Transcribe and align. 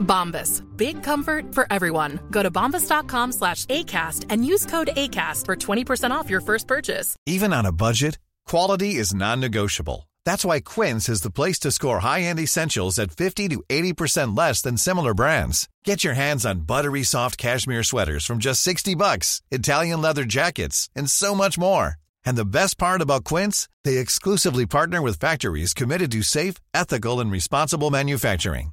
Bombas. 0.00 0.62
Big 0.76 1.02
comfort 1.02 1.54
for 1.54 1.66
everyone. 1.70 2.20
Go 2.30 2.42
to 2.42 2.50
bombas.com 2.50 3.32
slash 3.32 3.66
ACAST 3.66 4.26
and 4.28 4.44
use 4.44 4.66
code 4.66 4.90
ACAST 4.96 5.46
for 5.46 5.56
20% 5.56 6.10
off 6.10 6.30
your 6.30 6.40
first 6.40 6.66
purchase. 6.66 7.16
Even 7.26 7.52
on 7.52 7.66
a 7.66 7.72
budget, 7.72 8.18
quality 8.46 8.96
is 8.96 9.14
non-negotiable. 9.14 10.08
That's 10.24 10.44
why 10.44 10.60
Quince 10.60 11.08
is 11.08 11.22
the 11.22 11.30
place 11.30 11.58
to 11.60 11.70
score 11.70 12.00
high-end 12.00 12.40
essentials 12.40 12.98
at 12.98 13.12
50 13.12 13.48
to 13.48 13.62
80% 13.68 14.36
less 14.36 14.62
than 14.62 14.76
similar 14.76 15.14
brands. 15.14 15.68
Get 15.84 16.04
your 16.04 16.14
hands 16.14 16.44
on 16.44 16.60
buttery 16.60 17.02
soft 17.02 17.38
cashmere 17.38 17.82
sweaters 17.82 18.26
from 18.26 18.38
just 18.38 18.62
60 18.62 18.94
bucks, 18.94 19.42
Italian 19.50 20.00
leather 20.00 20.24
jackets, 20.24 20.88
and 20.96 21.10
so 21.10 21.34
much 21.34 21.58
more. 21.58 21.94
And 22.24 22.36
the 22.36 22.44
best 22.44 22.76
part 22.78 23.00
about 23.00 23.24
Quince, 23.24 23.68
they 23.84 23.96
exclusively 23.98 24.66
partner 24.66 25.00
with 25.00 25.18
factories 25.18 25.72
committed 25.72 26.12
to 26.12 26.22
safe, 26.22 26.56
ethical, 26.74 27.20
and 27.20 27.30
responsible 27.32 27.90
manufacturing. 27.90 28.72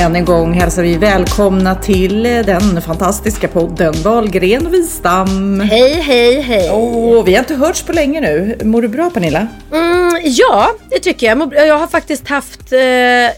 Än 0.00 0.16
en 0.16 0.24
gång 0.24 0.52
hälsar 0.52 0.82
vi 0.82 0.96
välkomna 0.96 1.74
till 1.74 2.22
den 2.22 2.82
fantastiska 2.82 3.48
podden 3.48 3.94
Wahlgren 4.02 4.66
och 4.66 4.74
Wistam. 4.74 5.60
Hej, 5.60 5.92
hej, 5.94 6.40
hej. 6.40 6.70
Åh, 6.72 7.24
vi 7.24 7.32
har 7.32 7.38
inte 7.38 7.54
hörts 7.54 7.82
på 7.82 7.92
länge 7.92 8.20
nu. 8.20 8.58
Mår 8.64 8.82
du 8.82 8.88
bra 8.88 9.10
Pernilla? 9.10 9.46
Mm, 9.72 10.20
ja, 10.24 10.70
det 10.90 10.98
tycker 10.98 11.26
jag. 11.26 11.54
Jag 11.54 11.78
har 11.78 11.86
faktiskt 11.86 12.28
haft... 12.28 12.72
Eh, 12.72 12.78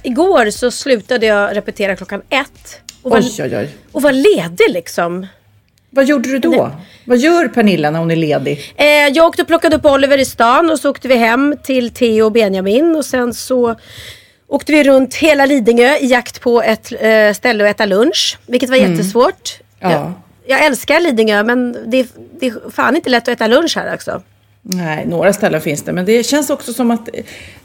igår 0.03 0.51
så 0.51 0.71
slutade 0.71 1.27
jag 1.27 1.57
repetera 1.57 1.97
klockan 1.97 2.23
ett. 2.31 2.81
Och 3.03 3.11
var, 3.11 3.19
Oj, 3.19 3.43
oj, 3.43 3.57
oj. 3.57 3.69
och 3.93 4.03
var 4.03 4.13
ledig 4.13 4.71
liksom. 4.71 5.27
Vad 5.91 6.05
gjorde 6.05 6.29
du 6.29 6.39
då? 6.39 6.71
Vad 7.05 7.19
gör 7.19 7.49
Pernilla 7.49 7.91
när 7.91 7.99
hon 7.99 8.11
är 8.11 8.17
ledig? 8.17 8.75
Eh, 8.77 8.87
jag 8.87 9.27
åkte 9.27 9.43
och 9.43 9.49
plockade 9.49 9.77
upp 9.77 9.85
Oliver 9.87 10.19
i 10.19 10.25
stan 10.25 10.71
och 10.71 10.79
så 10.79 10.91
åkte 10.91 11.09
vi 11.09 11.17
hem 11.17 11.57
till 11.63 11.91
Theo 11.91 12.25
och 12.25 12.33
Benjamin 12.33 12.97
och 12.97 13.05
sen 13.05 13.35
så 13.35 13.77
åkte 14.53 14.73
vi 14.73 14.85
runt 14.85 15.15
hela 15.15 15.47
Lidingö 15.47 15.97
i 15.97 16.07
jakt 16.07 16.41
på 16.41 16.63
ett 16.63 16.93
eh, 17.01 17.33
ställe 17.35 17.65
att 17.65 17.71
äta 17.71 17.87
lunch. 17.87 18.39
Vilket 18.47 18.71
var 18.71 18.77
jättesvårt. 18.77 19.59
Ja. 19.81 19.91
Jag, 19.91 20.13
jag 20.47 20.65
älskar 20.65 21.01
Lidingö 21.01 21.43
men 21.43 21.73
det, 21.87 22.09
det 22.41 22.47
är 22.47 22.71
fan 22.71 22.97
inte 22.97 23.11
lätt 23.11 23.23
att 23.23 23.29
äta 23.29 23.47
lunch 23.47 23.77
här 23.77 23.95
också. 23.95 24.23
Nej, 24.63 25.07
några 25.07 25.33
ställen 25.33 25.61
finns 25.61 25.83
det, 25.83 25.93
men 25.93 26.05
det 26.05 26.23
känns 26.27 26.51
också 26.51 26.73
som 26.73 26.91
att 26.91 27.09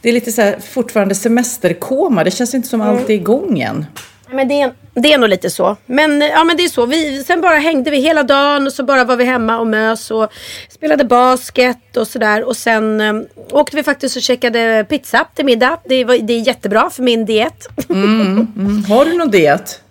det 0.02 0.10
är 0.10 0.14
lite 0.14 0.32
så 0.32 0.42
här 0.42 0.60
fortfarande 0.60 1.16
semesterkoma. 1.16 2.24
Det 2.24 2.32
känns 2.32 2.54
inte 2.54 2.68
som 2.68 2.82
allt 2.82 3.10
är 3.10 3.14
igång 3.14 3.60
än. 3.60 3.86
Men 4.32 4.48
det 4.48 4.62
är, 4.62 4.74
det 4.94 5.14
är 5.14 5.18
nog 5.18 5.30
lite 5.30 5.50
så. 5.50 5.78
Men, 5.86 6.22
ja, 6.22 6.44
men 6.44 6.58
det 6.58 6.64
är 6.64 6.68
så. 6.70 6.86
Vi, 6.86 7.24
sen 7.24 7.42
bara 7.42 7.56
hängde 7.58 7.92
vi 7.92 7.98
hela 8.02 8.24
dagen 8.24 8.68
och 8.68 8.74
så 8.74 8.84
bara 8.84 9.04
var 9.04 9.16
vi 9.16 9.24
hemma 9.26 9.58
och 9.60 9.68
mös 9.68 10.12
och 10.12 10.32
spelade 10.70 11.04
basket 11.04 11.98
och 11.98 12.08
sådär. 12.08 12.44
Och 12.44 12.58
sen 12.58 13.02
um, 13.02 13.28
åkte 13.52 13.76
vi 13.76 13.84
faktiskt 13.84 14.16
och 14.16 14.22
käkade 14.22 14.86
pizza 14.90 15.26
till 15.36 15.46
middag. 15.46 15.80
Det, 15.86 16.04
var, 16.06 16.18
det 16.18 16.34
är 16.34 16.40
jättebra 16.48 16.90
för 16.90 17.04
min 17.04 17.26
diet. 17.26 17.68
Mm, 17.90 18.84
Har 18.90 19.06
du 19.06 19.14
någon 19.18 19.32
diet? 19.32 19.82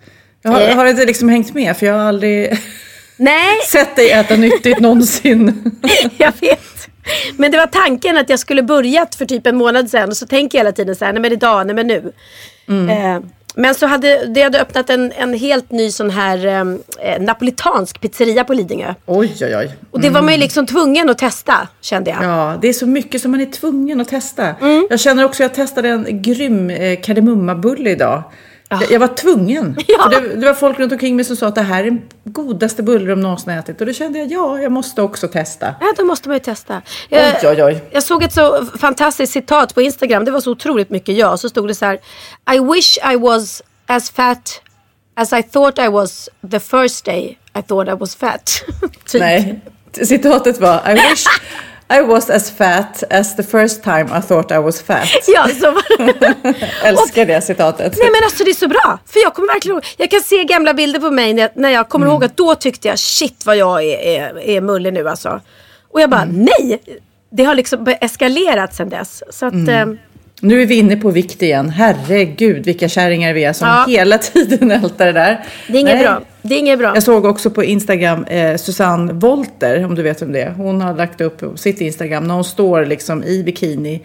Jag 0.41 0.51
har, 0.51 0.61
Eh. 0.61 0.75
har 0.75 0.85
inte 0.85 1.05
liksom 1.05 1.29
hängt 1.29 1.53
med, 1.53 1.77
för 1.77 1.85
jag 1.85 1.93
har 1.93 2.01
aldrig 2.05 2.57
Nej, 3.17 3.57
sett 3.71 3.95
dig 3.95 4.11
äta 4.11 4.35
nyttigt 4.35 4.79
någonsin. 4.79 5.71
jag 6.17 6.33
vet. 6.41 6.59
Men 7.37 7.51
det 7.51 7.57
var 7.57 7.67
tanken 7.67 8.17
att 8.17 8.29
jag 8.29 8.39
skulle 8.39 8.63
börjat 8.63 9.15
för 9.15 9.25
typ 9.25 9.47
en 9.47 9.55
månad 9.57 9.89
sedan. 9.89 10.09
Och 10.09 10.17
så 10.17 10.27
tänker 10.27 10.57
jag 10.57 10.65
hela 10.65 10.71
tiden 10.71 10.95
så 10.95 11.05
här, 11.05 11.13
nej 11.13 11.21
men 11.21 11.31
idag, 11.31 11.67
nej 11.67 11.75
men 11.75 11.87
nu. 11.87 12.13
Eh, 12.91 13.19
men 13.57 13.75
så 13.75 13.85
hade 13.85 14.25
det 14.25 14.41
hade 14.41 14.61
öppnat 14.61 14.89
en, 14.89 15.11
en 15.11 15.33
helt 15.33 15.71
ny 15.71 15.91
sån 15.91 16.09
här 16.09 16.45
eh, 16.45 17.21
napolitansk 17.21 18.01
pizzeria 18.01 18.43
på 18.43 18.53
Lidingö. 18.53 18.93
Oj, 19.05 19.35
oj, 19.41 19.57
oj. 19.57 19.75
Och 19.91 19.99
det 19.99 20.09
var 20.09 20.21
man 20.21 20.33
ju 20.33 20.39
liksom 20.39 20.65
tvungen 20.65 21.09
att 21.09 21.17
testa 21.17 21.67
kände 21.81 22.09
jag. 22.09 22.23
Ja, 22.23 22.57
det 22.61 22.67
är 22.67 22.73
så 22.73 22.85
mycket 22.85 23.21
som 23.21 23.31
man 23.31 23.41
är 23.41 23.45
tvungen 23.45 24.01
att 24.01 24.07
testa. 24.07 24.55
Mm. 24.61 24.87
Jag 24.89 24.99
känner 24.99 25.25
också 25.25 25.43
att 25.43 25.57
jag 25.57 25.67
testade 25.67 25.89
en 25.89 26.21
grym 26.21 26.69
eh, 26.69 27.01
kardemummabulle 27.01 27.89
idag. 27.89 28.23
Jag, 28.69 28.91
jag 28.91 28.99
var 28.99 29.07
tvungen. 29.07 29.77
Ja. 29.87 30.07
Det, 30.07 30.35
det 30.35 30.45
var 30.45 30.53
folk 30.53 30.79
runt 30.79 30.91
omkring 30.91 31.15
mig 31.15 31.25
som 31.25 31.35
sa 31.35 31.47
att 31.47 31.55
det 31.55 31.61
här 31.61 31.79
är 31.79 31.83
den 31.83 32.01
godaste 32.23 32.83
bulle 32.83 33.09
de 33.09 33.21
någonsin 33.21 33.49
ätit. 33.53 33.81
Och 33.81 33.87
då 33.87 33.93
kände 33.93 34.19
jag, 34.19 34.31
ja, 34.31 34.59
jag 34.59 34.71
måste 34.71 35.01
också 35.01 35.27
testa. 35.27 35.75
Ja, 35.81 35.93
då 35.97 36.03
måste 36.05 36.29
man 36.29 36.35
ju 36.35 36.39
testa. 36.39 36.81
Jag, 37.09 37.35
Oj, 37.43 37.49
oj, 37.49 37.63
oj. 37.63 37.83
jag 37.91 38.03
såg 38.03 38.23
ett 38.23 38.33
så 38.33 38.65
fantastiskt 38.79 39.33
citat 39.33 39.75
på 39.75 39.81
Instagram. 39.81 40.25
Det 40.25 40.31
var 40.31 40.41
så 40.41 40.51
otroligt 40.51 40.89
mycket 40.89 41.15
ja. 41.15 41.37
Så 41.37 41.49
stod 41.49 41.67
det 41.67 41.75
så 41.75 41.85
här. 41.85 41.99
I 42.55 42.59
wish 42.59 42.97
I 43.13 43.15
was 43.15 43.61
as 43.85 44.09
fat 44.11 44.61
as 45.15 45.33
I 45.33 45.43
thought 45.43 45.79
I 45.79 45.87
was 45.87 46.29
the 46.51 46.59
first 46.59 47.05
day 47.05 47.37
I 47.55 47.61
thought 47.61 47.89
I 47.89 47.95
was 47.99 48.15
fat. 48.15 48.63
typ. 49.05 49.21
Nej, 49.21 49.59
citatet 50.03 50.59
var 50.59 50.81
I 50.89 50.93
wish 50.93 51.25
I 51.89 52.01
was 52.01 52.29
as 52.29 52.51
fat 52.51 53.03
as 53.09 53.35
the 53.35 53.43
first 53.43 53.83
time 53.83 54.05
I 54.17 54.21
thought 54.21 54.51
I 54.51 54.57
was 54.57 54.81
fat. 54.81 55.07
Ja, 55.27 55.47
så 55.61 55.71
var 55.71 56.13
det. 56.19 56.53
Älskar 56.83 57.25
det 57.25 57.41
citatet. 57.41 57.93
Nej 57.97 58.09
men 58.11 58.23
alltså 58.23 58.43
det 58.43 58.49
är 58.49 58.53
så 58.53 58.67
bra. 58.67 58.99
För 59.05 59.19
jag 59.23 59.33
kommer 59.33 59.53
verkligen. 59.53 59.81
Jag 59.97 60.11
kan 60.11 60.21
se 60.21 60.43
gamla 60.43 60.73
bilder 60.73 60.99
på 60.99 61.11
mig 61.11 61.33
när 61.33 61.41
jag, 61.41 61.51
när 61.55 61.69
jag 61.69 61.89
kommer 61.89 62.05
Mm. 62.05 62.13
ihåg 62.13 62.23
att 62.23 62.37
då 62.37 62.55
tyckte 62.55 62.87
jag 62.87 62.99
shit 62.99 63.45
vad 63.45 63.57
jag 63.57 63.83
är, 63.83 63.97
är, 63.99 64.39
är 64.39 64.61
mullig 64.61 64.93
nu 64.93 65.09
alltså. 65.09 65.41
Och 65.91 66.01
jag 66.01 66.09
bara 66.09 66.21
Mm. 66.21 66.45
nej. 66.59 66.81
Det 67.31 67.43
har 67.43 67.55
liksom 67.55 67.87
eskalerat 68.01 68.75
sen 68.75 68.89
dess. 68.89 69.23
Så 69.29 69.45
att, 69.45 69.53
Mm. 69.53 69.97
Nu 70.41 70.61
är 70.61 70.65
vi 70.65 70.75
inne 70.75 70.95
på 70.97 71.09
vikt 71.11 71.41
igen. 71.41 71.69
Herregud 71.69 72.65
vilka 72.65 72.89
kärringar 72.89 73.33
vi 73.33 73.43
är 73.43 73.53
som 73.53 73.67
Ja. 73.67 73.85
hela 73.87 74.17
tiden 74.17 74.71
ältar 74.71 75.05
det 75.05 75.11
där. 75.11 75.43
det 75.67 75.73
är 75.77 75.79
inget 75.79 75.95
Nej. 75.95 76.03
bra. 76.03 76.21
Det 76.41 76.55
är 76.55 76.59
inget 76.59 76.79
bra. 76.79 76.91
Jag 76.93 77.03
såg 77.03 77.25
också 77.25 77.49
på 77.49 77.63
Instagram 77.63 78.23
eh, 78.23 78.55
Susanne 78.57 79.13
Volter, 79.13 79.85
om 79.85 79.95
du 79.95 80.01
vet 80.03 80.21
om 80.21 80.31
det 80.31 80.41
är. 80.41 80.49
Hon 80.51 80.81
har 80.81 80.93
lagt 80.93 81.21
upp 81.21 81.59
sitt 81.59 81.81
Instagram 81.81 82.23
när 82.23 82.33
hon 82.35 82.43
står 82.43 82.85
liksom 82.85 83.23
i 83.23 83.43
bikini 83.43 84.01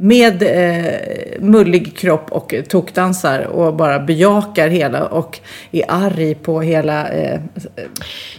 med 0.00 0.42
eh, 0.42 0.92
mullig 1.40 1.96
kropp 1.96 2.32
och 2.32 2.54
tokdansar 2.68 3.40
och 3.46 3.74
bara 3.74 3.98
bejakar 3.98 4.68
hela 4.68 5.04
och 5.04 5.38
är 5.72 5.84
arg 5.88 6.34
på 6.34 6.60
hela... 6.60 7.08
Eh, 7.08 7.40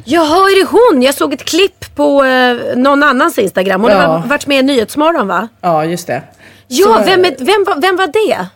Jaha, 0.03 0.49
är 0.49 0.59
det 0.63 0.67
hon? 0.93 1.01
Jag 1.01 1.13
såg 1.15 1.33
ett 1.33 1.45
klipp 1.45 1.95
på 1.95 2.23
eh, 2.23 2.77
någon 2.77 3.03
annans 3.03 3.37
Instagram. 3.39 3.81
Hon 3.81 3.91
Ja. 3.91 3.97
har 3.97 4.27
varit 4.27 4.47
med 4.47 4.59
i 4.59 4.63
Nyhetsmorgon 4.63 5.27
va? 5.27 5.47
ja, 5.61 5.85
just 5.85 6.07
det. 6.07 6.21
Ja, 6.67 6.85
Så, 6.85 7.03
vem, 7.05 7.25
är, 7.25 7.35
vem, 7.39 7.63
var- 7.67 7.81
vem 7.81 7.95
var 7.95 8.07
det? 8.07 8.47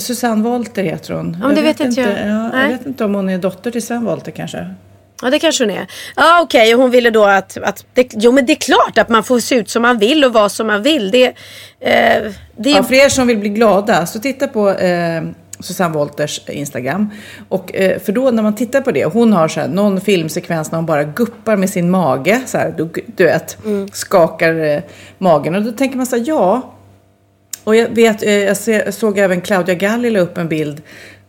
Susanne 0.00 0.42
Volter 0.42 0.82
heter 0.82 1.14
hon. 1.14 1.36
men 1.40 1.54
det 1.54 1.62
vet 1.62 1.80
inte 1.80 2.00
jag. 2.00 2.10
Ja, 2.28 2.62
jag 2.62 2.68
vet 2.68 2.86
inte 2.86 3.04
om 3.04 3.14
hon 3.14 3.28
är 3.28 3.38
dotter 3.38 3.70
till 3.70 3.82
Sven 3.86 4.04
Volter 4.04 4.30
kanske. 4.32 4.74
Ja, 5.22 5.30
det 5.30 5.38
kanske 5.38 5.64
hon 5.64 5.70
är. 5.70 5.86
Ja, 6.16 6.40
okej. 6.42 6.74
och 6.74 6.80
Hon 6.80 6.90
ville 6.90 7.10
då 7.10 7.24
att... 7.24 7.56
att 7.56 7.84
det, 7.94 8.08
jo, 8.14 8.32
men 8.32 8.46
det 8.46 8.52
är 8.52 8.56
klart 8.56 8.98
att 8.98 9.08
man 9.08 9.24
får 9.24 9.40
se 9.40 9.54
ut 9.54 9.70
som 9.70 9.82
man 9.82 9.98
vill 9.98 10.24
och 10.24 10.32
vara 10.32 10.48
som 10.48 10.66
man 10.66 10.82
vill. 10.82 11.10
Det, 11.10 11.24
eh, 11.26 11.32
det 12.56 12.70
är 12.70 12.76
Ja, 12.76 12.82
för 12.82 12.94
er 12.94 13.08
som 13.08 13.26
vill 13.26 13.38
bli 13.38 13.48
glada, 13.48 14.06
så 14.06 14.18
titta 14.20 14.48
på 14.48 14.70
eh, 14.70 15.22
Susanne 15.60 15.94
Wolters 15.94 16.40
Instagram. 16.48 17.10
Och, 17.48 17.74
eh, 17.76 18.00
för 18.00 18.12
då 18.12 18.30
när 18.30 18.42
man 18.42 18.54
tittar 18.54 18.80
på 18.80 18.90
det, 18.90 19.04
hon 19.04 19.32
har 19.32 19.48
så 19.48 19.60
här, 19.60 19.68
någon 19.68 20.00
filmsekvens 20.00 20.70
när 20.72 20.78
hon 20.78 20.86
bara 20.86 21.04
guppar 21.04 21.56
med 21.56 21.70
sin 21.70 21.90
mage, 21.90 22.40
så 22.46 22.58
här, 22.58 22.74
du, 22.76 22.88
du 23.16 23.24
vet, 23.24 23.58
skakar 23.92 24.54
eh, 24.64 24.80
magen. 25.18 25.54
Och 25.54 25.62
då 25.62 25.72
tänker 25.72 25.96
man 25.96 26.06
så 26.06 26.16
här, 26.16 26.24
ja. 26.26 26.74
Och 27.68 27.76
jag 27.76 27.88
vet, 27.88 28.22
eh, 28.22 28.32
jag 28.32 28.94
såg 28.94 29.18
även 29.18 29.40
Claudia 29.40 29.74
Galli 29.74 30.10
la 30.10 30.20
upp 30.20 30.38
en 30.38 30.48
bild 30.48 30.82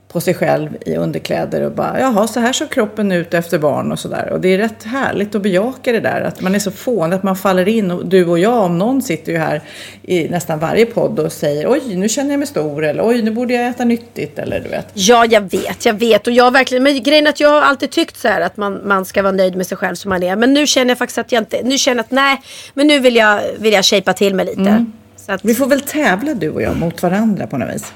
på 0.08 0.22
sig 0.22 0.34
själv 0.34 0.70
i 0.86 0.96
underkläder 0.96 1.62
och 1.62 1.72
bara, 1.72 2.00
jaha, 2.00 2.28
så 2.28 2.40
här 2.40 2.54
såg 2.54 2.70
kroppen 2.70 3.12
ut 3.12 3.34
efter 3.34 3.60
barn 3.60 3.92
och 3.92 4.00
sådär. 4.00 4.30
Och 4.32 4.42
det 4.42 4.54
är 4.54 4.58
rätt 4.58 4.84
härligt 4.84 5.36
att 5.36 5.42
bejaka 5.42 5.92
det 5.92 6.00
där, 6.00 6.22
att 6.22 6.42
man 6.42 6.56
är 6.56 6.60
så 6.60 6.72
fånig, 6.72 7.16
att 7.16 7.24
man 7.24 7.36
faller 7.36 7.68
in. 7.68 7.92
Och 7.92 8.06
du 8.06 8.26
och 8.26 8.40
jag, 8.40 8.64
om 8.64 8.78
någon, 8.78 9.02
sitter 9.02 9.32
ju 9.32 9.38
här 9.38 9.62
i 10.02 10.30
nästan 10.30 10.60
varje 10.60 10.86
podd 10.86 11.20
och 11.20 11.32
säger, 11.32 11.72
oj, 11.72 11.96
nu 11.96 12.10
känner 12.10 12.32
jag 12.32 12.40
mig 12.40 12.48
stor, 12.48 12.86
eller 12.86 13.08
oj, 13.08 13.22
nu 13.22 13.32
borde 13.32 13.54
jag 13.54 13.68
äta 13.68 13.86
nyttigt, 13.86 14.40
eller 14.40 14.60
du 14.60 14.70
vet. 14.70 14.88
Ja, 14.94 15.26
jag 15.26 15.42
vet, 15.42 15.86
jag 15.86 15.94
vet. 15.94 16.28
Och 16.28 16.34
jag 16.34 16.52
verkligen, 16.52 16.84
men 16.84 17.04
grejen 17.04 17.26
är 17.26 17.30
att 17.30 17.40
jag 17.40 17.50
har 17.50 17.62
alltid 17.62 17.92
tyckt 17.92 18.18
så 18.18 18.28
här 18.28 18.42
att 18.42 18.58
man, 18.58 18.82
man 18.86 19.06
ska 19.06 19.22
vara 19.22 19.32
nöjd 19.32 19.56
med 19.56 19.68
sig 19.68 19.78
själv 19.78 19.96
som 19.96 20.10
man 20.10 20.24
är. 20.24 20.36
Men 20.36 20.54
nu 20.54 20.68
känner 20.68 20.92
jag 20.92 20.98
faktiskt 20.98 21.18
att 21.18 21.32
jag 21.32 21.42
inte, 21.42 21.62
nu 21.64 21.78
känner 21.78 21.98
jag 21.98 22.06
att 22.06 22.12
nej, 22.12 22.42
men 22.74 22.88
nu 22.88 23.00
vill 23.00 23.16
jag, 23.16 23.42
vill 23.58 23.74
jag 23.74 23.86
shapea 23.86 24.14
till 24.14 24.36
mig 24.36 24.46
lite. 24.46 24.64
Så 24.64 24.86
att, 25.30 25.46
Vi 25.46 25.56
får 25.56 25.66
väl 25.66 25.82
tävla 25.82 26.34
du 26.34 26.50
och 26.50 26.62
jag 26.62 26.78
mot 26.78 27.04
varandra 27.04 27.48
på 27.48 27.58
något 27.58 27.76
vis. 27.76 27.94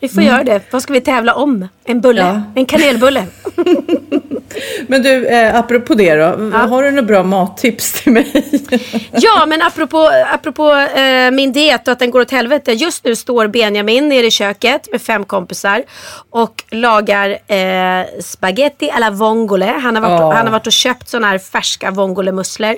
vi 0.00 0.08
får 0.08 0.22
göra 0.22 0.44
det. 0.44 0.60
Vad 0.70 0.82
ska 0.82 0.92
vi 0.92 1.00
tävla 1.00 1.34
om? 1.34 1.68
En 1.84 2.00
bulle? 2.00 2.20
Ja. 2.20 2.42
En 2.54 2.66
kanelbulle? 2.66 3.26
Men 4.86 5.02
du, 5.02 5.26
eh, 5.26 5.56
apropå 5.56 5.94
det 5.94 6.14
då. 6.14 6.24
Har 6.52 6.82
du 6.82 6.90
några 6.90 7.02
bra 7.02 7.22
mattips 7.22 7.92
till 8.02 8.12
mig? 8.12 8.32
Ja, 9.12 9.46
men 9.46 9.62
apropå, 9.62 10.10
apropå 10.32 10.74
eh, 10.74 11.30
min 11.30 11.52
diet 11.52 11.88
och 11.88 11.92
att 11.92 11.98
den 11.98 12.10
går 12.10 12.20
åt 12.20 12.30
helvete. 12.30 12.72
Just 12.72 13.04
nu 13.04 13.16
står 13.16 13.46
Benjamin 13.46 14.08
nere 14.08 14.26
i 14.26 14.30
köket 14.30 14.88
med 14.92 15.02
fem 15.02 15.24
kompisar 15.24 15.82
och 16.30 16.64
lagar 16.70 17.30
eh, 17.30 18.06
spaghetti 18.20 18.90
alla 18.90 19.10
vongole. 19.10 19.66
Han 19.82 19.96
har 19.96 20.02
varit, 20.02 20.20
Åh. 20.20 20.32
han 20.32 20.46
har 20.46 20.52
varit 20.52 20.66
och 20.66 20.72
köpt 20.72 21.08
sådana 21.08 21.26
här 21.26 21.38
färska 21.38 21.90
vongolemusslor. 21.90 22.74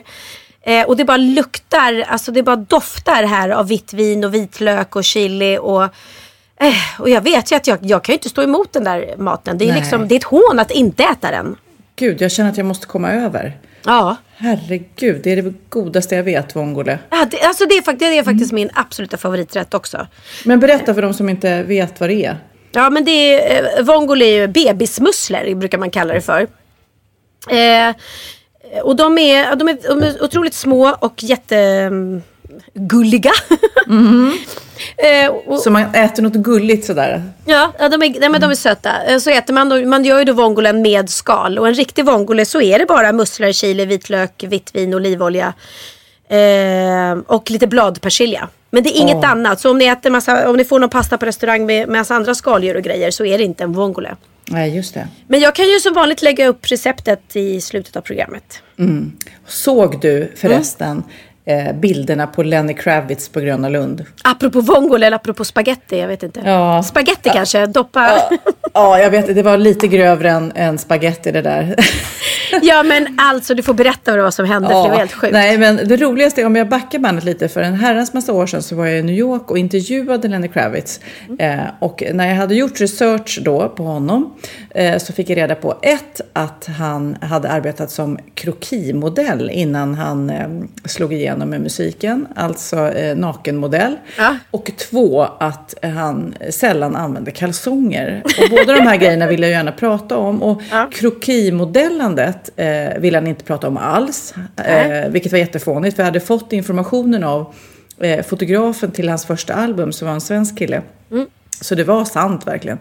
Eh, 0.69 0.87
och 0.87 0.97
det 0.97 1.05
bara 1.05 1.17
luktar, 1.17 2.05
alltså 2.09 2.33
det 2.33 2.43
bara 2.43 2.57
doftar 2.57 3.23
här 3.25 3.49
av 3.49 3.69
vitt 3.69 3.93
vin 3.93 4.25
och 4.25 4.35
vitlök 4.35 4.97
och 4.97 5.05
chili 5.05 5.59
och 5.59 5.83
eh, 5.83 6.75
och 6.99 7.11
jag 7.11 7.21
vet 7.21 7.53
ju 7.53 7.57
att 7.57 7.67
jag, 7.67 7.79
jag 7.83 8.05
kan 8.05 8.13
ju 8.13 8.17
inte 8.17 8.29
stå 8.29 8.43
emot 8.43 8.73
den 8.73 8.85
där 8.85 9.15
maten. 9.19 9.59
Det 9.59 9.65
är, 9.65 9.69
Nej. 9.73 9.81
liksom, 9.81 10.09
det 10.09 10.15
är 10.15 10.17
ett 10.17 10.25
hån 10.25 10.59
att 10.59 10.71
inte 10.71 11.03
äta 11.05 11.31
den. 11.31 11.57
Gud, 11.97 12.21
jag 12.23 12.33
känner 12.33 12.51
att 12.51 12.57
jag 12.57 12.67
måste 12.67 12.87
komma 12.87 13.13
över. 13.13 13.57
Ja. 13.85 14.17
Herregud, 14.37 15.21
det 15.25 15.33
är 15.33 15.43
det 15.43 15.55
godaste 15.69 16.15
jag 16.15 16.23
vet, 16.23 16.57
vongole. 16.57 16.99
Ja, 17.11 17.27
det, 17.31 17.41
alltså 17.43 17.65
det 17.67 17.75
är, 17.75 17.83
fakt- 17.83 17.99
det 17.99 18.19
är 18.19 18.23
faktiskt 18.23 18.53
Mm. 18.53 18.61
min 18.63 18.71
absoluta 18.75 19.17
favoriträtt 19.17 19.75
också. 19.75 20.07
Men 20.45 20.61
berätta 20.61 20.95
för 20.95 21.03
de 21.03 21.15
som 21.15 21.29
inte 21.29 21.63
vet 21.63 22.01
vad 22.01 22.09
det 22.09 22.25
är. 22.25 22.37
Ja 22.73 22.91
men 22.91 23.05
det 23.05 23.11
är, 23.11 23.79
eh, 23.79 23.85
vongole 23.85 24.25
är 24.25 24.41
ju 24.41 24.47
bebismusslor 24.47 25.55
brukar 25.55 25.79
man 25.79 25.91
kalla 25.91 26.15
det 26.15 26.21
för. 26.21 26.47
Eh, 27.51 27.95
och 28.83 28.97
de 28.97 29.19
är, 29.19 29.57
de, 29.57 29.69
är, 29.69 29.79
de 29.89 30.03
är 30.03 30.23
otroligt 30.25 30.55
små 30.55 30.97
och 31.01 31.23
jättegulliga. 31.23 33.33
eh, 34.97 35.31
och, 35.47 35.61
Så 35.61 35.71
man 35.71 35.95
äter 35.95 36.23
något 36.23 36.33
gulligt 36.33 36.87
sådär. 36.87 37.23
ja, 37.45 37.73
de 37.79 38.03
är, 38.03 38.21
nej, 38.21 38.29
men 38.29 38.41
de 38.41 38.51
är 38.51 38.55
söta. 38.55 39.03
Eh, 39.05 39.19
Så 39.19 39.31
äter 39.31 39.55
man, 39.55 39.89
man 39.89 40.05
gör 40.05 40.19
ju 40.19 40.25
då 40.25 40.33
vongolen 40.33 40.83
med 40.83 41.11
skal. 41.11 41.59
Och 41.59 41.69
en 41.69 41.75
riktig 41.75 42.05
vongole 42.05 42.45
så 42.45 42.61
är 42.61 42.79
det 42.79 42.87
bara 42.87 43.13
musslor, 43.13 43.53
chili, 43.53 43.85
vitlök, 43.85 44.45
vitt 44.49 44.75
vin, 44.75 44.95
olivolja. 44.95 45.53
Eh, 46.29 47.19
och 47.27 47.51
lite 47.51 47.67
bladpersilja. 47.67 48.49
Men 48.71 48.83
det 48.83 48.91
är 48.91 49.01
inget 49.01 49.17
Åh. 49.17 49.31
annat. 49.31 49.61
Så 49.61 49.71
om 49.71 49.79
ni, 49.79 49.87
äter 49.87 50.11
massa, 50.11 50.51
om 50.51 50.57
ni 50.57 50.65
får 50.65 50.79
någon 50.79 50.91
pasta 50.91 51.19
på 51.19 51.27
restaurang 51.27 51.67
med 51.67 51.89
massa 51.89 52.15
andra 52.15 52.35
skaldjur 52.35 52.77
och 52.77 52.83
grejer 52.83 53.11
så 53.11 53.25
är 53.25 53.39
det 53.39 53.45
inte 53.45 53.65
en 53.65 53.73
vongole. 53.73 54.17
Nej, 54.51 54.77
just 54.77 54.95
det. 54.95 55.09
Men 55.27 55.41
jag 55.41 55.55
kan 55.55 55.65
ju 55.65 55.81
som 55.81 55.95
vanligt 55.95 56.23
lägga 56.23 56.47
upp 56.47 56.71
receptet 56.71 57.37
i 57.37 57.61
slutet 57.61 57.97
av 57.97 58.01
programmet. 58.01 58.63
Såg 59.47 60.01
du 60.01 60.33
förresten 60.37 61.03
eh, 61.45 61.73
bilderna 61.73 62.27
på 62.27 62.43
Lenny 62.43 62.75
Kravitz 62.75 63.29
på 63.29 63.41
Gröna 63.41 63.69
Lund? 63.69 64.05
Apropå 64.25 64.61
vongole 64.61 65.07
eller 65.07 65.17
apropå 65.17 65.45
spaghetti, 65.45 65.99
jag 65.99 66.09
vet 66.09 66.23
inte. 66.23 66.41
Ja. 66.45 66.83
Spaghetti 66.83 67.31
kanske, 67.33 67.67
doppa. 67.67 68.29
Ja, 68.31 68.39
jag 68.79 69.11
vet. 69.11 69.35
Det 69.35 69.43
var 69.43 69.57
lite 69.57 69.89
grövre 69.89 70.31
än, 70.31 70.53
än 70.55 70.79
spaghetti 70.79 71.33
det 71.33 71.43
där. 71.43 71.75
ja 72.63 72.83
men 72.83 73.07
alltså 73.19 73.55
du 73.55 73.63
får 73.63 73.75
berätta 73.75 74.11
vad 74.11 74.19
det 74.19 74.23
var 74.23 74.31
som 74.31 74.47
hände 74.47 74.69
för 74.69 74.83
det 74.83 74.89
var 74.89 74.97
helt 74.97 75.13
sjukt. 75.13 75.33
Nej, 75.33 75.59
men 75.59 75.77
det 75.77 75.97
roligaste 75.97 76.41
är 76.41 76.47
om 76.47 76.57
jag 76.57 76.69
backar 76.69 76.99
bandet 76.99 77.25
lite. 77.25 77.49
För 77.49 77.61
en 77.61 77.75
herrans 77.75 78.15
massa 78.15 78.33
år 78.33 78.47
sedan 78.47 78.63
så 78.63 78.77
var 78.77 78.87
jag 78.87 78.99
i 78.99 79.03
New 79.03 79.17
York 79.17 79.51
och 79.51 79.59
intervjuade 79.59 80.29
Lenny 80.29 80.49
Kravitz. 80.49 81.01
Eh, 81.39 81.59
och 81.79 82.03
när 82.13 82.29
jag 82.29 82.35
hade 82.35 82.55
gjort 82.55 82.81
research 82.81 83.39
då 83.43 83.69
på 83.69 83.83
honom 83.83 84.35
eh, 84.71 84.99
så 84.99 85.13
fick 85.13 85.31
jag 85.31 85.37
reda 85.37 85.55
på 85.55 85.79
ett, 85.83 86.21
att 86.33 86.69
han 86.79 87.17
hade 87.21 87.49
arbetat 87.49 87.91
som 87.91 88.19
krokimodell 88.35 89.51
innan 89.51 89.95
han 89.95 90.31
eh, 90.31 90.49
slog 90.85 91.13
igenom 91.13 91.51
med 91.51 91.61
musiken. 91.61 92.27
Alltså 92.35 92.93
eh, 92.93 93.17
nakenmodell. 93.17 93.97
Ja. 94.19 94.37
Och 94.51 94.71
två, 94.91 95.23
att 95.41 95.75
han 95.83 96.35
sällan 96.51 96.97
använde 96.97 97.31
kalsonger. 97.31 98.23
Båda 98.69 98.79
de 98.79 98.87
här 98.89 98.97
grejerna 98.97 99.27
vill 99.27 99.43
jag 99.43 99.51
gärna 99.51 99.73
prata 99.73 100.17
om. 100.17 100.43
Och 100.43 100.63
Ja. 100.71 100.89
krokimodellandet 100.93 102.51
eh, 102.57 102.99
vill 103.01 103.15
han 103.15 103.27
inte 103.27 103.45
prata 103.45 103.69
om 103.69 103.77
alls. 103.77 104.35
Eh, 104.57 105.09
vilket 105.11 105.33
var 105.33 105.39
jättefånigt, 105.39 105.97
för 105.97 106.03
jag 106.03 106.07
hade 106.07 106.21
fått 106.21 106.53
informationen 106.53 107.25
av 107.25 107.55
eh, 108.01 108.25
fotografen 108.25 108.91
till 108.91 109.09
hans 109.09 109.27
första 109.27 109.55
album, 109.55 109.93
som 109.93 110.07
var 110.09 110.15
en 110.15 110.21
svensk 110.21 110.59
kille. 110.59 110.83
Så 111.61 111.75
det 111.75 111.85
var 111.85 112.05
sant 112.05 112.47
verkligen. 112.47 112.79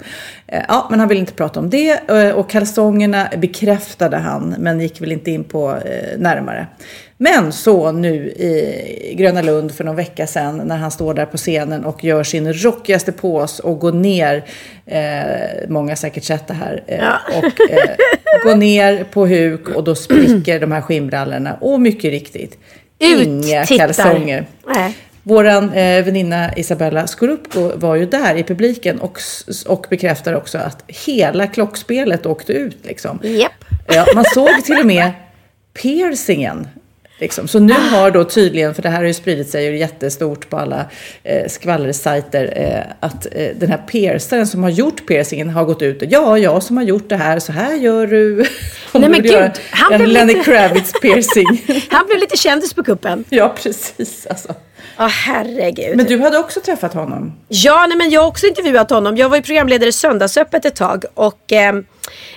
Eh, 0.48 0.64
ja, 0.68 0.88
men 0.90 1.00
han 1.00 1.10
ville 1.10 1.20
inte 1.20 1.34
prata 1.34 1.60
om 1.60 1.70
det. 1.70 2.10
Eh, 2.10 2.32
och 2.32 2.50
kalsongerna 2.50 3.30
bekräftade 3.38 4.18
han, 4.18 4.56
men 4.60 4.80
gick 4.80 5.02
väl 5.02 5.12
inte 5.12 5.32
in 5.32 5.44
på 5.44 5.70
eh, 5.72 6.20
närmare. 6.20 6.68
Men 7.20 7.52
så 7.52 7.92
nu 7.92 8.16
i 8.30 9.16
Gröna 9.18 9.42
Lund 9.42 9.76
för 9.76 9.84
någon 9.84 9.96
vecka 9.96 10.28
sedan 10.28 10.62
när 10.66 10.78
han 10.78 10.92
står 10.92 11.14
där 11.14 11.26
på 11.26 11.38
scenen 11.38 11.86
och 11.86 12.04
gör 12.04 12.24
sin 12.24 12.54
rockigaste 12.54 13.12
pås 13.12 13.60
och 13.60 13.80
går 13.80 13.92
ner, 13.92 14.46
eh, 14.86 15.70
många 15.70 15.92
har 15.92 15.96
säkert 15.96 16.24
sett 16.24 16.48
det 16.48 16.54
här, 16.54 16.84
eh, 16.88 17.38
och 17.38 17.72
eh, 17.72 17.96
går 18.44 18.56
ner 18.56 19.04
på 19.04 19.28
huk 19.28 19.70
och 19.70 19.84
då 19.84 19.96
spricker 19.96 20.60
de 20.60 20.72
här 20.72 20.82
skinnbrallorna. 20.82 21.58
Och 21.62 21.82
mycket 21.82 22.12
riktigt, 22.12 22.58
inga 22.98 23.62
Ut, 23.62 23.68
tittar. 23.68 23.88
kalsonger. 23.88 24.46
Nej. 24.68 24.94
Våran 25.28 25.74
eh, 25.74 26.06
väninna 26.06 26.56
Isabella 26.56 27.08
Scorupco 27.08 27.72
var 27.76 27.96
ju 27.96 28.06
där 28.06 28.36
i 28.36 28.44
publiken 28.44 29.00
och, 29.00 29.20
och 29.68 29.86
bekräftade 29.90 30.38
också 30.38 30.58
att 30.58 30.84
hela 30.88 31.48
klockspelet 31.48 32.26
åkte 32.26 32.54
ut. 32.54 32.78
Liksom. 32.84 33.20
Japp. 33.24 33.52
Ja, 33.88 34.06
man 34.16 34.24
såg 34.34 34.66
till 34.66 34.80
och 34.80 34.86
med 34.86 35.12
piercingen. 35.74 36.68
Liksom. 37.19 37.48
Så 37.48 37.60
nu 37.60 37.74
har 37.74 38.12
då 38.12 38.24
tydligen, 38.24 38.74
för 38.75 38.81
det 38.81 38.90
här 38.90 38.98
har 38.98 39.04
ju 39.06 39.14
spridit 39.14 39.50
sig 39.50 39.68
och 39.68 39.74
är 39.74 39.78
jättestort 39.78 40.50
på 40.50 40.58
alla 40.58 40.86
eh, 41.24 41.48
skvallersajter, 41.48 42.54
eh, 42.56 42.94
att 43.00 43.28
eh, 43.31 43.48
den 43.56 43.69
här 43.69 43.78
piercaren 43.78 44.48
som 44.48 44.64
har 44.64 44.69
gjort 44.69 45.08
piercingen 45.08 45.50
har 45.50 45.66
gått 45.66 45.81
ut 45.81 46.02
och 46.02 46.08
ja, 46.12 46.38
jag 46.38 46.64
som 46.64 46.78
har 46.78 46.84
gjort 46.84 47.10
det 47.10 47.16
här, 47.16 47.40
så 47.40 47.52
här 47.52 47.74
gör 47.75 48.08
du. 48.08 48.40
Om 48.92 49.02
Nej, 49.02 49.10
men 49.10 49.22
gud, 49.24 49.52
han 49.72 49.94
en 49.94 49.98
blev 50.00 50.12
Lenny 50.14 50.34
lite- 50.34 50.44
Kravitz 50.46 50.94
piercing. 51.02 51.62
Han 51.90 52.06
blev 52.08 52.19
lite 52.19 52.38
kändis 52.38 52.74
på 52.74 52.84
kuppen. 52.84 53.24
ja, 53.30 53.56
precis. 53.64 54.28
Alltså. 54.30 54.54
Ja 54.98 55.08
herregud. 55.08 55.98
Men 55.98 56.06
du 56.06 56.19
hade 56.19 56.38
också 56.38 56.60
träffat 56.62 56.94
honom? 56.94 57.34
Ja, 57.48 57.86
nej, 57.88 57.98
men 57.98 58.10
jag 58.10 58.22
har 58.22 58.28
också 58.28 58.48
intervjuat 58.48 58.90
honom. 58.90 59.18
Jag 59.18 59.30
var 59.30 59.38
ju 59.38 59.44
programledare 59.44 59.90
i 59.90 59.92
Söndagsöppet 59.92 60.66
ett 60.66 60.75
tag. 60.75 61.04
Och 61.14 61.54
eh, 61.54 61.74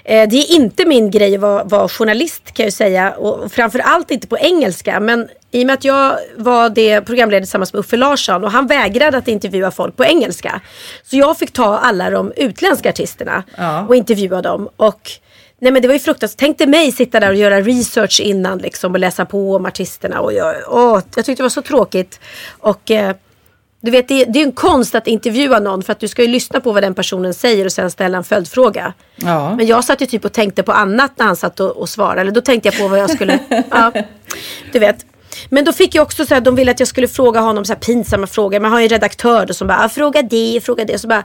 eh, 0.05 0.29
det 0.29 0.37
är 0.37 0.55
inte 0.55 0.87
min 0.87 1.11
grej 1.11 1.35
att 1.35 1.41
vara, 1.41 1.65
vara 1.65 1.89
journalist 1.89 2.53
kan 2.53 2.65
jag 2.65 2.73
säga. 2.73 3.11
Och, 3.11 3.39
och 3.39 3.53
framförallt 3.53 4.11
inte 4.11 4.27
på 4.27 4.39
engelska. 4.39 5.01
Men 5.01 5.29
i 5.51 5.63
och 5.63 5.67
med 5.67 5.75
att 5.75 5.85
jag 5.85 6.17
var 6.37 6.69
det 6.69 7.01
programledare 7.01 7.45
tillsammans 7.45 7.73
med 7.73 7.81
Uffe 7.81 7.97
Larsson. 7.97 8.45
Och 8.45 8.51
han 8.51 8.67
vägrade 8.67 9.19
att 9.19 9.29
intervjua 9.29 9.71
folk 9.71 9.97
på 9.97 10.05
engelska. 10.05 10.61
Så 11.03 11.17
jag 11.17 11.39
fick 11.39 11.53
ta 11.53 11.79
alla 11.79 12.11
de 12.11 12.33
utländska 12.37 12.89
artisterna. 12.89 13.45
Ja. 13.57 13.87
Och 13.87 13.97
intervjua 13.97 14.43
dem. 14.43 14.69
Och 14.77 15.11
Nej 15.63 15.73
men 15.73 15.83
det 15.83 15.89
var 15.89 15.95
ju 15.95 16.01
fruktansvärt. 16.01 16.39
Tänk 16.39 16.59
dig 16.59 16.67
mig 16.67 16.93
sitta 16.93 17.21
där 17.21 17.31
och 17.31 17.37
göra 17.37 17.61
research 17.61 18.21
innan 18.21 18.59
liksom 18.59 18.93
och 18.93 18.99
läsa 18.99 19.25
på 19.25 19.57
om 19.57 19.67
artisterna. 19.67 20.21
Och 20.21 20.33
jag, 20.33 20.55
åh, 20.69 21.01
jag 21.15 21.25
tyckte 21.25 21.35
det 21.35 21.43
var 21.43 21.49
så 21.49 21.63
tråkigt. 21.63 22.21
Och 22.59 22.91
eh, 22.91 23.17
du 23.81 23.91
vet, 23.91 24.09
det, 24.09 24.25
det 24.25 24.39
är 24.39 24.45
en 24.45 24.53
konst 24.53 24.95
att 24.95 25.07
intervjua 25.07 25.59
någon 25.59 25.83
för 25.83 25.93
att 25.93 26.01
du 26.01 26.09
ska 26.09 26.23
ju 26.23 26.29
lyssna 26.29 26.61
på 26.61 26.73
vad 26.73 26.83
den 26.83 26.95
personen 26.95 27.35
säger 27.35 27.65
och 27.65 27.73
sen 27.73 27.91
ställa 27.91 28.19
en 28.19 28.25
följdfråga. 28.25 28.93
Ja. 29.17 29.57
Men 29.57 29.67
jag 29.67 29.85
satt 29.85 30.03
ju 30.03 30.07
typ 30.07 30.25
och 30.25 30.33
tänkte 30.33 30.63
på 30.63 30.73
annat 30.73 31.13
när 31.17 31.27
han 31.27 31.37
satt 31.37 31.61
och, 31.61 31.71
och 31.71 31.89
svarade. 31.89 32.21
Eller 32.21 32.33
då 32.33 32.41
tänkte 32.41 32.69
jag 32.69 32.79
på 32.79 32.89
vad 32.89 32.99
jag 32.99 33.11
skulle, 33.11 33.39
ja, 33.71 33.93
du 34.73 34.79
vet. 34.79 35.07
Men 35.49 35.65
då 35.65 35.73
fick 35.73 35.95
jag 35.95 36.03
också 36.03 36.27
så 36.27 36.35
här, 36.35 36.41
de 36.41 36.55
ville 36.55 36.71
att 36.71 36.81
jag 36.81 36.89
skulle 36.89 37.09
fråga 37.09 37.41
honom 37.41 37.65
så 37.65 37.73
här 37.73 37.81
pinsamma 37.81 38.27
frågor. 38.27 38.61
Man 38.61 38.73
har 38.73 38.79
ju 38.79 38.85
en 38.85 38.91
redaktör 38.91 39.47
då 39.47 39.55
som 39.55 39.69
bara, 39.69 39.85
ah, 39.85 39.89
fråga 39.89 40.23
det, 40.23 40.61
fråga 40.65 40.85
det. 40.85 40.99
Så 40.99 41.09
bara, 41.09 41.25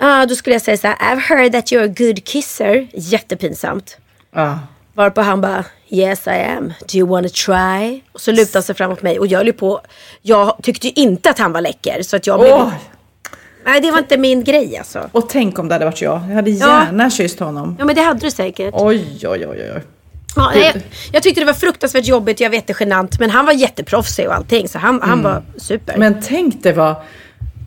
ah, 0.00 0.26
då 0.26 0.34
skulle 0.34 0.54
jag 0.54 0.62
säga 0.62 0.76
så 0.76 0.86
här, 0.86 0.96
I've 0.96 1.20
heard 1.20 1.52
that 1.52 1.72
you're 1.72 1.84
a 1.84 1.94
good 1.96 2.24
kisser. 2.24 2.88
Jättepinsamt. 2.92 3.96
Ja. 4.34 4.58
Varpå 4.94 5.20
han 5.20 5.40
bara 5.40 5.64
Yes 5.92 6.26
I 6.26 6.30
am. 6.30 6.72
Do 6.92 6.98
you 6.98 7.08
wanna 7.08 7.28
try? 7.28 8.00
Och 8.12 8.20
så 8.20 8.30
lutade 8.32 8.50
han 8.56 8.62
sig 8.62 8.74
fram 8.74 8.90
mot 8.90 9.02
mig 9.02 9.18
och 9.18 9.26
jag 9.26 9.38
höll 9.38 9.52
på. 9.52 9.80
Jag 10.22 10.56
tyckte 10.62 10.86
ju 10.86 10.92
inte 10.96 11.30
att 11.30 11.38
han 11.38 11.52
var 11.52 11.60
läcker. 11.60 12.02
Så 12.02 12.16
att 12.16 12.26
jag 12.26 12.40
blev... 12.40 12.52
Åh, 12.54 12.72
Nej 13.64 13.80
det 13.80 13.90
var 13.90 13.98
inte 13.98 14.16
min 14.18 14.44
grej 14.44 14.76
alltså. 14.78 15.08
och 15.12 15.28
tänk 15.28 15.58
om 15.58 15.68
det 15.68 15.74
hade 15.74 15.84
varit 15.84 16.02
jag. 16.02 16.20
Jag 16.28 16.34
hade 16.34 16.50
Ja. 16.50 16.84
gärna 16.84 17.10
kysst 17.10 17.40
honom. 17.40 17.76
Ja 17.78 17.84
men 17.84 17.94
det 17.94 18.02
hade 18.02 18.20
du 18.20 18.30
säkert. 18.30 18.74
Oj, 18.76 19.04
oj, 19.22 19.46
oj, 19.46 19.46
oj. 19.48 19.82
Ja, 20.36 20.54
jag, 20.54 20.72
jag 21.12 21.22
tyckte 21.22 21.40
det 21.40 21.44
var 21.44 21.52
fruktansvärt 21.52 22.06
jobbigt. 22.06 22.40
Jag 22.40 22.50
vet 22.50 22.66
det 22.66 22.76
genant. 22.80 23.20
Men 23.20 23.30
han 23.30 23.46
var 23.46 23.52
jätteproffsig 23.52 24.26
och 24.28 24.34
allting. 24.34 24.68
Så 24.68 24.78
han, 24.78 25.02
han 25.02 25.22
var 25.22 25.42
super. 25.56 25.96
Men 25.96 26.22
tänk 26.22 26.62
det 26.62 26.72
var 26.72 27.02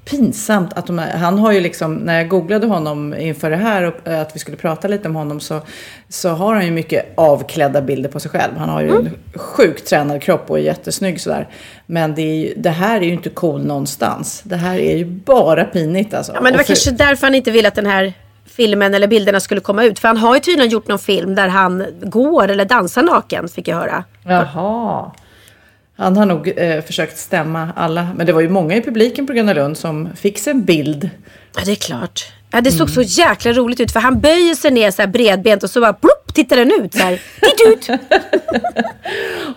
pinsamt 0.06 0.74
att 0.74 0.88
de, 0.88 0.98
han 0.98 1.40
har 1.40 1.52
ju 1.52 1.60
liksom, 1.60 1.96
när 1.96 2.18
jag 2.18 2.28
googlade 2.30 2.68
honom 2.68 3.14
inför 3.14 3.50
det 3.50 3.56
här 3.56 3.84
och 3.84 4.08
eh, 4.08 4.22
att 4.22 4.36
vi 4.36 4.40
skulle 4.40 4.58
prata 4.58 4.88
lite 4.88 5.08
om 5.08 5.16
honom 5.16 5.40
så, 5.40 5.62
så 6.10 6.30
har 6.30 6.54
han 6.56 6.66
ju 6.66 6.72
mycket 6.72 7.14
avklädda 7.18 7.82
bilder 7.82 8.10
på 8.10 8.20
sig 8.20 8.32
själv. 8.32 8.58
Han 8.58 8.70
har 8.70 8.82
ju 8.82 8.90
Mm. 8.90 9.06
en 9.06 9.40
sjukt 9.40 9.88
tränad 9.88 10.22
kropp 10.22 10.46
och 10.50 10.60
är 10.60 10.64
jättesnygg 10.64 11.22
sådär. 11.22 11.48
Men 11.86 12.16
det, 12.16 12.22
ju, 12.22 12.54
det 12.58 12.70
här 12.70 13.02
är 13.02 13.06
ju 13.06 13.14
inte 13.14 13.30
cool 13.30 13.66
någonstans. 13.66 14.42
Det 14.46 14.56
här 14.56 14.78
är 14.80 14.98
ju 14.98 15.06
bara 15.06 15.64
pinigt 15.64 16.14
alltså. 16.14 16.32
ja, 16.36 16.42
men 16.42 16.52
det 16.54 16.58
var 16.58 16.64
för- 16.64 16.68
kanske 16.74 16.92
därför 16.92 17.28
han 17.28 17.36
inte 17.36 17.52
ville 17.52 17.68
att 17.68 17.76
den 17.76 17.86
här 17.86 18.14
filmen 18.46 18.94
eller 18.94 19.08
bilderna 19.08 19.40
skulle 19.40 19.62
komma 19.62 19.84
ut. 19.84 20.00
För 20.00 20.08
han 20.08 20.18
har 20.18 20.34
ju 20.34 20.40
tydligen 20.40 20.72
gjort 20.72 20.88
någon 20.88 21.00
film 21.00 21.36
där 21.36 21.48
han 21.48 21.86
går 22.02 22.48
eller 22.48 22.66
dansar 22.66 23.04
naken 23.04 23.48
fick 23.48 23.68
jag 23.68 23.76
höra. 23.76 24.04
Jaha. 24.24 25.12
Han 25.96 26.18
har 26.18 26.26
nog 26.26 26.54
eh, 26.58 26.82
försökt 26.82 27.18
stämma 27.18 27.74
alla. 27.76 28.08
Men 28.16 28.26
det 28.26 28.34
var 28.34 28.42
ju 28.42 28.50
många 28.50 28.76
i 28.76 28.82
publiken 28.82 29.28
på 29.28 29.34
Gröna 29.34 29.54
Lund 29.54 29.78
som 29.78 30.10
fick 30.16 30.40
sig 30.40 30.52
en 30.52 30.64
bild. 30.64 31.10
Ja 31.56 31.62
det 31.66 31.72
är 31.72 31.76
klart. 31.76 32.34
Ja, 32.54 32.62
det 32.62 32.72
såg 32.72 32.90
så 32.90 33.02
jäkla 33.02 33.52
roligt 33.54 33.80
ut 33.80 33.92
för 33.92 34.00
han 34.00 34.20
böjer 34.20 34.56
sig 34.56 34.72
ner 34.72 34.92
så 34.92 35.02
här 35.02 35.10
bredbent 35.10 35.64
och 35.64 35.70
så 35.70 35.82
bara 35.82 35.94
plopp 35.94 36.34
tittar 36.34 36.58
den 36.58 36.72
ut 36.84 36.94
så 36.94 37.00
här. 37.00 37.22
Titt 37.42 37.68
ut! 37.68 38.00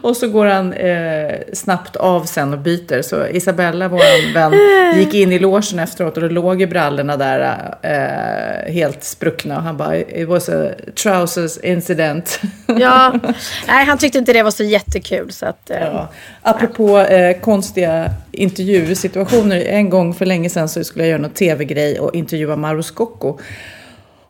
Och 0.02 0.16
så 0.16 0.28
går 0.28 0.46
han 0.46 0.72
eh, 0.72 1.34
snabbt 1.52 1.96
av 1.96 2.24
sen 2.24 2.52
och 2.52 2.58
byter. 2.58 3.02
Så 3.02 3.26
Isabella, 3.26 3.88
vår 3.88 4.34
vän, 4.34 4.52
gick 4.98 5.14
in 5.14 5.32
i 5.32 5.38
logen 5.38 5.78
efteråt 5.78 6.16
och 6.16 6.22
då 6.22 6.28
låg 6.28 6.60
ju 6.60 6.66
brallorna 6.66 7.16
där 7.16 7.58
eh, 7.82 8.72
helt 8.72 9.04
spruckna. 9.04 9.56
Och 9.56 9.62
han 9.62 9.76
bara, 9.76 9.96
it 9.96 10.28
was 10.28 10.48
a 10.48 10.70
trousers 11.02 11.58
incident. 11.58 12.40
Ja, 12.80 13.12
nej 13.66 13.84
han 13.86 13.98
tyckte 13.98 14.18
inte 14.18 14.32
det 14.32 14.42
var 14.42 14.50
så 14.50 14.64
jättekul 14.64 15.32
så 15.32 15.46
att... 15.46 15.70
Eh, 15.70 15.78
Ja. 15.78 16.08
Apropå 16.42 16.98
eh, 16.98 17.40
konstiga 17.40 18.10
intervjusituationer. 18.36 19.60
En 19.60 19.90
gång 19.90 20.14
för 20.14 20.26
länge 20.26 20.50
sedan 20.50 20.68
så 20.68 20.84
skulle 20.84 21.04
jag 21.04 21.10
göra 21.10 21.22
någon 21.22 21.30
tv-grej 21.30 22.00
och 22.00 22.14
intervjua 22.14 22.56
Mauro 22.56 22.82
Scocco. 22.82 23.38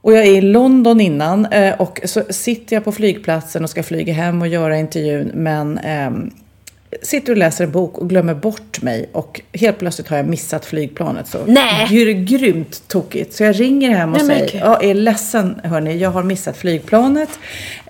Och 0.01 0.13
jag 0.13 0.27
är 0.27 0.37
i 0.37 0.41
London 0.41 1.01
innan 1.01 1.47
eh, 1.47 1.81
och 1.81 2.01
så 2.05 2.23
sitter 2.31 2.77
jag 2.77 2.85
på 2.85 2.93
flygplatsen 2.93 3.65
och 3.65 3.71
ska 3.71 3.83
flyga 3.83 4.13
hem 4.13 4.43
och 4.43 4.49
göra 4.49 4.79
intervjun. 4.79 5.31
Men 5.35 5.79
ehm, 5.79 6.31
sitter 7.03 7.33
och 7.33 7.39
läser 7.39 7.65
en 7.65 7.71
bok 7.71 7.99
och 7.99 8.09
glömmer 8.09 8.35
bort 8.35 8.83
mig. 8.83 9.09
Och 9.13 9.41
helt 9.53 9.79
plötsligt 9.79 10.09
har 10.09 10.17
jag 10.17 10.27
missat 10.27 10.67
flygplanet. 10.67 11.29
Så 11.29 11.39
Nej. 11.47 11.87
gr- 11.91 12.25
grymt 12.25 12.83
tokigt. 12.89 13.33
Så 13.35 13.45
jag 13.45 13.61
ringer 13.61 13.91
hem 13.91 14.13
och 14.15 14.19
Nej, 14.19 14.27
säger, 14.27 14.53
gud. 14.53 14.61
jag 14.61 14.85
är 14.85 14.95
ledsen 14.95 15.61
hörni, 15.65 15.99
jag 15.99 16.11
har 16.11 16.23
missat 16.23 16.57
flygplanet. 16.57 17.29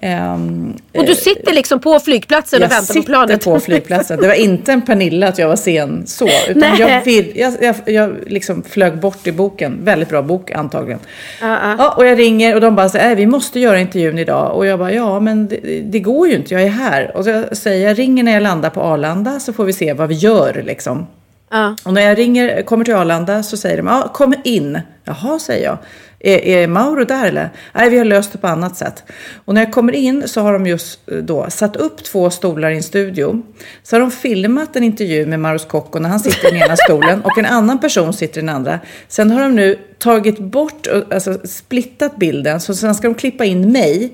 Ehm, 0.00 0.74
och 0.96 1.06
du 1.06 1.14
sitter 1.14 1.52
liksom 1.52 1.80
på 1.80 2.00
flygplatsen 2.00 2.62
och 2.62 2.70
väntar 2.70 2.94
på 2.94 3.02
planet. 3.02 3.42
sitter 3.42 3.52
på 3.52 3.60
flygplatsen. 3.60 4.20
Det 4.20 4.26
var 4.26 4.34
inte 4.34 4.72
en 4.72 4.82
Pernilla 4.82 5.28
att 5.28 5.38
jag 5.38 5.48
var 5.48 5.56
sen 5.56 6.06
så. 6.06 6.28
Utan 6.48 6.60
Nej. 6.60 6.80
jag, 6.80 7.04
vill, 7.04 7.32
jag, 7.34 7.54
jag, 7.60 7.74
jag 7.86 8.16
liksom 8.26 8.62
flög 8.62 8.98
bort 9.00 9.26
i 9.26 9.32
boken. 9.32 9.78
Väldigt 9.84 10.08
bra 10.08 10.22
bok 10.22 10.50
antagligen. 10.50 11.00
Ja, 11.40 11.46
ja. 11.62 11.74
Ja, 11.78 11.94
och 11.96 12.06
jag 12.06 12.18
ringer 12.18 12.54
och 12.54 12.60
de 12.60 12.76
bara 12.76 12.88
säger, 12.88 13.16
vi 13.16 13.26
måste 13.26 13.60
göra 13.60 13.80
intervjun 13.80 14.18
idag. 14.18 14.56
Och 14.56 14.66
jag 14.66 14.78
bara, 14.78 14.92
ja 14.92 15.20
men 15.20 15.48
det, 15.48 15.60
det 15.84 15.98
går 16.00 16.28
ju 16.28 16.34
inte, 16.34 16.54
jag 16.54 16.62
är 16.62 16.68
här. 16.68 17.16
Och 17.16 17.24
så 17.24 17.30
jag 17.30 17.56
säger 17.56 17.88
jag 17.88 17.98
ringer 17.98 18.22
när 18.22 18.32
jag 18.32 18.42
landar 18.42 18.70
på 18.70 18.80
Arlanda 18.80 18.95
så 19.40 19.52
får 19.52 19.64
vi 19.64 19.72
se 19.72 19.92
vad 19.92 20.08
vi 20.08 20.14
gör 20.14 20.62
liksom. 20.66 21.06
Ja. 21.50 21.76
Och 21.84 21.94
när 21.94 22.00
jag 22.00 22.18
ringer, 22.18 22.62
kommer 22.62 22.84
till 22.84 22.94
Arlanda 22.94 23.42
så 23.42 23.56
säger 23.56 23.76
de, 23.76 23.86
ja, 23.86 24.10
kom 24.14 24.34
in. 24.44 24.80
Jaha, 25.04 25.38
säger 25.38 25.64
jag. 25.64 25.78
Är, 26.20 26.38
är 26.38 26.66
Mauro 26.66 27.04
där 27.04 27.26
eller? 27.28 27.50
Nej, 27.72 27.90
vi 27.90 27.98
har 27.98 28.04
löst 28.04 28.32
det 28.32 28.38
på 28.38 28.46
annat 28.46 28.76
sätt. 28.76 29.02
Och 29.44 29.54
när 29.54 29.60
jag 29.64 29.72
kommer 29.72 29.92
in 29.92 30.22
så 30.28 30.40
har 30.40 30.52
de 30.52 30.66
just 30.66 31.10
eh, 31.10 31.16
då 31.18 31.46
satt 31.48 31.76
upp 31.76 32.04
två 32.04 32.30
stolar 32.30 32.70
i 32.70 32.76
en 32.76 32.82
studio. 32.82 33.42
Så 33.82 33.96
har 33.96 34.00
de 34.00 34.10
filmat 34.10 34.76
en 34.76 34.82
intervju 34.82 35.26
med 35.26 35.40
Mauro 35.40 35.58
Scocco 35.58 35.98
när 35.98 36.08
han 36.08 36.20
sitter 36.20 36.48
i 36.48 36.50
den 36.50 36.62
ena 36.62 36.76
stolen 36.86 37.20
och 37.22 37.38
en 37.38 37.46
annan 37.46 37.80
person 37.80 38.12
sitter 38.12 38.38
i 38.38 38.40
den 38.42 38.48
andra. 38.54 38.80
Sen 39.08 39.30
har 39.30 39.42
de 39.42 39.54
nu 39.54 39.78
tagit 39.98 40.38
bort, 40.38 40.86
alltså 41.10 41.38
splittat 41.44 42.16
bilden, 42.16 42.60
så 42.60 42.74
sen 42.74 42.94
ska 42.94 43.08
de 43.08 43.14
klippa 43.14 43.44
in 43.44 43.72
mig. 43.72 44.10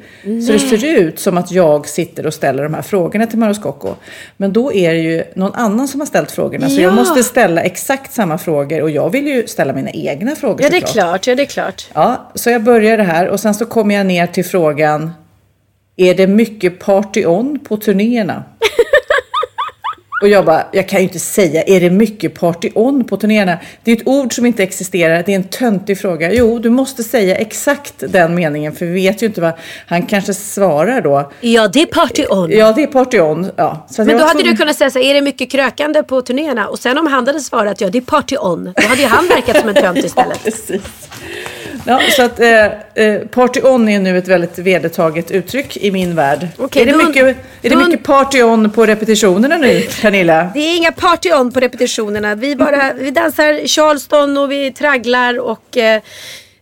Så 0.46 0.52
det 0.52 0.58
ser 0.58 0.84
ut 0.98 1.18
som 1.18 1.38
att 1.38 1.50
jag 1.52 1.88
sitter 1.88 2.26
och 2.26 2.34
ställer 2.34 2.62
de 2.62 2.74
här 2.74 2.82
frågorna 2.82 3.26
till 3.26 3.38
Mauro 3.38 3.54
Scocco. 3.54 3.94
Men 4.36 4.52
då 4.52 4.72
är 4.72 4.92
det 4.92 5.00
ju 5.00 5.24
någon 5.34 5.54
annan 5.54 5.88
som 5.88 6.00
har 6.00 6.06
ställt 6.06 6.30
frågorna. 6.30 6.68
Så 6.68 6.80
jag 6.80 6.92
Ja. 6.92 6.94
måste 6.94 7.22
ställa 7.22 7.62
exakt 7.62 8.12
samma 8.14 8.38
frågor 8.38 8.82
och 8.82 8.90
jag 8.90 9.10
vill 9.10 9.26
ju 9.26 9.46
ställa 9.46 9.72
mina 9.72 9.90
egna 9.90 10.36
frågor 10.36 10.62
ja, 10.62 10.68
det 10.70 10.76
är 10.76 10.80
klart. 10.80 11.26
Ja, 11.26 11.34
det 11.34 11.42
är 11.42 11.46
klart. 11.46 11.88
Ja, 11.94 12.30
så 12.34 12.50
jag 12.50 12.62
börjar 12.62 12.96
det 12.96 13.02
här 13.02 13.28
och 13.28 13.40
sen 13.40 13.54
så 13.54 13.66
kommer 13.66 13.94
jag 13.94 14.06
ner 14.06 14.26
till 14.26 14.44
frågan 14.44 15.10
Är 15.96 16.14
det 16.14 16.26
mycket 16.26 16.78
party 16.78 17.24
on 17.26 17.58
på 17.58 17.76
turnéerna? 17.76 18.44
och 20.22 20.28
jag 20.28 20.44
bara, 20.44 20.66
jag 20.72 20.88
kan 20.88 20.98
ju 21.00 21.02
inte 21.02 21.18
säga, 21.18 21.62
är 21.62 21.80
det 21.80 21.90
mycket 21.90 22.34
party 22.34 22.70
on 22.74 23.04
på 23.04 23.16
turnéerna? 23.16 23.58
Det 23.84 23.92
är 23.92 23.96
ett 23.96 24.06
ord 24.06 24.34
som 24.34 24.46
inte 24.46 24.62
existerar, 24.62 25.22
det 25.26 25.32
är 25.32 25.36
en 25.36 25.44
töntig 25.44 25.98
fråga. 25.98 26.32
Jo, 26.32 26.58
du 26.58 26.70
måste 26.70 27.02
säga 27.04 27.36
exakt 27.36 27.94
den 27.98 28.34
meningen 28.34 28.72
för 28.72 28.86
vi 28.86 28.92
vet 28.92 29.22
ju 29.22 29.26
inte 29.26 29.40
vad 29.40 29.52
han 29.86 30.02
kanske 30.02 30.34
svarar 30.34 31.00
då. 31.00 31.32
Ja, 31.40 31.68
det 31.68 31.82
är 31.82 31.86
party 31.86 32.26
on. 32.30 32.50
Ja, 32.50 32.72
det 32.72 32.82
är 32.82 32.86
party 32.86 33.20
on. 33.20 33.50
Ja. 33.56 33.86
Men 33.98 34.18
då 34.18 34.24
hade 34.24 34.42
du 34.42 34.56
kunnat 34.56 34.76
säga 34.76 34.90
så 34.90 34.98
är 34.98 35.14
det 35.14 35.22
mycket 35.22 35.50
krökande 35.50 36.02
på 36.02 36.22
turnéerna? 36.22 36.68
Och 36.68 36.78
sen 36.78 36.98
om 36.98 37.06
han 37.06 37.26
hade 37.26 37.40
svarat 37.40 37.80
ja, 37.80 37.88
det 37.90 37.98
är 37.98 38.02
party 38.02 38.36
on. 38.36 38.72
Då 38.76 38.88
hade 38.88 39.00
ju 39.02 39.08
han 39.08 39.26
verkat 39.28 39.56
som 39.60 39.68
en 39.68 39.74
tönt 39.74 39.98
Ja, 40.02 40.04
istället. 40.04 40.44
precis. 40.44 40.82
Ja, 41.86 42.00
så 42.16 42.22
att 42.22 42.40
eh, 42.40 42.64
eh, 42.94 43.20
party 43.30 43.60
on 43.62 43.88
är 43.88 43.98
nu 43.98 44.18
ett 44.18 44.28
väldigt 44.28 44.58
vedertaget 44.58 45.30
uttryck 45.30 45.76
i 45.76 45.90
min 45.90 46.14
värld. 46.14 46.48
Okej, 46.58 46.82
är 46.82 46.86
det, 46.86 46.92
då- 46.92 46.98
mycket, 46.98 47.24
är 47.26 47.36
det 47.62 47.68
då- 47.68 47.84
mycket 47.86 48.04
party 48.04 48.42
on 48.42 48.70
på 48.70 48.86
repetitionerna 48.86 49.56
nu, 49.56 49.80
Pernilla? 50.02 50.50
Det 50.54 50.60
är 50.60 50.76
inga 50.76 50.92
party 50.92 51.32
on 51.32 51.52
på 51.52 51.60
repetitionerna. 51.60 52.34
Vi, 52.34 52.56
bara, 52.56 52.92
vi 52.92 53.10
dansar 53.10 53.66
charleston 53.66 54.38
och 54.38 54.50
vi 54.52 54.72
tragglar 54.72 55.38
och 55.40 55.76
eh, 55.76 56.02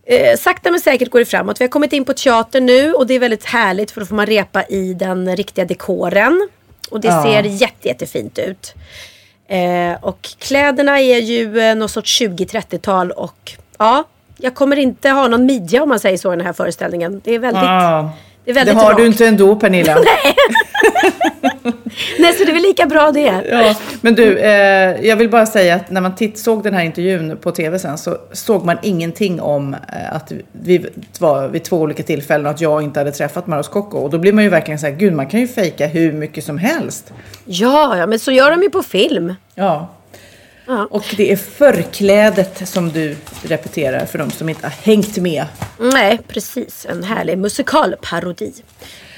eh, 0.05 0.37
sakta 0.37 0.71
men 0.71 0.79
säkert 0.79 1.09
går 1.09 1.19
det 1.19 1.25
framåt. 1.25 1.61
Vi 1.61 1.65
har 1.65 1.69
kommit 1.69 1.93
in 1.93 2.05
på 2.05 2.13
teater 2.13 2.61
nu 2.61 2.93
och 2.93 3.07
det 3.07 3.13
är 3.13 3.19
väldigt 3.19 3.45
härligt 3.45 3.91
för 3.91 3.99
då 4.01 4.05
får 4.07 4.15
man 4.15 4.25
repa 4.25 4.63
i 4.63 4.93
den 4.93 5.35
riktiga 5.35 5.65
dekoren. 5.65 6.49
Och 6.91 7.01
det 7.01 7.07
Ja. 7.07 7.23
ser 7.23 7.43
jätte, 7.43 7.87
jättefint 7.87 8.39
ut. 8.39 8.73
Eh, 9.47 10.03
och 10.03 10.19
kläderna 10.39 10.99
är 11.01 11.17
ju 11.19 11.59
eh, 11.59 11.75
någon 11.75 11.89
sorts 11.89 12.21
20-30-tal 12.21 13.11
och 13.11 13.51
ja, 13.79 14.03
jag 14.41 14.55
kommer 14.55 14.75
inte 14.79 15.09
ha 15.09 15.27
någon 15.27 15.45
midja 15.45 15.83
om 15.83 15.89
man 15.89 15.99
säger 15.99 16.17
så 16.17 16.33
i 16.33 16.35
den 16.35 16.45
här 16.45 16.53
föreställningen. 16.53 17.21
Det 17.23 17.35
är 17.35 17.39
väldigt, 17.39 17.63
Ja. 17.63 18.11
det 18.45 18.53
Det 18.53 18.71
har 18.71 18.93
du 18.93 19.01
rakt. 19.03 19.05
inte 19.05 19.27
ändå, 19.27 19.55
Pernilla. 19.55 19.97
Nej, 22.19 22.33
så 22.33 22.43
det 22.43 22.51
är 22.51 22.53
väl 22.53 22.61
lika 22.61 22.85
bra 22.85 23.11
det. 23.11 23.43
Ja, 23.49 23.75
men 24.01 24.15
du, 24.15 24.37
eh, 24.39 25.05
jag 25.07 25.15
vill 25.15 25.29
bara 25.29 25.45
säga 25.45 25.75
att 25.75 25.89
när 25.89 26.01
man 26.01 26.15
titt, 26.15 26.39
såg 26.39 26.63
den 26.63 26.73
här 26.73 26.83
intervjun 26.83 27.37
på 27.41 27.51
tv 27.51 27.79
sen 27.79 27.97
så 27.97 28.17
såg 28.31 28.65
man 28.65 28.77
ingenting 28.81 29.41
om 29.41 29.73
eh, 29.73 30.15
att 30.15 30.31
vi 30.51 30.85
var 31.19 31.47
vid 31.47 31.63
två 31.63 31.77
olika 31.77 32.03
tillfällen 32.03 32.45
och 32.45 32.51
att 32.51 32.61
jag 32.61 32.81
inte 32.83 32.99
hade 32.99 33.11
träffat 33.11 33.47
Maros 33.47 33.65
Scocco. 33.65 33.97
Och 33.97 34.09
då 34.09 34.17
blir 34.17 34.33
man 34.33 34.43
ju 34.43 34.49
verkligen 34.49 34.79
så 34.79 34.85
här, 34.85 34.93
gud 34.93 35.13
man 35.13 35.27
kan 35.27 35.39
ju 35.39 35.47
fejka 35.47 35.87
hur 35.87 36.13
mycket 36.13 36.43
som 36.43 36.57
helst. 36.57 37.13
Ja, 37.45 37.97
ja, 37.97 38.07
men 38.07 38.19
så 38.19 38.31
gör 38.31 38.51
de 38.51 38.61
ju 38.63 38.69
på 38.69 38.83
film. 38.83 39.33
Ja. 39.55 39.87
Ja. 40.71 40.87
Och 40.91 41.13
det 41.17 41.31
är 41.31 41.35
förklädet 41.35 42.67
som 42.69 42.89
du 42.91 43.15
repeterar 43.43 44.05
för 44.05 44.17
de 44.19 44.31
som 44.31 44.49
inte 44.49 44.65
har 44.67 44.73
hängt 44.83 45.17
med. 45.17 45.45
Nej, 45.79 46.19
precis. 46.27 46.85
En 46.89 47.03
härlig 47.03 47.37
musikalparodi. 47.37 48.53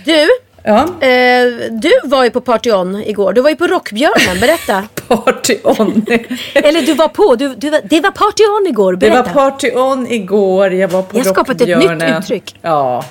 Du, 0.05 0.27
Ja, 0.65 0.79
eh, 1.07 1.45
du 1.71 1.91
var 2.03 2.23
ju 2.23 2.29
på 2.29 2.41
Party 2.41 2.71
On 2.71 2.95
igår. 2.95 3.33
Du 3.33 3.41
var 3.41 3.49
ju 3.49 3.55
på 3.55 3.67
Rockbjörnen, 3.67 4.39
berätta. 4.39 4.83
party 5.07 5.57
on. 5.63 6.05
Eller 6.53 6.81
du 6.81 6.93
var 6.93 7.07
på, 7.07 7.35
du, 7.35 7.55
du, 7.55 7.69
var- 7.69 7.81
det 7.83 8.01
var 8.01 8.11
Party 8.11 8.43
On 8.43 8.67
igår, 8.67 8.91
Det 8.93 8.97
berätta. 8.97 9.21
var 9.23 9.51
party 9.51 9.71
on 9.71 10.07
igår, 10.07 10.73
jag 10.73 10.87
var 10.87 11.01
på 11.01 11.17
Jag 11.17 11.23
har 11.25 11.33
skapat 11.33 11.61
ett 11.61 11.67
nytt 11.67 11.75
Rockbjörnen. 11.77 12.17
uttryck. 12.23 12.55
Ja. 12.61 13.03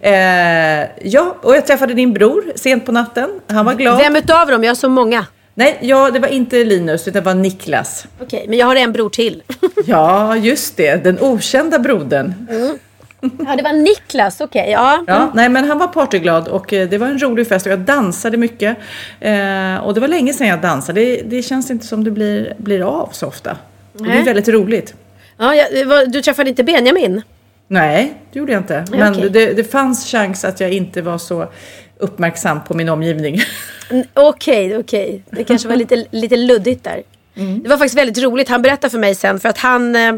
Eh, 0.00 0.12
ja, 1.02 1.36
och 1.42 1.56
jag 1.56 1.66
träffade 1.66 1.94
din 1.94 2.12
bror 2.12 2.44
sent 2.56 2.86
på 2.86 2.92
natten. 2.92 3.30
Han 3.48 3.64
var 3.66 3.74
glad. 3.74 3.98
Vem 3.98 4.16
utav 4.16 4.48
dem? 4.48 4.64
Jag 4.64 4.70
har 4.70 4.74
så 4.74 4.88
många. 4.88 5.26
Nej, 5.54 5.78
ja, 5.80 6.10
det 6.10 6.18
var 6.18 6.28
inte 6.28 6.64
Linus, 6.64 7.08
utan 7.08 7.22
det 7.22 7.26
var 7.26 7.34
Niklas. 7.34 8.06
Okej, 8.20 8.46
men 8.48 8.58
jag 8.58 8.66
har 8.66 8.76
en 8.76 8.92
bror 8.92 9.10
till. 9.10 9.42
Ja, 9.86 10.36
just 10.36 10.76
det. 10.76 11.04
Den 11.04 11.18
okända 11.20 11.78
brodern. 11.78 12.34
ja, 13.20 13.56
det 13.56 13.62
var 13.62 13.72
Niklas, 13.72 14.40
okej. 14.40 14.70
ja. 14.70 15.04
Ja, 15.06 15.30
nej, 15.34 15.48
men 15.48 15.64
han 15.64 15.78
var 15.78 15.86
partyglad 15.88 16.48
och 16.48 16.72
eh, 16.72 16.88
det 16.88 16.98
var 16.98 17.06
en 17.06 17.18
rolig 17.22 17.48
fest 17.48 17.66
och 17.66 17.72
jag 17.72 17.78
dansade 17.80 18.36
mycket. 18.36 18.76
Eh, 19.20 19.76
och 19.76 19.94
det 19.94 20.00
var 20.00 20.08
länge 20.08 20.32
sedan 20.32 20.46
jag 20.46 20.60
dansade. 20.60 21.00
Det, 21.00 21.22
det 21.22 21.42
känns 21.42 21.70
inte 21.70 21.86
som 21.86 22.04
det 22.04 22.10
blir, 22.10 22.54
blir 22.58 22.80
av 23.00 23.08
så 23.12 23.26
ofta. 23.26 23.50
Och 23.92 24.02
Det 24.02 24.10
är 24.10 24.14
Nej. 24.14 24.22
väldigt 24.24 24.48
roligt. 24.48 24.94
ja 25.38 25.54
jag, 25.54 26.12
du 26.12 26.22
träffade 26.22 26.50
inte 26.50 26.64
Benjamin? 26.64 27.22
Nej, 27.68 28.14
det 28.32 28.38
gjorde 28.38 28.52
jag 28.52 28.60
inte. 28.60 28.84
Men 28.90 29.12
okej. 29.12 29.30
det, 29.30 29.52
det 29.52 29.64
fanns 29.64 30.06
chans 30.06 30.44
att 30.44 30.60
jag 30.60 30.72
inte 30.72 31.02
var 31.02 31.18
så 31.18 31.48
uppmärksam 32.02 32.64
på 32.64 32.74
min 32.74 32.88
omgivning. 32.88 33.40
Okej, 34.14 34.78
okej. 34.78 35.22
Det 35.30 35.44
kanske 35.44 35.68
var 35.68 35.76
lite, 35.76 36.06
lite 36.10 36.36
luddigt 36.36 36.84
där. 36.84 37.02
Det 37.34 37.68
var 37.68 37.76
faktiskt 37.76 37.98
väldigt 37.98 38.24
roligt. 38.24 38.48
Han 38.48 38.62
berättade 38.62 38.90
för 38.90 38.98
mig 38.98 39.14
sen 39.14 39.40
för 39.40 39.48
att 39.48 39.58
han... 39.58 39.96
Eh, 39.96 40.08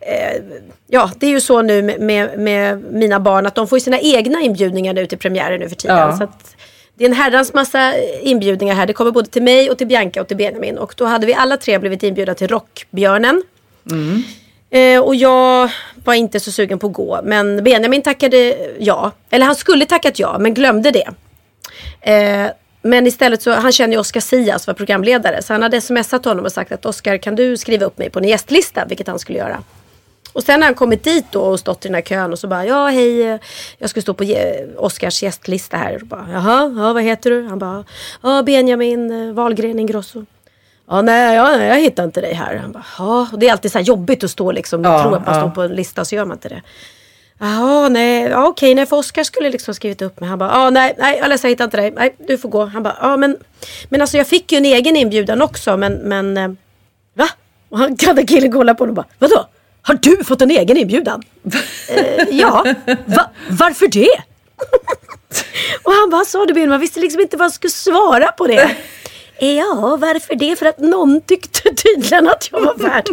eh, 0.00 0.42
ja, 0.86 1.10
det 1.18 1.26
är 1.26 1.30
ju 1.30 1.40
så 1.40 1.62
nu 1.62 1.82
med, 1.82 2.00
med, 2.00 2.38
med 2.38 2.82
mina 2.92 3.20
barn 3.20 3.46
att 3.46 3.54
de 3.54 3.68
får 3.68 3.78
sina 3.78 4.00
egna 4.00 4.40
inbjudningar 4.40 4.94
nu 4.94 5.06
till 5.06 5.18
premiären 5.18 5.60
nu 5.60 5.68
för 5.68 5.76
tiden. 5.76 5.96
Ja. 5.96 6.16
Så 6.16 6.24
att 6.24 6.56
det 6.94 7.04
är 7.04 7.08
en 7.08 7.14
herrans 7.14 7.54
massa 7.54 7.94
inbjudningar 8.22 8.74
här. 8.74 8.86
Det 8.86 8.92
kommer 8.92 9.10
både 9.10 9.28
till 9.28 9.42
mig 9.42 9.70
och 9.70 9.78
till 9.78 9.86
Bianca 9.86 10.20
och 10.20 10.28
till 10.28 10.36
Benjamin. 10.36 10.78
Och 10.78 10.94
då 10.96 11.04
hade 11.04 11.26
vi 11.26 11.34
alla 11.34 11.56
tre 11.56 11.78
blivit 11.78 12.02
inbjudna 12.02 12.34
till 12.34 12.48
Rockbjörnen. 12.48 13.42
Eh, 14.72 15.00
och 15.00 15.14
jag 15.14 15.70
var 16.04 16.14
inte 16.14 16.40
så 16.40 16.52
sugen 16.52 16.78
på 16.78 16.86
att 16.86 16.92
gå. 16.92 17.20
Men 17.24 17.64
Benjamin 17.64 18.02
tackade 18.02 18.56
ja. 18.78 19.10
Eller 19.30 19.46
han 19.46 19.54
skulle 19.54 19.86
tackat 19.86 20.18
ja, 20.18 20.38
men 20.38 20.54
glömde 20.54 20.90
det. 20.90 21.08
Eh, 22.00 22.50
men 22.82 23.06
istället 23.06 23.42
så, 23.42 23.50
han 23.50 23.72
känner 23.72 23.94
ju 23.94 24.00
Oscar 24.00 24.20
Sias 24.20 24.66
var 24.66 24.74
programledare. 24.74 25.42
Så 25.42 25.52
han 25.52 25.62
hade 25.62 25.80
smsat 25.80 26.24
honom 26.24 26.44
och 26.44 26.52
sagt 26.52 26.72
att 26.72 26.86
Oscar 26.86 27.16
kan 27.16 27.34
du 27.34 27.56
skriva 27.56 27.86
upp 27.86 27.98
mig 27.98 28.10
på 28.10 28.18
en 28.18 28.28
gästlista? 28.28 28.84
Vilket 28.84 29.06
han 29.06 29.18
skulle 29.18 29.38
göra. 29.38 29.62
Och 30.32 30.42
sen 30.42 30.62
har 30.62 30.66
han 30.66 30.74
kommit 30.74 31.04
dit 31.04 31.24
då 31.30 31.40
och 31.40 31.60
stått 31.60 31.84
i 31.84 31.88
den 31.88 31.94
här 31.94 32.02
kön 32.02 32.32
och 32.32 32.38
så 32.38 32.48
bara 32.48 32.66
ja 32.66 32.88
hej 32.88 33.22
eh, 33.22 33.38
jag 33.78 33.90
ska 33.90 34.02
stå 34.02 34.14
på 34.14 34.24
Oscars 34.76 35.22
gästlista 35.22 35.76
här. 35.76 35.94
Och 35.94 36.06
bara, 36.06 36.26
Jaha, 36.32 36.74
ja, 36.76 36.92
vad 36.92 37.02
heter 37.02 37.30
du? 37.30 37.46
Han 37.46 37.58
bara 37.58 37.84
ja 38.22 38.42
Benjamin 38.42 39.28
eh, 39.28 39.34
Wahlgren 39.34 39.78
Ingrosso. 39.78 40.24
Ja, 40.92 41.02
nej, 41.02 41.36
ja, 41.36 41.56
nej, 41.56 41.68
jag 41.68 41.80
hittar 41.80 42.04
inte 42.04 42.20
dig 42.20 42.34
här. 42.34 42.56
Han 42.56 42.72
bara, 42.72 42.84
ja. 42.98 43.28
Och 43.32 43.38
det 43.38 43.48
är 43.48 43.52
alltid 43.52 43.72
så 43.72 43.78
jobbigt 43.78 44.24
att 44.24 44.30
stå 44.30 44.52
liksom. 44.52 44.84
Ja, 44.84 44.92
Ja, 44.92 45.02
tror 45.02 45.16
att 45.16 45.26
man 45.26 45.34
ja. 45.34 45.40
står 45.40 45.50
på 45.50 45.62
en 45.62 45.74
lista 45.74 46.04
så 46.04 46.14
gör 46.14 46.24
man 46.24 46.36
inte 46.36 46.48
det. 46.48 46.62
Jaha, 47.38 47.88
nej, 47.88 48.22
ja, 48.22 48.46
okej, 48.46 48.74
nej, 48.74 48.86
för 48.86 48.96
Oskar 48.96 49.24
skulle 49.24 49.50
liksom 49.50 49.74
skrivit 49.74 50.02
upp 50.02 50.20
mig. 50.20 50.28
Han 50.28 50.38
bara, 50.38 50.50
ja, 50.50 50.70
nej, 50.70 50.94
nej, 50.98 51.18
jag 51.18 51.28
ledsen, 51.28 51.48
jag 51.48 51.52
hittar 51.52 51.64
inte 51.64 51.76
dig. 51.76 51.90
Nej, 51.90 52.14
du 52.18 52.38
får 52.38 52.48
gå. 52.48 52.64
Han 52.64 52.82
bara, 52.82 52.96
ja, 53.00 53.16
men, 53.16 53.36
men 53.88 54.00
alltså 54.00 54.16
jag 54.16 54.26
fick 54.26 54.52
ju 54.52 54.58
en 54.58 54.64
egen 54.64 54.96
inbjudan 54.96 55.42
också, 55.42 55.76
men, 55.76 55.92
men, 55.92 56.36
eh, 56.36 56.48
va? 57.14 57.28
Och 57.68 57.78
han 57.78 57.96
hade 58.06 58.24
killen 58.24 58.52
kolla 58.52 58.74
på 58.74 58.84
honom 58.84 58.98
och 58.98 59.04
bara, 59.04 59.14
vadå? 59.18 59.48
Har 59.82 59.94
du 59.94 60.24
fått 60.24 60.42
en 60.42 60.50
egen 60.50 60.76
inbjudan? 60.76 61.22
eh, 61.88 62.24
ja, 62.30 62.64
va, 63.06 63.30
varför 63.50 63.88
det? 63.88 64.22
och 65.82 65.92
han 65.92 66.10
bara 66.10 66.24
sa 66.24 66.44
det 66.44 66.54
men 66.54 66.68
man 66.68 66.80
visste 66.80 67.00
liksom 67.00 67.20
inte 67.20 67.36
vad 67.36 67.44
han 67.44 67.50
skulle 67.50 67.70
svara 67.70 68.32
på 68.32 68.46
det. 68.46 68.76
Ja, 69.46 69.96
varför 70.00 70.34
det? 70.34 70.56
För 70.58 70.66
att 70.66 70.78
någon 70.78 71.20
tyckte 71.20 71.74
tydligen 71.74 72.28
att 72.28 72.48
jag 72.52 72.60
var 72.60 72.74
värd 72.74 73.04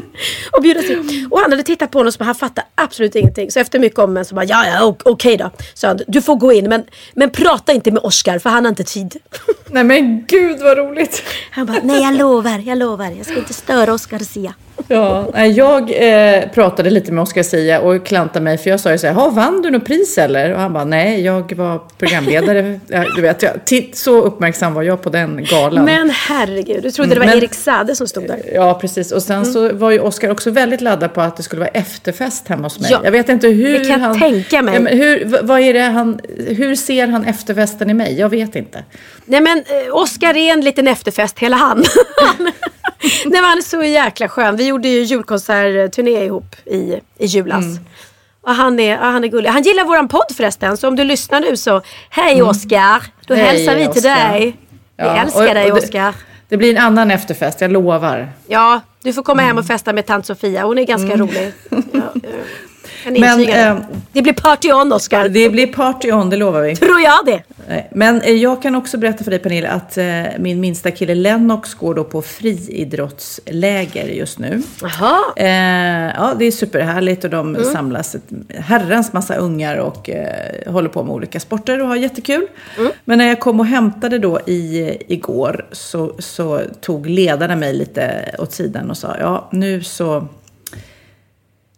att 0.51 0.61
bjudas 0.63 0.89
in. 0.89 1.27
Och 1.31 1.39
han 1.39 1.51
hade 1.51 1.63
tittat 1.63 1.91
på 1.91 1.99
honom 1.99 2.11
så 2.11 2.23
han 2.23 2.35
fattade 2.35 2.67
absolut 2.75 3.15
ingenting. 3.15 3.51
Så 3.51 3.59
efter 3.59 3.79
mycket 3.79 3.99
om 3.99 4.13
men 4.13 4.25
så 4.25 4.35
bara, 4.35 4.45
ja, 4.45 4.65
ja, 4.67 4.85
ok- 4.85 5.01
okej 5.05 5.37
då. 5.37 5.49
Så 5.73 5.87
han, 5.87 5.99
du 6.07 6.21
får 6.21 6.35
gå 6.35 6.53
in 6.53 6.69
men, 6.69 6.83
men 7.13 7.29
prata 7.29 7.73
inte 7.73 7.91
med 7.91 8.03
Oscar 8.03 8.39
för 8.39 8.49
han 8.49 8.65
har 8.65 8.69
inte 8.69 8.83
tid. 8.83 9.15
Nej 9.67 9.83
men 9.83 10.25
gud 10.27 10.59
vad 10.59 10.77
roligt. 10.77 11.23
Han 11.51 11.65
bara, 11.65 11.79
nej 11.83 12.01
jag 12.01 12.15
lovar, 12.17 12.59
jag 12.65 12.77
lovar. 12.77 13.11
Jag 13.17 13.25
ska 13.25 13.35
inte 13.37 13.53
störa 13.53 13.93
Oscar 13.93 14.19
Sia. 14.19 14.53
Ja, 14.87 15.45
jag 15.45 15.91
eh, 15.91 16.49
pratade 16.49 16.89
lite 16.89 17.11
med 17.11 17.21
Oscar 17.21 17.43
Sia 17.43 17.79
och 17.81 18.05
klantade 18.05 18.43
mig 18.43 18.57
för 18.57 18.69
jag 18.69 18.79
sa 18.79 18.91
ju 18.91 18.97
så 18.97 19.07
här, 19.07 19.13
"Ha, 19.13 19.29
vann 19.29 19.61
du 19.61 19.69
något 19.71 19.85
pris 19.85 20.17
eller? 20.17 20.53
Och 20.53 20.59
han 20.59 20.73
bara, 20.73 20.85
nej 20.85 21.21
jag 21.21 21.55
var 21.55 21.81
programledare. 21.97 22.79
ja, 22.87 23.05
du 23.15 23.21
vet, 23.21 23.41
jag, 23.41 23.65
titt, 23.65 23.95
så 23.97 24.21
uppmärksam 24.21 24.73
var 24.73 24.83
jag 24.83 25.01
på 25.01 25.09
den 25.09 25.43
galan. 25.43 25.85
Men 25.85 26.09
herregud, 26.09 26.83
du 26.83 26.91
trodde 26.91 27.13
det 27.13 27.19
var 27.19 27.25
Men- 27.27 27.37
Erik 27.37 27.53
Sade 27.53 27.95
som 27.95 28.07
stod 28.07 28.27
där. 28.27 28.39
Ja, 28.53 28.73
precis. 28.81 29.11
Och 29.11 29.21
sen 29.23 29.45
så 29.45 29.73
var 29.73 29.91
ju 29.91 29.99
Oscar 29.99 30.29
också 30.31 30.51
väldigt 30.51 30.81
laddad 30.81 31.13
på 31.13 31.21
att 31.21 31.37
det 31.37 31.43
skulle 31.43 31.59
vara 31.59 31.69
efterfest 31.69 32.47
hemma 32.47 32.63
hos 32.63 32.79
mig. 32.79 32.89
Ja, 32.91 33.01
jag 33.03 33.11
vet 33.11 33.29
inte 33.29 33.47
hur 33.47 33.79
det 33.79 33.85
kan 33.85 34.01
han... 34.01 34.19
tänka 34.19 34.61
mig. 34.61 34.73
Ja, 34.73 34.79
men 34.79 34.97
hur, 34.97 35.39
vad 35.43 35.59
är 35.59 35.73
det 35.73 35.79
han, 35.79 36.19
hur 36.47 36.75
ser 36.75 37.07
han 37.07 37.25
efterfesten 37.25 37.89
i 37.89 37.93
mig? 37.93 38.19
Jag 38.19 38.29
vet 38.29 38.55
inte. 38.55 38.83
Nej 39.25 39.41
men 39.41 39.57
eh, 39.57 39.95
Oscar 39.95 40.37
är 40.37 40.53
en 40.53 40.61
liten 40.61 40.87
efterfest, 40.87 41.39
hela 41.39 41.57
han. 41.57 41.83
Nej 43.25 43.41
han 43.41 43.57
är 43.57 43.61
så 43.61 43.83
jäkla 43.83 44.29
skön. 44.29 44.55
Vi 44.55 44.67
gjorde 44.67 44.87
ju 44.87 45.03
julkonsertturné 45.03 46.25
ihop 46.25 46.55
i, 46.65 46.99
i 47.17 47.25
julas. 47.25 47.63
Mm. 47.65 47.85
Och 48.41 48.55
han 48.55 48.79
är, 48.79 48.97
han 48.97 49.23
är 49.23 49.27
gullig. 49.27 49.49
Han 49.49 49.61
gillar 49.61 49.83
våran 49.85 50.07
podd 50.07 50.31
förresten. 50.37 50.77
Så 50.77 50.87
om 50.87 50.95
du 50.95 51.03
lyssnar 51.03 51.39
nu 51.39 51.57
så, 51.57 51.81
hej 52.09 52.41
Oscar. 52.41 53.03
Då 53.27 53.33
Mm. 53.33 53.45
Hej, 53.45 53.55
hälsar 53.57 53.75
vi 53.75 53.81
till 53.81 53.89
Oscar. 54.11 54.29
dig. 54.31 54.45
Vi 54.97 55.03
Ja, 55.05 55.15
älskar 55.21 55.47
och- 55.47 55.53
dig 55.53 55.71
och 55.71 55.79
det- 56.49 56.57
blir 56.57 56.71
en 56.75 56.77
annan 56.83 57.11
efterfest, 57.11 57.61
jag 57.61 57.71
lovar. 57.71 58.29
Ja, 58.47 58.81
du 59.03 59.13
får 59.13 59.23
komma 59.23 59.41
hem 59.41 59.49
Mm. 59.49 59.59
och 59.59 59.65
festa 59.67 59.93
med 59.93 60.05
tant 60.05 60.25
Sofia. 60.25 60.63
Hon 60.63 60.77
är 60.77 60.83
ganska 60.83 61.17
rolig. 61.17 61.51
Ja, 61.91 62.13
Men, 63.05 63.49
eh, 63.49 63.77
det 64.13 64.21
blir 64.21 64.33
party 64.33 64.71
on 64.71 64.93
Oscar. 64.93 65.29
Det 65.29 65.49
blir 65.49 65.67
party 65.67 66.11
on, 66.11 66.29
det 66.29 66.37
lovar 66.37 66.61
vi. 66.61 66.75
Tror 66.75 66.99
jag 66.99 67.25
det. 67.25 67.43
Men 67.91 68.21
eh, 68.21 68.33
jag 68.33 68.61
kan 68.61 68.75
också 68.75 68.97
berätta 68.97 69.23
för 69.23 69.31
dig 69.31 69.39
Pernilla 69.39 69.69
att 69.69 69.97
eh, 69.97 70.05
min 70.39 70.59
minsta 70.59 70.91
kille 70.91 71.15
Lennox 71.15 71.73
går 71.73 71.95
då 71.95 72.03
på 72.03 72.21
friidrottsläger 72.21 74.07
just 74.07 74.39
nu. 74.39 74.61
Jaha. 74.81 75.19
Eh, 75.35 76.13
ja, 76.17 76.33
det 76.39 76.45
är 76.45 76.51
superhärligt 76.51 77.23
och 77.23 77.29
Mm. 77.33 77.53
de 77.53 77.63
samlas 77.63 78.15
ett 78.15 78.23
herrans 78.57 79.13
massa 79.13 79.35
ungar 79.35 79.77
och 79.77 80.09
eh, 80.09 80.71
håller 80.73 80.89
på 80.89 81.03
med 81.03 81.13
olika 81.13 81.39
sporter 81.39 81.81
och 81.81 81.87
har 81.87 81.95
jättekul. 81.95 82.47
Mm. 82.77 82.91
Men 83.05 83.17
när 83.17 83.27
jag 83.27 83.39
kom 83.39 83.59
och 83.59 83.65
hämtade 83.65 84.19
då 84.19 84.39
i, 84.45 84.97
igår 85.07 85.65
så, 85.71 86.13
så 86.19 86.61
tog 86.81 87.07
ledarna 87.09 87.55
mig 87.55 87.73
lite 87.73 88.35
åt 88.39 88.51
sidan 88.53 88.89
och 88.89 88.97
sa 88.97 89.15
ja, 89.19 89.49
nu 89.51 89.83
så 89.83 90.27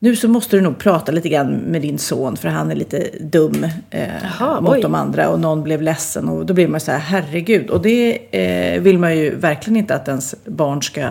nu 0.03 0.15
så 0.15 0.27
måste 0.27 0.57
du 0.57 0.61
nog 0.61 0.77
prata 0.77 1.11
lite 1.11 1.29
grann 1.29 1.53
med 1.53 1.81
din 1.81 1.99
son 1.99 2.37
för 2.37 2.47
han 2.47 2.71
är 2.71 2.75
lite 2.75 3.09
dum 3.19 3.63
eh, 3.89 4.09
Jaha, 4.39 4.61
mot 4.61 4.71
oj. 4.71 4.81
de 4.81 4.95
andra 4.95 5.29
och 5.29 5.39
någon 5.39 5.63
blev 5.63 5.81
ledsen 5.81 6.29
och 6.29 6.45
då 6.45 6.53
blir 6.53 6.67
man 6.67 6.79
så 6.79 6.91
här 6.91 6.99
herregud 6.99 7.69
och 7.69 7.81
det 7.81 8.17
eh, 8.31 8.81
vill 8.81 8.97
man 8.97 9.17
ju 9.17 9.35
verkligen 9.35 9.77
inte 9.77 9.95
att 9.95 10.07
ens 10.07 10.35
barn 10.45 10.81
ska 10.81 11.09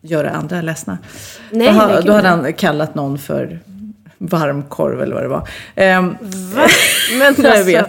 göra 0.00 0.30
andra 0.30 0.62
ledsna. 0.62 0.98
Nej, 1.50 1.66
då, 1.68 1.72
ha- 1.72 2.00
då 2.00 2.12
hade 2.12 2.28
han 2.28 2.52
kallat 2.52 2.94
någon 2.94 3.18
för 3.18 3.58
varmkorv 4.18 5.02
eller 5.02 5.14
vad 5.14 5.22
det 5.24 5.28
var. 5.28 5.48
Ehm, 5.74 6.16
Men 7.18 7.34
jag 7.36 7.46
alltså, 7.46 7.64
vet. 7.64 7.86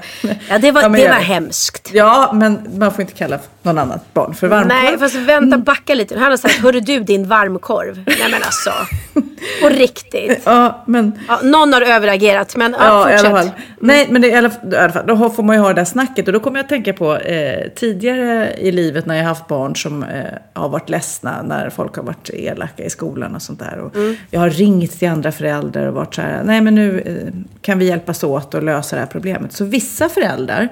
ja, 0.49 0.57
det 0.57 0.71
var, 0.71 0.81
Ja, 0.81 0.89
det 0.89 1.07
var 1.07 1.13
hemskt. 1.15 1.89
ja, 1.93 2.31
men 2.33 2.69
man 2.77 2.91
får 2.93 3.01
inte 3.01 3.13
kalla 3.13 3.39
någon 3.63 3.77
annat 3.77 4.13
barn 4.13 4.33
för 4.33 4.47
varmkorv. 4.47 4.67
Nej, 4.83 4.97
fast 4.97 5.15
vänta, 5.15 5.57
backa 5.57 5.93
lite. 5.95 6.19
Han 6.19 6.29
har 6.31 6.37
sagt, 6.37 6.55
hörru 6.59 6.79
du 6.79 6.99
din 6.99 7.27
varmkorv. 7.27 8.03
Nej 8.05 8.17
men 8.31 8.43
alltså. 8.43 8.71
På 9.61 9.69
riktigt. 9.69 10.41
Ja, 10.43 10.83
men 10.87 11.19
Ja, 11.27 11.39
någon 11.43 11.73
har 11.73 11.81
överagerat, 11.81 12.55
men 12.55 12.75
ja, 12.79 12.85
Ja, 12.85 13.09
i 13.09 13.11
fortsätt. 13.11 13.31
alla 13.31 13.37
fall. 13.43 13.51
Nej, 13.79 14.07
men 14.09 14.21
det, 14.21 14.27
i, 14.27 14.33
alla, 14.35 14.51
i 14.71 14.75
alla 14.75 14.93
fall, 14.93 15.07
då 15.07 15.29
får 15.29 15.43
man 15.43 15.55
ju 15.55 15.61
ha 15.61 15.67
det 15.67 15.73
där 15.73 15.85
snacket. 15.85 16.27
Och 16.27 16.33
då 16.33 16.39
kommer 16.39 16.57
jag 16.59 16.63
att 16.63 16.69
tänka 16.69 16.93
på 16.93 17.15
eh, 17.17 17.67
tidigare 17.75 18.53
i 18.57 18.71
livet 18.71 19.05
när 19.05 19.15
jag 19.15 19.23
haft 19.23 19.47
barn 19.47 19.75
som 19.75 20.03
eh, 20.03 20.23
har 20.53 20.69
varit 20.69 20.89
ledsna 20.89 21.41
när 21.41 21.69
folk 21.69 21.95
har 21.95 22.03
varit 22.03 22.29
elaka 22.33 22.83
i 22.83 22.89
skolan 22.89 23.35
och 23.35 23.41
sånt 23.41 23.59
där. 23.59 23.79
Och 23.79 23.93
Jag 24.31 24.39
har 24.39 24.49
ringt 24.49 24.99
till 24.99 25.09
andra 25.09 25.31
föräldrar 25.31 25.87
och 25.87 25.93
varit 25.93 26.15
så 26.19 26.25
här, 26.25 26.43
nej 26.43 26.61
men 26.61 26.75
nu 26.75 26.99
eh, 26.99 27.33
kan 27.61 27.79
vi 27.79 27.85
hjälpas 27.85 28.23
åt 28.23 28.53
och 28.53 28.63
lösa 28.63 28.95
det 28.95 28.99
här 28.99 29.07
problemet. 29.07 29.53
Så 29.53 29.65
vissa 29.65 30.09
föräldrar 30.09 30.69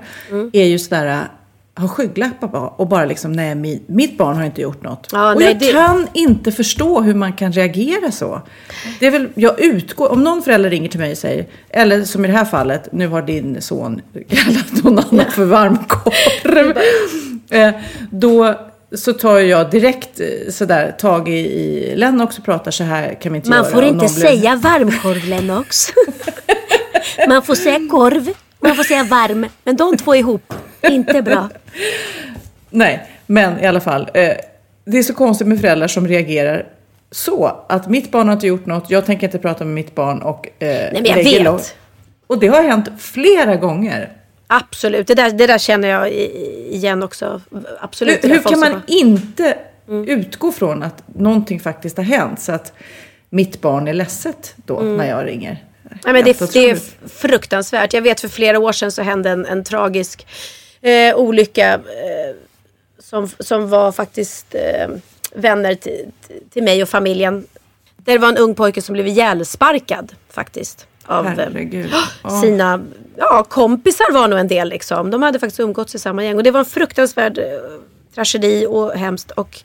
är 0.53 0.65
ju 0.65 0.79
sådär, 0.79 1.21
har 1.75 1.88
skygglappar 1.88 2.47
på 2.47 2.57
och 2.77 2.88
bara 2.88 3.05
liksom, 3.05 3.31
nej 3.31 3.55
mi, 3.55 3.81
mitt 3.88 4.17
barn 4.17 4.36
har 4.36 4.43
inte 4.43 4.62
gjort 4.62 4.83
något. 4.83 5.07
Ja, 5.12 5.33
och 5.33 5.39
nej, 5.39 5.47
jag 5.47 5.60
det- 5.60 5.71
kan 5.71 6.07
inte 6.13 6.51
förstå 6.51 7.01
hur 7.01 7.13
man 7.13 7.33
kan 7.33 7.51
reagera 7.51 8.12
så. 8.12 8.41
Det 8.99 9.07
är 9.07 9.12
väl, 9.12 9.27
jag 9.36 9.60
utgår, 9.60 10.12
om 10.12 10.23
någon 10.23 10.41
förälder 10.43 10.69
ringer 10.69 10.89
till 10.89 10.99
mig 10.99 11.12
och 11.12 11.17
säger, 11.17 11.45
eller 11.69 12.03
som 12.03 12.25
i 12.25 12.27
det 12.27 12.33
här 12.33 12.45
fallet, 12.45 12.89
nu 12.91 13.07
har 13.07 13.21
din 13.21 13.62
son 13.62 14.01
kallat 14.29 14.83
någon 14.83 14.99
annan 14.99 15.31
för 15.31 15.45
varmkorv. 15.45 16.77
Eh, 17.49 17.71
då 18.10 18.55
så 18.95 19.13
tar 19.13 19.39
jag 19.39 19.69
direkt 19.71 20.19
eh, 20.19 20.52
sådär 20.52 20.91
tag 21.00 21.30
i, 21.30 21.32
i 21.38 21.95
Lennox 21.95 22.38
och 22.39 22.45
pratar 22.45 22.71
så 22.71 22.84
här 22.84 23.13
kan 23.21 23.32
vi 23.32 23.36
inte 23.38 23.50
Man 23.50 23.58
göra. 23.63 23.69
får 23.71 23.84
inte 23.84 23.97
blir- 23.97 24.08
säga 24.08 24.56
varmkorv 24.56 25.26
Lennox. 25.26 25.88
Man 27.28 27.43
får 27.43 27.56
säga 27.56 27.80
korv. 27.91 28.30
Man 28.60 28.76
får 28.76 28.84
säga 28.84 29.04
varm. 29.04 29.45
Men 29.63 29.76
de 29.76 29.97
två 29.97 30.15
ihop, 30.15 30.54
inte 30.82 31.21
bra. 31.21 31.50
Nej, 32.69 33.08
men 33.26 33.60
i 33.60 33.65
alla 33.67 33.80
fall. 33.80 34.10
Eh, 34.13 34.32
det 34.86 34.97
är 34.97 35.04
så 35.04 35.13
konstigt 35.13 35.47
med 35.47 35.62
föräldrar 35.62 35.88
som 35.88 36.08
reagerar 36.08 36.65
så. 37.12 37.65
Att 37.69 37.89
mitt 37.89 38.12
barn 38.12 38.28
har 38.28 38.34
inte 38.34 38.47
gjort 38.47 38.65
något, 38.65 38.89
jag 38.89 39.06
tänker 39.06 39.28
inte 39.28 39.38
prata 39.39 39.65
med 39.65 39.73
mitt 39.73 39.95
barn 39.95 40.21
och 40.21 40.47
eh, 40.47 40.67
Nej 40.67 40.91
men 40.93 41.06
jag 41.06 41.15
vet. 41.23 41.43
långt. 41.43 41.76
Och 42.28 42.39
det 42.39 42.47
har 42.47 42.63
hänt 42.63 42.89
flera 43.00 43.56
gånger. 43.56 44.12
Absolut, 44.47 45.07
det 45.07 45.15
där, 45.15 45.31
det 45.31 45.47
där 45.47 45.57
känner 45.57 45.88
jag 45.88 46.12
igen 46.12 47.03
också. 47.03 47.41
Absolut. 47.79 48.23
Hur, 48.23 48.29
hur 48.29 48.39
kan 48.41 48.60
man 48.60 48.81
inte 48.88 49.57
Mm. 49.89 50.07
utgå 50.19 50.51
från 50.51 50.83
att 50.83 51.03
någonting 51.15 51.60
faktiskt 51.60 51.97
har 51.97 52.03
hänt 52.03 52.39
så 52.41 52.51
att 52.51 52.73
mitt 53.29 53.62
barn 53.62 53.88
är 53.88 53.93
ledset 53.93 54.55
då 54.65 54.79
Mm. 54.79 54.97
när 54.97 55.10
jag 55.10 55.27
ringer? 55.27 55.63
Nej, 55.83 56.13
men 56.13 56.23
det, 56.23 56.53
det 56.53 56.69
är 56.69 56.79
fruktansvärt. 57.10 57.93
Jag 57.93 58.01
vet 58.01 58.21
för 58.21 58.27
flera 58.27 58.60
år 58.60 58.71
sedan 58.71 58.91
så 58.91 59.01
hände 59.01 59.29
en, 59.29 59.45
en 59.45 59.63
tragisk 59.63 60.27
eh, 60.81 61.15
olycka 61.15 61.73
eh, 61.73 62.36
som, 62.99 63.29
som 63.39 63.69
var 63.69 63.91
faktiskt 63.91 64.55
eh, 64.55 64.88
vänner 65.36 65.75
till, 65.75 66.05
till 66.49 66.63
mig 66.63 66.83
och 66.83 66.89
familjen. 66.89 67.47
Där 67.97 68.13
det 68.13 68.19
var 68.19 68.29
en 68.29 68.38
ung 68.38 68.55
pojke 68.55 68.81
som 68.81 68.93
blev 68.93 69.07
ihjälsparkad 69.07 70.13
faktiskt. 70.29 70.88
Av 71.08 71.26
eh, 71.26 71.32
Herregud. 71.32 71.93
Sina 72.41 72.80
ja, 73.17 73.43
kompisar 73.50 74.12
var 74.13 74.28
nog 74.28 74.39
en 74.39 74.48
del 74.48 74.70
liksom. 74.70 75.12
De 75.12 75.24
hade 75.24 75.39
faktiskt 75.39 75.60
umgåtts 75.60 75.96
i 75.96 76.00
samma 76.00 76.24
gäng. 76.24 76.36
Och 76.38 76.43
det 76.43 76.52
var 76.52 76.60
en 76.60 76.65
fruktansvärd 76.65 77.38
eh, 77.38 77.43
tragedi 78.15 78.65
och 78.70 78.91
hemskt. 78.93 79.32
Och 79.32 79.60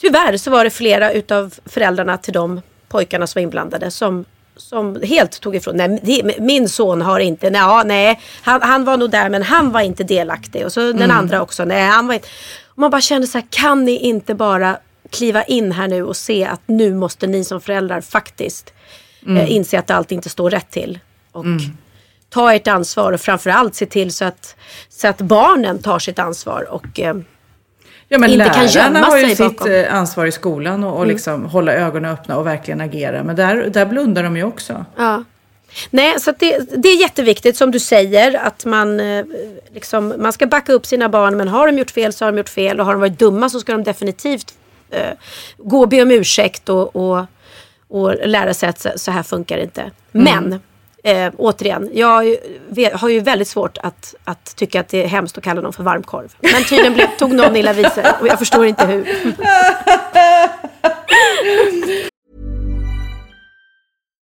tyvärr 0.00 0.36
så 0.36 0.50
var 0.50 0.64
det 0.64 0.70
flera 0.70 1.12
utav 1.12 1.54
föräldrarna 1.66 2.16
till 2.18 2.32
de 2.32 2.60
pojkarna 2.88 3.26
som 3.26 3.38
var 3.40 3.42
inblandade 3.42 3.90
som 3.90 4.24
som 4.58 5.00
helt 5.02 5.40
tog 5.40 5.56
ifrån. 5.56 5.76
Nej, 5.76 6.36
min 6.40 6.68
son 6.68 7.02
har 7.02 7.20
inte, 7.20 7.50
nej, 7.50 7.84
nej 7.84 8.20
han, 8.42 8.62
han 8.62 8.84
var 8.84 8.96
nog 8.96 9.10
där 9.10 9.28
men 9.28 9.42
han 9.42 9.72
var 9.72 9.80
inte 9.80 10.04
delaktig. 10.04 10.64
Och 10.64 10.72
så 10.72 10.80
den 10.80 10.96
Mm. 11.02 11.10
andra 11.10 11.42
också, 11.42 11.64
nej 11.64 11.86
han 11.86 12.06
var 12.06 12.14
inte. 12.14 12.28
Och 12.66 12.78
man 12.78 12.90
bara 12.90 13.00
kände 13.00 13.26
så 13.26 13.38
här, 13.38 13.46
kan 13.50 13.84
ni 13.84 13.96
inte 13.98 14.34
bara 14.34 14.78
kliva 15.10 15.42
in 15.44 15.72
här 15.72 15.88
nu 15.88 16.04
och 16.04 16.16
se 16.16 16.44
att 16.44 16.60
nu 16.66 16.94
måste 16.94 17.26
ni 17.26 17.44
som 17.44 17.60
föräldrar 17.60 18.00
faktiskt 18.00 18.72
Mm. 19.26 19.36
eh, 19.36 19.52
inse 19.52 19.78
att 19.78 19.90
allt 19.90 20.12
inte 20.12 20.28
står 20.28 20.50
rätt 20.50 20.70
till. 20.70 20.98
Och 21.32 21.44
ta 22.28 22.54
ert 22.54 22.68
ansvar 22.68 23.12
och 23.12 23.20
framförallt 23.20 23.74
se 23.74 23.86
till 23.86 24.12
så 24.12 24.24
att, 24.24 24.56
så 24.88 25.08
att 25.08 25.20
barnen 25.20 25.78
tar 25.78 25.98
sitt 25.98 26.18
ansvar. 26.18 26.66
Och, 26.70 27.00
eh, 27.00 27.16
Ja, 28.08 28.18
men 28.18 28.30
inte 28.30 28.44
kan 28.44 28.66
lärarna 28.66 28.98
gömma 28.98 29.06
har 29.06 29.18
ju 29.18 29.28
sitt 29.28 29.38
bakom. 29.38 29.66
Mm. 29.66 29.84
eh, 29.84 29.94
ansvar 29.94 30.26
i 30.26 30.32
skolan 30.32 30.84
och, 30.84 30.98
och 30.98 31.06
liksom 31.06 31.44
hålla 31.44 31.72
ögonen 31.72 32.10
öppna 32.10 32.36
och 32.36 32.46
verkligen 32.46 32.80
agera. 32.80 33.22
Men 33.22 33.36
där, 33.36 33.56
där 33.56 33.86
blundar 33.86 34.22
de 34.22 34.36
ju 34.36 34.44
också. 34.44 34.84
Ja. 34.96 35.24
Nej, 35.90 36.20
så 36.20 36.32
det, 36.38 36.58
det 36.82 36.88
är 36.88 37.00
jätteviktigt 37.00 37.56
som 37.56 37.70
du 37.70 37.80
säger 37.80 38.34
att 38.46 38.64
man, 38.64 39.00
liksom, 39.74 40.14
man 40.18 40.32
ska 40.32 40.46
backa 40.46 40.72
upp 40.72 40.86
sina 40.86 41.08
barn 41.08 41.36
men 41.36 41.48
har 41.48 41.66
de 41.66 41.78
gjort 41.78 41.90
fel 41.90 42.12
så 42.12 42.24
har 42.24 42.32
de 42.32 42.38
gjort 42.38 42.48
fel 42.48 42.80
och 42.80 42.86
har 42.86 42.92
de 42.92 43.00
varit 43.00 43.18
dumma 43.18 43.48
så 43.48 43.60
ska 43.60 43.72
de 43.72 43.84
definitivt 43.84 44.54
eh, 44.90 45.12
gå 45.56 45.80
och 45.80 45.88
be 45.88 46.02
om 46.02 46.10
ursäkt 46.10 46.68
och, 46.68 46.96
och, 46.96 47.26
och 47.88 48.28
lära 48.28 48.54
sig 48.54 48.68
att 48.68 48.86
så, 49.00 49.10
här 49.10 49.22
funkar 49.22 49.56
det 49.56 49.62
inte. 49.62 49.90
Men 50.12 50.60
eh, 51.04 51.32
återigen, 51.38 51.90
jag 51.92 52.06
har 52.06 52.22
ju, 52.22 52.36
vet- 52.68 52.92
har 52.92 53.08
ju 53.08 53.20
väldigt 53.20 53.48
svårt 53.48 53.78
att, 53.78 54.14
att 54.24 54.56
tycka 54.56 54.80
att 54.80 54.88
det 54.88 55.04
är 55.04 55.08
hemskt 55.08 55.38
att 55.38 55.44
kalla 55.44 55.60
någon 55.60 55.72
för 55.72 55.82
varmkorv. 55.82 56.34
Men 56.40 56.64
tydligen 56.64 56.94
blev, 56.94 57.06
tog 57.18 57.32
någon 57.34 57.56
illa 57.56 57.72
vid 57.72 57.92
sig 57.92 58.04
och 58.20 58.28
jag 58.28 58.38
förstår 58.38 58.66
inte 58.66 58.86
hur. 58.86 59.06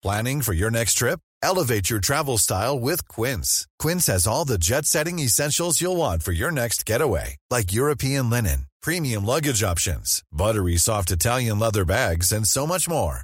Planning 0.01 0.41
for 0.43 0.53
your 0.53 0.71
next 0.71 0.97
trip? 0.97 1.19
Elevate 1.43 1.89
your 1.89 1.99
travel 1.99 2.37
style 2.37 2.79
with 2.79 3.07
Quince. 3.07 3.65
Quince 3.79 4.07
has 4.07 4.27
all 4.27 4.45
the 4.45 4.57
jet 4.57 4.85
setting 4.85 5.19
essentials 5.19 5.81
you'll 5.81 5.97
want 5.97 6.23
for 6.23 6.31
your 6.31 6.51
next 6.51 6.85
getaway, 6.85 7.37
like 7.49 7.73
European 7.73 8.29
linen, 8.29 8.67
premium 8.81 9.25
luggage 9.25 9.63
options, 9.63 10.21
buttery 10.31 10.77
soft 10.77 11.11
Italian 11.11 11.59
leather 11.59 11.85
bags, 11.85 12.31
and 12.31 12.47
so 12.47 12.65
much 12.67 12.87
more. 12.89 13.23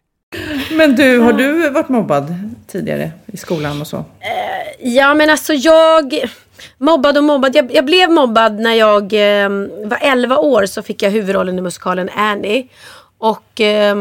Men 0.71 0.95
du, 0.95 1.19
har 1.19 1.33
du 1.33 1.69
varit 1.69 1.89
mobbad 1.89 2.35
tidigare 2.67 3.11
i 3.25 3.37
skolan 3.37 3.81
och 3.81 3.87
så? 3.87 3.97
Eh, 3.97 4.87
ja, 4.93 5.13
men 5.13 5.29
alltså 5.29 5.53
jag... 5.53 6.23
Mobbad 6.77 7.17
och 7.17 7.23
mobbad. 7.23 7.55
Jag, 7.55 7.75
jag 7.75 7.85
blev 7.85 8.11
mobbad 8.11 8.59
när 8.59 8.73
jag 8.73 9.13
eh, 9.13 9.49
var 9.85 9.97
11 10.01 10.37
år 10.37 10.65
så 10.65 10.81
fick 10.81 11.01
jag 11.01 11.11
huvudrollen 11.11 11.57
i 11.57 11.61
musikalen 11.61 12.09
Annie. 12.15 12.67
Och 13.17 13.61
eh, 13.61 13.97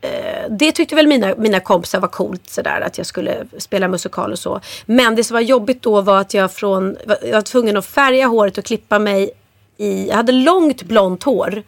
eh, 0.00 0.50
det 0.50 0.72
tyckte 0.72 0.94
väl 0.94 1.06
mina, 1.06 1.34
mina 1.38 1.60
kompisar 1.60 2.00
var 2.00 2.08
coolt 2.08 2.50
sådär 2.50 2.80
att 2.80 2.98
jag 2.98 3.06
skulle 3.06 3.46
spela 3.58 3.88
musikal 3.88 4.32
och 4.32 4.38
så. 4.38 4.60
Men 4.86 5.14
det 5.14 5.24
som 5.24 5.34
var 5.34 5.40
jobbigt 5.40 5.82
då 5.82 6.00
var 6.00 6.20
att 6.20 6.34
jag 6.34 6.52
från, 6.52 6.96
jag 7.22 7.32
var 7.32 7.42
tvungen 7.42 7.76
att 7.76 7.86
färga 7.86 8.26
håret 8.26 8.58
och 8.58 8.64
klippa 8.64 8.98
mig 8.98 9.30
i, 9.76 10.08
jag 10.08 10.16
hade 10.16 10.32
långt 10.32 10.82
blont 10.82 11.22
hår. 11.22 11.62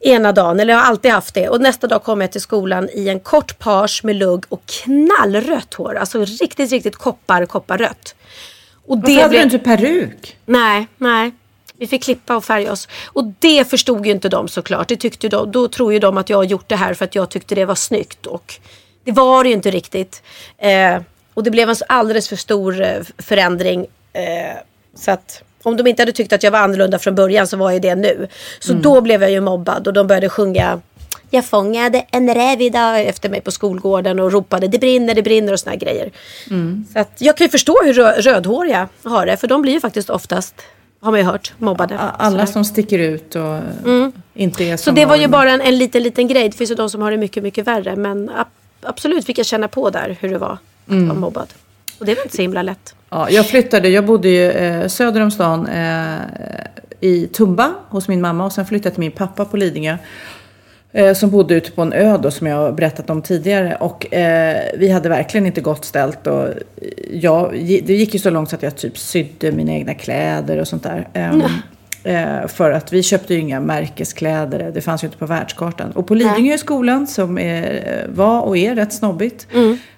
Ena 0.00 0.32
dagen, 0.32 0.60
eller 0.60 0.72
jag 0.72 0.80
har 0.80 0.86
alltid 0.86 1.10
haft 1.10 1.34
det. 1.34 1.48
Och 1.48 1.60
nästa 1.60 1.86
dag 1.86 2.02
kom 2.02 2.20
jag 2.20 2.32
till 2.32 2.40
skolan 2.40 2.88
i 2.94 3.08
en 3.08 3.20
kort 3.20 3.58
page 3.58 4.00
med 4.04 4.16
lugg 4.16 4.44
och 4.48 4.62
knallrött 4.66 5.74
hår. 5.74 5.94
Alltså 5.94 6.24
riktigt, 6.24 6.70
riktigt 6.70 6.96
koppar, 6.96 7.46
kopparrött. 7.46 8.14
Och 8.86 9.00
Varför 9.00 9.22
hade 9.22 9.36
du 9.36 9.42
inte 9.42 9.58
peruk? 9.58 10.36
Nej, 10.46 10.86
nej. 10.96 11.32
Vi 11.76 11.86
fick 11.86 12.02
klippa 12.02 12.36
och 12.36 12.44
färga 12.44 12.72
oss. 12.72 12.88
Och 13.06 13.24
det 13.38 13.70
förstod 13.70 14.06
ju 14.06 14.12
inte 14.12 14.28
de 14.28 14.48
såklart. 14.48 14.88
Det 14.88 14.96
tyckte 14.96 15.28
de, 15.28 15.52
då 15.52 15.68
tror 15.68 15.92
ju 15.92 15.98
de 15.98 16.18
att 16.18 16.30
jag 16.30 16.36
har 16.36 16.44
gjort 16.44 16.68
det 16.68 16.76
här 16.76 16.94
för 16.94 17.04
att 17.04 17.14
jag 17.14 17.30
tyckte 17.30 17.54
det 17.54 17.64
var 17.64 17.74
snyggt. 17.74 18.26
Och 18.26 18.54
det 19.04 19.12
var 19.12 19.44
det 19.44 19.48
ju 19.48 19.54
inte 19.54 19.70
riktigt. 19.70 20.22
Eh, 20.58 21.02
och 21.34 21.42
det 21.42 21.50
blev 21.50 21.70
en 21.70 21.76
alldeles 21.88 22.28
för 22.28 22.36
stor 22.36 22.82
eh, 22.82 23.02
förändring. 23.18 23.86
Eh, 24.12 24.56
så 24.94 25.10
att 25.10 25.42
om 25.62 25.76
de 25.76 25.86
inte 25.86 26.02
hade 26.02 26.12
tyckt 26.12 26.32
att 26.32 26.42
jag 26.42 26.50
var 26.50 26.58
annorlunda 26.58 26.98
från 26.98 27.14
början 27.14 27.46
så 27.46 27.56
var 27.56 27.70
jag 27.70 27.82
det 27.82 27.94
nu. 27.94 28.28
Så 28.60 28.72
då 28.72 29.00
blev 29.00 29.22
jag 29.22 29.30
ju 29.30 29.40
mobbad 29.40 29.86
och 29.86 29.92
de 29.92 30.06
började 30.06 30.28
sjunga 30.28 30.80
jag 31.32 31.44
fångade 31.44 32.04
en 32.10 32.34
räv 32.34 32.60
idag 32.62 33.00
efter 33.06 33.28
mig 33.28 33.40
på 33.40 33.50
skolgården 33.50 34.20
och 34.20 34.32
ropade 34.32 34.68
det 34.68 34.78
brinner, 34.78 35.14
det 35.14 35.22
brinner 35.22 35.52
och 35.52 35.60
såna 35.60 35.76
grejer. 35.76 36.10
Så 36.92 36.98
att 36.98 37.12
jag 37.18 37.36
kan 37.36 37.44
ju 37.44 37.50
förstå 37.50 37.76
hur 37.84 37.92
rö- 37.92 38.20
rödhåriga 38.20 38.88
har 39.04 39.26
det 39.26 39.36
för 39.36 39.46
de 39.48 39.62
blir 39.62 39.72
ju 39.72 39.80
faktiskt 39.80 40.10
oftast, 40.10 40.54
har 41.00 41.10
man 41.10 41.20
ju 41.20 41.26
hört, 41.26 41.52
mobbade. 41.58 41.98
Alla 41.98 42.30
Sådär. 42.30 42.46
som 42.52 42.64
sticker 42.64 42.98
ut 42.98 43.34
och 43.36 43.58
inte 44.34 44.62
är 44.64 44.66
Mm. 44.66 44.78
Så 44.78 44.90
det 44.90 45.04
var 45.06 45.14
ju 45.16 45.20
normen. 45.22 45.30
bara 45.30 45.50
en, 45.50 45.60
en 45.60 45.78
liten, 45.78 46.02
liten 46.02 46.28
grej. 46.28 46.48
Det 46.48 46.56
finns 46.56 46.70
ju 46.70 46.74
de 46.74 46.90
som 46.90 47.02
har 47.02 47.10
det 47.10 47.16
mycket, 47.16 47.42
mycket 47.42 47.66
värre. 47.66 47.96
Men 47.96 48.30
ab- 48.30 48.46
absolut 48.82 49.26
fick 49.26 49.38
jag 49.38 49.46
känna 49.46 49.68
på 49.68 49.90
där 49.90 50.16
hur 50.20 50.28
det 50.28 50.38
var 50.38 50.52
att 50.52 50.58
vara 50.88 51.14
mobbad. 51.14 51.48
Och 52.00 52.06
det 52.06 52.14
var 52.14 52.22
inte 52.22 52.36
så 52.36 52.42
himla 52.42 52.62
lätt. 52.62 52.94
Ja, 53.10 53.30
jag 53.30 53.46
flyttade, 53.46 53.88
jag 53.88 54.06
bodde 54.06 54.28
ju 54.28 54.50
eh, 54.50 54.86
söder 54.86 55.20
om 55.20 55.30
stan 55.30 55.66
eh, 55.66 56.16
i 57.00 57.26
Tumba 57.26 57.74
hos 57.88 58.08
min 58.08 58.20
mamma 58.20 58.44
och 58.44 58.52
sen 58.52 58.66
flyttade 58.66 58.88
jag 58.88 58.94
till 58.94 59.00
min 59.00 59.12
pappa 59.12 59.44
på 59.44 59.56
Lidingö. 59.56 59.96
Eh, 60.92 61.14
som 61.14 61.30
bodde 61.30 61.54
ute 61.54 61.70
på 61.70 61.82
en 61.82 61.92
ö 61.92 62.18
då, 62.22 62.30
som 62.30 62.46
jag 62.46 62.56
har 62.56 62.72
berättat 62.72 63.10
om 63.10 63.22
tidigare. 63.22 63.76
Och 63.80 64.14
eh, 64.14 64.62
vi 64.78 64.90
hade 64.90 65.08
verkligen 65.08 65.46
inte 65.46 65.60
gott 65.60 65.84
ställt. 65.84 66.26
Och 66.26 66.48
jag, 67.10 67.52
det 67.84 67.94
gick 67.94 68.14
ju 68.14 68.20
så 68.20 68.30
långt 68.30 68.50
så 68.50 68.56
att 68.56 68.62
jag 68.62 68.76
typ 68.76 68.98
sydde 68.98 69.52
mina 69.52 69.72
egna 69.72 69.94
kläder 69.94 70.58
och 70.58 70.68
sånt 70.68 70.82
där. 70.82 71.08
Ehm, 71.12 71.42
eh, 72.04 72.46
för 72.46 72.70
att 72.70 72.92
vi 72.92 73.02
köpte 73.02 73.34
ju 73.34 73.40
inga 73.40 73.60
märkeskläder. 73.60 74.70
Det 74.74 74.80
fanns 74.80 75.02
ju 75.02 75.06
inte 75.06 75.18
på 75.18 75.26
världskartan. 75.26 75.90
Och 75.92 76.06
på 76.06 76.14
Lidingö 76.14 76.58
skolan 76.58 77.06
som 77.06 77.38
är, 77.38 78.06
var 78.08 78.40
och 78.40 78.56
är 78.56 78.74
rätt 78.74 78.92
snobbigt. 78.92 79.46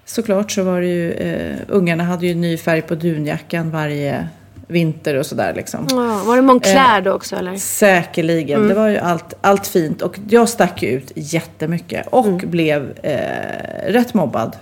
Såklart 0.04 0.50
så 0.50 0.62
var 0.62 0.80
det 0.80 0.86
ju, 0.86 1.12
eh, 1.12 1.56
ungarna 1.68 2.04
hade 2.04 2.26
ju 2.26 2.34
ny 2.34 2.56
färg 2.56 2.82
på 2.82 2.94
dunjackan 2.94 3.70
varje 3.70 4.28
vinter 4.68 5.18
och 5.18 5.26
sådär 5.26 5.52
liksom. 5.56 5.86
Ja, 5.90 6.22
var 6.24 6.36
det 6.36 6.42
Moncler 6.42 7.00
då 7.00 7.12
också 7.12 7.36
eller? 7.36 7.56
Säkerligen. 7.56 8.68
Det 8.68 8.74
var 8.74 8.88
ju 8.88 8.98
allt, 8.98 9.34
allt 9.40 9.66
fint. 9.66 10.02
Och 10.02 10.18
jag 10.28 10.48
stack 10.48 10.82
ju 10.82 10.88
ut 10.88 11.12
jättemycket. 11.14 12.06
Och 12.10 12.36
blev 12.38 12.98
eh, 13.02 13.92
rätt 13.92 14.14
mobbad. 14.14 14.56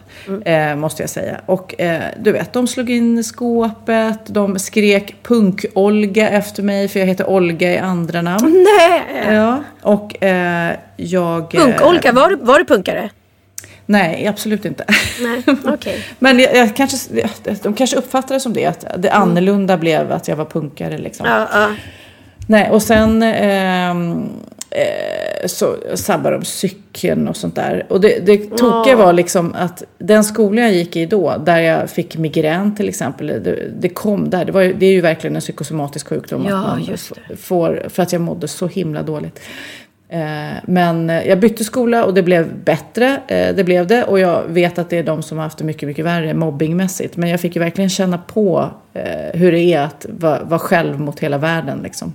Eh, 0.44 0.76
måste 0.76 1.02
jag 1.02 1.10
säga. 1.10 1.40
Och 1.46 1.80
eh, 1.80 2.02
du 2.18 2.32
vet, 2.32 2.52
de 2.52 2.66
slog 2.66 2.90
in 2.90 3.24
skåpet. 3.24 4.18
De 4.26 4.58
skrek 4.58 5.14
punk-Olga 5.22 6.28
efter 6.30 6.62
mig. 6.62 6.88
För 6.88 7.00
jag 7.00 7.06
heter 7.06 7.30
Olga 7.30 7.72
i 7.72 7.78
andra 7.78 8.22
namn. 8.22 8.66
Nej! 8.78 9.02
Ja, 9.34 9.62
och 9.82 10.24
eh, 10.24 10.76
jag... 10.96 11.54
eh, 11.54 11.60
Punk-Olka, 11.60 12.12
var, 12.12 12.36
var 12.40 12.58
du 12.58 12.64
punkare? 12.64 13.10
Nej, 13.90 14.26
absolut 14.26 14.64
inte. 14.64 14.84
Nej, 15.20 15.42
okej. 15.64 16.04
Men 16.18 16.38
jag, 16.38 16.56
jag 16.56 16.76
kanske, 16.76 17.28
de 17.62 17.74
kanske 17.74 17.96
uppfattade 17.96 18.34
det 18.34 18.40
som 18.40 18.52
det. 18.52 18.66
Att 18.66 18.86
det 18.98 19.10
annorlunda 19.10 19.76
blev 19.76 20.12
att 20.12 20.28
jag 20.28 20.36
var 20.36 20.44
punkare 20.44 20.98
liksom. 20.98 21.26
Ja, 21.26 21.48
ja. 21.52 21.74
Nej, 22.46 22.70
och 22.70 22.82
sen 22.82 23.22
ehm, 23.22 24.28
eh, 24.70 25.46
så 25.46 25.76
sabbade 25.94 26.36
de 26.36 26.44
cykeln 26.44 27.28
och 27.28 27.36
sånt 27.36 27.54
där. 27.54 27.86
Och 27.88 28.00
det, 28.00 28.26
det 28.26 28.36
tokiga 28.56 28.96
var 28.96 29.12
liksom 29.12 29.54
att 29.54 29.82
den 29.98 30.24
skolan 30.24 30.64
jag 30.64 30.72
gick 30.72 30.96
i 30.96 31.06
då, 31.06 31.36
där 31.46 31.58
jag 31.58 31.90
fick 31.90 32.16
migrän 32.16 32.74
till 32.74 32.88
exempel, 32.88 33.26
det, 33.26 33.70
det 33.80 33.88
kom 33.88 34.30
där. 34.30 34.44
Det, 34.44 34.52
var, 34.52 34.62
det 34.62 34.86
är 34.86 34.92
ju 34.92 35.00
verkligen 35.00 35.36
en 35.36 35.42
psykosomatisk 35.42 36.08
sjukdom. 36.08 36.46
Ja, 36.48 36.56
att 36.56 36.88
man 36.88 37.36
Får, 37.36 37.88
för 37.88 38.02
att 38.02 38.12
jag 38.12 38.22
mådde 38.22 38.48
så 38.48 38.66
himla 38.66 39.02
dåligt. 39.02 39.40
Eh, 40.12 40.56
Men 40.64 41.10
eh, 41.10 41.28
jag 41.28 41.40
bytte 41.40 41.64
skola 41.64 42.04
och 42.04 42.14
det 42.14 42.22
blev 42.22 42.64
bättre. 42.64 43.20
Eh, 43.26 43.54
Det 43.54 43.64
blev 43.64 43.86
det. 43.86 44.04
Och 44.04 44.20
jag 44.20 44.42
vet 44.48 44.78
att 44.78 44.90
det 44.90 44.98
är 44.98 45.02
de 45.02 45.22
som 45.22 45.38
har 45.38 45.44
haft 45.44 45.58
det 45.58 45.64
mycket, 45.64 45.88
mycket 45.88 46.04
värre 46.04 46.34
mobbingmässigt. 46.34 47.16
Men 47.16 47.28
jag 47.28 47.40
fick 47.40 47.56
ju 47.56 47.60
verkligen 47.60 47.90
känna 47.90 48.18
på 48.18 48.70
hur 49.32 49.52
det 49.52 49.60
är 49.60 49.80
att 49.80 50.06
vara, 50.08 50.42
vara 50.44 50.58
själv 50.58 51.00
mot 51.00 51.20
hela 51.20 51.38
världen. 51.38 51.80
Liksom. 51.82 52.14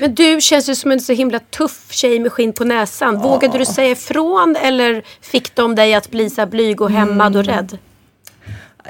Men 0.00 0.14
du 0.14 0.40
känns 0.40 0.68
ju 0.68 0.74
som 0.74 0.92
en 0.92 1.00
så 1.00 1.12
himla 1.12 1.38
tuff 1.38 1.92
tjej 1.92 2.18
med 2.20 2.32
skinn 2.32 2.52
på 2.52 2.64
näsan. 2.64 3.18
Vågade 3.18 3.58
du 3.58 3.64
säga 3.64 3.90
ifrån 3.90 4.56
eller 4.62 5.02
fick 5.20 5.54
de 5.54 5.74
dig 5.74 5.94
att 5.94 6.10
bli 6.10 6.30
så 6.30 6.46
blyg 6.46 6.80
och 6.80 6.90
hämmad 6.90 7.36
och 7.36 7.44
rädd? 7.44 7.78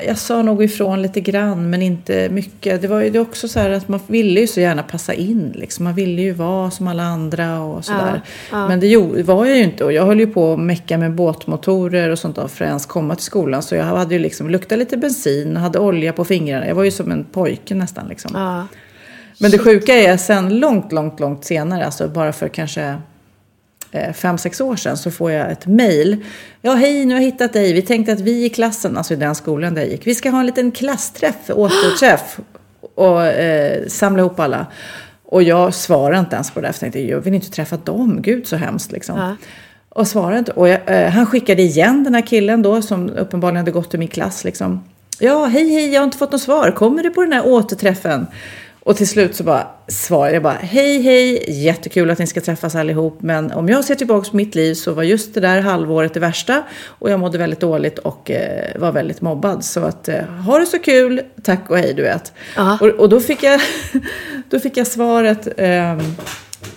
Jag 0.07 0.19
sa 0.19 0.43
nog 0.43 0.65
ifrån 0.65 1.03
lite 1.03 1.21
grann, 1.21 1.71
men 1.71 1.83
inte 1.83 2.29
mycket. 2.29 2.83
Det 2.83 2.89
var 2.89 3.01
ju 3.01 3.11
det 3.11 3.19
också 3.21 3.49
så 3.49 3.61
här 3.61 3.71
att 3.71 3.89
man 3.89 4.01
ville 4.07 4.41
ju 4.41 4.47
så 4.47 4.61
gärna 4.61 4.83
passa 4.83 5.15
in. 5.15 5.53
Liksom. 5.55 5.85
Man 5.85 5.95
ville 5.95 6.23
ju 6.23 6.33
vara 6.33 6.71
som 6.71 6.89
alla 6.89 7.03
andra 7.03 7.61
och 7.61 7.85
sådär. 7.85 8.21
Men 8.51 8.81
det 8.81 8.97
var 9.23 9.47
jag 9.47 9.57
ju 9.57 9.63
inte. 9.63 9.85
Och 9.85 9.93
jag 9.93 10.07
höll 10.07 10.21
ju 10.21 10.27
på 10.27 10.53
att 10.53 10.61
mecka 10.61 10.99
med 10.99 11.15
båtmotorer 11.15 12.11
och 12.11 12.19
sånt 12.19 12.37
där 12.37 12.49
för 12.49 12.65
att 12.65 12.69
ens 12.69 12.87
komma 12.87 13.15
till 13.15 13.25
skolan. 13.25 13.63
Så 13.63 13.75
jag 13.75 13.85
hade 13.85 14.15
ju 14.15 14.21
liksom 14.21 14.51
luktat 14.51 14.79
lite 14.79 14.97
bensin, 14.97 15.57
hade 15.57 15.79
olja 15.79 16.13
på 16.13 16.25
fingrarna. 16.25 16.67
Jag 16.67 16.75
var 16.75 16.85
ju 16.85 16.91
som 16.91 17.13
en 17.13 17.25
pojke 17.25 17.75
nästan. 17.75 18.09
Liksom. 18.09 18.31
Ja. 18.35 18.67
Men 19.41 19.51
det 19.51 19.59
sjuka 19.59 19.95
är 19.95 20.17
sen 20.17 20.59
långt, 20.59 20.93
långt, 20.93 21.21
långt 21.21 21.45
senare, 21.45 21.85
alltså 21.85 22.09
bara 22.09 22.33
för 22.33 22.49
kanske 22.49 22.97
fem, 24.15 24.39
sex 24.39 24.61
år 24.61 24.77
sedan 24.77 24.97
så 24.97 25.11
får 25.11 25.31
jag 25.31 25.53
ett 25.53 25.67
mejl. 25.67 26.17
Ja, 26.63 26.75
hej, 26.75 27.05
nu 27.05 27.15
har 27.15 27.21
jag 27.21 27.27
hittat 27.27 27.53
dig. 27.53 27.73
Vi 27.73 27.83
tänkte 27.83 28.13
att 28.13 28.21
vi 28.21 28.45
i 28.45 28.49
klassen, 28.49 28.97
alltså 28.97 29.15
i 29.15 29.17
den 29.17 29.35
skolan 29.35 29.75
där 29.75 29.83
jag 29.83 29.91
gick, 29.91 30.07
vi 30.07 30.15
ska 30.15 30.31
ha 30.31 30.41
en 30.41 30.47
liten 30.47 30.71
klassträff, 30.71 31.37
återträff 31.51 32.39
och 32.95 33.27
eh, 33.27 33.87
samla 33.87 34.21
ihop 34.21 34.41
alla. 34.41 34.67
Och 35.25 35.43
jag 35.43 35.75
svarade 35.75 36.19
inte 36.19 36.35
ens 36.35 36.51
på 36.51 36.61
det, 36.61 36.73
för 36.73 36.87
jag 36.87 36.93
tänkte, 36.93 37.01
jag 37.01 37.21
vill 37.21 37.35
inte 37.35 37.51
träffa 37.51 37.77
dem, 37.77 38.23
gud 38.23 38.47
så 38.47 38.57
hemskt 38.57 38.93
liksom. 38.93 39.19
Ja. 39.19 39.37
Och 39.89 40.09
svarade 40.09 40.39
inte. 40.39 40.53
Och 40.53 40.69
jag, 40.69 40.81
eh, 40.87 41.11
han 41.11 41.27
skickade 41.27 41.63
igen 41.63 42.05
den 42.05 42.15
här 42.15 42.27
killen 42.27 42.63
då, 42.63 42.83
som 42.83 43.11
uppenbarligen 43.11 43.57
hade 43.57 43.71
gått 43.71 43.95
i 43.95 43.99
min 43.99 44.09
klass 44.09 44.45
liksom. 44.45 44.85
Ja, 45.19 45.45
hej, 45.45 45.71
hej, 45.71 45.93
jag 45.93 46.01
har 46.01 46.05
inte 46.05 46.19
fått 46.19 46.33
något 46.33 46.41
svar. 46.41 46.71
Kommer 46.71 47.03
du 47.03 47.11
på 47.11 47.23
den 47.23 47.33
här 47.33 47.47
återträffen? 47.47 48.27
Och 48.85 48.97
till 48.97 49.09
slut 49.09 49.37
så 49.37 49.45
bara 49.45 49.67
svarade 49.89 50.35
jag 50.35 50.43
bara 50.43 50.59
hej 50.61 51.03
hej, 51.03 51.45
jättekul 51.65 52.11
att 52.11 52.19
ni 52.19 52.27
ska 52.27 52.41
träffas 52.41 52.75
allihop 52.75 53.23
men 53.23 53.53
om 53.53 53.69
jag 53.69 53.85
ser 53.85 53.95
tillbaka 53.95 54.31
på 54.31 54.37
mitt 54.37 54.55
liv 54.55 54.75
så 54.75 54.93
var 54.93 55.03
just 55.03 55.35
det 55.35 55.41
där 55.41 55.61
halvåret 55.61 56.15
det 56.15 56.21
värsta 56.21 56.63
och 56.85 57.11
jag 57.11 57.21
mådde 57.21 57.39
väldigt 57.39 57.61
dåligt 57.61 57.99
och 57.99 58.31
eh, 58.31 58.81
var 58.81 58.93
väldigt 58.93 59.21
mobbad. 59.21 59.65
Så 59.65 59.81
att 59.81 60.09
eh, 60.09 60.25
ha 60.25 60.59
det 60.59 60.67
så 60.67 60.79
kul, 60.79 61.21
tack 61.43 61.71
och 61.71 61.79
hej 61.79 61.95
du 61.95 62.03
vet. 62.03 62.33
Och, 62.81 62.89
och 62.89 63.09
då, 63.09 63.21
fick 63.21 63.43
jag, 63.43 63.61
då 64.51 64.61
fick 64.61 64.77
jag 64.77 64.87
svaret 64.87 65.49
ehm, 65.57 66.15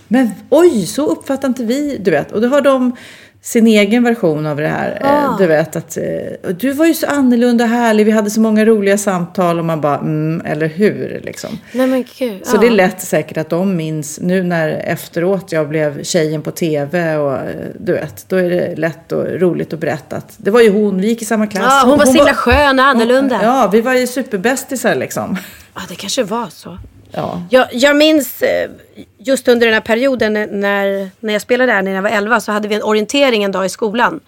men 0.08 0.32
oj, 0.50 0.86
så 0.86 1.06
uppfattar 1.06 1.48
inte 1.48 1.64
vi, 1.64 1.98
du 1.98 2.12
vet. 2.12 2.32
Och 2.32 2.42
då 2.42 2.48
har 2.48 2.62
de 2.62 2.96
sin 3.42 3.68
egen 3.68 4.04
version 4.04 4.46
av 4.46 4.58
det 4.58 4.68
här. 4.68 5.02
Ah. 5.02 5.08
Eh, 5.08 5.38
du 5.38 5.48
vet 5.48 5.76
att 5.76 5.98
eh, 5.98 6.52
du 6.58 6.72
var 6.72 6.86
ju 6.86 6.94
så 6.94 7.08
annorlunda 7.08 7.66
härlig, 7.66 8.06
vi 8.06 8.12
hade 8.12 8.30
så 8.30 8.40
många 8.40 8.66
roliga 8.66 8.98
samtal 8.98 9.60
och 9.60 9.66
man 9.66 9.82
bara, 9.82 9.98
mm, 9.98 10.42
eller 10.46 10.68
hur 10.68 11.22
liksom. 11.24 11.60
Nej 11.72 11.88
men 11.88 12.06
gud. 12.18 12.46
Så 12.46 12.56
ja. 12.56 12.62
det 12.62 12.68
är 12.68 12.72
lätt 12.72 13.02
säkert 13.02 13.38
att 13.38 13.50
de 13.50 13.76
minns 13.76 14.20
nu 14.20 14.44
när 14.44 14.70
efteråt 14.70 15.52
jag 15.52 15.70
blev 15.70 16.04
tjejen 16.04 16.42
på 16.42 16.52
tv 16.52 17.18
och 17.18 17.36
eh, 17.36 17.56
du 17.80 17.94
vet, 17.94 18.26
då 18.30 18.36
är 18.36 18.50
det 18.50 18.76
lätt 18.76 19.12
och 19.12 19.26
roligt 19.26 19.74
att 19.74 19.80
berätta 19.80 20.16
att 20.16 20.34
det 20.38 20.52
var 20.52 20.62
ju 20.62 20.70
hon, 20.72 21.02
vi 21.02 21.08
gick 21.08 21.22
i 21.22 21.26
samma 21.26 21.48
klass. 21.48 21.66
Ja, 21.68 21.90
hon 21.90 21.98
var 21.98 22.06
så 22.06 22.14
himla 22.14 22.34
skön 22.34 22.80
och 22.80 22.86
annorlunda. 22.86 23.40
Ja. 23.44 23.62
Ja, 23.62 23.70
vi 23.72 23.82
var 23.82 23.94
ju 23.94 24.08
superbästisar 24.08 24.96
liksom. 24.96 25.38
det 25.90 25.96
kanske 25.96 26.24
var 26.24 26.48
så. 26.50 26.78
Ja. 27.18 27.42
Jag, 27.50 27.68
jag 27.72 27.96
minns 27.96 28.42
eh, 28.42 28.70
just 29.18 29.48
under 29.48 29.68
den 29.68 29.74
här 29.74 29.82
perioden 29.82 30.34
när, 30.34 31.10
när 31.20 31.34
jag 31.34 31.42
spelade 31.42 31.72
där 31.72 31.82
när 31.82 31.92
jag 31.92 32.02
var 32.02 32.10
11 32.10 32.40
så 32.40 32.52
hade 32.52 32.68
vi 32.68 32.76
en 32.76 32.84
orientering 32.84 33.44
en 33.44 33.52
dag 33.52 33.66
i 33.66 33.70
skolan. 33.70 34.20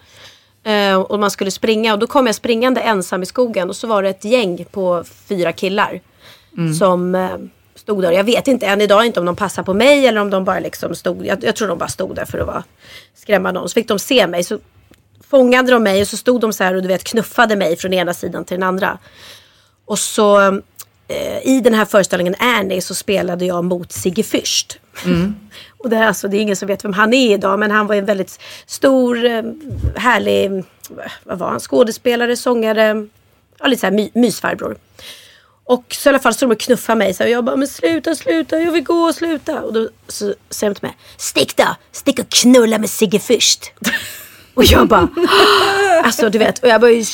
Eh, 0.64 1.00
och 1.00 1.20
man 1.20 1.30
skulle 1.30 1.50
springa 1.50 1.92
och 1.92 1.98
då 1.98 2.06
kom 2.06 2.26
jag 2.26 2.34
springande 2.34 2.80
ensam 2.80 3.22
i 3.22 3.26
skogen 3.26 3.68
och 3.68 3.76
så 3.76 3.86
var 3.86 4.02
det 4.02 4.08
ett 4.08 4.24
gäng 4.24 4.64
på 4.70 5.04
fyra 5.28 5.52
killar. 5.52 6.00
Som 6.78 7.14
eh, 7.14 7.30
stod 7.74 8.02
där. 8.02 8.12
Jag 8.12 8.24
vet 8.24 8.48
inte 8.48 8.66
än 8.66 8.80
idag 8.80 9.06
inte 9.06 9.20
om 9.20 9.26
de 9.26 9.36
passade 9.36 9.66
på 9.66 9.74
mig 9.74 10.06
eller 10.06 10.20
om 10.20 10.30
de 10.30 10.44
bara 10.44 10.60
liksom 10.60 10.94
stod. 10.94 11.26
Jag, 11.26 11.44
jag 11.44 11.56
tror 11.56 11.68
de 11.68 11.78
bara 11.78 11.88
stod 11.88 12.14
där 12.14 12.24
för 12.24 12.38
att 12.38 12.46
vara, 12.46 12.64
skrämma 13.14 13.52
någon. 13.52 13.68
Så 13.68 13.74
fick 13.74 13.88
de 13.88 13.98
se 13.98 14.26
mig. 14.26 14.44
Så 14.44 14.58
fångade 15.30 15.72
de 15.72 15.82
mig 15.82 16.00
och 16.00 16.08
så 16.08 16.16
stod 16.16 16.40
de 16.40 16.52
så 16.52 16.64
här 16.64 16.74
och 16.74 16.82
du 16.82 16.88
vet 16.88 17.04
knuffade 17.04 17.56
mig 17.56 17.76
från 17.76 17.92
ena 17.92 18.14
sidan 18.14 18.44
till 18.44 18.56
den 18.56 18.68
andra. 18.68 18.98
Och 19.84 19.98
så 19.98 20.60
i 21.42 21.60
den 21.64 21.74
här 21.74 21.84
föreställningen 21.84 22.34
Annie 22.38 22.80
så 22.80 22.94
spelade 22.94 23.44
jag 23.44 23.64
mot 23.64 23.92
Sigge 23.92 24.22
Fürst. 24.22 24.76
Och 25.78 25.90
det, 25.90 25.96
är 25.96 26.06
alltså, 26.06 26.28
det 26.28 26.36
är 26.36 26.40
ingen 26.40 26.56
som 26.56 26.68
vet 26.68 26.84
vem 26.84 26.92
han 26.92 27.14
är 27.14 27.34
idag 27.34 27.58
men 27.58 27.70
han 27.70 27.86
var 27.86 27.94
en 27.94 28.04
väldigt 28.04 28.40
stor, 28.66 29.24
eh, 29.24 29.42
härlig, 29.96 30.64
vad 31.24 31.38
var 31.38 31.48
han, 31.48 31.60
skådespelare, 31.60 32.36
sångare, 32.36 33.06
ja, 33.58 33.66
lite 33.66 33.80
så 33.80 33.86
här 33.86 33.92
my, 33.92 34.10
mysfarbror. 34.14 34.76
Och 35.64 35.84
så 35.88 36.08
i 36.08 36.10
alla 36.10 36.18
fall 36.18 36.34
står 36.34 36.46
de 36.46 36.52
och 36.52 36.60
knuffar 36.60 36.96
mig 36.96 37.14
så 37.14 37.22
här, 37.22 37.30
och 37.30 37.32
jag 37.32 37.44
bara, 37.44 37.56
men 37.56 37.68
sluta, 37.68 38.14
sluta, 38.14 38.60
jag 38.60 38.72
vill 38.72 38.84
gå, 38.84 39.12
sluta. 39.12 39.62
Och 39.62 39.72
då 39.72 39.88
så 40.08 40.34
säger 40.50 40.74
de 40.74 40.78
till 40.78 40.88
mig, 40.88 40.96
stick 41.16 41.56
då, 41.56 41.76
stick 41.92 42.18
och 42.18 42.28
knulla 42.28 42.78
med 42.78 42.90
Sigge 42.90 43.18
Fürst. 43.18 43.70
Och 44.54 44.64
jag 44.64 44.88
bara, 44.88 45.08
alltså 46.04 46.28
du 46.28 46.38
vet, 46.38 46.58
och 46.58 46.68
jag 46.68 46.80
började 46.80 47.04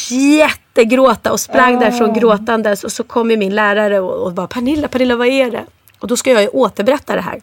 jättegråta 0.77 1.33
och 1.33 1.41
sprang 1.41 1.81
därifrån 1.81 2.13
gråtandes. 2.13 2.85
Och 2.85 2.93
så 2.93 3.03
kom 3.05 3.29
min 3.29 3.55
lärare 3.55 4.01
och, 4.01 4.27
och 4.27 4.33
bara, 4.33 4.47
Pernilla, 4.47 4.89
Pernilla 4.89 5.17
vad 5.17 5.27
är 5.27 5.51
det? 5.51 5.65
Och 5.99 6.09
då 6.09 6.17
ska 6.17 6.31
jag 6.31 6.43
ju 6.43 6.49
återberätta 6.49 7.15
det 7.15 7.21
här. 7.21 7.41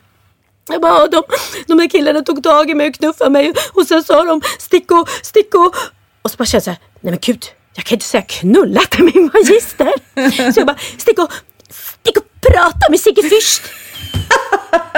Jag 0.70 0.82
bara, 0.82 1.08
de, 1.08 1.24
de 1.68 1.80
här 1.80 1.90
killarna 1.90 2.22
tog 2.22 2.44
tag 2.44 2.70
i 2.70 2.76
mig 2.76 2.88
och 2.88 2.96
knuffade 2.96 3.30
mig 3.30 3.54
och 3.74 3.88
sen 3.88 4.04
sa 4.04 4.24
de 4.24 4.42
stick 4.60 4.92
och, 4.92 5.10
stick 5.10 5.56
och. 5.56 5.76
Så 6.32 6.38
bara 6.38 6.46
kände 6.46 6.70
jag 6.70 6.76
nej 7.02 7.12
men 7.12 7.20
gud, 7.22 7.46
jag 7.76 7.86
kan 7.86 7.96
inte 7.96 8.06
säga 8.06 8.24
knulla 8.24 8.82
till 8.82 9.04
min 9.04 9.30
magister. 9.34 9.92
Så 10.54 10.60
jag 10.60 10.68
bara, 10.68 10.78
stick 10.98 11.20
och, 11.20 11.32
stick 11.70 12.18
och 12.18 12.24
prata 12.42 12.90
med 12.90 13.00
Sigge 13.00 13.22
Fürst. 13.22 13.62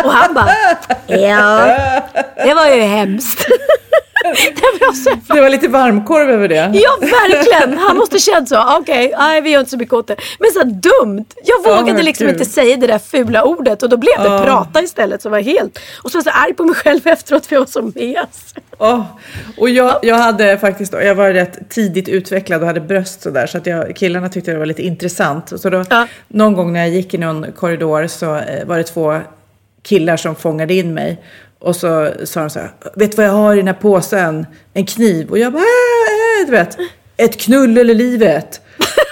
Och 0.04 0.12
han 0.12 0.34
bara, 0.34 0.50
ja, 1.08 1.66
det 2.36 2.54
var 2.54 2.68
ju 2.68 2.82
hemskt. 2.82 3.46
Det 4.56 4.86
var 4.86 4.94
så 4.94 5.34
Det 5.34 5.42
var 5.42 5.50
lite 5.50 5.68
varmkorv 5.68 6.30
över 6.30 6.48
det. 6.48 6.72
Ja, 6.74 6.98
verkligen. 7.02 7.78
Han 7.78 7.98
måste 7.98 8.20
känt 8.20 8.50
så. 8.50 8.78
Okej, 8.78 9.14
nej 9.18 9.42
vi 9.42 9.50
gör 9.50 9.60
inte 9.60 9.72
så 9.72 9.78
mycket 9.78 9.94
åt 9.94 10.08
det. 10.08 10.16
Men 10.40 10.52
så 10.52 10.64
dumt. 10.64 11.26
Jag 11.44 11.64
vågade 11.64 11.94
men 11.94 12.06
liksom 12.06 12.28
gud. 12.28 12.36
inte 12.36 12.50
säga 12.52 12.78
det 12.78 12.88
där 12.88 13.00
fula 13.00 13.44
ordet 13.44 13.84
och 13.84 13.90
då 13.90 13.98
blev 13.98 14.18
det 14.18 14.24
Ja. 14.26 14.44
prata 14.46 14.82
istället 14.82 15.22
som 15.22 15.32
var 15.32 15.40
helt... 15.40 15.80
Och 16.04 16.12
så 16.12 16.18
var 16.18 16.24
jag 16.26 16.34
så 16.34 16.40
arg 16.46 16.54
på 16.54 16.64
mig 16.64 16.76
själv 16.76 17.08
efteråt 17.08 17.46
för 17.46 17.56
jag 17.56 17.60
var 17.62 17.68
så 17.68 17.82
mes. 17.82 18.54
Åh, 18.78 19.02
Och 19.58 19.70
jag, 19.70 20.00
jag 20.02 20.16
hade 20.16 20.58
faktiskt, 20.58 20.94
jag 20.94 21.16
var 21.16 21.32
rätt 21.32 21.70
tidigt 21.70 22.10
utvecklad 22.10 22.62
och 22.62 22.68
hade 22.68 22.82
bröst 22.82 23.22
sådär 23.22 23.48
så 23.48 23.58
att 23.58 23.66
jag, 23.66 23.96
killarna 23.96 24.30
tyckte 24.30 24.52
det 24.52 24.58
var 24.60 24.66
lite 24.66 24.82
intressant. 24.82 25.62
Så 25.62 25.70
då, 25.70 25.84
Ja. 25.90 26.08
någon 26.28 26.54
gång 26.54 26.74
när 26.74 26.80
jag 26.80 26.90
gick 26.90 27.14
i 27.14 27.18
någon 27.18 27.46
korridor 27.52 28.08
så 28.08 28.36
eh, 28.36 28.66
var 28.66 28.78
det 28.78 28.84
två 28.84 29.20
killar 29.84 30.18
som 30.18 30.36
fångade 30.36 30.74
in 30.74 30.94
mig. 30.94 31.22
Och 31.66 31.76
så 31.76 32.12
sa 32.24 32.40
de 32.40 32.50
så 32.50 32.60
här, 32.60 32.72
vet 32.96 33.12
du 33.12 33.18
vad 33.18 33.26
jag 33.26 33.32
har 33.32 33.54
i 33.54 33.58
den 33.58 33.68
här 33.68 33.74
påsen? 33.74 34.46
En 34.74 34.86
kniv. 34.86 35.30
Och 35.30 35.40
jag 35.40 35.54
bara, 35.54 35.60
äh, 35.60 36.42
äh, 36.42 36.46
du 36.46 36.52
vet, 36.52 36.78
ett 37.18 37.38
knull 37.42 37.78
eller 37.78 37.94
livet. 37.94 38.62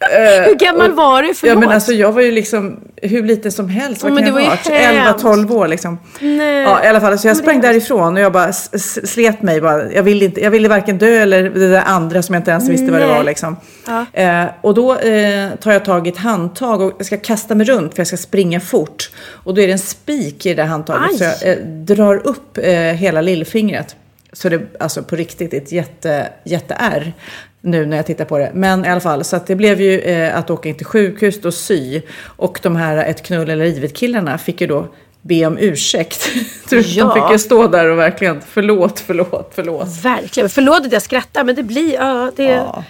Hur 0.00 0.54
gammal 0.54 0.92
var 0.92 1.22
du? 1.22 1.28
Ja 1.28 1.34
Förlåt. 1.34 1.58
men 1.58 1.68
alltså 1.68 1.92
jag 1.92 2.12
var 2.12 2.22
ju 2.22 2.30
liksom 2.32 2.80
hur 3.02 3.22
liten 3.22 3.52
som 3.52 3.68
helst. 3.68 4.02
Vad 4.02 4.10
Ja, 4.10 4.14
men 4.14 4.24
kan 4.24 4.34
det 4.34 4.40
jag 4.40 4.48
var 4.48 4.56
ha 4.56 4.62
varit? 4.96 5.06
hemskt. 5.06 5.24
11-12 5.24 5.52
år 5.56 5.68
liksom. 5.68 5.98
Nej. 6.20 6.62
Ja 6.62 6.84
i 6.84 6.86
alla 6.86 7.00
fall. 7.00 7.18
Så 7.18 7.26
jag 7.28 7.30
Men 7.30 7.36
det 7.36 7.42
sprang 7.42 7.58
är 7.58 7.62
därifrån 7.62 8.14
och 8.14 8.20
jag 8.22 8.32
bara 8.32 8.52
slet 8.52 9.42
mig. 9.42 9.60
Bara. 9.60 9.92
Jag, 9.92 10.02
ville 10.02 10.24
inte, 10.24 10.40
jag 10.40 10.50
ville 10.50 10.68
varken 10.68 10.98
dö 10.98 11.22
eller 11.22 11.42
det 11.50 11.68
där 11.68 11.82
andra 11.86 12.22
som 12.22 12.34
jag 12.34 12.40
inte 12.40 12.50
ens 12.50 12.68
visste 12.68 12.90
vad 12.92 13.00
det 13.00 13.06
Nej. 13.06 13.16
var. 13.16 13.24
Liksom. 13.24 13.56
Ja. 13.86 14.06
Eh, 14.12 14.44
och 14.60 14.74
då 14.74 14.94
eh, 14.98 15.50
tar 15.60 15.72
jag 15.72 15.84
tag 15.84 16.06
i 16.06 16.10
ett 16.10 16.18
handtag 16.18 16.80
och 16.80 16.92
jag 16.98 17.06
ska 17.06 17.16
kasta 17.16 17.54
mig 17.54 17.66
runt 17.66 17.94
för 17.94 18.00
jag 18.00 18.06
ska 18.06 18.16
springa 18.16 18.60
fort. 18.60 19.10
Och 19.26 19.54
då 19.54 19.60
är 19.60 19.66
det 19.66 19.72
en 19.72 19.78
spik 19.78 20.46
i 20.46 20.48
det 20.48 20.62
där 20.62 20.68
handtaget. 20.68 21.02
Aj. 21.10 21.18
Så 21.18 21.24
jag 21.24 21.52
eh, 21.52 21.58
drar 21.64 22.26
upp 22.26 22.58
eh, 22.62 22.72
hela 22.74 23.20
lillfingret. 23.20 23.96
Så 24.32 24.48
det 24.48 24.60
alltså 24.80 25.02
på 25.02 25.16
riktigt 25.16 25.54
ett 25.54 25.72
jätte, 25.72 26.28
jätte 26.44 26.74
R 26.74 27.12
nu 27.60 27.86
när 27.86 27.96
jag 27.96 28.06
tittar 28.06 28.24
på 28.24 28.38
det. 28.38 28.50
Men 28.54 28.84
i 28.84 28.88
alla 28.88 29.00
fall, 29.00 29.24
så 29.24 29.40
det 29.46 29.54
blev 29.54 29.80
ju 29.80 30.00
eh, 30.00 30.38
att 30.38 30.50
åka 30.50 30.68
in 30.68 30.74
till 30.76 30.86
sjukhus 30.86 31.44
och 31.44 31.54
sy. 31.54 32.00
Och 32.22 32.60
de 32.62 32.76
här 32.76 32.96
ett 32.96 33.22
knull 33.22 33.50
eller 33.50 33.64
livet 33.66 33.94
killarna 33.96 34.38
fick 34.38 34.60
ju 34.60 34.66
då 34.66 34.88
be 35.22 35.46
om 35.46 35.58
ursäkt. 35.58 36.28
De 36.70 36.76
Ja. 36.80 37.14
fick 37.14 37.32
ju 37.32 37.38
stå 37.38 37.66
där 37.66 37.88
och 37.88 37.98
verkligen 37.98 38.40
förlåt, 38.48 39.00
förlåt, 39.00 39.52
förlåt. 39.54 40.04
Verkligen. 40.04 40.48
Förlåt 40.48 40.86
att 40.86 40.92
jag 40.92 41.02
skrattar 41.02 41.44
men 41.44 41.54
det 41.54 41.62
blir... 41.62 41.94
Ja, 41.94 42.32
det, 42.36 42.42
Ja. 42.44 42.84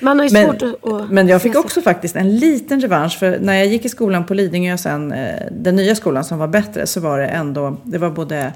Man 0.00 0.18
har 0.18 0.26
ju 0.26 0.32
Men, 0.32 0.46
svårt 0.58 0.62
att... 0.62 1.10
men 1.10 1.28
jag 1.28 1.42
fick 1.42 1.56
också 1.56 1.80
faktiskt 1.82 2.16
en 2.16 2.36
liten 2.38 2.80
revansch. 2.80 3.18
För 3.18 3.38
när 3.40 3.54
jag 3.54 3.66
gick 3.66 3.84
i 3.84 3.88
skolan 3.88 4.26
på 4.26 4.34
Lidingö 4.34 4.76
sen, 4.78 5.12
eh, 5.12 5.34
den 5.50 5.76
nya 5.76 5.94
skolan 5.94 6.24
som 6.24 6.38
var 6.38 6.46
bättre, 6.48 6.86
så 6.86 7.00
var 7.00 7.18
det 7.18 7.26
ändå, 7.26 7.76
det 7.84 7.98
var 7.98 8.10
både 8.10 8.52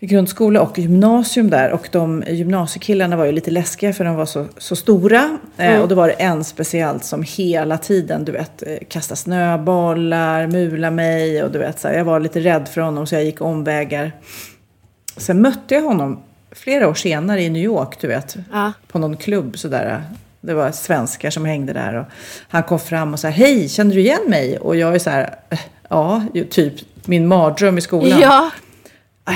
grundskola 0.00 0.60
och 0.62 0.78
gymnasium 0.78 1.50
där. 1.50 1.70
Och 1.72 1.88
de 1.92 2.24
gymnasiekillarna 2.28 3.16
var 3.16 3.24
ju 3.24 3.32
lite 3.32 3.50
läskiga 3.50 3.92
för 3.92 4.04
de 4.04 4.14
var 4.16 4.26
så, 4.26 4.46
så 4.58 4.76
stora. 4.76 5.38
Eh, 5.56 5.80
och 5.80 5.88
då 5.88 5.94
var 5.94 6.06
det 6.08 6.12
en 6.14 6.44
speciellt 6.44 7.04
som 7.04 7.22
hela 7.22 7.78
tiden, 7.78 8.24
du 8.24 8.32
vet, 8.32 8.62
eh, 8.62 8.76
kasta 8.88 9.16
snöbollar, 9.16 10.46
mula 10.46 10.90
mig 10.90 11.42
och 11.42 11.50
du 11.50 11.58
vet, 11.58 11.80
så 11.80 11.88
här, 11.88 11.94
jag 11.94 12.04
var 12.04 12.20
lite 12.20 12.40
rädd 12.40 12.68
för 12.68 12.80
honom 12.80 13.06
så 13.06 13.14
jag 13.14 13.24
gick 13.24 13.40
omvägar. 13.40 14.12
Sen 15.16 15.42
mötte 15.42 15.74
jag 15.74 15.82
honom 15.82 16.18
flera 16.52 16.88
år 16.88 16.94
senare 16.94 17.42
i 17.42 17.50
New 17.50 17.62
York, 17.62 18.00
du 18.00 18.06
vet, 18.08 18.36
Ja. 18.52 18.72
på 18.92 18.98
någon 18.98 19.16
klubb 19.16 19.58
sådär. 19.58 20.02
Det 20.40 20.54
var 20.54 20.70
svenskar 20.70 21.30
som 21.30 21.44
hängde 21.44 21.72
där 21.72 21.94
och 21.94 22.04
han 22.48 22.62
kom 22.62 22.78
fram 22.80 23.12
och 23.12 23.20
sa 23.20 23.28
hej, 23.28 23.68
känner 23.68 23.94
du 23.94 24.00
igen 24.00 24.20
mig? 24.26 24.58
Och 24.58 24.76
jag 24.76 24.94
är 24.94 24.98
så 24.98 25.10
här, 25.10 25.34
"Eh, 25.50 25.58
ja, 25.88 26.22
typ 26.50 26.74
min 27.04 27.26
mardröm 27.26 27.78
i 27.78 27.80
skolan. 27.80 28.20
Ja, 28.20 28.50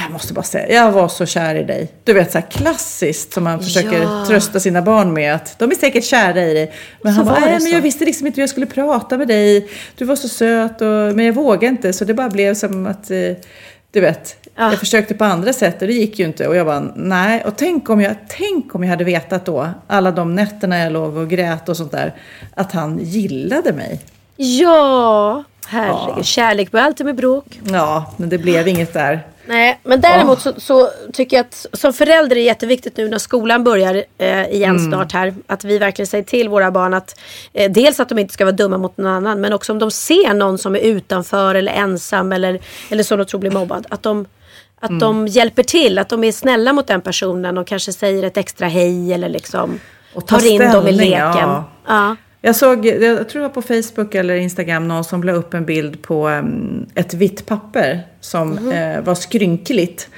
Jag 0.04 0.12
måste 0.12 0.32
bara 0.32 0.42
säga, 0.42 0.72
jag 0.74 0.92
var 0.92 1.08
så 1.08 1.26
kär 1.26 1.54
i 1.54 1.64
dig. 1.64 1.88
Du 2.04 2.12
vet 2.12 2.32
så 2.32 2.38
här 2.38 2.46
klassiskt 2.50 3.32
som 3.32 3.44
man 3.44 3.60
försöker 3.60 4.02
Ja. 4.02 4.24
trösta 4.28 4.60
sina 4.60 4.82
barn 4.82 5.12
med 5.12 5.34
att 5.34 5.58
de 5.58 5.70
är 5.70 5.74
säkert 5.74 6.04
kära 6.04 6.42
i 6.44 6.54
dig. 6.54 6.72
Men 7.02 7.12
Så 7.12 7.16
han 7.16 7.26
bara, 7.26 7.40
nej 7.40 7.50
men 7.52 7.60
så." 7.60 7.68
jag 7.68 7.80
visste 7.80 8.04
liksom 8.04 8.26
inte 8.26 8.36
hur 8.36 8.42
jag 8.42 8.50
skulle 8.50 8.66
prata 8.66 9.18
med 9.18 9.28
dig. 9.28 9.68
Du 9.96 10.04
var 10.04 10.16
så 10.16 10.28
söt 10.28 10.80
och, 10.80 10.86
men 10.88 11.24
jag 11.24 11.32
vågade 11.32 11.66
inte 11.66 11.92
så 11.92 12.04
det 12.04 12.14
bara 12.14 12.28
blev 12.28 12.54
som 12.54 12.86
att 12.86 13.10
eh, 13.10 13.18
du 13.90 14.00
vet, 14.00 14.36
Ja. 14.56 14.70
jag 14.70 14.78
försökte 14.78 15.14
på 15.14 15.24
andra 15.24 15.52
sätt 15.52 15.82
och 15.82 15.88
det 15.88 15.94
gick 15.94 16.18
ju 16.18 16.24
inte. 16.24 16.48
Och 16.48 16.56
jag 16.56 16.66
bara, 16.66 16.80
nej. 16.96 17.44
Och 17.44 17.56
tänk 17.56 17.90
om 17.90 18.00
jag, 18.00 18.14
tänk 18.28 18.74
om 18.74 18.82
jag 18.82 18.90
hade 18.90 19.04
vetat 19.04 19.44
då, 19.46 19.68
alla 19.86 20.10
de 20.10 20.34
nätterna 20.34 20.78
jag 20.78 20.92
låg 20.92 21.16
och 21.16 21.28
grät 21.30 21.68
och 21.68 21.76
sånt 21.76 21.92
där, 21.92 22.14
att 22.54 22.72
han 22.72 22.98
gillade 23.02 23.72
mig. 23.72 24.00
ja. 24.36 25.44
Herregud, 25.66 26.24
kärlek 26.24 26.70
börjar 26.70 26.86
alltid 26.86 27.06
med 27.06 27.14
bråk. 27.14 27.60
Ja, 27.64 28.12
men 28.16 28.28
det 28.28 28.38
blev 28.38 28.68
inget 28.68 28.92
där. 28.92 29.20
Nej, 29.46 29.80
men 29.82 30.00
däremot 30.00 30.40
så, 30.40 30.52
så 30.56 30.90
tycker 31.12 31.36
jag 31.36 31.46
att 31.46 31.66
som 31.72 31.92
förälder 31.92 32.36
är 32.36 32.40
det 32.40 32.46
jätteviktigt 32.46 32.96
nu 32.96 33.08
när 33.08 33.18
skolan 33.18 33.64
börjar 33.64 34.04
eh, 34.18 34.46
igen 34.46 34.78
snart 34.90 35.12
här. 35.12 35.34
Att 35.46 35.64
vi 35.64 35.78
verkligen 35.78 36.06
säger 36.06 36.24
till 36.24 36.48
våra 36.48 36.70
barn 36.70 36.94
att 36.94 37.20
eh, 37.52 37.70
dels 37.70 38.00
att 38.00 38.08
de 38.08 38.18
inte 38.18 38.34
ska 38.34 38.44
vara 38.44 38.52
dumma 38.56 38.78
mot 38.78 38.96
någon 38.96 39.12
annan. 39.12 39.40
Men 39.40 39.52
också 39.52 39.72
om 39.72 39.78
de 39.78 39.90
ser 39.90 40.34
någon 40.34 40.58
som 40.58 40.76
är 40.76 40.80
utanför 40.80 41.54
eller 41.54 41.72
ensam 41.72 42.32
eller, 42.32 42.60
eller 42.90 43.02
som 43.02 43.18
de 43.18 43.24
tror 43.24 43.40
blir 43.40 43.50
mobbad. 43.50 43.86
Att 43.90 44.02
de, 44.02 44.26
att 44.80 45.00
de 45.00 45.28
hjälper 45.28 45.62
till, 45.62 45.98
att 45.98 46.08
de 46.08 46.24
är 46.24 46.32
snälla 46.32 46.72
mot 46.72 46.86
den 46.86 47.00
personen 47.00 47.58
och 47.58 47.66
kanske 47.66 47.92
säger 47.92 48.22
ett 48.22 48.36
extra 48.36 48.68
hej 48.68 49.12
eller 49.12 49.28
liksom 49.28 49.80
Och 50.14 50.26
ta 50.26 50.38
tar 50.38 50.46
in 50.46 50.72
dem 50.72 50.88
i 50.88 50.92
leken. 50.92 51.20
ja. 51.20 51.64
Ja. 51.86 52.16
Jag 52.44 52.56
såg, 52.56 52.86
jag 52.86 53.28
tror 53.28 53.42
det 53.42 53.48
var 53.48 53.54
på 53.54 53.62
Facebook 53.62 54.14
eller 54.14 54.34
Instagram, 54.34 54.88
någon 54.88 55.04
som 55.04 55.24
la 55.24 55.32
upp 55.32 55.54
en 55.54 55.64
bild 55.64 56.02
på 56.02 56.28
um, 56.28 56.86
ett 56.94 57.14
vitt 57.14 57.46
papper 57.46 58.06
som 58.20 58.50
Mhm. 58.50 58.72
eh, 58.72 59.00
var 59.00 59.14
skrynkligt. 59.14 60.08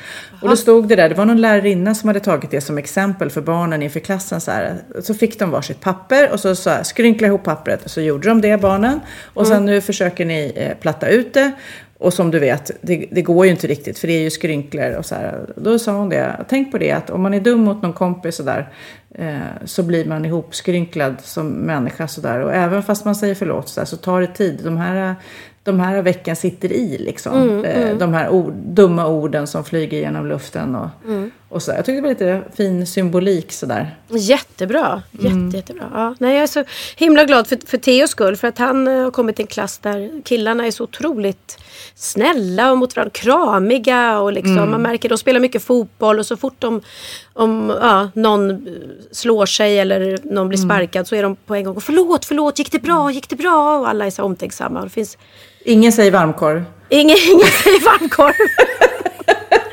Och 0.42 0.48
då 0.48 0.56
stod 0.56 0.88
det 0.88 0.96
där, 0.96 1.08
det 1.08 1.14
var 1.14 1.24
någon 1.24 1.40
lärarinna 1.40 1.94
som 1.94 2.08
hade 2.08 2.20
tagit 2.20 2.50
det 2.50 2.60
som 2.60 2.78
exempel 2.78 3.30
för 3.30 3.40
barnen 3.40 3.82
inför 3.82 4.00
klassen. 4.00 4.40
Så, 4.40 4.50
här. 4.50 4.74
så 5.02 5.14
fick 5.14 5.38
de 5.38 5.50
varsitt 5.50 5.80
papper 5.80 6.30
och 6.32 6.40
så, 6.40 6.54
så 6.54 6.70
här, 6.70 6.82
skrynkla 6.82 7.26
ihop 7.26 7.44
pappret. 7.44 7.82
Så 7.90 8.00
gjorde 8.00 8.28
de 8.28 8.40
det 8.40 8.60
barnen. 8.60 9.00
Och 9.34 9.46
sen 9.46 9.66
nu 9.66 9.80
försöker 9.80 10.24
ni 10.24 10.52
eh, 10.56 10.76
platta 10.80 11.08
ut 11.08 11.34
det. 11.34 11.52
Och 12.04 12.14
som 12.14 12.30
du 12.30 12.38
vet, 12.38 12.70
det, 12.80 13.06
det 13.10 13.22
går 13.22 13.44
ju 13.44 13.50
inte 13.50 13.66
riktigt 13.66 13.98
för 13.98 14.06
det 14.08 14.14
är 14.14 14.22
ju 14.22 14.30
skrynklor 14.30 14.92
och 14.94 15.06
så 15.06 15.14
här. 15.14 15.40
Då 15.56 15.78
sa 15.78 15.92
hon 15.92 16.08
det, 16.08 16.44
tänk 16.48 16.72
på 16.72 16.78
det 16.78 16.90
att 16.92 17.10
om 17.10 17.22
man 17.22 17.34
är 17.34 17.40
dum 17.40 17.60
mot 17.60 17.82
någon 17.82 17.92
kompis 17.92 18.36
sådär 18.36 18.68
eh, 19.14 19.36
så 19.64 19.82
blir 19.82 20.04
man 20.04 20.24
ihopskrynklad 20.24 21.14
som 21.22 21.48
människa 21.48 22.08
sådär. 22.08 22.40
Och 22.40 22.54
även 22.54 22.82
fast 22.82 23.04
man 23.04 23.14
säger 23.14 23.34
förlåt 23.34 23.68
så, 23.68 23.80
där, 23.80 23.86
så 23.86 23.96
tar 23.96 24.20
det 24.20 24.26
tid. 24.26 24.60
De 24.64 24.76
här, 24.76 25.14
de 25.62 25.80
här 25.80 26.02
veckan 26.02 26.36
sitter 26.36 26.72
i 26.72 26.98
liksom. 26.98 27.64
eh, 27.64 27.96
De 27.96 28.14
här 28.14 28.28
ord, 28.28 28.52
dumma 28.52 29.06
orden 29.06 29.46
som 29.46 29.64
flyger 29.64 29.98
genom 29.98 30.26
luften 30.26 30.74
och, 30.74 30.88
och 31.48 31.62
så. 31.62 31.70
där. 31.70 31.78
Jag 31.78 31.84
tyckte 31.84 31.96
det 31.96 32.02
var 32.02 32.08
lite 32.08 32.42
fin 32.56 32.86
symbolik 32.86 33.52
sådär. 33.52 33.96
Jättebra. 34.08 35.02
Jätte, 35.10 35.26
Mm. 35.26 35.50
Jättebra. 35.50 35.84
Ja. 35.94 36.14
Nej, 36.18 36.34
jag 36.34 36.42
är 36.42 36.46
så 36.46 36.64
himla 36.96 37.24
glad 37.24 37.46
för, 37.46 37.58
för 37.66 37.78
Theos 37.78 38.10
skull. 38.10 38.36
För 38.36 38.48
att 38.48 38.58
han 38.58 38.88
eh, 38.88 39.02
har 39.02 39.10
kommit 39.10 39.36
till 39.36 39.42
en 39.42 39.46
klass 39.46 39.78
där 39.78 40.22
killarna 40.24 40.66
är 40.66 40.70
så 40.70 40.84
otroligt 40.84 41.58
snälla 41.96 42.70
och 42.70 42.78
mot 42.78 42.96
varandra. 42.96 43.10
Kramiga 43.14 44.18
och 44.18 44.32
liksom, 44.32 44.56
Mm. 44.58 44.70
man 44.70 44.82
märker 44.82 45.08
de 45.08 45.18
spelar 45.18 45.40
mycket 45.40 45.64
fotboll 45.64 46.18
och 46.18 46.26
så 46.26 46.36
fort 46.36 46.54
de, 46.58 46.80
om 47.32 47.72
ja, 47.82 48.10
någon 48.14 48.50
eh, 48.50 48.56
slår 49.12 49.46
sig 49.46 49.78
eller 49.78 50.18
någon 50.24 50.48
blir 50.48 50.58
Mm. 50.58 50.68
sparkad 50.70 51.06
så 51.08 51.14
är 51.16 51.22
de 51.22 51.36
på 51.36 51.54
en 51.54 51.64
gång 51.64 51.80
förlåt, 51.80 52.24
förlåt, 52.24 52.58
gick 52.58 52.72
det 52.72 52.78
bra, 52.82 53.10
gick 53.10 53.28
det 53.28 53.36
bra? 53.36 53.78
Och 53.78 53.88
alla 53.88 54.06
är 54.06 54.10
så 54.10 54.22
omtänksamma. 54.22 54.84
Det 54.84 54.90
finns 54.90 55.18
Ingen 55.64 55.92
säger 55.92 56.10
varmkorv. 56.10 56.64
ingen, 56.88 57.16
ingen 57.32 57.46
säger 57.46 57.84
varmkorv. 57.84 58.32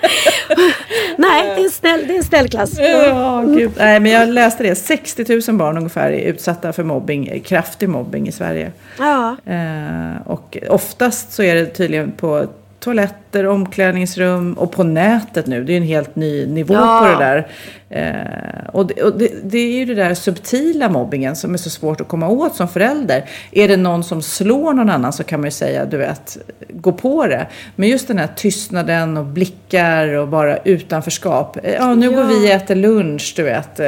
Nej, 1.18 1.43
det 1.56 1.62
är 1.62 1.64
en 1.64 1.72
snäll, 1.72 2.08
det 2.08 2.14
är 2.14 2.18
en 2.18 2.24
snäll 2.24 2.49
klass. 2.49 2.80
Ja, 2.80 3.43
gud. 3.47 3.72
Nej, 3.78 3.99
men 3.99 4.12
jag 4.12 4.30
läste 4.30 4.64
det. 4.64 4.76
60 4.76 5.52
000 5.52 5.58
barn 5.58 5.78
ungefär 5.78 6.12
är 6.12 6.30
utsatta 6.30 6.74
för 6.74 6.84
mobbing, 6.84 7.41
kraftig 7.45 7.89
mobbing 7.89 8.28
i 8.28 8.32
Sverige. 8.32 8.72
Ja. 8.99 9.36
Eh, 9.45 10.28
och 10.28 10.58
oftast 10.70 11.32
så 11.32 11.43
är 11.43 11.56
det 11.56 11.66
tydligen 11.66 12.12
på 12.12 12.47
toaletter, 12.82 13.48
omklädningsrum 13.48 14.54
och 14.54 14.72
på 14.72 14.84
nätet 14.84 15.48
nu. 15.48 15.64
Det 15.64 15.74
är 15.74 15.78
en 15.78 15.84
helt 15.84 16.16
ny 16.16 16.46
nivå 16.46 16.74
Ja. 16.74 17.00
på 17.02 17.20
det 17.20 17.26
där. 17.26 17.48
Eh, 17.90 18.70
och 18.74 18.86
det, 18.88 19.04
och 19.04 19.18
det, 19.18 19.32
det 19.44 19.58
är 19.58 19.72
ju 19.78 19.86
det 19.86 19.96
där 19.96 20.14
subtila 20.14 20.90
mobbingen 20.90 21.36
som 21.36 21.54
är 21.54 21.58
så 21.58 21.70
svårt 21.70 22.02
att 22.02 22.08
komma 22.08 22.28
åt 22.30 22.56
som 22.56 22.68
förälder. 22.68 23.26
Är 23.52 23.68
det 23.68 23.78
någon 23.78 24.04
som 24.04 24.22
slår 24.22 24.74
någon 24.74 24.90
annan 24.90 25.14
så 25.14 25.24
kan 25.24 25.40
man 25.40 25.48
ju 25.48 25.52
säga, 25.52 25.86
du 25.86 25.98
vet, 25.98 26.38
gå 26.70 26.92
på 26.92 27.28
det. 27.28 27.48
Men 27.76 27.90
just 27.90 28.08
den 28.08 28.18
här 28.18 28.30
tystnaden 28.36 29.18
och 29.18 29.26
blickar 29.26 30.08
och 30.08 30.28
bara 30.28 30.58
utanförskap. 30.58 31.58
Eh, 31.64 31.74
Ja, 31.74 31.96
nu 31.96 32.10
går 32.10 32.20
Ja. 32.22 32.28
vi 32.28 32.48
och 32.48 32.52
äter 32.52 32.76
lunch, 32.76 33.34
du 33.36 33.44
vet. 33.44 33.80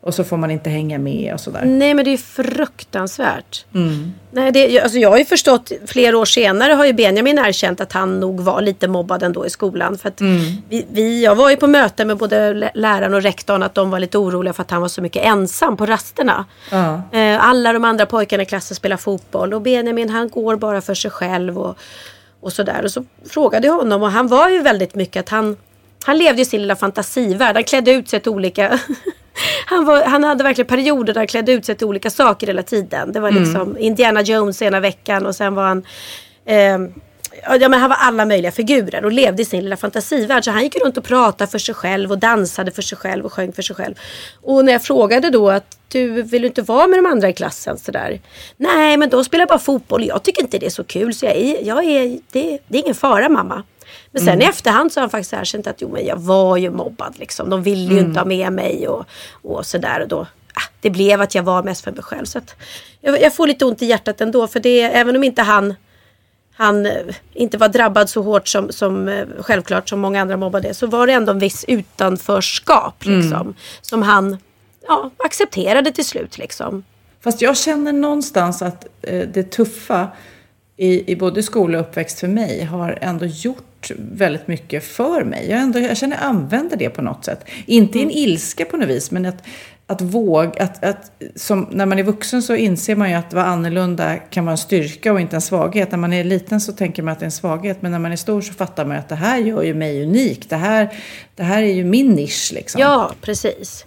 Och 0.00 0.14
så 0.14 0.24
får 0.24 0.36
man 0.36 0.50
inte 0.50 0.70
hänga 0.70 0.98
med 0.98 1.34
och 1.34 1.40
sådär. 1.40 1.62
Nej 1.64 1.94
men 1.94 2.04
det 2.04 2.10
är 2.12 2.16
fruktansvärt. 2.16 3.64
Mm. 3.74 4.12
Nej, 4.30 4.52
det, 4.52 4.80
alltså 4.80 4.98
jag 4.98 5.10
har 5.10 5.18
ju 5.18 5.24
förstått, 5.24 5.72
flera 5.86 6.18
år 6.18 6.24
senare 6.24 6.72
har 6.72 6.84
ju 6.86 6.92
Benjamin 6.92 7.38
erkänt 7.38 7.80
att 7.80 7.92
han 7.92 8.20
nog 8.20 8.40
var 8.40 8.60
lite 8.62 8.88
mobbad 8.88 9.22
ändå 9.22 9.46
i 9.46 9.50
skolan. 9.50 9.98
För 9.98 10.08
att 10.08 10.20
Mm. 10.20 10.38
vi, 10.68 10.86
vi, 10.92 11.24
jag 11.24 11.34
var 11.34 11.50
ju 11.50 11.56
på 11.56 11.66
möte 11.66 12.04
med 12.04 12.16
både 12.16 12.54
lä- 12.54 12.70
läraren 12.74 13.14
och 13.14 13.22
rektorn 13.22 13.62
att 13.62 13.74
de 13.74 13.90
var 13.90 14.00
lite 14.00 14.18
oroliga 14.18 14.52
för 14.52 14.62
att 14.62 14.70
han 14.70 14.80
var 14.80 14.88
så 14.88 15.02
mycket 15.02 15.24
ensam 15.24 15.76
på 15.76 15.86
rasterna. 15.86 16.44
Ja. 16.70 17.02
Eh, 17.12 17.44
alla 17.48 17.72
de 17.72 17.84
andra 17.84 18.06
pojkarna 18.06 18.42
i 18.42 18.46
klassen 18.46 18.74
spelar 18.76 18.96
fotboll 18.96 19.54
och 19.54 19.62
Benjamin 19.62 20.08
han 20.08 20.28
går 20.28 20.56
bara 20.56 20.80
för 20.80 20.94
sig 20.94 21.10
själv 21.10 21.58
och, 21.58 21.78
och 22.40 22.52
sådär. 22.52 22.84
Och 22.84 22.90
så 22.90 23.04
frågade 23.30 23.66
jag 23.66 23.74
honom 23.74 24.02
och 24.02 24.10
han 24.10 24.28
var 24.28 24.48
ju 24.48 24.62
väldigt 24.62 24.94
mycket 24.94 25.20
att 25.20 25.28
han, 25.28 25.56
han 26.04 26.18
levde 26.18 26.42
i 26.42 26.44
sin 26.44 26.60
lilla 26.60 26.76
fantasivärld. 26.76 27.56
Han 27.56 27.64
klädde 27.64 27.90
ut 27.92 28.08
sig 28.08 28.20
till 28.20 28.32
olika 28.32 28.78
han, 29.66 29.84
var, 29.84 30.04
han 30.04 30.24
hade 30.24 30.44
verkligen 30.44 30.68
perioder 30.68 31.14
där 31.14 31.20
han 31.20 31.26
klädde 31.26 31.52
ut 31.52 31.64
sig 31.64 31.74
till 31.74 31.86
olika 31.86 32.10
saker 32.10 32.46
hela 32.46 32.62
tiden. 32.62 33.12
Det 33.12 33.20
var 33.20 33.30
liksom 33.30 33.78
Indiana 33.78 34.22
Jones 34.22 34.62
ena 34.62 34.80
veckan 34.80 35.26
och 35.26 35.34
sen 35.34 35.54
var 35.54 35.62
han 35.62 35.86
ehm, 36.46 36.92
Ja, 37.60 37.68
men 37.68 37.80
han 37.80 37.90
var 37.90 37.96
alla 37.96 38.24
möjliga 38.24 38.52
figurer 38.52 39.04
och 39.04 39.12
levde 39.12 39.42
i 39.42 39.44
sin 39.44 39.62
lilla 39.62 39.76
fantasivärld. 39.76 40.44
Så 40.44 40.50
han 40.50 40.62
gick 40.62 40.84
runt 40.84 40.96
och 40.96 41.04
pratade 41.04 41.50
för 41.50 41.58
sig 41.58 41.74
själv 41.74 42.10
och 42.10 42.18
dansade 42.18 42.70
för 42.70 42.82
sig 42.82 42.98
själv 42.98 43.24
och 43.24 43.32
sjöng 43.32 43.52
för 43.52 43.62
sig 43.62 43.76
själv. 43.76 43.94
Och 44.42 44.64
när 44.64 44.72
jag 44.72 44.82
frågade 44.82 45.30
då 45.30 45.50
att 45.50 45.78
du 45.88 46.22
vill 46.22 46.44
inte 46.44 46.62
vara 46.62 46.86
med 46.86 46.98
de 46.98 47.06
andra 47.06 47.28
i 47.28 47.32
klassen 47.32 47.78
sådär? 47.78 48.20
Nej, 48.56 48.96
men 48.96 49.08
då 49.08 49.24
spelar 49.24 49.42
jag 49.42 49.48
bara 49.48 49.58
fotboll. 49.58 50.06
Jag 50.06 50.22
tycker 50.22 50.42
inte 50.42 50.58
det 50.58 50.66
är 50.66 50.70
så 50.70 50.84
kul 50.84 51.14
så 51.14 51.26
jag 51.26 51.36
är, 51.36 51.64
jag 51.64 51.84
är, 51.84 52.18
det, 52.32 52.58
det 52.68 52.78
är 52.78 52.82
ingen 52.82 52.94
fara 52.94 53.28
mamma. 53.28 53.62
Men 54.10 54.22
sen 54.22 54.42
i 54.42 54.44
efterhand 54.44 54.92
så 54.92 55.00
har 55.00 55.02
han 55.02 55.10
faktiskt 55.10 55.32
erkänt 55.32 55.66
att 55.66 55.82
jo 55.82 55.88
men 55.88 56.06
jag 56.06 56.16
var 56.16 56.56
ju 56.56 56.70
mobbad 56.70 57.18
liksom. 57.18 57.50
De 57.50 57.62
ville 57.62 57.94
ju 57.94 58.00
inte 58.00 58.20
ha 58.20 58.24
med 58.24 58.52
mig 58.52 58.88
och, 58.88 59.06
och 59.42 59.66
sådär. 59.66 60.00
Och 60.00 60.08
då, 60.08 60.20
ah, 60.54 60.68
det 60.80 60.90
blev 60.90 61.20
att 61.20 61.34
jag 61.34 61.42
var 61.42 61.62
mest 61.62 61.84
för 61.84 61.92
mig 61.92 62.02
själv. 62.02 62.24
Så 62.24 62.40
jag, 63.00 63.20
jag 63.20 63.34
får 63.34 63.46
lite 63.46 63.64
ont 63.64 63.82
i 63.82 63.86
hjärtat 63.86 64.20
ändå. 64.20 64.46
För 64.46 64.60
det, 64.60 64.82
även 64.82 65.16
om 65.16 65.24
inte 65.24 65.42
han 65.42 65.74
han 66.58 66.86
eh, 66.86 66.92
inte 67.32 67.58
var 67.58 67.68
drabbad 67.68 68.10
så 68.10 68.22
hårt 68.22 68.48
som, 68.48 68.72
som 68.72 69.08
eh, 69.08 69.26
självklart 69.40 69.88
som 69.88 70.00
många 70.00 70.20
andra 70.22 70.36
mobbade 70.36 70.74
så 70.74 70.86
var 70.86 71.06
det 71.06 71.12
ändå 71.12 71.32
en 71.32 71.38
viss 71.38 71.64
utanförskap 71.68 73.04
liksom. 73.04 73.54
Som 73.80 74.02
han 74.02 74.36
ja, 74.86 75.10
accepterade 75.16 75.92
till 75.92 76.04
slut 76.04 76.38
liksom. 76.38 76.84
Fast 77.20 77.42
jag 77.42 77.56
känner 77.56 77.92
någonstans 77.92 78.62
att 78.62 78.86
eh, 79.02 79.28
det 79.28 79.42
tuffa 79.42 80.08
i, 80.76 81.12
i 81.12 81.16
både 81.16 81.42
skola 81.42 81.78
och 81.78 81.84
uppväxt 81.84 82.20
för 82.20 82.28
mig 82.28 82.64
har 82.64 82.98
ändå 83.00 83.24
gjort 83.24 83.67
väldigt 83.96 84.48
mycket 84.48 84.84
för 84.84 85.24
mig. 85.24 85.50
Jag, 85.50 85.60
ändå, 85.60 85.78
jag 85.78 85.96
känner 85.96 86.16
jag 86.16 86.24
använder 86.24 86.76
det 86.76 86.90
på 86.90 87.02
något 87.02 87.24
sätt. 87.24 87.44
Inte 87.66 87.98
i 87.98 88.02
en 88.02 88.10
ilska 88.10 88.64
på 88.64 88.76
något 88.76 88.88
vis, 88.88 89.10
men 89.10 89.26
att, 89.26 89.42
att 89.86 90.00
våga... 90.00 90.62
Att, 90.62 90.84
att, 90.84 91.12
som, 91.34 91.68
när 91.70 91.86
man 91.86 91.98
är 91.98 92.02
vuxen 92.02 92.42
så 92.42 92.54
inser 92.54 92.96
man 92.96 93.10
ju 93.10 93.14
att 93.14 93.32
vara 93.32 93.44
annorlunda 93.44 94.16
kan 94.16 94.44
vara 94.44 94.52
en 94.52 94.58
styrka 94.58 95.12
och 95.12 95.20
inte 95.20 95.36
en 95.36 95.40
svaghet. 95.40 95.90
När 95.90 95.98
man 95.98 96.12
är 96.12 96.24
liten 96.24 96.60
så 96.60 96.72
tänker 96.72 97.02
man 97.02 97.12
att 97.12 97.18
det 97.18 97.24
är 97.24 97.26
en 97.26 97.30
svaghet, 97.30 97.82
men 97.82 97.92
när 97.92 97.98
man 97.98 98.12
är 98.12 98.16
stor 98.16 98.40
så 98.40 98.52
fattar 98.52 98.84
man 98.84 98.96
att 98.96 99.08
det 99.08 99.14
här 99.14 99.38
gör 99.38 99.62
ju 99.62 99.74
mig 99.74 100.02
unik. 100.02 100.50
Det 100.50 100.56
här, 100.56 100.88
det 101.36 101.42
här 101.42 101.62
är 101.62 101.72
ju 101.72 101.84
min 101.84 102.08
nisch 102.08 102.50
liksom. 102.54 102.80
Ja, 102.80 103.12
precis. 103.20 103.84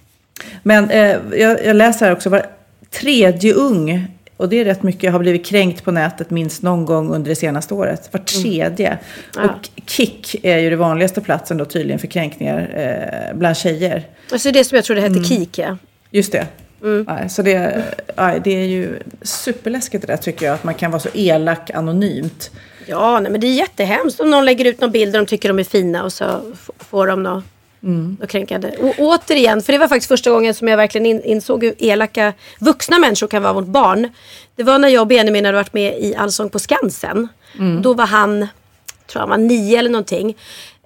Men 0.64 0.89
eh, 0.89 1.18
jag, 1.39 1.66
jag 1.66 1.76
läser 1.76 2.06
här 2.06 2.14
också, 2.14 2.30
var 2.30 2.46
tredje 2.89 3.54
ung, 3.54 4.08
och 4.42 4.50
det 4.50 4.60
är 4.60 4.66
rätt 4.66 4.84
mycket, 4.84 5.12
har 5.12 5.20
blivit 5.20 5.46
kränkt 5.46 5.84
på 5.84 5.92
nätet 5.92 6.30
minst 6.30 6.62
någon 6.62 6.86
gång 6.86 7.14
under 7.14 7.30
det 7.30 7.36
senaste 7.36 7.74
året. 7.74 8.10
Var 8.14 8.20
tredje. 8.20 8.98
Och 9.38 9.70
Kik 9.86 10.36
är 10.44 10.58
ju 10.58 10.70
det 10.70 10.76
vanligaste 10.76 11.22
platsen 11.22 11.58
då 11.58 11.66
tydligen 11.66 12.00
för 12.00 12.08
kränkningar 12.08 12.60
eh, 12.76 13.38
bland 13.38 13.58
tjejer. 13.58 14.08
Alltså 14.32 14.52
det 14.52 14.64
som 14.64 14.76
jag 14.76 14.86
trodde 14.86 15.02
hette 15.02 15.24
Kike. 15.24 15.78
Just 16.12 16.32
det. 16.32 16.48
Nej, 17.08 17.30
så 17.30 17.42
det, 17.42 17.84
nej, 18.18 18.42
det 18.44 18.52
är 18.52 18.66
ju 18.66 19.00
superläskigt 19.22 20.08
det 20.08 20.14
där 20.14 20.18
tycker 20.18 20.46
jag, 20.46 20.54
att 20.54 20.64
man 20.64 20.74
kan 20.74 20.92
vara 20.92 21.00
så 21.00 21.10
elak 21.14 21.70
anonymt. 21.70 22.52
Ja, 22.86 23.20
nej, 23.20 23.32
men 23.32 23.42
det 23.42 23.48
är 23.48 23.54
jättehemskt 23.54 24.20
om 24.20 24.30
någon 24.30 24.46
lägger 24.46 24.66
ut 24.66 24.82
någon 24.82 24.92
bild 24.92 25.14
där 25.14 25.20
de 25.20 25.26
tycker 25.26 25.50
de 25.50 25.60
är 25.60 25.64
fina 25.64 26.04
och 26.04 26.14
så 26.14 26.54
får 26.80 27.08
de 27.08 27.24
något, 27.24 27.44
något 28.20 28.30
kränkande. 28.30 28.72
Och 28.80 28.94
återigen, 28.98 29.62
för 29.62 29.74
det 29.74 29.80
var 29.80 29.88
faktiskt 29.88 30.08
första 30.08 30.32
gången 30.32 30.54
som 30.54 30.68
jag 30.68 30.78
verkligen 30.78 31.06
in, 31.06 31.22
insåg 31.24 31.64
hur 31.64 31.76
elaka 31.78 32.34
vuxna 32.60 33.00
människor 33.00 33.28
kan 33.28 33.44
vara 33.44 33.54
mot 33.54 33.68
barn. 33.68 34.10
Det 34.56 34.64
var 34.64 34.80
när 34.80 34.88
jag 34.88 35.02
och 35.02 35.08
Benjamin 35.08 35.46
hade 35.46 35.58
varit 35.58 35.74
med 35.74 36.00
i 36.00 36.16
Allsång 36.16 36.50
på 36.50 36.60
Skansen. 36.60 37.28
Då 37.82 37.94
var 37.94 38.06
han, 38.06 38.48
tror 39.08 39.20
han 39.20 39.30
var 39.30 39.38
nio 39.38 39.80
eller 39.80 39.90
någonting. 39.90 40.38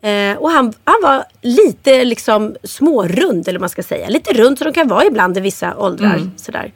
Eh, 0.02 0.38
och 0.38 0.50
han, 0.52 0.74
han 0.84 0.96
var 1.04 1.24
lite 1.42 2.04
liksom 2.04 2.56
smårund 2.64 3.48
eller 3.48 3.60
vad 3.60 3.62
man 3.62 3.70
ska 3.70 3.84
säga. 3.84 4.10
Lite 4.10 4.34
rund 4.34 4.58
som 4.58 4.66
de 4.66 4.74
kan 4.74 4.88
vara 4.88 5.06
ibland 5.06 5.38
i 5.38 5.42
vissa 5.42 5.78
åldrar. 5.78 6.18
Sådär. 6.38 6.72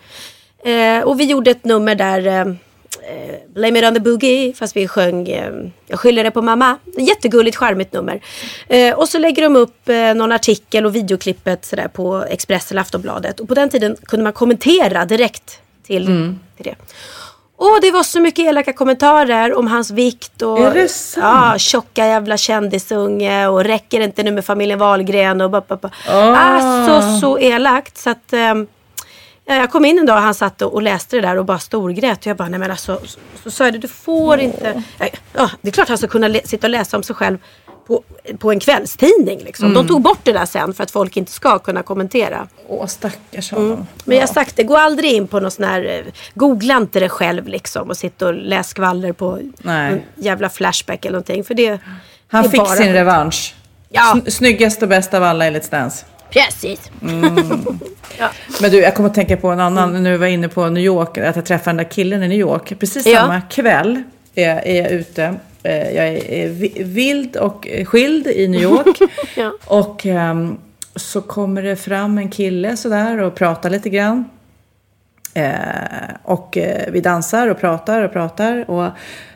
Eh, 0.63 1.03
och 1.03 1.19
vi 1.19 1.23
gjorde 1.23 1.51
ett 1.51 1.65
nummer 1.65 1.95
där 1.95 2.27
eh, 2.27 2.53
eh, 3.03 3.35
Blame 3.53 3.79
it 3.79 3.85
on 3.85 3.93
the 3.93 3.99
boogie 3.99 4.53
fast 4.53 4.75
vi 4.75 4.87
sjöng 4.87 5.27
eh, 5.27 5.53
Jag 5.87 5.99
skyller 5.99 6.23
det 6.23 6.31
på 6.31 6.41
mamma. 6.41 6.77
Jättegulligt 6.97 7.57
charmigt 7.57 7.93
nummer. 7.93 8.21
Eh, 8.67 8.93
och 8.93 9.09
så 9.09 9.19
lägger 9.19 9.43
de 9.43 9.55
upp 9.55 9.89
eh, 9.89 10.13
någon 10.13 10.31
artikel 10.31 10.85
och 10.85 10.95
videoklippet 10.95 11.65
sådär 11.65 11.87
på 11.87 12.25
Expressen 12.29 12.75
eller 12.75 12.81
Aftonbladet. 12.81 13.39
Och 13.39 13.47
på 13.47 13.53
den 13.53 13.69
tiden 13.69 13.97
kunde 14.05 14.23
man 14.23 14.33
kommentera 14.33 15.05
direkt 15.05 15.59
till, 15.83 16.05
till 16.57 16.65
det. 16.65 16.75
Och 17.59 17.81
det 17.81 17.91
var 17.91 18.03
så 18.03 18.19
mycket 18.19 18.45
elaka 18.45 18.73
kommentarer 18.73 19.57
om 19.57 19.67
hans 19.67 19.91
vikt 19.91 20.41
och 20.41 20.59
ja, 21.17 21.55
tjocka 21.57 22.07
jävla 22.07 22.37
kändisunge 22.37 23.47
och 23.47 23.63
räcker 23.63 23.99
inte 23.99 24.23
nu 24.23 24.31
med 24.31 24.45
familjen 24.45 24.79
Wahlgren 24.79 25.41
och 25.41 25.49
ba, 25.49 25.61
ba. 25.61 25.89
Ah. 26.07 26.35
Alltså 26.35 27.19
så 27.19 27.39
elakt 27.39 27.97
så 27.97 28.09
att 28.09 28.33
ehm, 28.33 28.67
Jag 29.55 29.71
kom 29.71 29.85
in 29.85 29.99
en 29.99 30.05
dag 30.05 30.15
och 30.17 30.21
han 30.23 30.33
satt 30.33 30.61
och 30.61 30.81
läste 30.81 31.15
det 31.15 31.21
där 31.21 31.37
och 31.37 31.45
bara 31.45 31.59
storgrät. 31.59 32.19
Och 32.19 32.25
jag 32.27 32.37
bara, 32.37 32.49
nej 32.49 32.59
men 32.59 32.71
alltså, 32.71 33.01
så, 33.43 33.51
sa 33.51 33.63
jag 33.65 33.73
det, 33.73 33.79
du 33.79 33.87
får 33.87 34.39
inte. 34.39 34.83
Ja, 35.33 35.49
det 35.61 35.67
är 35.67 35.71
klart 35.71 35.87
han 35.89 35.97
ska 35.97 36.07
kunna 36.07 36.33
sitta 36.45 36.67
och 36.67 36.71
läsa 36.71 36.97
om 36.97 37.03
sig 37.03 37.15
själv 37.15 37.37
på, 37.87 38.03
på 38.39 38.51
en 38.51 38.59
kvällstidning. 38.59 39.39
Liksom. 39.39 39.73
De 39.73 39.87
tog 39.87 40.01
bort 40.01 40.19
det 40.23 40.31
där 40.31 40.45
sen 40.45 40.73
för 40.73 40.83
att 40.83 40.91
folk 40.91 41.17
inte 41.17 41.31
ska 41.31 41.59
kunna 41.59 41.83
kommentera. 41.83 42.47
Åh, 42.67 42.85
stackars 42.85 43.51
honom. 43.51 43.87
Men 44.05 44.17
jag 44.17 44.27
har 44.27 44.33
sagt 44.33 44.55
det, 44.55 44.63
gå 44.63 44.77
aldrig 44.77 45.11
in 45.11 45.27
på 45.27 45.39
någon 45.39 45.51
sån 45.51 45.65
här, 45.65 45.85
eh, 46.05 46.13
googla 46.33 46.77
inte 46.77 46.99
det 46.99 47.09
själv 47.09 47.47
liksom 47.47 47.89
och 47.89 47.97
sitta 47.97 48.27
och 48.27 48.33
läs 48.33 48.67
skvaller 48.69 49.11
på 49.13 49.39
Nej. 49.57 50.05
jävla 50.15 50.49
flashback 50.49 51.05
eller 51.05 51.11
någonting. 51.11 51.43
För 51.43 51.53
det, 51.53 51.79
Han 52.27 52.43
det 52.43 52.49
fick 52.49 52.59
bara- 52.59 52.75
sin 52.75 52.93
revansch. 52.93 53.55
Ja. 53.89 54.01
Sn- 54.15 54.29
Snyggast 54.29 54.81
och 54.81 54.87
bäst 54.89 55.13
av 55.13 55.23
alla 55.23 55.47
i 55.47 55.51
Let's 55.51 55.69
Precis. 56.31 56.91
ja. 58.19 58.29
Men 58.61 58.71
du, 58.71 58.77
jag 58.81 58.95
kommer 58.95 59.09
att 59.09 59.15
tänka 59.15 59.37
på 59.37 59.47
en 59.49 59.59
annan, 59.59 60.03
nu 60.03 60.17
var 60.17 60.25
jag 60.25 60.33
inne 60.33 60.49
på 60.49 60.69
New 60.69 60.83
York, 60.83 61.17
att 61.17 61.35
jag 61.35 61.45
träffade 61.45 61.69
den 61.69 61.77
där 61.77 61.91
killen 61.91 62.23
i 62.23 62.27
New 62.27 62.39
York. 62.39 62.79
Precis 62.79 63.05
Ja. 63.05 63.19
samma 63.19 63.41
kväll 63.41 64.03
är, 64.35 64.67
är 64.67 64.81
jag 64.83 64.91
ute. 64.91 65.35
Eh, 65.63 65.91
Jag 65.95 66.07
är 66.07 66.31
är 66.31 66.47
vi- 66.49 66.83
vild 66.83 67.35
och 67.37 67.67
skild 67.85 68.27
i 68.27 68.47
New 68.47 68.61
York. 68.61 68.97
Ja. 69.35 69.53
Och 69.65 70.05
ehm, 70.05 70.57
så 70.95 71.21
kommer 71.21 71.63
det 71.63 71.75
fram 71.75 72.17
en 72.17 72.29
kille 72.29 72.77
sådär 72.77 73.21
och 73.21 73.35
pratar 73.35 73.69
lite 73.69 73.89
grann. 73.89 74.25
Eh, 75.33 75.53
och 76.23 76.57
eh, 76.57 76.91
vi 76.91 77.01
dansar 77.01 77.47
och 77.47 77.59
pratar 77.59 78.01
och 78.03 78.13
pratar. 78.13 78.69
Och 78.69 78.89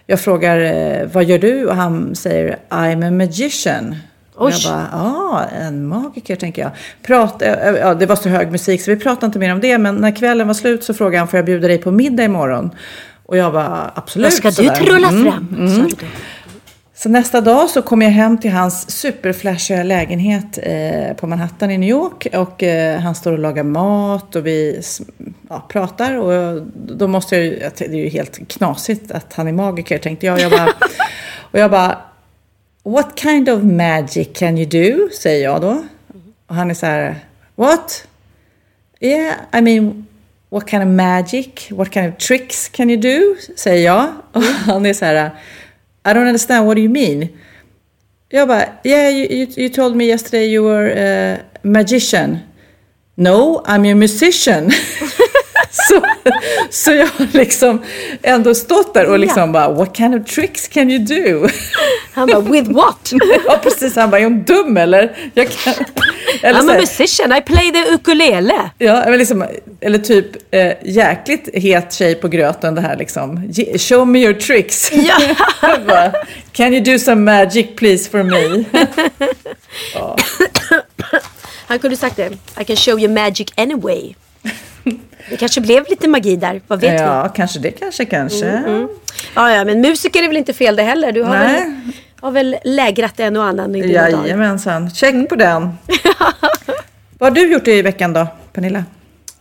jag 0.08 0.20
frågar, 0.20 0.60
eh, 0.60 1.08
vad 1.14 1.24
gör 1.24 1.38
du? 1.39 1.66
Och 1.66 1.76
han 1.76 2.16
säger, 2.16 2.58
I'm 2.70 3.08
a 3.08 3.12
magician. 3.12 3.96
Och 4.36 4.52
jag 4.52 4.62
bara, 4.64 4.88
ja, 4.92 5.46
en 5.62 5.88
magiker 5.88 6.36
tänker 6.36 6.62
jag. 6.62 6.72
Prat, 7.02 7.44
ja, 7.80 7.94
det 7.94 8.06
var 8.06 8.16
så 8.16 8.30
hög 8.30 8.52
musik 8.52 8.82
så 8.82 8.92
vi 8.92 8.98
pratade 8.98 9.26
inte 9.26 9.40
mer 9.40 9.54
om 9.54 9.60
det. 9.60 9.78
Men 9.78 9.96
när 9.96 10.16
kvällen 10.16 10.48
var 10.48 10.54
slut 10.54 10.84
så 10.84 10.94
frågade 10.94 11.18
han, 11.18 11.28
får 11.28 11.38
jag 11.38 11.46
bjuda 11.46 11.68
dig 11.68 11.78
på 11.78 11.92
middag 11.92 12.24
imorgon? 12.24 12.72
Och 13.26 13.38
jag 13.38 13.54
bara, 13.54 13.92
absolut. 13.96 14.26
Vad 14.26 14.34
ska 14.34 14.48
du 14.48 14.54
sådär. 14.54 14.76
trolla 14.76 15.08
Mm. 15.08 15.32
fram? 15.32 15.48
du 15.52 15.88
då. 15.88 16.06
Så 16.96 17.10
nästa 17.10 17.42
dag 17.42 17.70
så 17.70 17.82
kom 17.82 18.02
jag 18.02 18.10
hem 18.10 18.38
till 18.38 18.52
hans 18.52 18.92
superflashiga 18.92 19.84
lägenhet 19.84 20.60
eh, 20.64 21.14
på 21.16 21.28
Manhattan 21.28 21.72
i 21.72 21.78
New 21.78 21.90
York. 21.90 22.28
Och 22.34 22.64
eh, 22.64 23.00
han 23.00 23.16
står 23.16 23.32
och 23.32 23.40
lagar 23.40 23.64
mat 23.64 24.36
och 24.36 24.46
vi 24.46 24.82
ja, 25.50 25.66
pratar. 25.70 26.18
Och 26.18 26.62
då 26.74 27.08
måste 27.08 27.36
jag 27.36 27.46
ju, 27.46 27.60
det 27.78 27.82
är 27.86 27.94
ju 27.94 28.10
helt 28.10 28.48
knasigt 28.48 29.12
att 29.12 29.34
han 29.34 29.48
är 29.48 29.54
magiker 29.54 29.98
tänkte 29.98 30.26
jag. 30.26 30.40
jag 30.40 30.52
bara, 30.52 30.70
och 31.52 31.60
jag 31.60 31.72
bara, 31.72 31.98
What 32.84 33.16
kind 33.16 33.50
of 33.50 33.64
magic 33.64 34.34
can 34.34 34.58
you 34.58 34.66
do? 34.66 35.10
säger 35.10 35.44
jag 35.44 35.62
då. 35.62 35.86
Och 36.48 36.56
han 36.56 36.70
är 36.70 36.74
så 36.74 36.86
här, 36.86 37.16
what? 37.56 38.08
Yeah, 39.00 39.36
I 39.54 39.62
mean, 39.62 40.08
what 40.50 40.70
kind 40.70 40.84
of 40.84 40.90
magic? 40.90 41.72
What 41.72 41.94
kind 41.94 42.14
of 42.14 42.18
tricks 42.18 42.70
can 42.70 42.90
you 42.90 43.02
do? 43.02 43.36
säger 43.56 43.86
jag. 43.86 44.14
Och 44.32 44.44
han 44.44 44.86
är 44.86 44.94
så 44.94 45.06
här, 45.06 45.32
I 46.06 46.10
don't 46.10 46.28
understand, 46.28 46.66
what 46.66 46.76
do 46.76 46.82
you 46.82 46.92
mean? 46.92 47.28
Jag 48.30 48.48
bara, 48.48 48.66
yeah, 48.84 49.10
you, 49.14 49.28
you, 49.32 49.48
you 49.58 49.70
told 49.70 49.96
me 49.96 50.06
yesterday 50.06 50.46
you 50.54 50.64
were 50.64 50.92
a 50.92 51.38
magician. 51.62 52.40
No, 53.16 53.62
I'm 53.66 53.92
a 53.92 53.96
musician. 53.96 54.72
så, 55.90 56.06
så 56.70 56.92
jag 56.92 57.06
har 57.06 57.38
liksom 57.38 57.82
ändå 58.22 58.56
stått 58.56 58.94
där 58.94 59.06
och 59.06 59.20
liksom 59.20 59.52
bara, 59.52 59.70
what 59.70 59.98
kind 59.98 60.16
of 60.16 60.28
tricks 60.28 60.68
can 60.68 60.92
you 60.92 61.00
do? 61.00 61.48
Han 62.14 62.28
bara, 62.28 62.40
with 62.40 62.72
what? 62.72 63.14
ja, 63.46 63.60
precis. 63.64 63.96
Han 63.96 64.10
bara, 64.10 64.20
är 64.20 64.24
hon 64.24 64.44
dum 64.44 64.78
eller? 64.78 65.32
Jag 65.34 65.50
kan... 65.50 65.74
eller 66.44 66.60
I'm 66.60 66.72
a 66.72 66.78
musician, 66.80 67.38
I 67.38 67.42
play 67.42 67.72
the 67.72 67.94
ukulele. 67.94 68.70
Ja, 68.78 69.04
eller, 69.04 69.18
liksom, 69.18 69.46
eller 69.82 69.98
typ 69.98 70.54
eh, 70.54 70.72
jäkligt 70.84 71.50
het 71.54 71.94
tjej 71.94 72.16
på 72.16 72.28
gröten 72.28 72.76
det 72.76 72.82
här 72.82 72.98
liksom. 72.98 73.54
Show 73.78 74.08
me 74.08 74.20
your 74.20 74.34
tricks. 74.34 74.92
Ja. 74.94 75.16
Bara, 75.88 76.12
Can 76.52 76.74
you 76.74 76.84
do 76.84 77.00
some 77.00 77.22
magic 77.22 77.76
please 77.76 78.10
for 78.10 78.24
me? 78.24 78.64
Han 81.68 81.80
kunde 81.80 81.98
sagt 81.98 82.16
det. 82.16 82.32
I 82.62 82.64
can 82.64 82.76
show 82.76 83.00
you 83.00 83.14
magic 83.14 83.48
anyway. 83.56 84.16
Det 85.34 85.38
kanske 85.38 85.62
blev 85.62 85.84
lite 85.90 86.08
magi 86.08 86.36
där, 86.36 86.62
vad 86.68 86.82
vet 86.82 86.94
vi? 86.94 86.98
ja, 86.98 87.30
kanske 87.36 87.60
det, 87.60 87.72
kanske, 87.72 88.06
kanske. 88.06 88.46
Mm, 88.50 88.88
Ja, 89.36 89.52
ja, 89.52 89.66
men 89.66 89.82
musiker 89.82 90.24
är 90.24 90.28
väl 90.28 90.38
inte 90.38 90.54
fel 90.54 90.76
det 90.76 90.84
heller. 90.84 91.12
Du 91.12 91.24
har, 91.24 91.36
Nej. 91.36 91.54
väl, 91.54 91.74
har 92.20 92.32
väl 92.32 92.56
lägrat 92.64 93.20
en 93.20 93.38
och 93.38 93.44
annan 93.44 93.76
i 93.76 93.82
dina 93.82 94.02
dagar. 94.02 94.22
Jajamensan. 94.24 94.90
Check 94.92 95.30
på 95.30 95.36
den. 95.36 95.70
Vad 97.20 97.30
har 97.30 97.36
du 97.36 97.54
gjort 97.54 97.68
i 97.68 97.82
veckan 97.82 98.14
då, 98.14 98.28
Pernilla? 98.54 98.84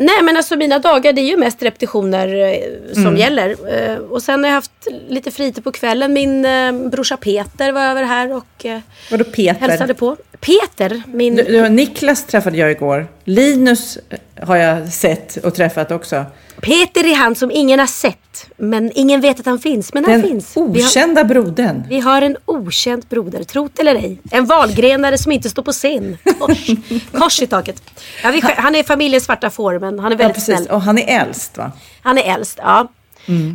Nej 0.05 0.23
men 0.23 0.37
alltså 0.37 0.57
mina 0.57 0.79
dagar 0.79 1.13
det 1.13 1.21
är 1.21 1.27
ju 1.31 1.37
mest 1.37 1.63
repetitioner 1.63 2.29
eh, 2.35 2.93
som 2.93 3.03
Mm. 3.07 3.17
gäller. 3.17 3.51
Eh, 3.91 3.97
och 3.97 4.23
sen 4.23 4.45
har 4.45 4.51
jag 4.51 4.55
haft 4.55 4.71
lite 5.09 5.31
fritid 5.31 5.65
på 5.65 5.73
kvällen. 5.73 6.13
Min 6.13 6.45
eh, 6.45 6.73
brorsa 6.73 7.17
Peter 7.17 7.73
var 7.73 7.81
över 7.83 8.03
här 8.03 8.33
och 8.33 8.67
eh, 8.67 8.79
Vadå 9.11 9.25
Peter? 9.25 9.61
hälsade 9.69 9.95
på. 9.95 10.17
Peter, 10.41 11.03
min... 11.07 11.37
Du, 11.37 11.43
du, 11.43 11.69
Niklas 11.69 12.25
träffade 12.27 12.57
jag 12.57 12.71
igår. 12.71 13.07
Linus 13.25 13.99
har 14.43 14.57
jag 14.57 14.89
sett 14.93 15.37
och 15.37 15.55
träffat 15.55 15.91
också. 15.91 16.25
Peter 16.63 17.05
är 17.07 17.15
han 17.17 17.35
som 17.35 17.51
ingen 17.51 17.79
har 17.79 17.87
sett. 17.87 18.19
Men 18.57 18.91
ingen 18.95 19.21
vet 19.21 19.41
att 19.41 19.47
han 19.47 19.59
finns. 19.59 19.95
Men 19.95 20.05
han 20.05 20.13
Den 20.13 20.23
finns. 20.23 20.57
Vi 20.57 20.61
har, 20.83 20.89
okända 20.89 21.25
brodern. 21.25 21.83
vi 21.89 22.01
har 22.01 22.23
en 22.23 22.37
okänd 22.45 23.05
broder, 23.09 23.45
trot 23.45 23.79
eller 23.79 23.95
ej. 23.95 24.19
En 24.31 24.47
valgrenare 24.47 25.19
som 25.19 25.33
inte 25.33 25.51
står 25.51 25.63
på 25.63 25.73
scen. 25.73 26.19
Kors, 26.39 26.67
Kors 27.13 27.43
i 27.43 27.47
taket. 27.47 27.83
Ja, 28.23 28.31
vi, 28.31 28.41
han 28.57 28.75
är 28.75 28.83
familjens 28.83 29.25
svarta 29.25 29.51
får 29.51 29.79
men 29.79 29.99
han 29.99 30.13
är 30.13 30.17
Ja, 30.17 30.19
väldigt 30.19 30.35
precis. 30.35 30.57
snäll. 30.57 30.69
Och 30.69 30.83
han 30.83 30.99
är 30.99 31.21
äldst 31.21 31.57
va? 31.59 31.73
Han 32.03 32.19
är 32.19 32.35
äldst, 32.35 32.59
ja. 32.63 32.89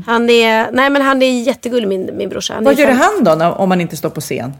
Han 0.05 0.29
är, 0.29 0.71
nej 0.71 0.89
men 0.89 1.01
han 1.01 1.21
är 1.21 1.41
jättegullig 1.41 1.87
min, 1.87 2.09
min 2.17 2.29
brorsa. 2.29 2.53
Han 2.53 2.63
Mm. 2.63 2.75
Vad 2.75 2.79
gör 2.79 2.91
han 2.91 3.39
då 3.39 3.45
om 3.55 3.69
man 3.69 3.81
inte 3.81 3.97
står 3.97 4.09
på 4.09 4.21
scen? 4.21 4.53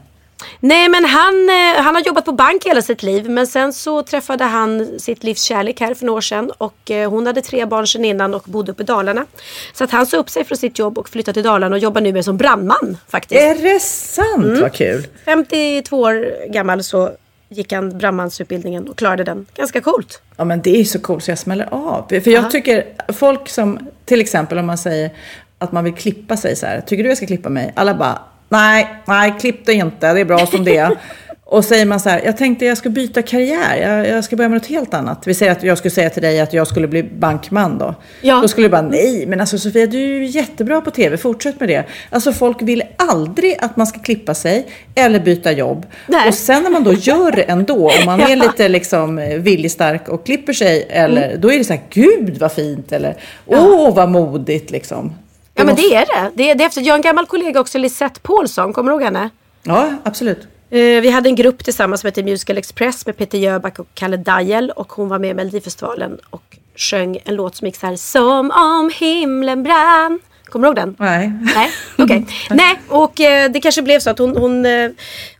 Nej 0.60 0.88
men 0.88 1.04
han, 1.04 1.48
eh, 1.48 1.82
han 1.82 1.94
har 1.94 2.02
jobbat 2.02 2.24
på 2.24 2.32
bank 2.32 2.66
hela 2.66 2.82
sitt 2.82 3.02
liv 3.02 3.30
men 3.30 3.46
sen 3.46 3.72
så 3.72 4.02
träffade 4.02 4.44
han 4.44 5.00
sitt 5.00 5.24
livs 5.24 5.42
kärlek 5.42 5.80
här 5.80 5.94
för 5.94 6.06
några 6.06 6.16
år 6.16 6.20
sedan 6.20 6.50
och 6.58 6.90
eh, 6.90 7.10
hon 7.10 7.26
hade 7.26 7.42
tre 7.42 7.66
barn 7.66 7.86
sedan 7.86 8.04
innan 8.04 8.34
och 8.34 8.42
bodde 8.46 8.72
uppe 8.72 8.82
i 8.82 8.86
Dalarna. 8.86 9.26
Så 9.72 9.84
att 9.84 9.90
han 9.90 10.06
sa 10.06 10.16
upp 10.16 10.30
sig 10.30 10.44
från 10.44 10.58
sitt 10.58 10.78
jobb 10.78 10.98
och 10.98 11.08
flyttade 11.08 11.34
till 11.34 11.42
Dalarna 11.42 11.76
och 11.76 11.82
jobbar 11.82 12.00
nu 12.00 12.12
med 12.12 12.24
som 12.24 12.36
brandman 12.36 12.96
faktiskt. 13.08 13.40
Är 13.40 13.54
det 13.54 13.80
sant? 13.80 14.44
Mm. 14.44 14.60
Vad 14.60 14.72
kul. 14.72 15.06
52 15.24 16.00
år 16.00 16.48
gammal 16.52 16.82
så 16.82 17.10
gick 17.48 17.72
han 17.72 17.98
brandmansutbildningen 17.98 18.88
och 18.88 18.98
klarade 18.98 19.24
den. 19.24 19.46
Ganska 19.54 19.80
coolt. 19.80 20.22
Ja 20.36 20.44
men 20.44 20.62
det 20.62 20.80
är 20.80 20.84
så 20.84 20.98
coolt 20.98 21.24
så 21.24 21.30
jag 21.30 21.38
smäller 21.38 21.68
av. 21.70 22.06
För 22.08 22.30
jag 22.30 22.50
tycker 22.50 22.84
folk 23.12 23.48
som, 23.48 23.78
till 24.04 24.20
exempel 24.20 24.58
om 24.58 24.66
man 24.66 24.78
säger 24.78 25.10
att 25.58 25.72
man 25.72 25.84
vill 25.84 25.94
klippa 25.94 26.36
sig 26.36 26.56
så 26.56 26.66
här. 26.66 26.80
Tycker 26.80 27.02
du 27.02 27.08
jag 27.08 27.16
ska 27.16 27.26
klippa 27.26 27.48
mig? 27.48 27.72
Alla 27.76 27.94
bara, 27.94 28.18
nej, 28.48 29.02
nej, 29.04 29.34
klipp 29.40 29.66
dig 29.66 29.74
inte, 29.74 30.12
det 30.12 30.20
är 30.20 30.24
bra 30.24 30.46
som 30.46 30.64
det 30.64 30.76
är. 30.76 30.96
Och 31.50 31.64
säger 31.64 31.86
man 31.86 32.00
så 32.00 32.08
här, 32.08 32.22
jag 32.24 32.36
tänkte 32.36 32.64
jag 32.64 32.78
ska 32.78 32.88
byta 32.88 33.22
karriär, 33.22 33.76
jag, 33.76 34.08
jag 34.08 34.24
ska 34.24 34.36
börja 34.36 34.48
med 34.48 34.56
något 34.56 34.66
helt 34.66 34.94
annat. 34.94 35.26
Vi 35.26 35.34
säger 35.34 35.52
att 35.52 35.62
jag 35.62 35.78
skulle 35.78 35.90
säga 35.90 36.10
till 36.10 36.22
dig 36.22 36.40
att 36.40 36.52
jag 36.52 36.66
skulle 36.66 36.88
bli 36.88 37.02
bankman 37.02 37.78
då. 37.78 37.94
Ja. 38.22 38.38
Då 38.42 38.48
skulle 38.48 38.66
du 38.66 38.70
bara, 38.70 38.82
nej, 38.82 39.26
men 39.26 39.40
alltså 39.40 39.58
Sofia, 39.58 39.86
du 39.86 39.98
är 39.98 40.06
ju 40.06 40.24
jättebra 40.24 40.80
på 40.80 40.90
tv, 40.90 41.16
fortsätt 41.16 41.60
med 41.60 41.68
det. 41.68 41.84
Alltså 42.10 42.32
folk 42.32 42.62
vill 42.62 42.82
aldrig 42.96 43.56
att 43.60 43.76
man 43.76 43.86
ska 43.86 43.98
klippa 43.98 44.34
sig 44.34 44.66
eller 44.94 45.20
byta 45.20 45.52
jobb. 45.52 45.86
Nej. 46.06 46.28
Och 46.28 46.34
sen 46.34 46.62
när 46.62 46.70
man 46.70 46.84
då 46.84 46.92
gör 46.92 47.32
det 47.32 47.42
ändå, 47.42 47.90
om 48.00 48.06
man 48.06 48.20
är 48.30 48.36
lite 48.36 48.68
liksom 48.68 49.18
eh, 49.18 49.38
viljestark 49.38 50.08
och 50.08 50.26
klipper 50.26 50.52
sig, 50.52 50.86
eller, 50.90 51.36
då 51.36 51.52
är 51.52 51.58
det 51.58 51.64
så 51.64 51.72
här, 51.72 51.82
gud 51.90 52.38
vad 52.38 52.52
fint, 52.52 52.92
eller 52.92 53.16
åh 53.46 53.94
vad 53.94 54.08
modigt 54.08 54.70
liksom. 54.70 55.12
Ja 55.58 55.64
men 55.64 55.76
det 55.76 55.94
är 55.94 56.06
det. 56.06 56.30
det, 56.34 56.50
är, 56.50 56.54
det 56.54 56.64
är 56.64 56.66
efter, 56.66 56.80
jag 56.80 56.92
har 56.92 56.98
en 56.98 57.02
gammal 57.02 57.26
kollega 57.26 57.60
också, 57.60 57.78
Lisette 57.78 58.20
Paulsson, 58.20 58.72
kommer 58.72 58.90
du 58.90 58.94
ihåg 58.94 59.02
henne? 59.02 59.30
Ja, 59.62 59.90
absolut. 60.04 60.38
Eh, 60.70 60.78
vi 60.78 61.10
hade 61.10 61.28
en 61.28 61.34
grupp 61.34 61.64
tillsammans 61.64 62.00
som 62.00 62.08
hette 62.08 62.22
Musical 62.22 62.58
Express 62.58 63.06
med 63.06 63.16
Peter 63.16 63.38
Jöback 63.38 63.78
och 63.78 63.88
Kalle 63.94 64.16
Dajel 64.16 64.70
och 64.70 64.92
hon 64.92 65.08
var 65.08 65.18
med 65.18 65.30
i 65.30 65.34
Melodifestivalen 65.34 66.18
och 66.30 66.56
sjöng 66.76 67.18
en 67.24 67.34
låt 67.34 67.56
som 67.56 67.66
gick 67.66 67.76
så 67.76 67.86
här 67.86 67.96
Som 67.96 68.50
om 68.50 68.90
himlen 68.98 69.62
brann. 69.62 70.20
Kommer 70.44 70.66
du 70.66 70.68
ihåg 70.68 70.76
den? 70.76 70.96
Nej. 70.98 71.32
Nej, 71.54 71.70
okej. 71.98 72.26
Nej, 72.50 72.80
och 72.88 73.20
eh, 73.20 73.50
det 73.50 73.60
kanske 73.60 73.82
blev 73.82 74.00
så 74.00 74.10
att 74.10 74.18
hon, 74.18 74.36
hon, 74.36 74.66
eh, 74.66 74.90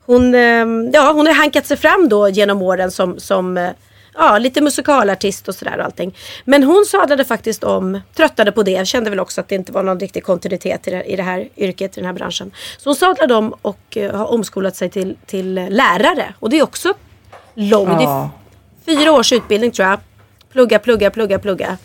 hon, 0.06 0.34
eh, 0.34 0.66
ja, 0.92 1.12
hon 1.12 1.26
har 1.26 1.34
hankat 1.34 1.66
sig 1.66 1.76
fram 1.76 2.08
då 2.08 2.28
genom 2.28 2.62
åren 2.62 2.90
som, 2.90 3.20
som 3.20 3.56
eh, 3.56 3.70
ja, 4.18 4.38
lite 4.38 4.60
musikalartist 4.60 5.48
och 5.48 5.54
sådär 5.54 5.78
och 5.78 5.84
allting. 5.84 6.16
Men 6.44 6.62
hon 6.64 6.84
sadlade 6.84 7.24
faktiskt 7.24 7.64
om, 7.64 8.00
tröttade 8.14 8.52
på 8.52 8.62
det, 8.62 8.86
kände 8.88 9.10
väl 9.10 9.20
också 9.20 9.40
att 9.40 9.48
det 9.48 9.54
inte 9.54 9.72
var 9.72 9.82
någon 9.82 10.00
riktig 10.00 10.24
kontinuitet 10.24 10.88
i 10.88 10.90
det, 10.90 11.02
i 11.04 11.16
det 11.16 11.22
här 11.22 11.48
yrket, 11.56 11.96
i 11.98 12.00
den 12.00 12.06
här 12.06 12.12
branschen. 12.12 12.50
Så 12.78 12.88
hon 12.88 12.96
sadlade 12.96 13.34
om 13.34 13.54
och 13.62 13.96
eh, 13.96 14.14
har 14.16 14.26
omskolat 14.26 14.76
sig 14.76 14.90
till, 14.90 15.16
till 15.26 15.54
lärare. 15.54 16.34
Och 16.38 16.50
det 16.50 16.58
är 16.58 16.62
också 16.62 16.94
långt, 17.54 17.88
Ja. 18.02 18.30
det 18.84 18.92
är 18.92 18.96
fyra 18.96 19.12
års 19.12 19.32
utbildning 19.32 19.70
tror 19.70 19.88
jag. 19.88 20.00
Plugga, 20.52 20.78
plugga, 20.78 21.10
plugga, 21.10 21.38
plugga. 21.38 21.76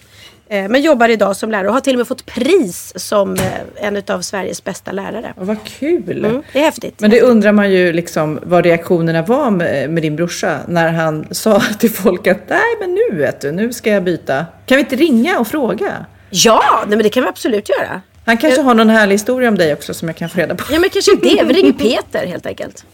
Eh, 0.54 0.70
Men 0.70 0.82
jobbar 0.82 1.10
idag 1.10 1.36
som 1.36 1.52
lärare 1.52 1.68
och 1.68 1.74
har 1.74 1.82
till 1.82 1.94
och 1.94 1.98
med 1.98 2.08
fått 2.08 2.26
pris 2.26 2.94
som 2.96 3.34
eh, 3.34 3.88
en 3.88 4.04
av 4.08 4.22
Sveriges 4.22 4.64
bästa 4.64 4.92
lärare. 4.92 5.34
Och 5.38 5.48
vad 5.48 5.64
kul. 5.64 6.26
Mm, 6.26 6.44
det 6.54 6.60
är 6.60 6.64
häftigt. 6.64 7.00
Men 7.00 7.10
det 7.12 7.22
undrar 7.22 7.52
man 7.52 7.72
ju 7.72 7.94
liksom 7.94 8.40
vad 8.44 8.66
reaktionerna 8.66 9.22
var 9.22 9.52
med, 9.52 9.90
med 9.90 10.04
din 10.04 10.16
brorsa 10.16 10.60
när 10.68 10.92
han 10.92 11.28
sa 11.36 11.60
till 11.80 11.92
folk 11.92 12.28
att 12.28 12.50
nej 12.50 12.78
men 12.80 12.94
nu 12.94 13.18
vet 13.18 13.42
du, 13.42 13.52
nu 13.52 13.74
ska 13.74 13.90
jag 13.90 14.04
byta. 14.04 14.46
Kan 14.66 14.76
vi 14.76 14.84
inte 14.84 14.96
ringa 14.96 15.40
och 15.40 15.48
fråga? 15.48 16.06
Ja, 16.30 16.84
nej, 16.88 16.98
men 16.98 17.04
det 17.04 17.10
kan 17.10 17.24
vi 17.24 17.30
absolut 17.30 17.70
göra. 17.70 18.02
Han 18.26 18.38
kanske 18.38 18.62
har 18.62 18.74
någon 18.74 18.90
härlig 18.90 19.14
historia 19.14 19.50
om 19.50 19.58
dig 19.58 19.74
också 19.74 19.94
som 19.94 20.08
jag 20.08 20.16
kan 20.16 20.30
få 20.30 20.40
reda 20.40 20.56
på. 20.56 20.74
Ja 20.74 20.80
men 20.80 20.90
kanske 20.90 21.16
det. 21.16 21.44
Vi 21.44 21.54
ringer 21.54 21.74
Peter 21.74 22.28
helt 22.28 22.46
enkelt. 22.46 22.86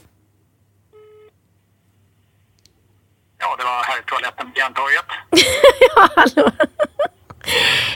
Ja, 3.39 3.55
det 3.57 3.63
var 3.63 3.83
här 3.83 3.99
i 3.99 4.03
toaletten 4.05 4.51
på 4.51 4.59
Järntorget. 4.59 5.05
ja, 5.95 6.09
hallå. 6.15 6.51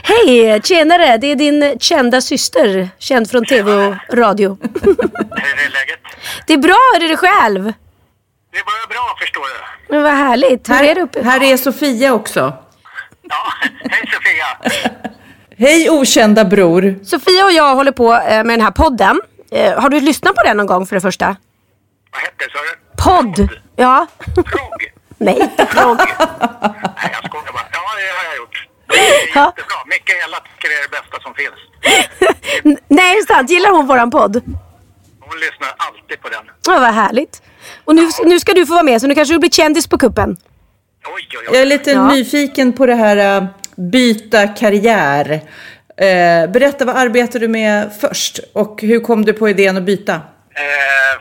Hej, 0.02 0.60
tjenare. 0.64 1.16
Det 1.16 1.26
är 1.26 1.36
din 1.36 1.78
kända 1.80 2.20
syster. 2.20 2.88
Känd 2.98 3.30
från 3.30 3.44
tv 3.44 3.72
och 3.72 3.94
radio. 4.16 4.58
Hur 4.82 4.90
är 4.90 5.70
läget? 5.70 6.00
Det 6.46 6.52
är 6.52 6.58
bra, 6.58 6.76
hur 6.94 7.04
är 7.04 7.08
det 7.08 7.16
själv? 7.16 7.62
Det 8.52 8.58
var 8.64 8.88
bra, 8.88 9.16
förstår 9.20 9.42
du. 9.42 9.94
Men 9.94 10.02
vad 10.02 10.12
härligt. 10.12 10.68
Hur 10.68 10.82
är 10.82 10.94
det 10.94 11.02
uppe? 11.02 11.22
Här 11.22 11.42
är 11.42 11.56
Sofia 11.56 12.12
också. 12.14 12.52
Ja, 13.22 13.68
hej 13.90 14.10
Sofia. 14.12 14.70
Hej 15.58 15.90
okända 15.90 16.44
bror. 16.44 17.04
Sofia 17.04 17.44
och 17.44 17.52
jag 17.52 17.74
håller 17.74 17.92
på 17.92 18.14
eh, 18.14 18.44
med 18.44 18.46
den 18.46 18.60
här 18.60 18.70
podden. 18.70 19.20
Eh, 19.50 19.80
Har 19.80 19.88
du 19.88 20.00
lyssnat 20.00 20.34
på 20.34 20.42
den 20.44 20.56
någon 20.56 20.66
gång 20.66 20.86
för 20.86 20.94
det 20.96 21.00
första? 21.00 21.26
Vad 22.12 22.20
hette 22.22 22.34
det, 22.38 22.50
sa 22.52 22.58
du? 22.58 23.02
Podd? 23.36 23.48
Ja. 23.76 24.06
Progg? 24.34 24.92
Nej, 25.18 25.50
progg. 25.56 25.98
Nej, 25.98 27.10
jag 27.12 27.30
skojar 27.30 27.52
bara. 27.52 27.66
Ja, 27.72 27.80
det 27.96 28.16
har 28.16 28.24
jag 28.30 28.36
gjort. 28.36 28.68
Det 28.94 29.00
är 29.00 29.28
Ja. 29.34 29.44
jättebra. 29.56 29.78
Mikaela 29.86 30.38
tycker 30.46 30.68
det 30.68 30.74
är 30.74 30.82
det 30.82 30.94
bästa 30.98 31.16
som 31.24 31.34
finns. 31.34 31.58
Nej, 32.88 33.12
är 33.12 33.16
det 33.20 33.26
sant? 33.34 33.50
Gillar 33.50 33.70
hon 33.70 33.86
våran 33.86 34.10
podd? 34.10 34.34
Hon 35.20 35.38
lyssnar 35.40 35.74
alltid 35.76 36.20
på 36.22 36.28
den. 36.28 36.44
Ja, 36.66 36.78
vad 36.80 36.94
härligt. 36.94 37.42
Och 37.84 37.94
nu, 37.94 38.08
nu 38.24 38.40
ska 38.40 38.52
du 38.52 38.66
få 38.66 38.72
vara 38.72 38.82
med, 38.82 39.00
så 39.00 39.06
nu 39.06 39.14
kanske 39.14 39.34
du 39.34 39.38
blir 39.38 39.50
kändis 39.50 39.86
på 39.86 39.98
kuppen. 39.98 40.36
Oj, 41.06 41.28
oj, 41.38 41.44
Jag 41.46 41.56
är 41.56 41.60
oj. 41.62 41.68
lite 41.68 41.90
Ja. 41.90 42.06
nyfiken 42.08 42.72
på 42.72 42.86
det 42.86 42.94
här 42.94 43.16
äh, 43.36 43.44
byta 43.76 44.48
karriär. 44.48 45.30
Eh, 45.96 46.50
berätta, 46.50 46.84
vad 46.84 46.96
arbetar 46.96 47.38
du 47.38 47.48
med 47.48 47.90
först? 48.00 48.38
Och 48.52 48.82
hur 48.82 49.00
kom 49.00 49.24
du 49.24 49.32
på 49.32 49.48
idén 49.48 49.76
att 49.76 49.82
byta? 49.82 50.14
Eh, 50.14 50.20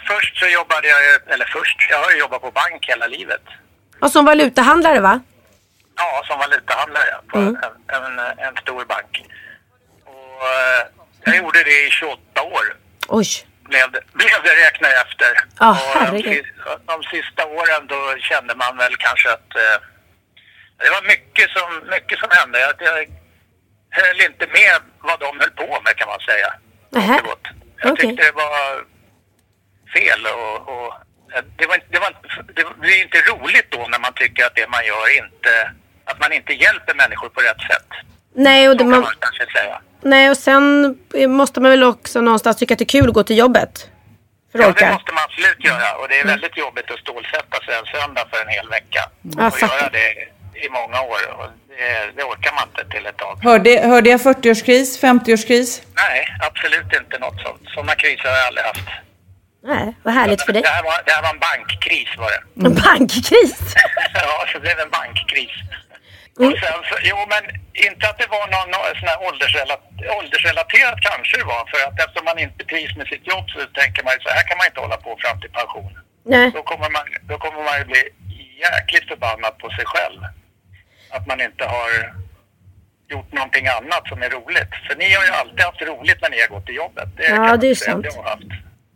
först 0.07 0.37
så 0.39 0.45
jobbade 0.47 0.87
jag 0.87 0.97
eller 1.33 1.45
först, 1.45 1.77
jag 1.89 1.97
har 2.03 2.11
ju 2.11 2.17
jobbat 2.19 2.41
på 2.41 2.51
bank 2.51 2.85
hela 2.89 3.07
livet. 3.07 3.41
Och 4.01 4.11
som 4.11 4.25
valutahandlare 4.25 4.99
va? 4.99 5.19
Ja, 5.95 6.23
som 6.27 6.39
valutahandlare 6.39 7.15
på 7.31 7.37
Mm. 7.37 7.57
en, 7.87 8.03
en, 8.19 8.19
en 8.39 8.55
stor 8.57 8.85
bank. 8.85 9.25
Och 10.05 10.47
eh, 10.47 10.85
jag 11.25 11.35
gjorde 11.37 11.63
det 11.63 11.85
i 11.87 11.89
28 11.89 12.41
år. 12.43 12.65
Oj. 13.07 13.25
blev 13.69 13.91
det, 13.91 14.01
blev 14.13 14.43
det 14.43 14.55
räkna 14.65 14.87
efter. 14.87 15.31
Och 15.59 15.75
de, 15.75 15.99
herregud. 15.99 16.45
si- 16.45 16.51
de 16.85 17.03
sista 17.03 17.45
åren 17.45 17.87
då 17.87 18.15
kände 18.19 18.55
man 18.55 18.77
väl 18.77 18.95
kanske 18.97 19.29
att 19.31 19.55
eh, 19.55 19.77
det 20.77 20.89
var 20.89 21.01
mycket 21.07 21.49
som, 21.49 21.87
mycket 21.89 22.19
som 22.19 22.29
hände. 22.31 22.59
Jag, 22.59 22.73
jag 22.79 23.07
höll 23.89 24.21
inte 24.21 24.47
med 24.47 24.81
vad 24.99 25.19
de 25.19 25.39
höll 25.39 25.51
på 25.51 25.81
med 25.85 25.95
kan 25.95 26.07
man 26.07 26.19
säga. 26.19 26.53
Gott. 27.23 27.47
Jag 27.77 27.97
tyckte 27.99 28.23
det 28.25 28.31
var 28.31 28.85
fel 29.93 30.25
och, 30.25 30.69
och 30.73 30.93
eh, 31.35 31.43
det, 31.57 31.65
var, 31.67 31.79
det, 31.89 31.99
var, 31.99 32.15
det 32.53 32.65
blir 32.79 33.01
inte 33.01 33.17
roligt 33.17 33.71
då 33.71 33.87
när 33.87 33.99
man 33.99 34.13
tycker 34.13 34.45
att 34.45 34.55
det 34.55 34.67
man 34.69 34.85
gör 34.85 35.17
inte, 35.17 35.71
att 36.13 36.19
man 36.19 36.33
inte 36.33 36.53
hjälper 36.53 36.93
människor 36.93 37.29
på 37.29 37.41
rätt 37.41 37.61
sätt. 37.71 37.89
Nej, 38.35 38.69
och 38.69 38.77
det, 38.77 38.83
man, 38.83 39.01
man 39.01 39.13
nej, 40.01 40.29
och 40.29 40.37
sen 40.37 40.63
måste 41.27 41.59
man 41.61 41.71
väl 41.71 41.83
också 41.83 42.21
någonstans 42.21 42.57
tycka 42.57 42.73
att 42.73 42.79
det 42.79 42.83
är 42.89 42.97
kul 42.97 43.07
att 43.09 43.13
gå 43.13 43.23
till 43.23 43.37
jobbet. 43.37 43.89
För 44.51 44.59
Ja, 44.59 44.65
det 44.65 44.93
måste 44.93 45.11
man 45.17 45.23
absolut 45.29 45.63
göra. 45.69 45.89
Och 45.99 46.07
det 46.09 46.19
är 46.19 46.25
väldigt 46.25 46.57
jobbigt 46.57 46.91
att 46.91 46.99
stålsätta 46.99 47.57
sig 47.65 47.73
en 47.79 47.85
söndag 47.95 48.25
för 48.31 48.41
en 48.45 48.49
hel 48.57 48.69
vecka. 48.69 49.01
Ja, 49.37 49.47
och 49.47 49.59
fattar. 49.59 49.77
göra 49.77 49.89
det 49.89 50.09
i 50.65 50.69
många 50.69 51.01
år. 51.01 51.21
Och 51.37 51.47
det, 51.67 52.11
det 52.15 52.23
orkar 52.23 52.53
man 52.59 52.65
inte 52.69 52.83
till 52.95 53.05
ett 53.05 53.17
tag. 53.17 53.39
Hörde, 53.43 53.71
hörde 53.91 54.09
jag 54.09 54.19
40-årskris, 54.19 54.87
50-årskris? 55.07 55.81
Nej, 55.95 56.19
absolut 56.49 56.89
inte 57.01 57.19
något 57.19 57.41
sånt. 57.41 57.61
Sådana 57.75 57.95
kriser 57.95 58.29
har 58.29 58.37
jag 58.37 58.47
aldrig 58.47 58.65
haft. 58.65 58.89
Nej, 59.65 59.95
vad 60.03 60.13
härligt 60.13 60.41
för 60.41 60.53
dig. 60.53 60.61
Det 60.61 60.67
här 60.67 60.83
var, 60.83 60.93
det 61.05 61.11
här 61.11 61.21
var 61.21 61.29
en 61.29 61.39
bankkris 61.39 62.09
var 62.17 62.29
det. 62.35 62.67
En 62.67 62.75
bankkris. 62.75 63.59
ja, 64.13 64.45
så 64.47 64.53
det 64.53 64.59
blev 64.59 64.79
en 64.79 64.89
bankkris. 64.89 65.51
Mm. 66.39 66.49
Och 66.49 66.59
sen 66.63 66.79
så, 66.89 66.95
jo, 67.09 67.17
men 67.33 67.43
inte 67.87 68.03
att 68.09 68.17
det 68.21 68.29
var 68.35 68.45
någon, 68.55 68.69
någon 68.75 68.95
sån 68.99 69.09
här 69.11 69.19
åldersrelat, 69.27 69.81
åldersrelaterat 70.17 70.99
kanske 71.09 71.37
det 71.37 71.47
var. 71.53 71.63
För 71.71 71.79
att 71.87 71.99
eftersom 72.03 72.25
man 72.25 72.39
inte 72.45 72.61
trivs 72.71 72.95
med 72.99 73.07
sitt 73.07 73.25
jobb 73.31 73.45
så 73.49 73.57
tänker 73.81 74.03
man 74.03 74.13
ju 74.15 74.19
så 74.23 74.29
här 74.35 74.43
kan 74.47 74.57
man 74.59 74.67
inte 74.69 74.83
hålla 74.85 74.97
på 75.05 75.11
fram 75.23 75.37
till 75.41 75.53
pension. 75.59 75.93
Nej. 76.33 76.51
Då 76.57 76.61
kommer 76.63 76.89
man, 76.97 77.05
då 77.29 77.35
kommer 77.43 77.61
man 77.63 77.75
ju 77.79 77.85
bli 77.93 78.03
jäkligt 78.65 79.07
förbannad 79.11 79.53
på 79.61 79.67
sig 79.69 79.85
själv. 79.93 80.21
Att 81.15 81.27
man 81.27 81.41
inte 81.41 81.63
har 81.65 81.89
gjort 83.13 83.31
någonting 83.33 83.67
annat 83.67 84.07
som 84.07 84.21
är 84.25 84.29
roligt. 84.29 84.73
För 84.87 84.95
ni 84.95 85.13
har 85.13 85.25
ju 85.25 85.31
alltid 85.31 85.61
haft 85.61 85.81
roligt 85.81 86.21
när 86.21 86.29
ni 86.29 86.39
har 86.41 86.47
gått 86.47 86.65
till 86.65 86.75
jobbet. 86.75 87.09
Det 87.17 87.23
Ja, 87.27 87.57
det 87.57 87.67
är 87.67 87.75
sant. 87.75 88.05
jag 88.05 88.13
har 88.21 88.29
haft. 88.29 88.51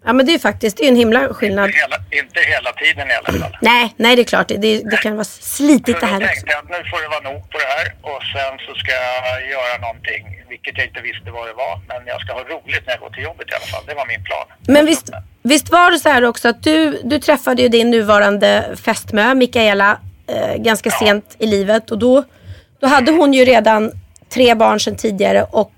Ja, 0.08 0.14
men 0.14 0.26
det 0.26 0.34
är 0.34 0.40
faktiskt 0.40 0.78
det 0.78 0.84
är 0.84 0.88
en 0.88 0.96
himla 0.96 1.34
skillnad. 1.34 1.66
Inte 1.66 1.80
hela, 1.80 1.98
inte 2.22 2.40
hela 2.54 2.72
tiden 2.84 3.08
i 3.12 3.14
alla 3.20 3.40
fall. 3.40 3.58
Nej, 3.62 3.94
nej 3.98 4.16
det 4.16 4.22
är 4.22 4.32
klart. 4.34 4.48
Det, 4.48 4.58
det 4.92 4.98
kan 4.98 5.16
vara 5.16 5.24
slitigt 5.24 6.00
Så 6.00 6.06
det 6.06 6.12
här 6.12 6.24
också. 6.24 6.44
jag 6.46 6.58
att 6.58 6.70
nu 6.70 6.90
får 6.92 7.00
det 7.02 7.10
vara 7.16 7.26
nog 7.32 7.42
på 7.52 7.58
det 7.64 7.70
här 7.76 7.86
och 8.02 8.22
sen 8.34 8.54
så 8.66 8.72
ska 8.82 8.92
jag 8.92 9.50
göra 9.56 9.76
någonting, 9.82 10.22
vilket 10.50 10.78
jag 10.78 10.88
inte 10.88 11.02
visste 11.02 11.32
vad 11.32 11.48
det 11.48 11.54
var. 11.54 11.74
Men 11.88 12.08
jag 12.08 12.22
ska 12.22 12.34
ha 12.34 12.44
roligt 12.54 12.84
när 12.86 12.94
jag 12.94 13.00
går 13.00 13.10
till 13.10 13.24
jobbet 13.24 13.48
i 13.52 13.54
alla 13.58 13.66
fall. 13.74 13.84
Det 13.88 13.94
var 13.94 14.06
min 14.06 14.24
plan. 14.24 14.46
Men 14.68 14.86
visst, 14.86 15.10
visst 15.42 15.70
var 15.70 15.92
det 15.92 16.00
så 16.00 16.10
här 16.10 16.24
också 16.24 16.48
att 16.48 16.64
du, 16.64 17.02
du 17.04 17.20
träffade 17.20 17.62
ju 17.62 17.70
din 17.70 17.90
nuvarande 17.90 18.76
fästmö, 18.86 19.34
Mikaela, 19.34 20.00
eh, 20.34 20.56
ganska 20.58 20.90
sent 20.90 21.36
i 21.40 21.46
livet. 21.46 21.92
Och 21.92 21.98
då, 21.98 22.24
då 22.80 22.88
hade 22.88 23.12
hon 23.12 23.34
ju 23.34 23.46
redan 23.46 23.92
tre 24.30 24.56
barn 24.56 24.80
sedan 24.80 24.96
tidigare 24.96 25.46
och 25.52 25.74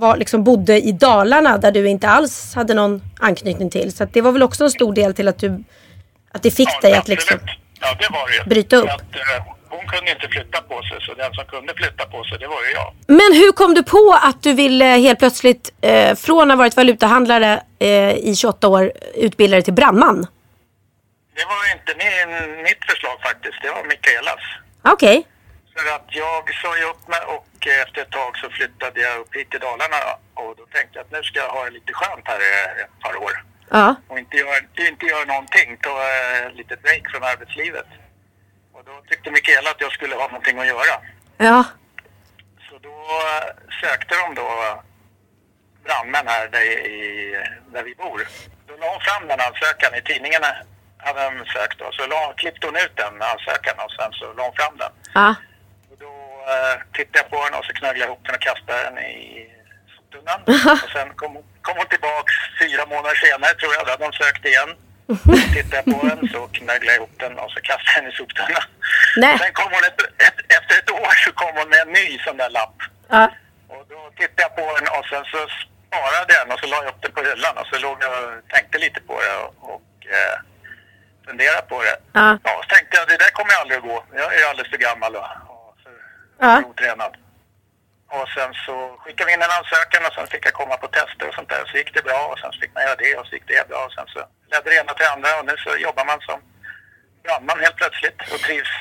var, 0.00 0.16
liksom, 0.16 0.44
bodde 0.44 0.80
i 0.80 0.92
Dalarna 0.92 1.58
där 1.58 1.72
du 1.72 1.88
inte 1.88 2.08
alls 2.08 2.54
hade 2.54 2.74
någon 2.74 3.02
anknytning 3.20 3.70
till. 3.70 3.92
Så 3.92 4.04
att 4.04 4.12
det 4.12 4.20
var 4.20 4.32
väl 4.32 4.42
också 4.42 4.64
en 4.64 4.70
stor 4.70 4.92
del 4.94 5.14
till 5.14 5.28
att, 5.28 5.38
du, 5.38 5.64
att 6.32 6.42
det 6.42 6.50
fick 6.50 6.68
Ja, 6.68 6.80
dig 6.82 6.92
att 6.98 7.08
liksom... 7.08 7.38
Ja, 7.80 7.96
det 7.98 8.08
var 8.12 8.44
det 8.44 8.50
bryta 8.50 8.76
upp. 8.76 8.88
Att, 8.88 9.00
eh, 9.00 9.44
hon 9.68 9.86
kunde 9.86 10.10
inte 10.10 10.28
flytta 10.28 10.60
på 10.60 10.82
sig, 10.82 10.98
så 11.00 11.14
den 11.14 11.32
som 11.34 11.44
kunde 11.44 11.74
flytta 11.74 12.04
på 12.06 12.24
sig, 12.24 12.38
det 12.38 12.46
var 12.46 12.62
ju 12.66 12.70
jag. 12.74 12.92
Men 13.06 13.32
hur 13.40 13.52
kom 13.52 13.74
du 13.74 13.82
på 13.82 14.18
att 14.22 14.42
du 14.42 14.52
ville 14.52 14.84
helt 14.84 15.18
plötsligt, 15.18 15.72
eh, 15.80 16.14
från 16.14 16.50
att 16.50 16.56
ha 16.56 16.56
varit 16.56 16.76
valutahandlare 16.76 17.62
eh, 17.78 18.10
i 18.10 18.34
28 18.36 18.68
år, 18.68 18.92
utbilda 19.14 19.56
dig 19.56 19.62
till 19.62 19.72
brandman? 19.72 20.26
Det 21.36 21.44
var 21.52 21.62
inte 21.76 21.92
min, 22.04 22.62
mitt 22.62 22.84
förslag 22.90 23.16
faktiskt, 23.22 23.58
det 23.62 23.68
var 23.68 23.84
Mikaelas. 23.88 24.40
Okej. 24.82 25.26
För 25.80 25.94
att 25.94 26.08
jag 26.08 26.54
sa 26.62 26.78
ju 26.78 26.84
upp 26.84 27.08
mig 27.08 27.20
och 27.36 27.66
eh, 27.66 27.82
efter 27.82 28.02
ett 28.02 28.10
tag 28.10 28.36
så 28.38 28.50
flyttade 28.50 29.00
jag 29.00 29.20
upp 29.20 29.34
hit 29.36 29.50
till 29.50 29.60
Dalarna 29.60 30.00
och 30.34 30.56
då 30.56 30.64
tänkte 30.66 30.98
jag 30.98 31.04
att 31.04 31.12
nu 31.12 31.22
ska 31.22 31.38
jag 31.38 31.48
ha 31.48 31.64
det 31.64 31.70
lite 31.70 31.92
skönt 31.92 32.28
här 32.28 32.40
i 32.40 32.80
ett 32.82 33.00
par 33.00 33.16
år. 33.16 33.44
Ja. 33.70 33.94
och 34.08 34.18
inte 34.18 34.36
gör, 34.36 34.68
inte 34.90 35.06
gör 35.06 35.26
någonting, 35.26 35.76
ta 35.76 35.94
eh, 36.08 36.52
lite 36.52 36.76
break 36.76 37.10
från 37.10 37.22
arbetslivet. 37.22 37.86
Och 38.72 38.84
då 38.84 39.02
tyckte 39.08 39.30
Mikaela 39.30 39.70
att 39.70 39.80
jag 39.80 39.92
skulle 39.92 40.14
ha 40.14 40.26
någonting 40.26 40.58
att 40.58 40.66
göra. 40.66 40.94
Ja. 41.36 41.64
Så 42.68 42.78
då 42.78 42.96
eh, 43.30 43.48
sökte 43.80 44.14
de 44.14 44.34
då 44.34 44.48
brandmän 45.84 46.26
här 46.26 46.48
där, 46.48 46.62
i, 46.62 47.00
där 47.72 47.82
vi 47.82 47.94
bor. 47.94 48.28
Då 48.66 48.76
la 48.76 48.86
hon 48.92 49.00
fram 49.00 49.28
den 49.28 49.40
ansökan 49.40 49.94
i 49.94 50.02
tidningarna 50.02 50.46
hade 50.98 51.20
de 51.24 51.44
sökt 51.46 51.78
då. 51.78 51.88
Så 51.92 52.06
la, 52.06 52.34
klippte 52.36 52.66
hon 52.66 52.76
ut 52.76 52.96
den 52.96 53.22
ansökan 53.22 53.74
och 53.84 53.92
sen 53.92 54.12
så 54.12 54.32
la 54.32 54.42
hon 54.42 54.56
fram 54.56 54.76
den. 54.76 54.92
Ja. 55.14 55.34
Eh, 56.48 56.76
tittade 56.96 57.18
jag 57.18 57.30
på 57.30 57.38
den 57.44 57.54
och 57.58 57.64
så 57.64 57.72
knögglade 57.72 57.98
jag 58.00 58.06
ihop 58.08 58.22
den 58.26 58.34
och 58.34 58.40
kastade 58.48 58.82
den 58.82 58.98
i 58.98 59.46
soptunnan. 59.96 60.40
och 60.84 60.90
sen 60.96 61.08
kom, 61.20 61.32
hon- 61.34 61.48
kom 61.62 61.76
hon 61.76 61.86
tillbaks 61.86 62.32
fyra 62.60 62.86
månader 62.86 63.14
senare 63.24 63.54
tror 63.54 63.72
jag, 63.74 63.86
då 63.86 63.90
hade 63.90 64.04
de 64.08 64.12
sökt 64.12 64.44
igen. 64.44 64.70
Tittade 65.54 65.76
jag 65.76 65.86
på 65.94 66.06
den 66.08 66.28
så 66.34 66.40
knögglade 66.58 66.92
jag 66.92 66.96
ihop 66.96 67.16
den 67.24 67.38
och 67.38 67.50
så 67.54 67.60
kastade 67.60 67.92
jag 67.94 68.02
den 68.04 68.12
i 68.12 68.16
soptunnan. 68.16 68.62
Nej. 69.22 69.38
Sen 69.38 69.52
kom 69.52 69.68
hon 69.74 69.84
ett, 69.90 70.00
ett, 70.26 70.38
efter 70.58 70.74
ett 70.80 70.90
år 70.90 71.12
så 71.24 71.32
kom 71.32 71.52
hon 71.58 71.68
med 71.68 71.80
en 71.86 71.92
ny 71.92 72.18
sån 72.26 72.36
där 72.36 72.50
lapp. 72.50 72.76
Ja. 73.08 73.24
Och 73.68 73.82
då 73.92 73.98
tittade 74.18 74.42
jag 74.46 74.56
på 74.56 74.64
den 74.76 74.88
och 74.98 75.06
sen 75.10 75.24
så 75.32 75.38
sparade 75.86 76.16
jag 76.18 76.46
den 76.46 76.52
och 76.52 76.60
så 76.60 76.66
la 76.66 76.76
jag 76.84 76.90
upp 76.92 77.02
den 77.02 77.12
på 77.12 77.22
hyllan 77.22 77.56
och 77.60 77.66
så 77.72 77.76
låg 77.78 77.96
jag 78.04 78.12
och 78.24 78.48
tänkte 78.54 78.78
lite 78.78 79.00
på 79.00 79.14
det 79.24 79.34
och, 79.44 79.52
och 79.74 79.90
eh, 80.16 80.36
funderade 81.26 81.62
på 81.72 81.82
det. 81.82 81.96
Ja. 82.12 82.38
Ja, 82.44 82.52
så 82.62 82.68
tänkte 82.74 82.96
jag 82.98 83.08
det 83.08 83.16
där 83.24 83.30
kommer 83.38 83.54
aldrig 83.60 83.78
att 83.78 83.84
gå. 83.90 84.04
Jag 84.22 84.34
är 84.38 84.48
alldeles 84.50 84.70
för 84.70 84.78
gammal 84.88 85.16
och, 85.16 85.28
Ja. 86.40 86.62
otränad. 86.70 87.14
Och 88.16 88.28
sen 88.36 88.52
så 88.66 88.74
skickade 89.00 89.26
vi 89.28 89.32
in 89.34 89.42
en 89.42 89.56
ansökan 89.58 90.06
och 90.06 90.14
sen 90.16 90.26
fick 90.32 90.44
jag 90.48 90.54
komma 90.60 90.76
på 90.82 90.88
tester 90.96 91.28
och 91.28 91.34
sånt 91.34 91.48
där. 91.48 91.62
Så 91.66 91.76
gick 91.78 91.94
det 91.94 92.02
bra 92.08 92.20
och 92.32 92.38
sen 92.38 92.52
fick 92.60 92.72
man 92.74 92.82
göra 92.86 93.00
det 93.04 93.12
och 93.18 93.26
så 93.26 93.32
gick 93.36 93.46
det 93.52 93.68
bra 93.68 93.80
och 93.86 93.92
sen 93.96 94.06
så 94.14 94.20
ledde 94.50 94.70
det 94.70 94.76
ena 94.82 94.92
till 94.94 95.12
andra 95.14 95.30
och 95.38 95.46
nu 95.50 95.54
så 95.64 95.70
jobbar 95.86 96.04
man 96.10 96.20
som 96.28 96.38
brandman 97.24 97.60
helt 97.64 97.76
plötsligt 97.76 98.18
och 98.32 98.40
trivs 98.46 98.72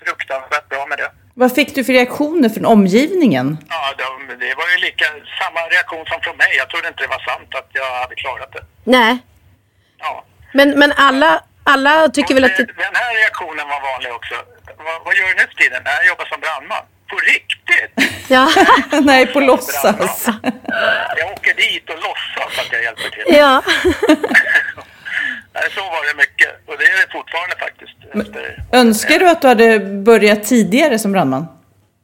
fruktansvärt 0.00 0.68
bra 0.68 0.86
med 0.86 0.98
det. 0.98 1.10
Vad 1.34 1.54
fick 1.54 1.74
du 1.74 1.84
för 1.84 1.92
reaktioner 1.92 2.48
från 2.48 2.66
omgivningen? 2.76 3.46
Ja, 3.68 3.82
de, 4.02 4.08
det 4.44 4.54
var 4.60 4.68
ju 4.72 4.76
lika, 4.86 5.06
samma 5.40 5.60
reaktion 5.74 6.04
som 6.06 6.18
från 6.24 6.36
mig. 6.36 6.52
Jag 6.60 6.68
trodde 6.70 6.88
inte 6.88 7.02
det 7.02 7.12
var 7.16 7.22
sant 7.30 7.50
att 7.54 7.68
jag 7.72 7.90
hade 8.02 8.14
klarat 8.14 8.52
det. 8.52 8.64
Nej. 8.84 9.18
Ja. 9.98 10.24
Men, 10.54 10.78
men 10.80 10.92
alla, 10.96 11.30
alla 11.64 12.08
tycker 12.08 12.34
väl 12.34 12.44
att 12.44 12.56
det... 12.56 12.64
Den 12.64 12.96
här 13.02 13.14
reaktionen 13.22 13.68
var 13.68 13.80
vanlig 13.90 14.12
också. 14.12 14.34
Vad, 14.86 14.96
vad 15.04 15.14
gör 15.16 15.28
du 15.28 15.34
nu 15.34 15.46
för 15.50 15.58
tiden? 15.62 15.82
Jag 15.84 16.06
jobbar 16.06 16.24
som 16.24 16.40
brandman. 16.40 16.84
På 17.08 17.16
riktigt? 17.16 18.12
Ja. 18.28 18.48
Nej, 19.02 19.26
på 19.26 19.40
låtsas. 19.40 20.26
Jag 21.18 21.32
åker 21.32 21.54
dit 21.54 21.90
och 21.90 21.96
låtsas 21.96 22.58
att 22.66 22.72
jag 22.72 22.82
hjälper 22.82 23.10
till. 23.10 23.24
ja. 23.36 23.62
Nej, 25.54 25.64
så 25.74 25.80
var 25.80 26.08
det 26.08 26.16
mycket. 26.16 26.50
Och 26.68 26.78
det 26.78 26.84
är 26.84 27.06
det 27.06 27.12
fortfarande 27.12 27.56
faktiskt. 27.58 27.96
Efter, 28.14 28.62
Önskar 28.72 29.18
du 29.18 29.28
att 29.30 29.42
du 29.42 29.48
hade 29.48 29.78
börjat 29.80 30.44
tidigare 30.44 30.98
som 30.98 31.12
brandman? 31.12 31.46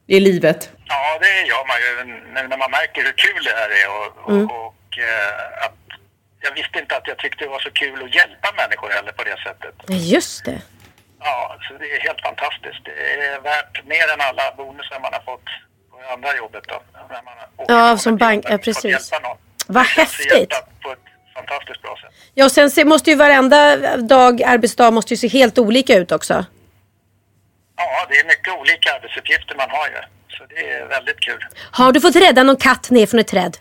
I 0.07 0.19
livet? 0.19 0.69
Ja, 0.85 1.19
det 1.21 1.41
gör 1.47 1.67
man 1.67 1.77
ju 1.83 2.13
när 2.49 2.57
man 2.57 2.71
märker 2.71 3.01
hur 3.03 3.11
kul 3.17 3.43
det 3.43 3.55
här 3.61 3.69
är. 3.69 3.87
Och, 3.97 4.31
Mm. 4.31 4.45
och, 4.45 4.65
och 4.67 4.97
eh, 4.97 5.65
att 5.65 5.77
jag 6.41 6.51
visste 6.55 6.79
inte 6.79 6.95
att 6.97 7.07
jag 7.07 7.17
tyckte 7.17 7.43
det 7.43 7.49
var 7.49 7.59
så 7.59 7.71
kul 7.71 8.03
att 8.03 8.15
hjälpa 8.15 8.51
människor 8.57 8.89
heller 8.89 9.11
på 9.11 9.23
det 9.23 9.37
sättet. 9.43 9.75
Just 9.89 10.45
det. 10.45 10.61
Ja, 11.23 11.57
så 11.67 11.73
det 11.73 11.85
är 11.95 11.99
helt 12.07 12.21
fantastiskt. 12.21 12.81
Det 12.85 13.25
är 13.25 13.41
värt 13.41 13.85
mer 13.85 14.07
än 14.13 14.21
alla 14.21 14.45
bonusar 14.57 14.99
man 14.99 15.13
har 15.13 15.19
fått 15.19 15.45
på 15.91 16.13
andra 16.13 16.35
jobbet. 16.37 16.63
Då, 16.67 16.81
när 17.09 17.21
man 17.23 17.33
Ja, 17.67 17.97
som 17.97 18.17
bank- 18.17 18.45
ja, 18.49 18.57
precis. 18.57 19.11
Vad 19.67 19.85
häftigt. 19.85 20.53
fantastiskt 21.35 21.81
bra 21.81 21.97
sätt. 22.01 22.11
Ja, 22.33 22.45
och 22.45 22.51
sen 22.51 22.71
se, 22.71 22.85
måste 22.85 23.09
ju 23.09 23.15
varenda 23.15 23.77
dag, 23.97 24.43
arbetsdag 24.43 24.91
måste 24.91 25.13
ju 25.13 25.17
se 25.17 25.27
helt 25.27 25.57
olika 25.57 25.95
ut 25.97 26.11
också. 26.11 26.45
Ja, 27.77 28.05
det 28.09 28.15
är 28.19 28.25
mycket 28.25 28.53
olika 28.59 28.93
arbetsuppgifter 28.95 29.55
man 29.55 29.69
har 29.69 29.87
ju. 29.87 29.95
Så 30.37 30.45
det 30.49 30.71
är 30.71 30.85
väldigt 30.87 31.19
kul. 31.19 31.45
Har 31.71 31.91
du 31.91 32.01
fått 32.01 32.15
rädda 32.15 32.43
någon 32.43 32.55
katt 32.57 32.89
ner 32.89 33.05
från 33.05 33.19
ett 33.19 33.27
träd? 33.27 33.57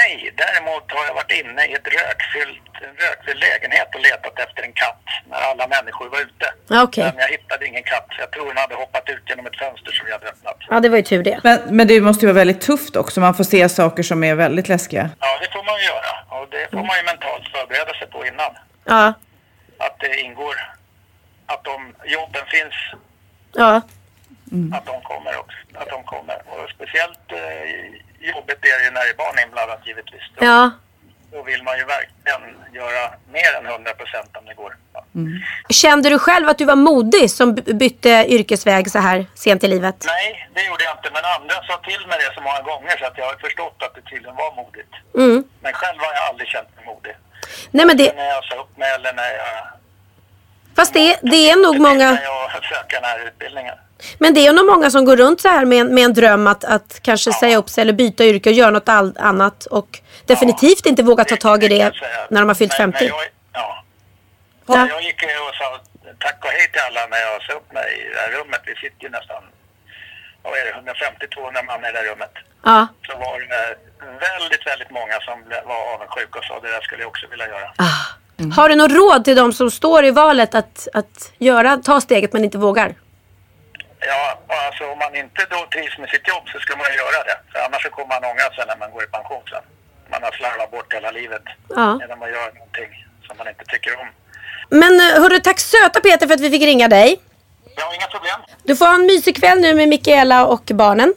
Nej, 0.00 0.32
däremot 0.42 0.84
har 0.96 1.04
jag 1.08 1.14
varit 1.14 1.32
inne 1.40 1.62
i 1.66 1.72
ett 1.78 1.88
rökfyllt, 1.98 2.62
en 2.86 2.94
rökfylld 3.04 3.40
lägenhet 3.40 3.94
och 3.94 4.00
letat 4.00 4.38
efter 4.38 4.62
en 4.62 4.72
katt 4.72 5.04
när 5.30 5.38
alla 5.50 5.66
människor 5.66 6.08
var 6.08 6.20
ute. 6.20 6.46
Okej. 6.84 7.04
Men 7.04 7.18
jag 7.24 7.28
hittade 7.28 7.66
ingen 7.66 7.82
katt. 7.82 8.06
Jag 8.18 8.30
tror 8.32 8.46
den 8.48 8.56
hade 8.56 8.74
hoppat 8.74 9.08
ut 9.08 9.22
genom 9.30 9.46
ett 9.46 9.56
fönster 9.58 9.92
som 9.92 10.06
vi 10.06 10.12
hade 10.12 10.26
öppnat. 10.28 10.56
Ja, 10.70 10.80
det 10.80 10.88
var 10.88 10.96
ju 10.96 11.02
tur 11.02 11.22
det. 11.22 11.40
Men, 11.44 11.58
men 11.76 11.86
det 11.86 12.00
måste 12.00 12.26
ju 12.26 12.32
vara 12.32 12.40
väldigt 12.42 12.60
tufft 12.60 12.96
också. 12.96 13.20
Man 13.20 13.34
får 13.34 13.44
se 13.44 13.68
saker 13.68 14.02
som 14.02 14.24
är 14.24 14.34
väldigt 14.34 14.68
läskiga. 14.68 15.10
Ja, 15.20 15.38
det 15.42 15.52
får 15.52 15.62
man 15.64 15.78
ju 15.80 15.84
göra. 15.84 16.12
Och 16.40 16.48
det 16.50 16.68
får 16.70 16.84
man 16.88 16.96
ju 16.96 17.02
mentalt 17.02 17.48
förbereda 17.54 17.92
sig 17.98 18.06
på 18.10 18.26
innan. 18.26 18.52
Ja. 18.84 19.12
Att 19.78 19.96
det 20.00 20.20
ingår, 20.20 20.54
att 21.46 21.64
de 21.64 21.94
jobben 22.04 22.42
finns, 22.46 22.74
Ja. 23.54 23.74
att 24.76 24.86
de 24.86 25.00
kommer 25.02 25.38
också. 25.38 25.58
Att 25.74 25.88
de 25.88 26.02
kommer. 26.04 26.36
Och 26.46 26.70
speciellt 26.70 27.32
eh, 27.32 28.07
jobbigt 28.20 28.58
är 28.64 28.78
det 28.78 28.84
ju 28.84 28.90
när 28.90 29.04
det 29.04 29.10
är 29.10 29.14
barn 29.14 29.38
inblandat 29.44 29.86
givetvis. 29.86 30.22
Då, 30.36 30.44
Ja. 30.44 30.70
då 31.32 31.42
vill 31.42 31.62
man 31.62 31.78
ju 31.78 31.84
verkligen 31.84 32.42
göra 32.72 33.10
mer 33.32 33.50
än 33.58 33.66
100 33.66 33.92
procent 33.94 34.36
om 34.36 34.44
det 34.46 34.54
går. 34.54 34.76
Ja. 34.94 35.04
Kände 35.70 36.10
du 36.10 36.18
själv 36.18 36.48
att 36.48 36.58
du 36.58 36.64
var 36.64 36.76
modig 36.76 37.30
som 37.30 37.54
by- 37.54 37.72
bytte 37.74 38.08
yrkesväg 38.28 38.90
så 38.90 38.98
här 38.98 39.26
sent 39.34 39.64
i 39.64 39.68
livet? 39.68 39.96
Nej, 40.06 40.48
det 40.54 40.64
gjorde 40.66 40.84
jag 40.84 40.96
inte. 40.98 41.10
Men 41.12 41.24
andra 41.24 41.54
sa 41.68 41.76
till 41.76 42.06
mig 42.06 42.18
det 42.18 42.34
så 42.34 42.40
många 42.40 42.60
gånger 42.62 42.96
så 42.98 43.04
att 43.06 43.18
jag 43.18 43.24
har 43.26 43.34
förstått 43.34 43.76
att 43.82 43.94
det 43.94 44.02
tydligen 44.02 44.36
var 44.36 44.54
modigt. 44.56 44.92
Mm. 45.14 45.44
Men 45.60 45.72
själv 45.72 45.98
har 45.98 46.12
jag 46.14 46.24
aldrig 46.30 46.48
känt 46.48 46.68
mig 46.76 46.84
modig. 46.86 47.14
Nej 47.70 47.86
men 47.86 47.96
det, 47.96 48.12
När 48.16 48.28
jag 48.28 48.44
sa 48.44 48.54
upp 48.54 48.76
mig 48.76 48.90
eller 48.94 49.12
när 49.12 49.30
jag... 49.32 49.66
fast 50.76 50.94
det, 50.94 51.18
det 51.22 51.50
är 51.50 51.56
nog 51.62 51.78
många... 51.78 52.12
När 52.12 52.22
jag 52.22 52.50
söker 52.64 52.96
den 53.00 53.04
här 53.04 53.26
utbildningen. 53.26 53.74
Men 54.18 54.34
det 54.34 54.46
är 54.46 54.52
nog 54.52 54.66
många 54.66 54.90
som 54.90 55.04
går 55.04 55.16
runt 55.16 55.40
så 55.40 55.48
här 55.48 55.64
med, 55.64 55.78
en- 55.80 55.94
med 55.94 56.04
en 56.04 56.12
dröm 56.14 56.46
att, 56.46 56.64
att 56.64 57.00
kanske 57.02 57.32
säga 57.32 57.56
upp 57.58 57.68
sig 57.70 57.82
eller 57.82 57.92
byta 57.92 58.24
yrke 58.24 58.48
och 58.50 58.54
göra 58.54 58.70
något 58.70 58.88
all, 58.88 59.16
annat 59.18 59.66
och 59.66 60.00
definitivt 60.26 60.86
inte 60.86 61.02
våga 61.02 61.24
ta 61.24 61.36
tag 61.36 61.64
i 61.64 61.68
det 61.68 61.78
säga. 61.78 62.26
när 62.30 62.40
de 62.40 62.48
har 62.48 62.54
fyllt 62.54 62.78
Men- 62.78 62.92
50. 62.92 62.98
men 63.04 63.08
jag, 63.08 63.24
ja. 63.52 63.84
Ja. 64.66 64.88
Jag 64.88 65.02
gick 65.02 65.22
ju 65.22 65.28
och 65.48 65.54
sa 65.60 65.66
tack 66.18 66.38
och 66.44 66.50
hej 66.50 66.66
till 66.72 66.80
alla 66.88 67.06
när 67.06 67.18
jag 67.26 67.42
sa 67.42 67.52
upp 67.52 67.72
mig 67.72 67.88
i 68.06 68.14
det 68.14 68.20
här 68.20 68.30
rummet. 68.38 68.60
Vi 68.66 68.74
sitter 68.74 69.02
ju 69.06 69.10
nästan, 69.18 69.42
vad 70.42 70.52
är 70.52 70.64
det, 70.66 70.72
150-200 70.72 71.66
man 71.66 71.78
i 71.88 71.92
det 71.92 71.98
här 71.98 72.04
rummet. 72.12 72.34
Ja. 72.64 72.86
Så 73.06 73.12
var 73.18 73.34
det 73.40 73.76
väldigt, 74.26 74.66
väldigt 74.66 74.90
många 74.90 75.16
som 75.20 75.36
var 75.70 75.94
avundsjuka 75.94 76.38
och 76.38 76.44
sa 76.44 76.60
det 76.60 76.70
där 76.70 76.80
skulle 76.80 77.02
jag 77.02 77.08
också 77.08 77.26
vilja 77.30 77.46
göra. 77.48 77.68
Ah. 77.76 77.98
Har 78.56 78.68
du 78.68 78.74
något 78.74 78.92
råd 78.92 79.24
till 79.24 79.36
de 79.36 79.52
som 79.52 79.70
står 79.70 80.04
i 80.04 80.10
valet 80.10 80.54
att, 80.54 80.88
att 80.94 81.32
göra, 81.38 81.76
ta 81.76 82.00
steget 82.00 82.32
men 82.32 82.44
inte 82.44 82.58
vågar? 82.58 82.94
Ja, 84.00 84.38
alltså 84.66 84.84
om 84.92 84.98
man 84.98 85.14
inte 85.16 85.46
då 85.50 85.66
trivs 85.74 85.98
med 85.98 86.08
sitt 86.10 86.28
jobb 86.28 86.44
så 86.52 86.58
ska 86.58 86.76
man 86.76 86.86
göra 87.02 87.20
det. 87.28 87.36
För 87.52 87.58
annars 87.66 87.82
så 87.82 87.90
kommer 87.90 88.08
man 88.14 88.24
ångra 88.30 88.48
sig 88.56 88.64
när 88.66 88.76
man 88.76 88.90
går 88.90 89.04
i 89.04 89.06
pension 89.06 89.42
sen. 89.50 89.62
Man 90.10 90.22
har 90.22 90.32
slarvat 90.32 90.70
bort 90.70 90.94
hela 90.94 91.10
livet 91.10 91.42
Ja. 91.68 91.94
när 92.08 92.16
man 92.16 92.28
gör 92.30 92.46
någonting 92.52 92.90
som 93.26 93.36
man 93.38 93.48
inte 93.48 93.64
tycker 93.64 94.00
om. 94.00 94.08
Men 94.70 95.00
eh, 95.00 95.20
hörru, 95.22 95.38
tack 95.40 95.60
söta 95.60 96.00
Peter 96.00 96.26
för 96.26 96.34
att 96.34 96.40
vi 96.40 96.50
fick 96.50 96.62
ringa 96.62 96.88
dig. 96.88 97.20
Jag 97.76 97.84
har 97.86 97.94
inga 97.94 98.06
problem. 98.06 98.40
Du 98.64 98.76
får 98.76 98.86
ha 98.86 98.94
en 98.94 99.06
mysig 99.06 99.36
kväll 99.36 99.60
nu 99.60 99.74
med 99.74 99.88
Mikaela 99.88 100.46
och 100.46 100.62
barnen. 100.74 101.14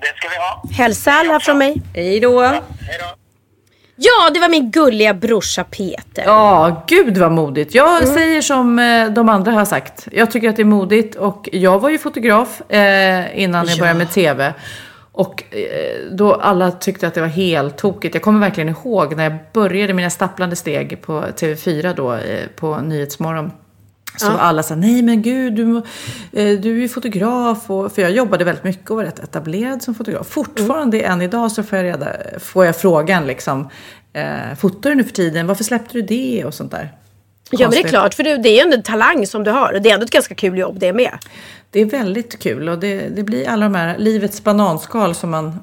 Det 0.00 0.16
ska 0.16 0.28
vi 0.28 0.36
ha. 0.36 0.62
Hälsa 0.78 1.12
alla 1.12 1.40
från 1.40 1.58
mig. 1.58 1.82
Hej 1.94 2.20
då! 2.20 2.40
Hej 2.42 2.60
då. 2.98 3.06
Ja, 3.96 4.30
det 4.34 4.40
var 4.40 4.48
min 4.48 4.70
gulliga 4.70 5.14
brorsa 5.14 5.64
Peter. 5.64 6.22
Ja, 6.26 6.84
gud 6.86 7.18
vad 7.18 7.32
modigt. 7.32 7.74
Jag 7.74 8.02
Mm. 8.02 8.14
säger 8.14 8.42
som 8.42 8.78
eh, 8.78 9.08
de 9.10 9.28
andra 9.28 9.52
har 9.52 9.64
sagt. 9.64 10.08
Jag 10.12 10.30
tycker 10.30 10.48
att 10.48 10.56
det 10.56 10.62
är 10.62 10.64
modigt 10.64 11.14
och 11.16 11.48
jag 11.52 11.78
var 11.78 11.90
ju 11.90 11.98
fotograf 11.98 12.70
eh, 12.70 13.40
innan 13.42 13.66
jag 13.66 13.78
började 13.78 13.98
med 13.98 14.10
TV. 14.10 14.52
Och 15.12 15.42
eh, 15.50 15.60
då 16.12 16.34
alla 16.34 16.70
tyckte 16.70 17.06
att 17.06 17.14
det 17.14 17.20
var 17.20 17.28
helt 17.28 17.78
tokigt. 17.78 18.14
Jag 18.14 18.22
kommer 18.22 18.40
verkligen 18.40 18.68
ihåg 18.68 19.16
när 19.16 19.24
jag 19.24 19.34
började 19.52 19.94
mina 19.94 20.10
stapplande 20.10 20.56
steg 20.56 21.02
på 21.02 21.20
TV4 21.20 21.94
då 21.96 22.12
eh, 22.14 22.20
på 22.56 22.76
Nyhetsmorgon. 22.78 23.50
Så 24.16 24.30
var 24.30 24.38
alla 24.38 24.62
sa 24.62 24.74
nej 24.74 25.02
men 25.02 25.22
gud 25.22 25.52
du, 25.52 25.76
eh, 26.32 26.60
du 26.60 26.84
är 26.84 26.88
fotograf. 26.88 27.70
Och, 27.70 27.92
för 27.92 28.02
jag 28.02 28.10
jobbade 28.10 28.44
väldigt 28.44 28.64
mycket 28.64 28.90
och 28.90 28.96
var 28.96 29.04
rätt 29.04 29.18
etablerad 29.18 29.82
som 29.82 29.94
fotograf. 29.94 30.26
Fortfarande 30.26 31.00
än 31.00 31.22
idag 31.22 31.52
så 31.52 31.62
får 31.62 31.78
jag, 31.78 31.84
reda, 31.84 32.16
får 32.40 32.64
jag 32.66 32.76
frågan 32.76 33.26
liksom. 33.26 33.68
Eh, 34.12 34.56
fotar 34.58 34.90
du 34.90 34.96
nu 34.96 35.04
för 35.04 35.12
tiden? 35.12 35.46
Varför 35.46 35.64
släppte 35.64 35.92
du 35.92 36.02
det? 36.02 36.44
Och 36.44 36.54
sånt 36.54 36.70
där. 36.70 36.92
Ja, 37.50 37.58
men 37.58 37.58
det 37.58 37.64
är 37.64 37.66
Konstigt. 37.66 37.90
klart, 37.90 38.14
för 38.14 38.22
det, 38.22 38.36
det 38.36 38.48
är 38.48 38.66
ju 38.66 38.72
en 38.72 38.82
talang 38.82 39.26
som 39.26 39.44
du 39.44 39.50
har. 39.50 39.72
Och 39.72 39.82
det 39.82 39.90
är 39.90 39.94
ändå 39.94 40.04
ett 40.04 40.10
ganska 40.10 40.34
kul 40.34 40.58
jobb 40.58 40.78
det 40.78 40.92
med. 40.92 41.18
Det 41.70 41.80
är 41.80 41.84
väldigt 41.84 42.38
kul 42.38 42.68
och 42.68 42.78
det, 42.78 43.08
det 43.08 43.22
blir 43.22 43.48
alla 43.48 43.64
de 43.64 43.74
här 43.74 43.98
livets 43.98 44.44
bananskal 44.44 45.14
som 45.14 45.30
man, 45.30 45.60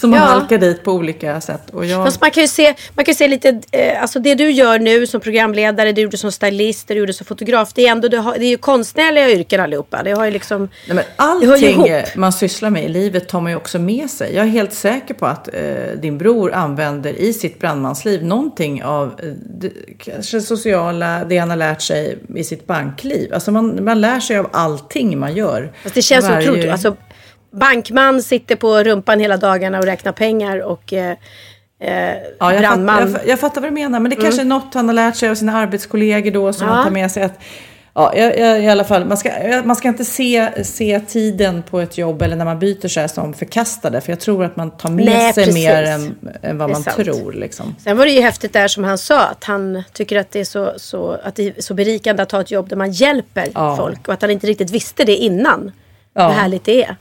som 0.00 0.10
man 0.10 0.18
Ja. 0.18 0.24
halkar 0.24 0.58
dit 0.58 0.84
på 0.84 0.92
olika 0.92 1.40
sätt. 1.40 1.70
Och 1.72 1.86
jag, 1.86 2.04
Fast 2.04 2.20
man 2.20 2.30
kan 2.30 2.42
ju 2.42 2.48
se, 2.48 2.74
man 2.94 3.04
kan 3.04 3.14
se 3.14 3.28
lite, 3.28 3.60
eh, 3.72 4.02
alltså 4.02 4.18
det 4.20 4.34
du 4.34 4.50
gör 4.50 4.78
nu 4.78 5.06
som 5.06 5.20
programledare, 5.20 5.86
det 5.88 5.92
du 5.92 6.00
gjorde 6.02 6.16
som 6.18 6.32
stylist, 6.32 6.88
det 6.88 6.94
du 6.94 7.00
gjorde 7.00 7.12
som 7.12 7.26
fotograf. 7.26 7.72
Det 7.74 7.86
är 7.86 7.90
ändå, 7.90 8.08
det, 8.08 8.16
har, 8.16 8.38
det 8.38 8.44
är 8.44 8.48
ju 8.50 8.56
konstnärliga 8.58 9.30
yrken 9.30 9.60
allihopa. 9.60 10.02
Det 10.02 10.12
har 10.12 10.24
ju 10.24 10.30
liksom... 10.30 10.68
Nej, 10.86 10.94
men 10.94 11.04
allting 11.16 11.92
man 12.16 12.32
sysslar 12.32 12.70
med 12.70 12.84
i 12.84 12.88
livet 12.88 13.28
tar 13.28 13.40
man 13.40 13.52
ju 13.52 13.56
också 13.56 13.78
med 13.78 14.10
sig. 14.10 14.34
Jag 14.34 14.44
är 14.44 14.50
helt 14.50 14.72
säker 14.72 15.14
på 15.14 15.26
att 15.26 15.48
eh, 15.54 15.62
din 16.00 16.18
bror 16.18 16.52
använder 16.52 17.12
i 17.12 17.32
sitt 17.32 17.58
brandmansliv 17.60 18.24
någonting 18.24 18.84
av 18.84 19.06
eh, 19.22 19.28
det, 19.60 19.70
kanske 19.98 20.40
sociala, 20.40 21.24
det 21.24 21.38
han 21.38 21.50
har 21.50 21.56
lärt 21.56 21.82
sig 21.82 22.18
i 22.36 22.44
sitt 22.44 22.66
bankliv. 22.66 23.34
Alltså 23.34 23.50
man, 23.50 23.84
man 23.84 24.00
lär 24.00 24.20
sig 24.20 24.38
av 24.38 24.48
allting 24.52 25.18
man 25.18 25.34
gör. 25.36 25.72
Fast 25.82 25.94
det 25.94 26.02
känns 26.02 26.24
Varje- 26.28 26.50
otroligt. 26.50 26.70
Alltså, 26.72 26.96
bankman 27.50 28.22
sitter 28.22 28.56
på 28.56 28.82
rumpan 28.84 29.20
hela 29.20 29.36
dagarna 29.36 29.78
och 29.78 29.84
räknar 29.84 30.12
pengar 30.12 30.58
och 30.62 30.92
eh, 30.92 31.10
eh, 31.80 32.14
Ja, 32.38 32.52
jag, 32.52 32.60
brandman. 32.60 33.12
fatt, 33.12 33.22
jag, 33.22 33.30
jag 33.32 33.40
fattar 33.40 33.60
vad 33.60 33.70
du 33.70 33.74
menar, 33.74 34.00
men 34.00 34.10
det 34.10 34.16
kanske 34.16 34.40
är 34.40 34.44
något 34.44 34.74
han 34.74 34.88
har 34.88 34.94
lärt 34.94 35.16
sig 35.16 35.28
av 35.30 35.34
sina 35.34 35.56
arbetskollegor 35.58 36.30
då 36.30 36.52
som 36.52 36.66
Ja. 36.68 36.72
han 36.74 36.84
tar 36.84 36.90
med 36.90 37.10
sig. 37.10 37.22
Att, 37.22 37.38
ja, 37.94 38.12
jag, 38.16 38.38
jag, 38.38 38.62
i 38.62 38.68
alla 38.68 38.84
fall, 38.84 39.04
man 39.04 39.16
ska, 39.16 39.30
man 39.64 39.76
ska 39.76 39.88
inte 39.88 40.04
se, 40.04 40.64
se 40.64 41.00
tiden 41.00 41.62
på 41.62 41.80
ett 41.80 41.98
jobb 41.98 42.22
eller 42.22 42.36
när 42.36 42.44
man 42.44 42.58
byter 42.58 42.88
så 42.88 43.00
här 43.00 43.08
som 43.08 43.34
förkastade, 43.34 44.00
för 44.00 44.12
jag 44.12 44.20
tror 44.20 44.44
att 44.44 44.56
man 44.56 44.70
tar 44.70 44.90
med 44.90 45.04
Nej, 45.06 45.32
sig 45.32 45.44
precis. 45.44 45.64
mer 45.64 45.82
än, 45.82 46.18
än 46.42 46.58
vad 46.58 46.68
är 46.70 46.72
man 46.74 46.82
sant. 46.82 46.96
tror. 46.96 47.32
Liksom. 47.32 47.74
Sen 47.78 47.96
var 47.96 48.04
det 48.04 48.10
ju 48.12 48.20
häftigt 48.20 48.52
där 48.52 48.68
som 48.68 48.84
han 48.84 48.98
sa 48.98 49.20
att 49.26 49.44
han 49.44 49.82
tycker 49.92 50.16
att 50.20 50.30
det 50.30 50.40
är 50.40 50.44
så, 50.44 50.72
så, 50.76 51.12
att 51.24 51.34
det 51.34 51.46
är 51.58 51.62
så 51.62 51.74
berikande 51.74 52.22
att 52.22 52.32
ha 52.32 52.40
ett 52.40 52.50
jobb 52.50 52.68
där 52.68 52.76
man 52.76 52.92
hjälper 52.92 53.48
Ja. 53.54 53.76
folk 53.76 54.08
och 54.08 54.14
att 54.14 54.22
han 54.22 54.30
inte 54.30 54.46
riktigt 54.46 54.70
visste 54.70 55.04
det 55.04 55.16
innan. 55.16 55.72
Ja. 56.14 56.28
Hur 56.28 56.34
härligt 56.34 56.64
det 56.64 56.84
är. 56.84 56.96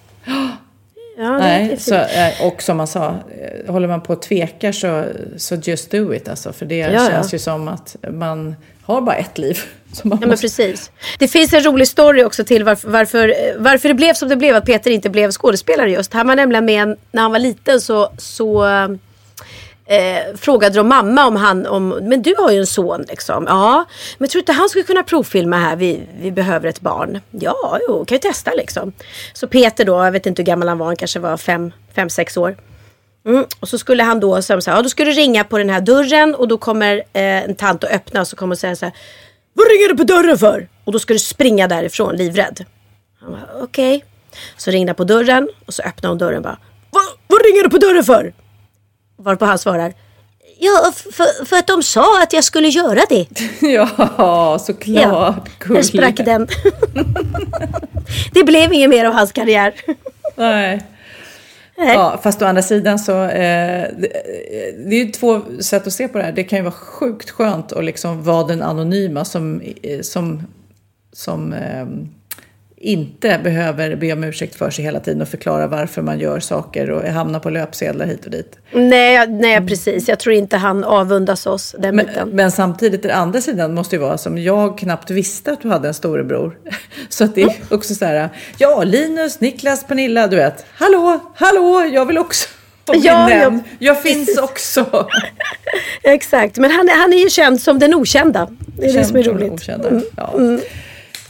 Ja, 1.20 1.38
Nej, 1.38 1.78
så, 1.80 1.96
eh, 1.96 2.48
och 2.48 2.62
som 2.62 2.78
man 2.78 2.88
sa, 2.88 3.08
eh, 3.08 3.72
håller 3.72 3.88
man 3.88 4.02
på 4.02 4.14
och 4.14 4.22
tvekar 4.22 4.72
så, 4.72 5.04
så 5.38 5.56
just 5.56 5.92
do 5.92 6.14
it. 6.14 6.30
Alltså, 6.30 6.54
för 6.54 6.66
det 6.66 6.78
ja. 6.78 7.08
känns 7.08 7.34
ju 7.34 7.40
som 7.40 7.68
att 7.68 7.96
man 8.12 8.56
har 8.82 9.02
bara 9.02 9.16
ett 9.16 9.38
liv. 9.38 9.60
Ja 10.04 10.18
men 10.20 10.30
måste, 10.30 10.44
precis. 10.44 10.92
Det 11.20 11.28
finns 11.28 11.54
en 11.54 11.64
rolig 11.64 11.88
story 11.88 12.24
också 12.24 12.44
till 12.44 12.64
varför, 12.64 12.90
varför, 12.90 13.34
varför 13.58 13.90
det 13.90 13.96
blev 13.96 14.14
som 14.14 14.30
det 14.30 14.36
blev. 14.36 14.56
Att 14.56 14.66
Peter 14.66 14.92
inte 14.92 15.10
blev 15.10 15.32
skådespelare 15.32 15.92
just. 15.92 16.14
Han 16.14 16.28
var 16.28 16.36
nämligen 16.36 16.66
med 16.66 16.98
när 17.12 17.22
han 17.22 17.32
var 17.32 17.40
liten 17.40 17.82
så, 17.82 18.10
så 18.18 18.66
eh, 19.88 20.36
frågade 20.36 20.76
de 20.76 20.88
mamma 20.88 21.28
om 21.28 21.36
han, 21.36 21.66
om, 21.66 21.90
men 21.90 22.22
du 22.22 22.36
har 22.38 22.52
ju 22.52 22.60
en 22.60 22.68
son 22.68 23.06
liksom. 23.10 23.46
Ja, 23.48 23.86
men 24.18 24.30
tror 24.30 24.40
du 24.40 24.42
inte 24.42 24.52
han 24.52 24.70
skulle 24.70 24.84
kunna 24.84 25.04
provfilma 25.04 25.58
här? 25.58 25.76
Vi, 25.76 26.02
vi 26.22 26.32
behöver 26.32 26.70
ett 26.70 26.82
barn. 26.82 27.22
Ja, 27.32 27.80
jo, 27.88 28.06
kan 28.06 28.16
ju 28.16 28.20
testa 28.20 28.52
liksom. 28.54 28.94
Så 29.34 29.48
Peter 29.48 29.86
då, 29.86 30.04
jag 30.04 30.12
vet 30.12 30.26
inte 30.26 30.42
hur 30.42 30.46
gammal 30.46 30.68
han 30.68 30.78
var, 30.78 30.86
han 30.86 30.96
kanske 30.96 31.20
var 31.20 31.38
fem, 31.38 31.72
fem 31.96 32.10
sex 32.10 32.38
år. 32.38 32.58
Mm. 33.26 33.46
Och 33.60 33.70
så 33.70 33.78
skulle 33.78 34.04
han 34.04 34.20
då 34.20 34.42
så 34.42 34.54
här, 34.54 34.64
ja, 34.66 34.82
då 34.82 34.90
skulle 34.90 35.12
du 35.12 35.18
ringa 35.18 35.44
på 35.44 35.58
den 35.58 35.70
här 35.70 35.82
dörren 35.82 36.36
och 36.36 36.48
då 36.48 36.58
kommer 36.58 36.96
eh, 36.98 37.44
en 37.44 37.56
tant 37.56 37.84
att 37.84 37.92
öppna 37.92 38.22
och 38.22 38.28
så 38.28 38.36
kommer 38.36 38.52
hon 38.52 38.58
säga 38.58 38.76
så 38.76 38.86
här, 38.86 38.94
vad 39.54 39.68
ringer 39.68 39.90
du 39.90 39.98
på 39.98 40.04
dörren 40.04 40.38
för? 40.38 40.68
Och 40.84 40.92
då 40.92 41.00
ska 41.00 41.14
du 41.14 41.20
springa 41.20 41.68
därifrån 41.68 42.16
livrädd. 42.16 42.66
Han 43.20 43.32
bara, 43.32 43.64
okej. 43.64 44.06
Så 44.58 44.72
ringde 44.72 44.90
han 44.90 44.96
på 44.96 45.04
dörren 45.04 45.50
och 45.66 45.74
så 45.74 45.84
öppnade 45.84 46.12
hon 46.12 46.18
dörren 46.18 46.38
och 46.38 46.44
bara, 46.44 46.58
vad 47.28 47.42
ringer 47.46 47.64
du 47.64 47.70
på 47.70 47.78
dörren 47.78 48.04
för? 48.04 48.34
Varpå 49.18 49.46
han 49.46 49.60
svarar, 49.60 49.94
ja 50.60 50.92
för, 51.12 51.46
för 51.46 51.56
att 51.58 51.68
de 51.68 51.84
sa 51.84 52.24
att 52.24 52.34
jag 52.34 52.44
skulle 52.44 52.68
göra 52.68 53.02
det. 53.10 53.28
ja, 53.68 54.58
såklart. 54.62 55.04
Ja, 55.04 55.36
där 55.68 55.82
sprack 55.82 56.18
den. 56.18 56.48
det 58.34 58.44
blev 58.44 58.74
inget 58.74 58.90
mer 58.90 59.06
av 59.06 59.14
hans 59.14 59.32
karriär. 59.32 59.74
Nej. 60.36 60.82
Nej. 61.78 61.94
Ja, 61.94 62.20
fast 62.24 62.42
å 62.42 62.46
andra 62.46 62.62
sidan 62.62 63.00
så, 63.00 63.24
eh, 63.24 63.88
det, 63.98 64.08
det 64.90 64.96
är 64.96 65.06
ju 65.06 65.12
två 65.12 65.42
sätt 65.60 65.88
att 65.88 65.94
se 65.94 66.08
på 66.08 66.18
det 66.18 66.24
här. 66.24 66.32
Det 66.32 66.44
kan 66.44 66.60
ju 66.60 66.64
vara 66.64 66.74
sjukt 66.74 67.30
skönt 67.30 67.74
att 67.74 67.84
liksom 67.84 68.24
vara 68.24 68.48
den 68.48 68.62
anonyma 68.62 69.26
som, 69.26 69.62
eh, 69.84 70.02
som, 70.02 70.44
som 71.14 71.54
eh, 71.54 71.86
inte 72.80 73.40
behöver 73.44 73.96
be 73.96 74.14
om 74.14 74.24
ursäkt 74.24 74.56
för 74.56 74.70
sig 74.70 74.86
hela 74.86 75.00
tiden 75.00 75.22
och 75.22 75.28
förklara 75.28 75.68
varför 75.68 76.02
man 76.02 76.20
gör 76.20 76.40
saker 76.40 76.90
och 76.92 77.04
hamnar 77.04 77.40
på 77.40 77.50
löpsedlar 77.50 78.06
hit 78.06 78.26
och 78.26 78.32
dit. 78.32 78.58
Nej, 78.74 79.28
nej, 79.28 79.68
precis. 79.68 80.08
Jag 80.10 80.20
tror 80.20 80.36
inte 80.36 80.58
han 80.58 80.84
avundas 80.84 81.46
oss 81.46 81.76
den 81.80 81.96
Men, 81.96 82.06
biten. 82.06 82.30
men 82.30 82.52
samtidigt, 82.52 83.04
den 83.04 83.12
andra 83.12 83.42
sidan 83.42 83.74
måste 83.74 83.96
ju 83.96 84.02
vara 84.02 84.18
som 84.18 84.38
jag 84.38 84.78
knappt 84.78 85.12
visste 85.12 85.52
att 85.52 85.62
du 85.62 85.70
hade 85.70 85.88
en 85.88 85.94
storebror. 85.94 86.58
Så 87.10 87.24
att 87.24 87.36
det 87.36 87.42
är 87.42 87.56
också 87.70 87.96
så 87.96 88.06
här, 88.06 88.30
ja, 88.58 88.84
Linus, 88.84 89.40
Niklas, 89.40 89.84
Pernilla, 89.88 90.28
du 90.28 90.36
vet, 90.36 90.66
hallå, 90.74 91.20
hallå, 91.36 91.86
jag 91.94 92.06
vill 92.06 92.18
också 92.18 92.50
Ja, 92.94 93.32
jag-. 93.32 93.60
Jag 93.80 94.02
finns 94.02 94.38
också. 94.38 95.08
Exakt, 96.04 96.58
men 96.58 96.72
han, 96.72 96.90
han 96.90 97.14
är 97.14 97.18
ju 97.18 97.30
känd 97.30 97.62
som 97.62 97.80
den 97.80 97.94
okända. 97.96 98.48
Det 98.78 98.86
är 98.86 98.94
det 98.94 99.06
som 99.06 99.16
är 99.18 99.24
Känd 99.24 99.36
roligt. 99.42 99.52
okända. 99.52 99.90
Mm. 99.90 100.04
Ja. 100.18 100.34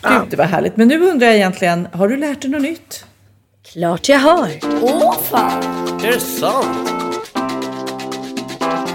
Gud, 0.02 0.30
det 0.30 0.36
var 0.38 0.46
härligt. 0.46 0.78
Men 0.78 0.88
nu 0.88 1.00
undrar 1.02 1.28
jag 1.28 1.36
egentligen, 1.36 1.88
har 1.94 2.08
du 2.08 2.18
lärt 2.18 2.42
dig 2.42 2.52
något 2.52 2.62
nytt? 2.62 3.06
Klart 3.72 4.10
jag 4.10 4.20
har. 4.20 4.50
Åh 4.82 5.18
fan! 5.20 5.64
Är 6.04 6.12
det 6.12 6.20
sant? 6.20 6.90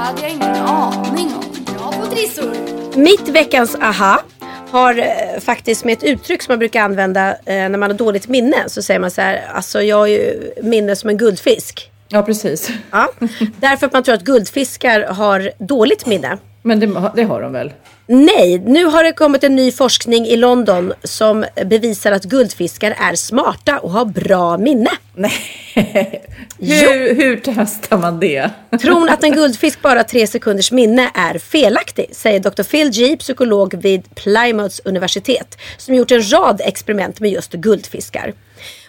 hade 0.03 0.23
jag 0.23 0.31
ingen 0.31 0.57
aning 0.57 1.35
om. 1.35 1.65
Bra 1.65 1.93
på 1.93 2.07
trissor! 2.07 2.57
Mitt 2.99 3.29
veckans 3.29 3.75
aha 3.75 4.23
har 4.71 4.99
eh, 4.99 5.41
faktiskt 5.41 5.85
med 5.85 5.93
ett 5.93 6.05
uttryck 6.05 6.43
som 6.43 6.53
man 6.53 6.59
brukar 6.59 6.83
använda 6.83 7.31
eh, 7.31 7.37
när 7.45 7.79
man 7.79 7.91
har 7.91 7.99
dåligt 7.99 8.29
minne. 8.29 8.65
Så 8.67 8.83
säger 8.83 9.01
man 9.01 9.11
så 9.11 9.21
här, 9.21 9.43
alltså 9.55 9.83
jag 9.83 9.97
har 9.97 10.07
ju 10.07 10.53
minne 10.63 10.97
som 10.97 11.11
en 11.11 11.17
guldfisk. 11.17 11.91
Ja, 12.09 12.23
precis. 12.23 12.71
Ja. 12.91 13.13
Därför 13.57 13.87
att 13.87 13.93
man 13.93 14.03
tror 14.03 14.15
att 14.15 14.25
guldfiskar 14.25 15.01
har 15.01 15.51
dåligt 15.59 16.07
minne. 16.07 16.39
Men 16.63 16.81
det, 16.81 17.11
det 17.17 17.23
har 17.23 17.43
de 17.43 17.53
väl? 17.53 17.73
Nej, 18.07 18.59
nu 18.59 18.85
har 18.85 19.05
det 19.05 19.13
kommit 19.13 19.45
en 19.45 19.57
ny 19.57 19.73
forskning 19.73 20.27
i 20.27 20.37
London 20.37 20.93
som 21.05 21.45
bevisar 21.67 22.13
att 22.13 22.25
guldfiskar 22.25 22.97
är 22.99 23.15
smarta 23.15 23.79
och 23.79 23.91
har 23.91 24.05
bra 24.05 24.59
minne. 24.59 24.91
Nej. 25.15 25.33
hur, 26.59 27.15
hur 27.15 27.41
testar 27.45 27.99
man 27.99 28.21
det? 28.21 28.51
Tron 28.81 29.09
att 29.09 29.25
en 29.25 29.33
guldfisk 29.35 29.83
bara 29.83 29.99
har 29.99 30.05
tre 30.05 30.27
sekunders 30.27 30.73
minne 30.73 31.11
är 31.15 31.39
felaktig, 31.39 32.11
säger 32.13 32.41
Dr. 32.41 32.63
Phil 32.63 32.91
G, 32.91 33.17
psykolog 33.17 33.75
vid 33.75 34.15
Plymouths 34.15 34.81
universitet, 34.85 35.59
som 35.77 35.95
gjort 35.95 36.11
en 36.11 36.33
rad 36.33 36.61
experiment 36.65 37.21
med 37.21 37.31
just 37.31 37.53
guldfiskar. 37.53 38.33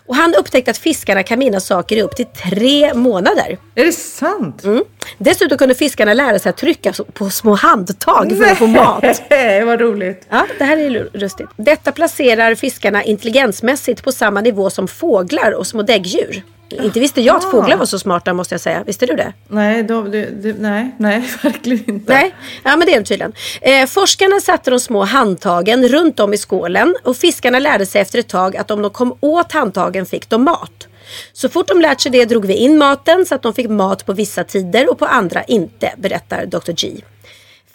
Och 0.05 0.15
han 0.15 0.35
upptäckte 0.35 0.71
att 0.71 0.77
fiskarna 0.77 1.23
kan 1.23 1.39
minnas 1.39 1.65
saker 1.65 1.95
i 1.95 2.01
upp 2.01 2.15
till 2.15 2.25
tre 2.25 2.93
månader. 2.93 3.57
Är 3.75 3.85
det 3.85 3.93
sant? 3.93 4.63
Mm. 4.63 4.83
Dessutom 5.17 5.57
kunde 5.57 5.75
fiskarna 5.75 6.13
lära 6.13 6.39
sig 6.39 6.49
att 6.49 6.57
trycka 6.57 6.93
på 7.13 7.29
små 7.29 7.53
handtag 7.53 8.37
för 8.37 8.51
att 8.51 8.57
få 8.57 8.67
mat. 8.67 9.03
Vad 9.65 9.81
roligt. 9.81 10.27
Ja, 10.29 10.45
det 10.57 10.63
här 10.63 10.77
är 10.77 11.09
lustigt. 11.17 11.49
Detta 11.57 11.91
placerar 11.91 12.55
fiskarna 12.55 13.03
intelligensmässigt 13.03 14.03
på 14.03 14.11
samma 14.11 14.41
nivå 14.41 14.69
som 14.69 14.87
fåglar 14.87 15.51
och 15.51 15.67
små 15.67 15.81
däggdjur. 15.81 16.43
Inte 16.81 16.99
visste 16.99 17.21
jag 17.21 17.35
att 17.35 17.51
fåglar 17.51 17.77
var 17.77 17.85
så 17.85 17.99
smarta 17.99 18.33
måste 18.33 18.53
jag 18.53 18.61
säga. 18.61 18.83
Visste 18.83 19.05
du 19.05 19.15
det? 19.15 19.33
Nej, 19.47 19.83
då, 19.83 20.01
det, 20.01 20.25
det, 20.25 20.53
nej, 20.59 20.95
nej, 20.97 21.29
verkligen 21.43 21.89
inte. 21.89 22.13
Nej, 22.13 22.35
ja, 22.63 22.75
men 22.77 22.87
det 22.87 22.93
är 22.93 22.99
de 22.99 23.05
tydligen. 23.05 23.33
Eh, 23.61 23.85
forskarna 23.85 24.39
satte 24.39 24.71
de 24.71 24.79
små 24.79 25.03
handtagen 25.03 25.87
runt 25.87 26.19
om 26.19 26.33
i 26.33 26.37
skålen 26.37 26.95
och 27.03 27.17
fiskarna 27.17 27.59
lärde 27.59 27.85
sig 27.85 28.01
efter 28.01 28.19
ett 28.19 28.27
tag 28.27 28.57
att 28.57 28.71
om 28.71 28.81
de 28.81 28.91
kom 28.91 29.17
åt 29.19 29.51
handtagen 29.51 30.05
fick 30.05 30.29
de 30.29 30.43
mat. 30.43 30.87
Så 31.33 31.49
fort 31.49 31.67
de 31.67 31.81
lärt 31.81 32.01
sig 32.01 32.11
det 32.11 32.25
drog 32.25 32.45
vi 32.45 32.53
in 32.53 32.77
maten 32.77 33.25
så 33.25 33.35
att 33.35 33.41
de 33.41 33.53
fick 33.53 33.69
mat 33.69 34.05
på 34.05 34.13
vissa 34.13 34.43
tider 34.43 34.91
och 34.91 34.99
på 34.99 35.05
andra 35.05 35.43
inte, 35.43 35.93
berättar 35.97 36.45
Dr. 36.45 36.71
G. 36.71 37.01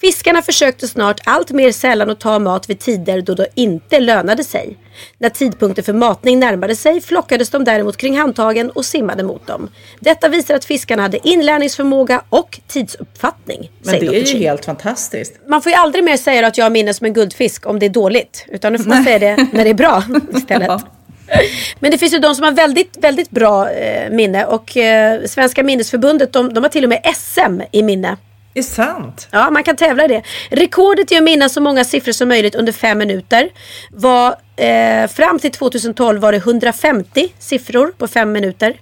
Fiskarna 0.01 0.43
försökte 0.43 0.89
snart 0.89 1.20
allt 1.24 1.51
mer 1.51 1.72
sällan 1.72 2.11
att 2.11 2.20
ta 2.20 2.39
mat 2.39 2.70
vid 2.70 2.78
tider 2.78 3.22
då 3.22 3.34
det 3.34 3.47
inte 3.55 4.01
lönade 4.01 4.45
sig. 4.45 4.76
När 5.18 5.28
tidpunkten 5.28 5.84
för 5.84 5.93
matning 5.93 6.39
närmade 6.39 6.76
sig 6.76 7.01
flockades 7.01 7.51
de 7.51 7.64
däremot 7.64 7.97
kring 7.97 8.18
handtagen 8.18 8.70
och 8.70 8.84
simmade 8.84 9.22
mot 9.22 9.47
dem. 9.47 9.70
Detta 10.01 10.28
visar 10.28 10.55
att 10.55 10.64
fiskarna 10.64 11.03
hade 11.03 11.28
inlärningsförmåga 11.28 12.22
och 12.28 12.61
tidsuppfattning. 12.66 13.70
Men 13.82 14.01
det 14.01 14.07
är 14.07 14.34
ju 14.34 14.39
helt 14.39 14.64
fantastiskt. 14.64 15.41
Man 15.47 15.62
får 15.62 15.72
ju 15.72 15.76
aldrig 15.76 16.05
mer 16.05 16.16
säga 16.16 16.47
att 16.47 16.59
jag 16.59 16.64
har 16.64 16.70
minne 16.70 16.95
som 16.95 17.05
en 17.05 17.12
guldfisk 17.12 17.66
om 17.66 17.78
det 17.78 17.86
är 17.86 17.91
dåligt. 17.91 18.47
Utan 18.49 18.72
nu 18.72 18.78
får 18.78 18.89
man 18.89 19.05
säga 19.05 19.18
det 19.18 19.47
när 19.53 19.64
det 19.64 19.70
är 19.70 19.74
bra 19.74 20.03
istället. 20.34 20.82
Men 21.81 21.91
det 21.91 21.99
finns 21.99 22.14
ju 22.14 22.18
de 22.18 22.35
som 22.35 22.45
har 22.45 22.53
väldigt, 22.53 22.97
väldigt 23.01 23.31
bra 23.31 23.70
eh, 23.70 24.11
minne 24.11 24.45
och 24.45 24.76
eh, 24.76 25.24
Svenska 25.24 25.62
minnesförbundet 25.62 26.33
de, 26.33 26.55
de 26.55 26.64
har 26.64 26.70
till 26.70 26.85
och 26.85 26.89
med 26.89 27.14
SM 27.16 27.61
i 27.72 27.83
minne. 27.83 28.16
Det 28.53 28.61
är 28.61 28.62
sant. 28.62 29.29
Ja, 29.31 29.51
man 29.51 29.64
kan 29.64 29.76
tävla 29.76 30.05
i 30.05 30.09
det. 30.09 30.22
Rekordet 30.51 31.12
i 31.12 31.16
att 31.16 31.22
minnas 31.22 31.53
så 31.53 31.61
många 31.61 31.85
siffror 31.85 32.12
som 32.12 32.29
möjligt 32.29 32.55
under 32.55 32.72
fem 32.72 32.99
minuter 32.99 33.49
var 33.91 34.37
eh, 34.57 35.09
fram 35.09 35.39
till 35.39 35.51
2012 35.51 36.20
var 36.20 36.33
det 36.33 36.39
150 36.39 37.29
siffror 37.39 37.93
på 37.99 38.09
fem 38.09 38.33
minuter. 38.33 38.81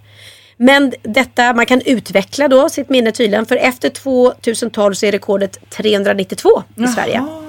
Men 0.57 0.93
detta, 1.03 1.53
man 1.53 1.67
kan 1.67 1.81
utveckla 1.81 2.49
då 2.49 2.69
sitt 2.69 2.89
minne 2.89 3.13
tydligen 3.13 3.47
för 3.47 3.57
efter 3.57 3.89
2012 3.91 4.95
så 4.95 5.07
är 5.07 5.13
rekordet 5.13 5.71
392 5.71 6.49
i 6.59 6.63
Jaha. 6.75 6.89
Sverige. 6.89 7.46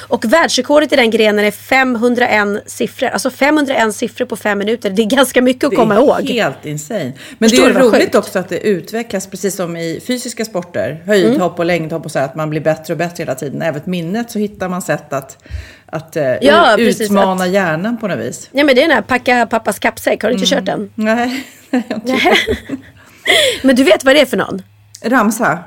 Och 0.00 0.24
världsrekordet 0.24 0.92
i 0.92 0.96
den 0.96 1.10
grenen 1.10 1.44
är 1.44 1.50
501 1.50 2.62
siffror. 2.66 3.08
Alltså 3.08 3.30
501 3.30 3.94
siffror 3.94 4.26
på 4.26 4.36
fem 4.36 4.58
minuter. 4.58 4.90
Det 4.90 5.02
är 5.02 5.06
ganska 5.06 5.42
mycket 5.42 5.64
att 5.64 5.74
komma 5.74 5.94
ihåg. 5.94 6.26
Det 6.26 6.38
är 6.38 6.44
helt 6.44 6.66
insane. 6.66 7.12
Men 7.38 7.50
Förstår 7.50 7.68
det 7.68 7.74
är 7.74 7.80
roligt 7.80 8.02
sjukt? 8.02 8.14
också 8.14 8.38
att 8.38 8.48
det 8.48 8.60
utvecklas 8.60 9.26
precis 9.26 9.56
som 9.56 9.76
i 9.76 10.00
fysiska 10.06 10.44
sporter. 10.44 11.02
Höjdhopp 11.06 11.36
mm. 11.36 11.58
och 11.58 11.64
längdhopp 11.64 12.04
och 12.04 12.10
så. 12.10 12.18
Att 12.18 12.34
man 12.34 12.50
blir 12.50 12.60
bättre 12.60 12.94
och 12.94 12.98
bättre 12.98 13.22
hela 13.22 13.34
tiden. 13.34 13.62
Även 13.62 13.82
minnet 13.84 14.30
så 14.30 14.38
hittar 14.38 14.68
man 14.68 14.82
sätt 14.82 15.12
att 15.12 15.44
att 15.90 16.16
uh, 16.16 16.22
ja, 16.22 16.76
utmana 16.78 17.44
att, 17.44 17.50
hjärnan 17.50 17.98
på 17.98 18.08
något 18.08 18.18
vis. 18.18 18.48
Ja 18.52 18.64
men 18.64 18.74
det 18.74 18.82
är 18.82 18.88
den 18.88 18.94
här 18.94 19.02
packa 19.02 19.46
pappas 19.46 19.78
kappsäck. 19.78 20.22
Har 20.22 20.30
du 20.30 20.34
inte 20.34 20.54
mm. 20.54 20.66
kört 20.66 20.76
den? 20.76 20.90
Nej, 20.94 21.46
Men 23.62 23.76
du 23.76 23.84
vet 23.84 24.04
vad 24.04 24.14
det 24.14 24.20
är 24.20 24.26
för 24.26 24.36
någon? 24.36 24.62
Ramsa? 25.02 25.58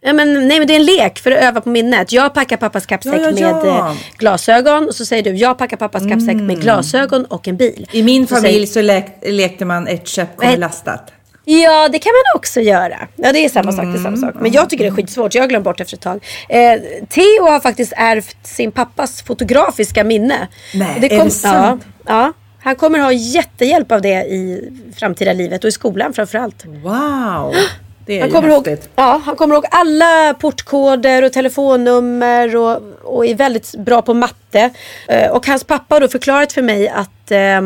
Ja, 0.00 0.12
men, 0.12 0.48
nej 0.48 0.58
men 0.58 0.68
det 0.68 0.74
är 0.74 0.80
en 0.80 0.86
lek 0.86 1.18
för 1.18 1.30
att 1.30 1.42
öva 1.42 1.60
på 1.60 1.68
minnet. 1.68 2.12
Jag 2.12 2.34
packar 2.34 2.56
pappas 2.56 2.86
kappsäck 2.86 3.14
ja, 3.14 3.30
ja, 3.30 3.48
ja. 3.48 3.64
med 3.64 3.90
eh, 3.90 3.96
glasögon. 4.18 4.88
Och 4.88 4.94
så 4.94 5.04
säger 5.04 5.22
du, 5.22 5.30
jag 5.30 5.58
packar 5.58 5.76
pappas 5.76 6.02
mm. 6.02 6.12
kappsäck 6.12 6.36
med 6.36 6.60
glasögon 6.60 7.24
och 7.24 7.48
en 7.48 7.56
bil. 7.56 7.86
I 7.92 8.02
min 8.02 8.26
så 8.26 8.34
familj 8.34 8.66
säger, 8.66 8.66
så 8.66 8.80
lek, 8.82 9.06
lekte 9.22 9.64
man 9.64 9.88
ett 9.88 10.08
köp 10.08 10.36
kommer 10.36 10.56
lastat. 10.56 11.12
Ja, 11.44 11.88
det 11.88 11.98
kan 11.98 12.10
man 12.10 12.38
också 12.38 12.60
göra. 12.60 13.08
Ja, 13.16 13.32
det 13.32 13.44
är 13.44 13.48
samma 13.48 13.72
sak. 13.72 13.84
Det 13.84 13.98
är 13.98 14.02
samma 14.02 14.16
sak. 14.16 14.34
Men 14.40 14.52
jag 14.52 14.70
tycker 14.70 14.84
det 14.84 14.90
är 14.90 14.94
skitsvårt. 14.94 15.34
Jag 15.34 15.42
har 15.42 15.48
glömt 15.48 15.64
bort 15.64 15.80
efter 15.80 15.96
ett 15.96 16.02
tag. 16.02 16.24
Eh, 16.48 16.80
Theo 17.08 17.50
har 17.50 17.60
faktiskt 17.60 17.92
ärvt 17.96 18.36
sin 18.42 18.72
pappas 18.72 19.22
fotografiska 19.22 20.04
minne. 20.04 20.48
Nej, 20.74 20.98
det 21.00 21.08
kom, 21.08 21.18
är 21.18 21.24
det 21.24 21.30
sant? 21.30 21.86
Ja, 22.06 22.12
ja. 22.12 22.32
Han 22.60 22.76
kommer 22.76 22.98
ha 22.98 23.12
jättehjälp 23.12 23.92
av 23.92 24.02
det 24.02 24.24
i 24.24 24.70
framtida 24.96 25.32
livet 25.32 25.64
och 25.64 25.68
i 25.68 25.72
skolan 25.72 26.12
framförallt. 26.12 26.64
Wow! 26.64 27.54
Det 28.08 28.18
är 28.18 28.20
han, 28.20 28.30
kommer 28.30 28.48
ihåg, 28.48 28.76
ja, 28.96 29.20
han 29.24 29.36
kommer 29.36 29.54
ihåg 29.54 29.64
alla 29.70 30.34
portkoder 30.34 31.24
och 31.24 31.32
telefonnummer 31.32 32.56
och, 32.56 32.82
och 33.02 33.26
är 33.26 33.34
väldigt 33.34 33.74
bra 33.74 34.02
på 34.02 34.14
matte. 34.14 34.70
Eh, 35.08 35.30
och 35.30 35.46
hans 35.46 35.64
pappa 35.64 35.94
har 35.94 36.00
då 36.00 36.08
förklarat 36.08 36.52
för 36.52 36.62
mig 36.62 36.88
att 36.88 37.30
eh, 37.30 37.60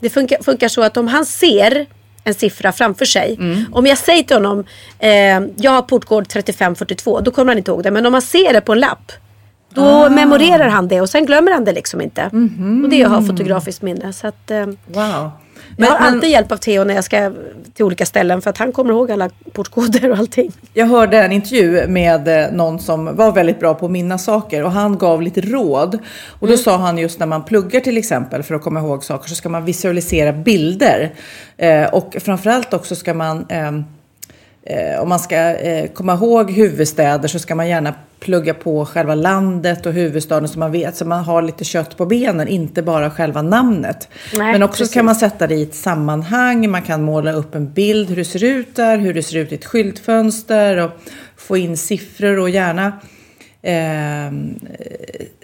det 0.00 0.10
funkar, 0.10 0.42
funkar, 0.42 0.68
så 0.68 0.82
att 0.82 0.96
om 0.96 1.08
han 1.08 1.24
ser 1.24 1.86
en 2.24 2.34
siffra 2.34 2.72
framför 2.72 3.04
sig. 3.04 3.36
Mm. 3.40 3.64
Om 3.72 3.86
jag 3.86 3.98
säger 3.98 4.22
till 4.22 4.36
honom, 4.36 4.64
eh, 4.98 5.40
jag 5.56 5.70
har 5.70 5.82
portkod 5.82 6.28
3542, 6.28 7.20
då 7.20 7.30
kommer 7.30 7.50
han 7.50 7.58
inte 7.58 7.70
ihåg 7.70 7.82
det. 7.82 7.90
Men 7.90 8.06
om 8.06 8.12
man 8.12 8.22
ser 8.22 8.52
det 8.52 8.60
på 8.60 8.72
en 8.72 8.80
lapp, 8.80 9.12
då 9.74 9.82
ah. 9.82 10.08
memorerar 10.08 10.68
han 10.68 10.88
det 10.88 11.00
och 11.00 11.10
sen 11.10 11.26
glömmer 11.26 11.52
han 11.52 11.64
det 11.64 11.72
liksom 11.72 12.00
inte. 12.00 12.22
Mm 12.22 12.48
-hmm. 12.48 12.84
Och 12.84 12.90
det 12.90 13.02
är 13.02 13.06
att 13.06 13.12
ha 13.12 13.22
fotografiskt 13.22 13.82
minne. 13.82 14.12
Så 14.12 14.26
att, 14.26 14.50
eh, 14.50 14.66
wow. 14.86 15.30
Men, 15.78 15.88
jag 15.88 15.96
har 15.96 16.06
alltid 16.06 16.20
men, 16.20 16.30
hjälp 16.30 16.52
av 16.52 16.56
Theo 16.56 16.84
när 16.84 16.94
jag 16.94 17.04
ska 17.04 17.32
till 17.74 17.84
olika 17.84 18.06
ställen 18.06 18.42
för 18.42 18.50
att 18.50 18.58
han 18.58 18.72
kommer 18.72 18.90
ihåg 18.90 19.10
alla 19.10 19.30
portkoder 19.52 20.10
och 20.10 20.18
allting. 20.18 20.52
Jag 20.74 20.86
hörde 20.86 21.18
en 21.18 21.32
intervju 21.32 21.86
med 21.88 22.28
eh, 22.28 22.52
någon 22.52 22.78
som 22.78 23.16
var 23.16 23.32
väldigt 23.32 23.60
bra 23.60 23.74
på 23.74 23.86
att 23.86 23.92
minnas 23.92 24.24
saker 24.24 24.64
och 24.64 24.72
han 24.72 24.98
gav 24.98 25.22
lite 25.22 25.40
råd. 25.40 25.98
Och 26.28 26.46
då 26.46 26.52
mm. 26.52 26.58
sa 26.58 26.76
han 26.76 26.98
just 26.98 27.18
när 27.18 27.26
man 27.26 27.44
pluggar 27.44 27.80
till 27.80 27.96
exempel 27.96 28.42
för 28.42 28.54
att 28.54 28.62
komma 28.62 28.80
ihåg 28.80 29.04
saker 29.04 29.28
så 29.28 29.34
ska 29.34 29.48
man 29.48 29.64
visualisera 29.64 30.32
bilder. 30.32 31.14
Eh, 31.56 31.84
och 31.84 32.16
framförallt 32.20 32.74
också 32.74 32.94
ska 32.94 33.14
man 33.14 33.46
eh, 33.48 33.68
eh, 33.68 33.72
om 35.00 35.08
man 35.08 35.18
ska 35.18 35.36
eh, 35.36 35.90
komma 35.90 36.14
ihåg 36.14 36.50
huvudstäder 36.50 37.28
så 37.28 37.38
ska 37.38 37.54
man 37.54 37.68
gärna 37.68 37.94
plugga 38.20 38.54
på 38.54 38.86
själva 38.86 39.14
landet 39.14 39.86
och 39.86 39.92
huvudstaden 39.92 40.48
så 40.48 40.58
man 40.58 40.72
vet, 40.72 40.96
så 40.96 41.04
man 41.04 41.24
har 41.24 41.42
lite 41.42 41.64
kött 41.64 41.96
på 41.96 42.06
benen, 42.06 42.48
inte 42.48 42.82
bara 42.82 43.10
själva 43.10 43.42
namnet. 43.42 44.08
Nej, 44.36 44.52
Men 44.52 44.62
också 44.62 44.78
precis. 44.78 44.94
kan 44.94 45.04
man 45.04 45.14
sätta 45.14 45.46
det 45.46 45.54
i 45.54 45.62
ett 45.62 45.74
sammanhang, 45.74 46.70
man 46.70 46.82
kan 46.82 47.02
måla 47.02 47.32
upp 47.32 47.54
en 47.54 47.72
bild 47.72 48.08
hur 48.08 48.16
det 48.16 48.24
ser 48.24 48.44
ut 48.44 48.76
där, 48.76 48.98
hur 48.98 49.14
det 49.14 49.22
ser 49.22 49.36
ut 49.38 49.52
i 49.52 49.54
ett 49.54 49.64
skyltfönster 49.64 50.76
och 50.76 50.90
få 51.36 51.56
in 51.56 51.76
siffror 51.76 52.38
och 52.38 52.50
gärna 52.50 52.92
eh, 53.62 54.32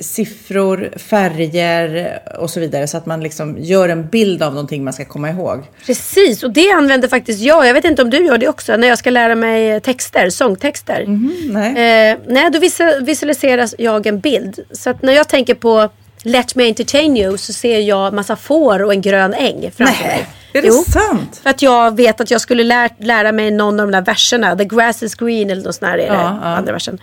siffror, 0.00 0.90
färger 0.96 2.18
och 2.38 2.50
så 2.50 2.60
vidare. 2.60 2.86
Så 2.86 2.96
att 2.96 3.06
man 3.06 3.20
liksom 3.20 3.56
gör 3.58 3.88
en 3.88 4.08
bild 4.08 4.42
av 4.42 4.52
någonting 4.52 4.84
man 4.84 4.92
ska 4.92 5.04
komma 5.04 5.30
ihåg. 5.30 5.64
Precis, 5.86 6.42
och 6.42 6.52
det 6.52 6.70
använder 6.70 7.08
faktiskt 7.08 7.40
jag. 7.40 7.66
Jag 7.66 7.74
vet 7.74 7.84
inte 7.84 8.02
om 8.02 8.10
du 8.10 8.26
gör 8.26 8.38
det 8.38 8.48
också. 8.48 8.76
När 8.76 8.88
jag 8.88 8.98
ska 8.98 9.10
lära 9.10 9.34
mig 9.34 9.80
texter, 9.80 10.30
sångtexter. 10.30 11.00
Mm, 11.00 11.32
nej. 11.44 12.10
Eh, 12.10 12.18
nej, 12.26 12.50
då 12.50 12.58
visualiserar 13.04 13.68
jag 13.78 14.06
en 14.06 14.20
bild. 14.20 14.58
Så 14.72 14.90
att 14.90 15.02
när 15.02 15.12
jag 15.12 15.28
tänker 15.28 15.55
på 15.55 15.89
Let 16.26 16.55
me 16.55 16.68
entertain 16.68 17.16
you 17.16 17.39
så 17.39 17.52
ser 17.52 17.80
jag 17.80 18.14
massa 18.14 18.36
får 18.36 18.82
och 18.82 18.93
en 18.93 19.01
grön 19.01 19.34
äng 19.34 19.70
framför 19.76 20.05
mig. 20.05 20.26
Är 20.52 20.62
det 20.62 20.68
jo, 20.68 20.74
sant? 20.74 21.40
För 21.43 21.51
att 21.51 21.62
jag 21.62 21.97
vet 21.97 22.20
att 22.20 22.30
jag 22.30 22.40
skulle 22.40 22.64
lär, 22.64 22.90
lära 22.98 23.32
mig 23.32 23.51
någon 23.51 23.80
av 23.80 23.86
de 23.86 23.93
där 23.93 24.02
verserna. 24.02 24.56
The 24.56 24.64
grass 24.64 25.02
is 25.02 25.14
green 25.14 25.51
eller 25.51 25.62
något 25.62 25.74
sånt 25.74 25.90
här. 25.90 25.98
Ja, 25.98 26.05
ja. 26.06 26.48
Andra 26.48 26.72
versen 26.72 26.98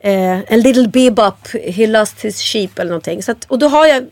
eh, 0.00 0.52
en 0.52 0.60
little 0.60 0.88
bebop, 0.88 1.48
he 1.52 1.86
lost 1.86 2.20
his 2.20 2.42
sheep 2.42 2.68
eller 2.76 2.90
någonting. 2.90 3.22
Så 3.22 3.32
att, 3.32 3.44
och 3.44 3.58
då 3.58 3.68
har 3.68 3.86
jag 3.86 4.06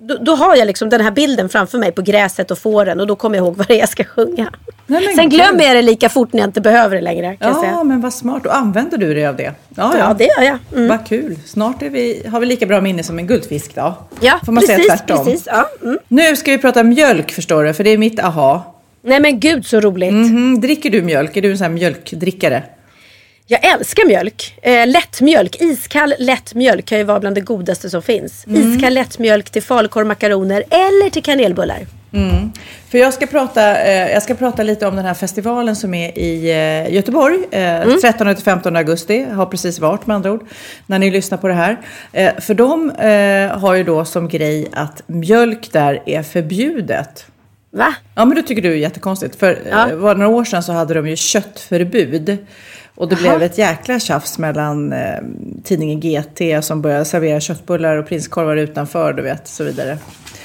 då, 0.00 0.16
då, 0.20 0.34
har 0.34 0.56
jag 0.56 0.66
liksom 0.66 0.88
den 0.88 1.00
här 1.00 1.10
bilden 1.10 1.48
framför 1.48 1.78
mig 1.78 1.92
på 1.92 2.02
gräset 2.02 2.50
och 2.50 2.58
fåren 2.58 3.00
och 3.00 3.06
då 3.06 3.16
kommer 3.16 3.36
jag 3.36 3.44
ihåg 3.44 3.56
vad 3.56 3.66
det 3.68 3.74
är 3.74 3.78
jag 3.78 3.88
ska 3.88 4.04
sjunga. 4.04 4.52
Nej, 4.86 5.14
Sen 5.14 5.28
glömmer 5.28 5.64
jag 5.64 5.76
det 5.76 5.82
lika 5.82 6.08
fort 6.08 6.32
när 6.32 6.40
jag 6.40 6.48
inte 6.48 6.60
behöver 6.60 6.96
det 6.96 7.02
längre. 7.02 7.36
Ja, 7.40 7.84
men 7.84 8.00
vad 8.00 8.12
smart. 8.12 8.46
Och 8.46 8.56
använder 8.56 8.98
du 8.98 9.14
dig 9.14 9.26
av 9.26 9.36
det? 9.36 9.42
Ja, 9.42 9.52
ja. 9.74 9.98
ja 9.98 10.14
det 10.18 10.24
gör 10.24 10.42
jag. 10.42 10.58
Mm. 10.72 10.88
Vad 10.88 11.06
kul. 11.06 11.38
Snart 11.46 11.82
är 11.82 11.90
vi, 11.90 12.26
har 12.30 12.40
vi 12.40 12.46
lika 12.46 12.66
bra 12.66 12.80
minne 12.80 13.02
som 13.02 13.18
en 13.18 13.26
guldfisk 13.26 13.74
då. 13.74 13.94
Ja, 14.20 14.40
Får 14.44 14.52
man 14.52 14.62
precis, 14.62 14.76
säga 14.76 14.96
tvärtom. 14.96 15.24
Precis, 15.24 15.46
ja. 15.46 15.68
Mm. 15.82 15.98
Nu 16.08 16.36
ska 16.36 16.50
vi 16.50 16.58
prata 16.58 16.82
mjölk 16.82 17.32
förstår 17.32 17.64
du, 17.64 17.74
för 17.74 17.84
det 17.84 17.90
är 17.90 17.98
mitt 17.98 18.20
aha. 18.20 18.74
Nej 19.02 19.20
men 19.20 19.40
gud 19.40 19.66
så 19.66 19.80
roligt. 19.80 20.10
Mm 20.10 20.26
-hmm. 20.26 20.60
Dricker 20.60 20.90
du 20.90 21.02
mjölk? 21.02 21.36
Är 21.36 21.42
du 21.42 21.50
en 21.50 21.58
sån 21.58 21.64
här 21.64 21.72
mjölkdrickare? 21.72 22.62
Jag 23.48 23.64
älskar 23.64 24.06
mjölk. 24.06 24.58
Eh, 24.62 24.86
lättmjölk, 24.86 25.56
iskall 25.62 26.14
lättmjölk 26.18 26.84
kan 26.86 26.98
ju 26.98 27.04
vara 27.04 27.20
bland 27.20 27.36
det 27.36 27.40
godaste 27.40 27.90
som 27.90 28.02
finns. 28.02 28.46
Mm. 28.46 28.74
Iskall 28.74 28.94
lättmjölk 28.94 29.50
till 29.50 29.62
falukorv, 29.62 30.06
makaroner 30.06 30.64
eller 30.70 31.10
till 31.10 31.22
kanelbullar. 31.22 31.86
För 32.88 32.98
jag 32.98 33.14
ska, 33.14 33.26
prata, 33.26 33.80
eh, 33.84 34.12
jag 34.12 34.22
ska 34.22 34.34
prata 34.34 34.62
lite 34.62 34.86
om 34.86 34.96
den 34.96 35.04
här 35.04 35.14
festivalen 35.14 35.76
som 35.76 35.94
är 35.94 36.18
i 36.18 36.50
eh, 36.50 36.94
Göteborg. 36.94 37.38
Eh, 37.50 37.60
13-15 37.60 38.76
augusti, 38.76 39.26
har 39.32 39.46
precis 39.46 39.78
varit 39.78 40.06
med 40.06 40.14
andra 40.16 40.32
ord, 40.32 40.46
när 40.86 40.98
ni 40.98 41.10
lyssnar 41.10 41.38
på 41.38 41.48
det 41.48 41.54
här. 41.54 41.76
Eh, 42.12 42.32
för 42.40 42.54
de 42.54 42.90
eh, 42.90 43.58
har 43.58 43.74
ju 43.74 43.84
då 43.84 44.04
som 44.04 44.28
grej 44.28 44.68
att 44.72 45.02
mjölk 45.06 45.72
där 45.72 46.02
är 46.06 46.22
förbjudet. 46.22 47.26
Va? 47.70 47.94
Ja, 48.14 48.24
men 48.24 48.36
det 48.36 48.42
tycker 48.42 48.62
du 48.62 48.72
är 48.72 48.76
jättekonstigt. 48.76 49.36
För 49.36 49.58
Ja. 49.70 49.88
eh, 49.90 49.96
var 49.96 50.14
några 50.14 50.28
år 50.36 50.44
sedan 50.44 50.62
så 50.62 50.72
hade 50.72 50.94
de 50.94 51.08
ju 51.08 51.16
köttförbud. 51.16 52.38
Och 52.96 53.08
det 53.08 53.16
blev 53.16 53.42
ett 53.42 53.58
jäkla 53.58 53.98
tjafs 53.98 54.38
mellan 54.38 54.92
eh, 54.92 55.18
tidningen 55.64 56.00
GT 56.00 56.64
som 56.64 56.82
började 56.82 57.04
servera 57.04 57.40
köttbullar 57.40 57.96
och 57.96 58.08
prinskorvar 58.08 58.56
utanför, 58.56 59.12
du 59.12 59.22
vet, 59.22 59.48
så 59.48 59.64
vidare. 59.64 59.98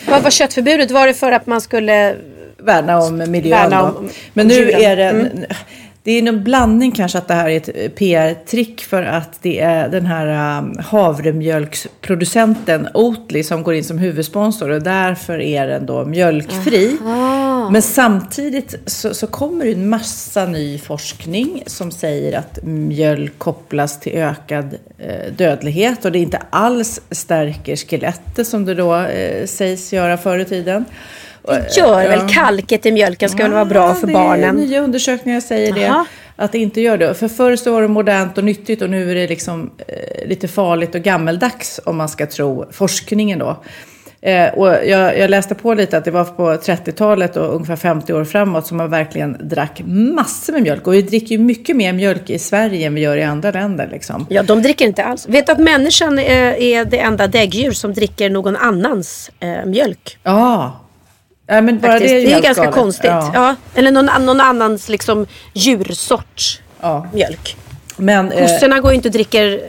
Vad 0.09 0.23
var 0.23 0.29
köttförbudet? 0.29 0.91
Var 0.91 1.07
det 1.07 1.13
för 1.13 1.31
att 1.31 1.47
man 1.47 1.61
skulle... 1.61 2.15
Värna 2.57 2.99
om 2.99 3.17
miljön 3.17 3.59
Värna 3.59 3.81
då. 3.81 3.87
om 3.97 4.09
Men 4.33 4.47
nu 4.47 4.53
djuren. 4.53 4.81
är 4.81 4.95
det... 4.95 5.31
Det 6.03 6.11
är 6.11 6.27
en 6.27 6.43
blandning 6.43 6.91
kanske 6.91 7.17
att 7.17 7.27
det 7.27 7.33
här 7.33 7.49
är 7.49 7.57
ett 7.57 7.95
PR-trick 7.95 8.81
för 8.81 9.03
att 9.03 9.29
det 9.41 9.59
är 9.59 9.89
den 9.89 10.05
här 10.05 10.57
um, 10.59 10.77
havremjölksproducenten 10.79 12.87
Oatly 12.93 13.43
som 13.43 13.63
går 13.63 13.73
in 13.73 13.83
som 13.83 13.97
huvudsponsor 13.97 14.69
och 14.69 14.81
därför 14.81 15.41
är 15.41 15.67
den 15.67 15.85
då 15.85 16.05
mjölkfri. 16.05 16.97
Men 17.72 17.81
samtidigt 17.81 18.76
så, 18.85 19.14
så 19.14 19.27
kommer 19.27 19.65
det 19.65 19.72
en 19.72 19.89
massa 19.89 20.45
ny 20.45 20.77
forskning 20.80 21.64
som 21.65 21.91
säger 21.91 22.38
att 22.38 22.60
mjölk 22.64 23.38
kopplas 23.38 23.99
till 23.99 24.11
ökad 24.11 24.77
eh, 24.98 25.34
dödlighet 25.38 26.06
och 26.06 26.11
det 26.11 26.19
inte 26.19 26.41
alls 26.49 27.02
stärker 27.11 27.76
skelettet 27.76 28.48
som 28.48 28.65
det 28.65 28.73
då 28.73 28.95
eh, 28.95 29.45
sägs 29.45 29.93
göra 29.93 30.18
förr 30.18 30.39
i 30.39 30.45
tiden. 30.45 30.85
Det 31.48 31.77
gör 31.77 32.07
väl 32.07 32.19
Ja. 32.19 32.27
kalket 32.31 32.85
i 32.85 32.91
mjölken 32.91 33.30
ska 33.30 33.43
väl 33.43 33.52
vara 33.52 33.65
bra 33.65 33.88
Ja, 33.88 33.93
för 33.93 34.07
det 34.07 34.14
är 34.14 34.14
barnen. 34.14 34.56
Nya 34.56 34.81
undersökningar 34.81 35.41
säger 35.41 35.73
det. 35.73 35.81
Jaha. 35.81 36.06
Att 36.35 36.52
det 36.52 36.57
inte 36.60 36.81
gör 36.81 36.98
det. 36.98 37.14
För 37.14 37.27
förr 37.27 37.56
så 37.56 37.73
var 37.73 37.81
det 37.81 37.88
modernt 37.88 38.38
och 38.38 38.43
nyttigt 38.43 38.81
och 38.81 38.89
nu 38.89 39.11
är 39.11 39.15
det 39.15 39.27
liksom 39.27 39.72
eh, 39.88 40.27
lite 40.27 40.48
farligt 40.48 40.95
och 40.95 41.02
gammeldags 41.02 41.80
om 41.85 41.98
man 41.98 42.10
ska 42.10 42.26
tro 42.26 42.65
forskningen 42.72 43.39
då. 43.39 43.64
Eh, 44.23 44.53
och 44.53 44.68
jag, 44.68 45.19
jag 45.19 45.30
läste 45.30 45.56
på 45.56 45.73
lite 45.73 45.98
att 45.98 46.06
det 46.06 46.11
var 46.11 46.23
på 46.23 46.52
30-talet 46.53 47.38
och 47.38 47.56
ungefär 47.56 47.76
50 47.76 48.14
år 48.14 48.23
framåt 48.23 48.68
som 48.68 48.77
man 48.77 48.89
verkligen 48.89 49.38
drack 49.49 49.81
massor 49.85 50.53
med 50.53 50.61
mjölk. 50.61 50.88
Och 50.88 50.93
vi 50.93 51.02
dricker 51.02 51.27
ju 51.35 51.38
mycket 51.38 51.76
mer 51.76 51.93
mjölk 51.93 52.30
i 52.30 52.39
Sverige 52.39 52.88
än 52.88 52.95
vi 52.95 53.02
gör 53.02 53.18
i 53.18 53.23
andra 53.23 53.52
länder. 53.52 53.89
Liksom. 53.91 54.26
Ja, 54.30 54.43
de 54.43 54.61
dricker 54.61 54.85
inte 54.85 55.03
alls. 55.03 55.27
Vet 55.30 55.45
du 55.45 55.52
att 55.52 55.60
människan 55.60 56.19
är, 56.19 56.53
är 56.61 56.85
det 56.85 56.99
enda 56.99 57.27
däggdjur 57.27 57.72
som 57.72 57.93
dricker 57.93 58.30
någon 58.30 58.56
annans 58.56 59.31
eh, 59.39 59.65
mjölk? 59.65 60.18
Ja. 60.23 60.77
Ja, 61.48 61.61
men 61.61 61.80
bara 61.80 61.91
Faktiskt. 61.91 62.10
det 62.14 62.22
är 62.22 62.26
det 62.26 62.34
är 62.34 62.41
ganska 62.41 62.64
galet. 62.64 62.76
konstigt. 62.80 63.06
Ja. 63.11 63.31
Ja. 63.34 63.56
Eller 63.76 63.91
någon, 63.91 64.26
någon 64.26 64.41
annans 64.41 64.89
liksom, 64.89 65.26
djursorts 65.53 66.61
Ja. 66.81 67.07
mjölk. 67.14 67.56
Men, 67.98 68.31
eh, 68.31 68.41
Kossorna 68.41 68.80
går 68.80 68.91
ju 68.91 68.95
inte 68.95 69.07
och 69.07 69.14
dricker 69.14 69.60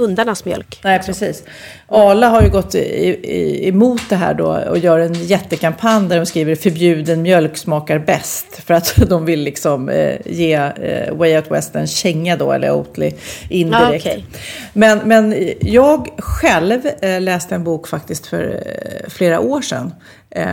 hundarnas 0.00 0.44
mjölk. 0.44 0.80
Nej, 0.84 0.98
precis. 1.06 1.44
Arla 1.86 2.28
har 2.28 2.42
ju 2.42 2.50
gått 2.50 2.74
i, 2.74 2.78
i, 2.78 3.68
emot 3.68 4.02
det 4.08 4.16
här 4.16 4.34
då 4.34 4.46
och 4.46 4.78
gör 4.78 4.98
en 4.98 5.14
jättekampanj 5.14 6.08
där 6.08 6.16
de 6.16 6.26
skriver 6.26 6.54
förbjuden 6.54 7.22
mjölk 7.22 7.56
smakar 7.56 7.98
bäst. 7.98 8.62
För 8.64 8.74
att 8.74 8.96
de 9.08 9.24
vill 9.24 9.40
liksom 9.40 9.88
eh, 9.88 10.16
ge 10.24 10.54
eh, 10.54 11.14
Way 11.14 11.36
Out 11.36 11.50
West 11.50 11.76
en 11.76 11.86
känga 11.86 12.36
då, 12.36 12.52
eller 12.52 12.70
Oatly 12.70 13.12
indirekt. 13.48 14.06
Ja, 14.06 14.12
okej. 14.12 14.26
men, 14.72 14.98
men 15.04 15.48
jag 15.60 16.08
själv 16.18 16.86
eh, 17.00 17.20
läste 17.20 17.54
en 17.54 17.64
bok 17.64 17.88
faktiskt 17.88 18.26
för 18.26 18.62
eh, 18.66 19.10
flera 19.10 19.40
år 19.40 19.62
sedan. 19.62 19.94
Eh, 20.30 20.46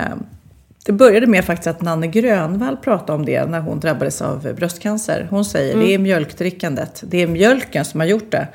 det 0.88 0.94
började 0.94 1.28
med 1.28 1.46
faktiskt 1.46 1.68
att 1.68 1.82
Nanne 1.82 2.08
Grönvall 2.08 2.78
pratade 2.78 3.14
om 3.14 3.26
det 3.26 3.46
när 3.46 3.60
hon 3.60 3.80
drabbades 3.80 4.22
av 4.22 4.54
bröstcancer. 4.56 5.28
Hon 5.30 5.46
säger 5.46 5.78
det 5.78 5.94
är 5.94 5.98
mjölkdrickandet, 5.98 7.04
det 7.08 7.22
är 7.22 7.28
mjölken 7.28 7.86
som 7.86 8.00
har 8.00 8.08
gjort 8.08 8.32
det. 8.32 8.48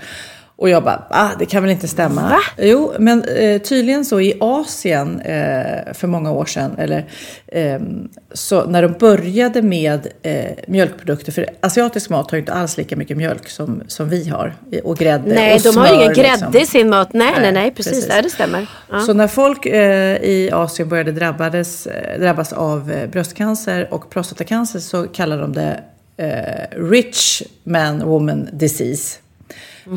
Och 0.63 0.69
jag 0.69 0.85
bara, 0.85 1.03
ah, 1.11 1.29
det 1.39 1.47
kan 1.47 1.63
väl 1.63 1.73
inte 1.73 1.89
stämma? 1.89 2.23
Va? 2.23 2.41
Jo, 2.59 2.93
men 2.99 3.25
eh, 3.25 3.63
tydligen 3.63 4.05
så 4.05 4.21
i 4.21 4.37
Asien 4.41 5.21
eh, 5.21 5.93
för 5.95 6.07
många 6.07 6.33
år 6.33 6.45
sedan, 6.45 6.75
eller 6.79 7.05
ehm, 7.53 8.09
så 8.33 8.65
när 8.65 8.83
de 8.83 8.93
började 8.93 9.63
med 9.63 10.07
eh, 10.23 10.45
mjölkprodukter, 10.67 11.33
för 11.33 11.47
asiatisk 11.61 12.11
mat 12.11 12.31
har 12.31 12.37
ju 12.37 12.41
inte 12.41 12.53
alls 12.53 12.77
lika 12.77 12.97
mycket 12.97 13.17
mjölk 13.17 13.49
som, 13.49 13.83
som 13.87 14.09
vi 14.09 14.29
har, 14.29 14.55
och 14.85 14.99
grädde 14.99 15.35
Nej, 15.35 15.55
och 15.55 15.61
de 15.63 15.77
har 15.77 15.89
ju 15.89 15.95
ingen 15.95 16.15
smör, 16.15 16.25
grädde 16.25 16.47
liksom. 16.47 16.57
i 16.57 16.67
sin 16.67 16.91
mat. 16.91 17.13
Nej, 17.13 17.33
nej, 17.41 17.53
Nej, 17.53 17.71
precis. 17.71 17.93
precis. 17.93 18.09
Nej, 18.09 18.23
det 18.23 18.31
stämmer. 18.31 18.67
Ja. 18.91 19.01
Så 19.01 19.13
när 19.13 19.29
folk 19.29 19.67
eh, 19.67 20.17
i 20.23 20.51
Asien 20.53 20.89
började 20.89 21.13
drabbades, 21.13 21.87
eh, 21.87 22.21
drabbas 22.21 22.53
av 22.53 22.93
eh, 22.93 23.11
bröstcancer 23.11 23.95
och 23.95 24.11
prostatacancer 24.11 24.79
så 24.79 25.09
kallar 25.09 25.39
de 25.39 25.53
det 25.53 25.81
eh, 26.17 26.81
rich 26.91 27.43
man 27.65 28.05
woman 28.05 28.49
disease. 28.53 29.22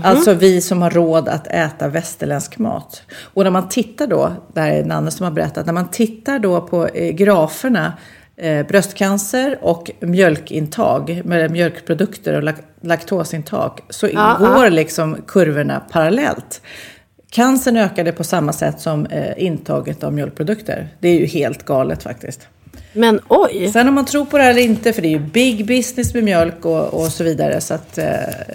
Alltså 0.04 0.34
vi 0.34 0.62
som 0.62 0.82
har 0.82 0.90
råd 0.90 1.28
att 1.28 1.48
äta 1.48 1.88
västerländsk 1.88 2.58
mat. 2.58 3.02
Och 3.34 3.44
när 3.44 3.52
man 3.52 3.70
tittar 3.70 4.08
då, 4.08 4.32
det 4.54 4.62
här 4.62 4.72
är 4.72 4.86
Nanne 4.86 5.12
som 5.12 5.24
har 5.24 5.32
berättat, 5.32 5.66
när 5.66 5.74
man 5.74 5.88
tittar 5.92 6.40
då 6.40 6.62
på 6.62 6.88
eh, 6.88 7.12
graferna 7.12 7.94
eh, 8.38 8.68
bröstcancer 8.68 9.58
och 9.62 9.92
mjölkintag, 10.00 11.22
med 11.26 11.52
mjölkprodukter 11.52 12.34
och 12.34 12.44
lak- 12.44 12.64
laktosintag, 12.82 13.80
så 13.90 14.08
Ja, 14.14 14.38
går 14.40 14.70
liksom 14.70 15.18
kurvorna 15.28 15.80
parallellt. 15.92 16.62
Cancern 17.32 17.78
ökade 17.78 18.12
på 18.12 18.24
samma 18.24 18.54
sätt 18.54 18.80
som 18.80 19.06
eh, 19.06 19.44
intaget 19.44 20.04
av 20.04 20.14
mjölkprodukter. 20.14 20.88
Det 21.00 21.08
är 21.08 21.20
ju 21.20 21.26
helt 21.26 21.66
galet 21.66 22.04
faktiskt. 22.04 22.48
Men 22.96 23.20
oj. 23.28 23.70
Sen 23.74 23.88
om 23.88 23.94
man 23.94 24.06
tror 24.06 24.26
på 24.26 24.38
det 24.38 24.44
eller 24.44 24.62
inte, 24.62 24.94
för 24.94 25.02
det 25.02 25.08
är 25.08 25.12
ju 25.12 25.20
big 25.20 25.66
business 25.66 26.14
med 26.14 26.24
mjölk 26.24 26.66
och, 26.66 26.94
och 26.94 27.08
så 27.08 27.24
vidare. 27.24 27.62
Så 27.62 27.74
att 27.74 27.98
eh, 27.98 28.06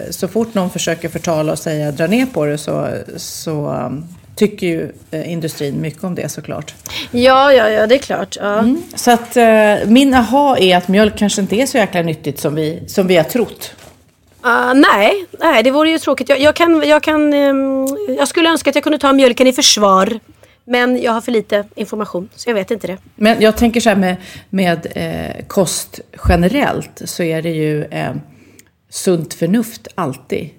så 0.09 0.27
fort 0.27 0.53
någon 0.53 0.69
försöker 0.69 1.09
förtala 1.09 1.51
och 1.51 1.59
säga 1.59 1.91
dra 1.91 2.07
ner 2.07 2.25
på 2.25 2.45
det 2.45 2.57
så, 2.57 2.87
så 3.17 3.67
um, 3.71 4.05
tycker 4.35 4.67
ju 4.67 4.91
eh, 5.11 5.31
industrin 5.31 5.81
mycket 5.81 6.03
om 6.03 6.15
det 6.15 6.29
såklart. 6.29 6.73
Ja, 7.11 7.53
ja, 7.53 7.69
ja, 7.69 7.87
det 7.87 7.95
är 7.95 7.99
klart. 7.99 8.37
Ja. 8.39 8.65
Så 8.95 9.11
att 9.11 9.37
eh, 9.37 9.75
min 9.85 10.13
aha 10.13 10.57
är 10.57 10.77
att 10.77 10.87
mjölk 10.87 11.17
kanske 11.17 11.41
inte 11.41 11.55
är 11.55 11.65
så 11.65 11.77
jäkla 11.77 12.01
nyttigt 12.01 12.39
som 12.39 12.55
vi, 12.55 12.83
som 12.87 13.07
vi 13.07 13.17
har 13.17 13.23
trott. 13.23 13.73
Ah, 14.41 14.73
nej, 14.73 15.25
nej, 15.39 15.63
det 15.63 15.71
vore 15.71 15.89
ju 15.89 15.99
tråkigt. 15.99 16.29
Jag, 16.29 16.39
jag, 16.39 16.55
kan, 16.55 16.83
jag, 16.87 17.03
kan, 17.03 17.33
ehm, 17.33 17.87
jag 18.17 18.27
skulle 18.27 18.49
önska 18.49 18.69
att 18.69 18.75
jag 18.75 18.83
kunde 18.83 18.99
ta 18.99 19.13
mjölken 19.13 19.47
i 19.47 19.53
försvar. 19.53 20.19
Men 20.71 21.01
jag 21.01 21.11
har 21.11 21.21
för 21.21 21.31
lite 21.31 21.65
information, 21.75 22.29
så 22.35 22.49
jag 22.49 22.53
vet 22.53 22.71
inte 22.71 22.87
det. 22.87 22.97
Men 23.15 23.41
jag 23.41 23.57
tänker 23.57 23.79
så 23.79 23.89
här 23.89 23.95
med, 23.95 24.15
med 24.49 24.87
eh, 24.95 25.45
kost 25.47 25.99
generellt 26.29 27.01
så 27.05 27.23
är 27.23 27.41
det 27.41 27.49
ju 27.49 27.83
eh, 27.83 28.13
sunt 28.89 29.33
förnuft 29.33 29.87
alltid 29.95 30.49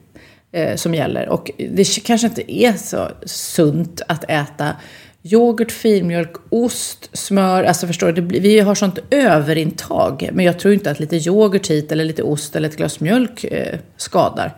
eh, 0.53 0.77
som 0.77 0.95
gäller. 0.95 1.29
Och 1.29 1.51
det 1.59 2.05
kanske 2.05 2.27
inte 2.27 2.53
är 2.53 2.73
så 2.73 3.09
sunt 3.25 4.03
att 4.09 4.25
äta 4.31 4.77
yoghurt, 5.23 5.73
filmjölk, 5.73 6.33
ost, 6.51 7.11
smör. 7.13 7.65
Alltså 7.65 7.87
förstår 7.87 8.07
du, 8.07 8.13
det 8.13 8.23
blir, 8.23 8.41
vi 8.41 8.61
har 8.61 8.75
sånt 8.75 8.99
överintag. 9.11 10.29
Men 10.33 10.45
jag 10.45 10.59
tror 10.59 10.75
inte 10.75 10.91
att 10.91 11.01
lite 11.01 11.17
yoghurt 11.17 11.71
hit 11.71 11.93
eller 11.93 12.05
lite 12.05 12.23
ost 12.23 12.57
eller 12.57 12.69
ett 12.69 12.77
glas 12.77 13.01
mjölk 13.01 13.45
eh, 13.45 13.79
skadar. 13.97 14.57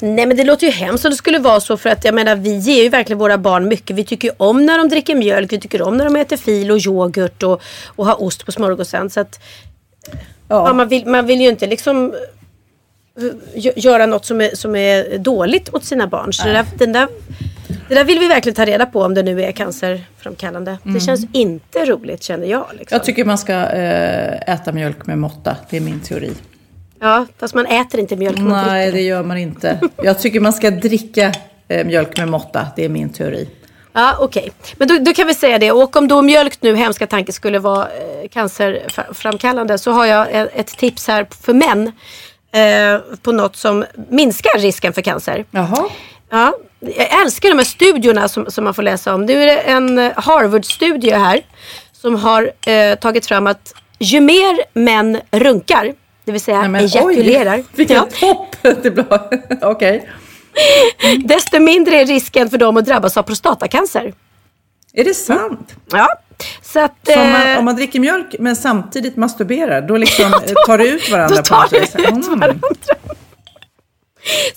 Nej 0.00 0.26
men 0.26 0.36
det 0.36 0.44
låter 0.44 0.66
ju 0.66 0.72
hemskt 0.72 1.04
om 1.04 1.10
det 1.10 1.16
skulle 1.16 1.38
vara 1.38 1.60
så 1.60 1.76
för 1.76 1.90
att 1.90 2.04
jag 2.04 2.14
menar 2.14 2.36
vi 2.36 2.56
ger 2.56 2.82
ju 2.82 2.88
verkligen 2.88 3.18
våra 3.18 3.38
barn 3.38 3.68
mycket. 3.68 3.96
Vi 3.96 4.04
tycker 4.04 4.28
ju 4.28 4.34
om 4.36 4.66
när 4.66 4.78
de 4.78 4.88
dricker 4.88 5.14
mjölk, 5.14 5.52
vi 5.52 5.60
tycker 5.60 5.82
om 5.82 5.96
när 5.96 6.04
de 6.04 6.16
äter 6.16 6.36
fil 6.36 6.70
och 6.70 6.86
yoghurt 6.86 7.42
och, 7.42 7.62
och 7.86 8.06
har 8.06 8.22
ost 8.22 8.46
på 8.46 8.52
smörgåsen. 8.52 9.10
Så 9.10 9.20
att, 9.20 9.40
ja. 10.48 10.72
man, 10.72 10.88
vill, 10.88 11.06
man 11.06 11.26
vill 11.26 11.40
ju 11.40 11.48
inte 11.48 11.66
liksom 11.66 12.14
eh, 13.18 13.22
gö- 13.54 13.72
göra 13.76 14.06
något 14.06 14.24
som 14.24 14.40
är, 14.40 14.54
som 14.54 14.76
är 14.76 15.18
dåligt 15.18 15.72
mot 15.72 15.84
sina 15.84 16.06
barn. 16.06 16.32
Så 16.32 16.46
det 16.46 16.52
där, 16.52 16.66
den 16.74 16.92
där, 16.92 17.08
det 17.88 17.94
där 17.94 18.04
vill 18.04 18.18
vi 18.18 18.28
verkligen 18.28 18.54
ta 18.56 18.64
reda 18.64 18.86
på 18.86 19.02
om 19.02 19.14
det 19.14 19.22
nu 19.22 19.44
är 19.44 19.52
cancerframkallande. 19.52 20.78
Det 20.82 21.00
känns 21.00 21.26
inte 21.32 21.84
roligt 21.84 22.22
känner 22.22 22.46
jag. 22.46 22.66
Liksom. 22.78 22.96
Jag 22.96 23.04
tycker 23.04 23.24
man 23.24 23.38
ska 23.38 23.52
eh, 23.52 24.54
äta 24.54 24.72
mjölk 24.72 25.06
med 25.06 25.18
måtta. 25.18 25.56
Det 25.70 25.76
är 25.76 25.80
min 25.80 26.00
teori. 26.00 26.32
Ja, 27.00 27.26
fast 27.38 27.54
man 27.54 27.66
äter 27.66 28.00
inte 28.00 28.16
mjölk. 28.16 28.38
Man 28.38 28.66
Nej, 28.66 28.82
dricker 28.82 28.98
det 28.98 29.04
gör 29.04 29.22
man 29.22 29.38
inte. 29.38 29.80
Jag 29.96 30.18
tycker 30.20 30.40
man 30.40 30.52
ska 30.52 30.70
dricka 30.70 31.32
eh, 31.68 31.86
mjölk 31.86 32.18
med 32.18 32.28
måtta. 32.28 32.66
Det 32.76 32.84
är 32.84 32.88
min 32.88 33.12
teori. 33.12 33.48
Ja, 33.92 34.16
okej. 34.20 34.52
Men 34.76 34.88
då, 34.88 34.98
då 34.98 35.12
kan 35.12 35.26
vi 35.26 35.34
säga 35.34 35.58
det. 35.58 35.72
Och 35.72 35.96
om 35.96 36.08
då 36.08 36.22
mjölk 36.22 36.62
nu, 36.62 36.76
hemska 36.76 37.06
tanke, 37.06 37.32
skulle 37.32 37.58
vara 37.58 37.84
eh, 37.84 38.28
cancerframkallande 38.30 39.78
så 39.78 39.90
har 39.90 40.06
jag 40.06 40.26
ett 40.32 40.66
tips 40.78 41.08
här 41.08 41.26
för 41.44 41.54
män. 41.54 41.92
Eh, 42.52 43.00
på 43.22 43.32
något 43.32 43.56
som 43.56 43.84
minskar 44.08 44.58
risken 44.58 44.92
för 44.92 45.02
cancer. 45.02 45.44
Jaha. 45.50 45.88
Ja, 46.30 46.52
jag 46.80 47.20
älskar 47.22 47.48
de 47.48 47.58
här 47.58 47.64
studierna 47.64 48.28
som, 48.28 48.50
som 48.50 48.64
man 48.64 48.74
får 48.74 48.82
läsa 48.82 49.14
om. 49.14 49.26
Nu 49.26 49.42
är 49.42 49.46
det 49.46 49.56
en 49.56 49.98
eh, 49.98 50.12
Harvard-studie 50.16 51.10
här 51.10 51.40
som 51.92 52.14
har 52.16 52.52
eh, 52.66 52.94
tagit 52.94 53.26
fram 53.26 53.46
att 53.46 53.74
ju 53.98 54.20
mer 54.20 54.78
män 54.78 55.20
runkar, 55.30 55.94
det 56.28 56.32
vill 56.32 56.40
säga 56.40 56.60
Nej, 56.60 56.68
men 56.68 56.84
ejakulerar, 56.84 57.54
Oj, 57.56 57.64
vilken 57.74 57.96
ja! 58.20 58.46
Det 58.82 58.90
bra. 58.90 59.30
Okej. 59.62 60.08
desto 61.24 61.58
mindre 61.60 61.96
är 62.00 62.06
risken 62.06 62.50
för 62.50 62.58
dem 62.58 62.76
att 62.76 62.84
drabbas 62.84 63.16
av 63.16 63.22
prostatacancer. 63.22 64.14
Är 64.92 65.04
det 65.04 65.14
sant? 65.14 65.74
Ja, 65.92 66.08
Så 66.62 66.80
att, 66.80 66.94
Så 67.06 67.20
om 67.20 67.30
man, 67.30 67.46
eh, 67.52 67.58
om 67.58 67.64
man 67.64 67.76
dricker 67.76 68.00
mjölk 68.00 68.34
men 68.38 68.56
samtidigt 68.56 69.16
masturberar, 69.16 69.80
då 69.82 69.96
liksom 69.96 70.24
Ja, 70.32 70.40
då- 70.48 70.54
tar 70.66 70.78
det 70.78 70.88
ut 70.88 71.10
varandra 71.10 71.36
då 71.36 71.42
tar 71.42 71.68
det 71.70 71.78
ut 71.78 71.94
Mm. 71.94 72.40
varandra. 72.40 72.68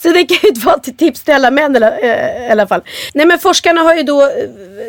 Så 0.01 0.07
det 0.09 0.23
kan 0.25 0.37
ju 0.43 0.47
inte 0.49 0.65
vara 0.65 0.77
till 0.79 0.97
tips 0.97 1.23
till 1.23 1.33
alla 1.33 1.51
män 1.51 1.75
eller, 1.75 1.91
eh, 2.03 2.47
i 2.47 2.51
alla 2.51 2.67
fall. 2.67 2.81
Nej 3.13 3.25
men 3.25 3.39
forskarna 3.39 3.81
har 3.81 3.95
ju 3.95 4.03
då 4.03 4.21
eh, 4.21 4.29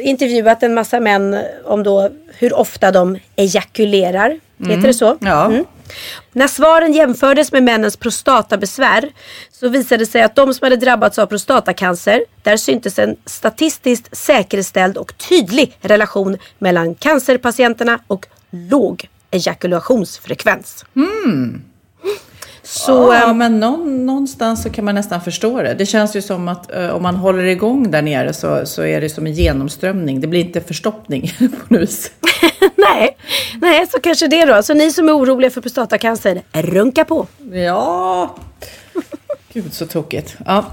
intervjuat 0.08 0.62
en 0.62 0.74
massa 0.74 1.00
män 1.00 1.38
om 1.64 1.82
då 1.82 2.10
hur 2.38 2.52
ofta 2.54 2.90
de 2.90 3.18
ejakulerar. 3.36 4.40
Heter 4.66 4.82
det 4.86 4.94
så? 4.94 5.16
Ja. 5.20 5.44
Mm. 5.46 5.64
När 6.32 6.48
svaren 6.48 6.92
jämfördes 6.92 7.52
med 7.52 7.62
männens 7.62 7.96
prostatabesvär 7.96 9.12
så 9.52 9.68
visade 9.68 10.02
det 10.02 10.06
sig 10.06 10.22
att 10.22 10.34
de 10.34 10.54
som 10.54 10.64
hade 10.64 10.76
drabbats 10.76 11.18
av 11.18 11.26
prostatacancer, 11.26 12.24
där 12.42 12.56
syntes 12.56 12.98
en 12.98 13.16
statistiskt 13.26 14.16
säkerställd 14.16 14.96
och 14.96 15.18
tydlig 15.28 15.78
relation 15.80 16.38
mellan 16.58 16.94
cancerpatienterna 16.94 17.98
och 18.06 18.26
låg 18.50 19.08
ejakulationsfrekvens. 19.30 20.84
Mm. 20.96 21.62
Så, 22.74 22.92
ja, 22.92 23.30
ehm, 23.30 23.38
men 23.38 23.60
någon, 23.60 24.06
någonstans 24.06 24.62
så 24.62 24.70
kan 24.70 24.84
man 24.84 24.94
nästan 24.94 25.20
förstå 25.20 25.62
det. 25.62 25.74
Det 25.74 25.86
känns 25.86 26.16
ju 26.16 26.22
som 26.22 26.48
att 26.48 26.72
eh, 26.72 26.88
om 26.88 27.02
man 27.02 27.16
håller 27.16 27.44
igång 27.44 27.90
där 27.90 28.02
nere 28.02 28.32
så, 28.32 28.66
så 28.66 28.82
är 28.82 29.00
det 29.00 29.08
som 29.08 29.26
en 29.26 29.32
genomströmning. 29.32 30.20
Det 30.20 30.26
blir 30.26 30.40
inte 30.40 30.60
förstoppning 30.60 31.32
på 31.38 31.74
något 31.74 31.82
vis. 31.82 32.10
nej, 32.76 33.16
nej, 33.60 33.86
så 33.90 34.00
kanske 34.00 34.28
det 34.28 34.44
då. 34.44 34.62
Så 34.62 34.74
ni 34.74 34.90
som 34.90 35.08
är 35.08 35.16
oroliga 35.16 35.50
för 35.50 35.60
prostatacancer, 35.60 36.42
runka 36.52 37.04
på. 37.04 37.26
Ja, 37.52 38.36
gud 39.52 39.74
så 39.74 39.86
tokigt. 39.86 40.36
Ja. 40.46 40.64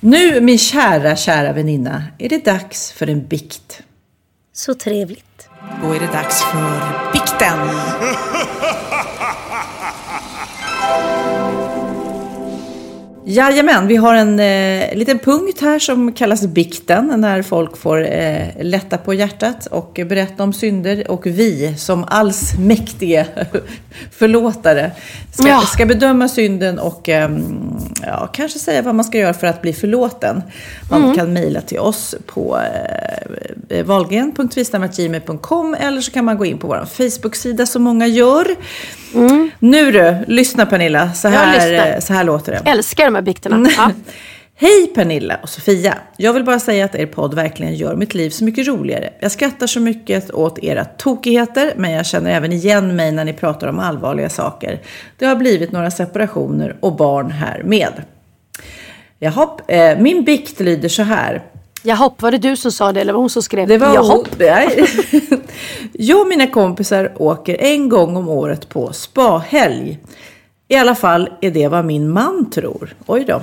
Nu 0.00 0.40
min 0.40 0.58
kära, 0.58 1.16
kära 1.16 1.52
väninna, 1.52 2.04
är 2.18 2.28
det 2.28 2.44
dags 2.44 2.92
för 2.92 3.06
en 3.06 3.26
bikt. 3.26 3.82
Så 4.52 4.74
trevligt. 4.74 5.48
Då 5.82 5.92
är 5.92 6.00
det 6.00 6.12
dags 6.12 6.42
för 6.42 7.12
bikten. 7.12 7.58
thank 10.86 11.48
you 11.48 11.53
Jajamän, 13.26 13.86
vi 13.86 13.96
har 13.96 14.14
en 14.14 14.40
eh, 14.40 14.96
liten 14.96 15.18
punkt 15.18 15.60
här 15.60 15.78
som 15.78 16.12
kallas 16.12 16.46
bikten 16.46 17.12
när 17.16 17.42
folk 17.42 17.76
får 17.76 18.06
eh, 18.12 18.46
lätta 18.60 18.98
på 18.98 19.14
hjärtat 19.14 19.66
och 19.66 20.00
berätta 20.06 20.42
om 20.42 20.52
synder 20.52 21.10
och 21.10 21.26
vi 21.26 21.74
som 21.78 22.04
allsmäktige 22.08 23.26
förlåtare 24.12 24.90
ska, 25.32 25.48
Ja. 25.48 25.60
ska 25.60 25.86
bedöma 25.86 26.28
synden 26.28 26.78
och 26.78 27.08
ehm, 27.08 27.76
ja, 28.02 28.26
kanske 28.32 28.58
säga 28.58 28.82
vad 28.82 28.94
man 28.94 29.04
ska 29.04 29.18
göra 29.18 29.34
för 29.34 29.46
att 29.46 29.62
bli 29.62 29.72
förlåten. 29.72 30.42
Man 30.90 31.14
kan 31.14 31.32
mejla 31.32 31.60
till 31.60 31.78
oss 31.78 32.14
på 32.26 32.60
eh, 33.68 33.84
valgren.vistamagmail.com 33.84 35.76
eller 35.80 36.00
så 36.00 36.10
kan 36.10 36.24
man 36.24 36.38
gå 36.38 36.44
in 36.44 36.58
på 36.58 36.66
vår 36.66 36.86
Facebook-sida 37.10 37.66
som 37.66 37.82
många 37.82 38.06
gör. 38.06 38.46
Nu 39.58 39.92
du, 39.92 40.16
lyssna 40.26 40.66
Pernilla, 40.66 41.12
så 41.12 41.28
här, 41.28 41.94
eh, 41.94 42.00
så 42.00 42.12
här 42.12 42.24
låter 42.24 42.52
det. 42.52 42.70
Älskar 42.70 43.10
de 43.14 43.18
här 43.18 43.22
bikterna. 43.22 43.68
Ja. 43.76 43.90
Hej 44.56 44.86
Pernilla 44.94 45.36
och 45.42 45.48
Sofia! 45.48 45.98
Jag 46.16 46.32
vill 46.32 46.44
bara 46.44 46.58
säga 46.58 46.84
att 46.84 46.94
er 46.94 47.06
podd 47.06 47.34
verkligen 47.34 47.74
gör 47.74 47.96
mitt 47.96 48.14
liv 48.14 48.30
så 48.30 48.44
mycket 48.44 48.66
roligare. 48.66 49.12
Jag 49.20 49.32
skrattar 49.32 49.66
så 49.66 49.80
mycket 49.80 50.30
åt 50.30 50.58
era 50.58 50.84
tokigheter, 50.84 51.72
men 51.76 51.90
jag 51.90 52.06
känner 52.06 52.30
även 52.30 52.52
igen 52.52 52.96
mig 52.96 53.12
när 53.12 53.24
ni 53.24 53.32
pratar 53.32 53.68
om 53.68 53.78
allvarliga 53.78 54.30
saker. 54.30 54.80
Det 55.18 55.26
har 55.26 55.36
blivit 55.36 55.72
några 55.72 55.90
separationer 55.90 56.76
och 56.80 56.96
barn 56.96 57.30
här 57.30 57.62
med. 57.64 57.92
Jaha, 59.18 59.48
eh, 59.68 59.98
min 59.98 60.24
bikt 60.24 60.60
lyder 60.60 60.88
så 60.88 61.02
här. 61.02 61.42
Jahopp, 61.82 62.22
var 62.22 62.30
det 62.30 62.38
du 62.38 62.56
som 62.56 62.72
sa 62.72 62.92
det 62.92 63.00
eller 63.00 63.12
var 63.12 63.20
hon 63.20 63.30
som 63.30 63.42
skrev? 63.42 63.68
Det 63.68 63.78
var 63.78 63.94
Jahopp. 63.94 64.28
Nej. 64.38 64.84
Jag 65.92 66.20
och 66.20 66.26
mina 66.26 66.46
kompisar 66.46 67.12
åker 67.16 67.56
en 67.60 67.88
gång 67.88 68.16
om 68.16 68.28
året 68.28 68.68
på 68.68 68.92
spahelg. 68.92 69.98
I 70.68 70.76
alla 70.76 70.94
fall 70.94 71.28
är 71.40 71.50
det 71.50 71.68
vad 71.68 71.84
min 71.84 72.10
man 72.10 72.50
tror. 72.50 72.94
Oj 73.06 73.24
då. 73.24 73.42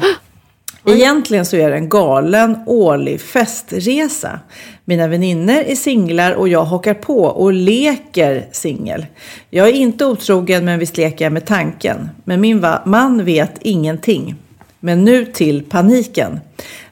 Egentligen 0.85 1.45
så 1.45 1.55
är 1.55 1.69
det 1.69 1.75
en 1.75 1.89
galen 1.89 2.57
årlig 2.65 3.21
festresa. 3.21 4.39
Mina 4.85 5.07
vänner 5.07 5.63
är 5.63 5.75
singlar 5.75 6.31
och 6.31 6.47
jag 6.47 6.63
hakar 6.63 6.93
på 6.93 7.23
och 7.23 7.53
leker 7.53 8.47
singel. 8.51 9.05
Jag 9.49 9.67
är 9.67 9.73
inte 9.73 10.05
otrogen 10.05 10.65
men 10.65 10.79
visst 10.79 10.97
leker 10.97 11.25
jag 11.25 11.33
med 11.33 11.45
tanken. 11.45 12.09
Men 12.23 12.41
min 12.41 12.65
man 12.85 13.25
vet 13.25 13.57
ingenting. 13.61 14.35
Men 14.79 15.05
nu 15.05 15.25
till 15.25 15.63
paniken. 15.63 16.39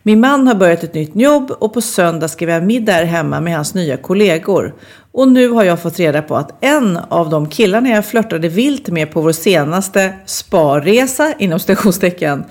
Min 0.03 0.19
man 0.19 0.47
har 0.47 0.55
börjat 0.55 0.83
ett 0.83 0.93
nytt 0.93 1.15
jobb 1.15 1.51
och 1.51 1.73
på 1.73 1.81
söndag 1.81 2.27
ska 2.27 2.45
vi 2.45 2.51
ha 2.51 2.61
middag 2.61 2.93
här 2.93 3.03
hemma 3.03 3.39
med 3.39 3.55
hans 3.55 3.73
nya 3.73 3.97
kollegor. 3.97 4.73
Och 5.11 5.27
nu 5.27 5.49
har 5.49 5.63
jag 5.63 5.81
fått 5.81 5.99
reda 5.99 6.21
på 6.21 6.35
att 6.35 6.63
en 6.63 6.97
av 6.97 7.29
de 7.29 7.49
killarna 7.49 7.89
jag 7.89 8.05
flörtade 8.05 8.49
vilt 8.49 8.87
med 8.87 9.11
på 9.11 9.21
vår 9.21 9.31
senaste 9.31 10.13
sparresa, 10.25 11.33
inom 11.39 11.59
stationstecken, 11.59 12.43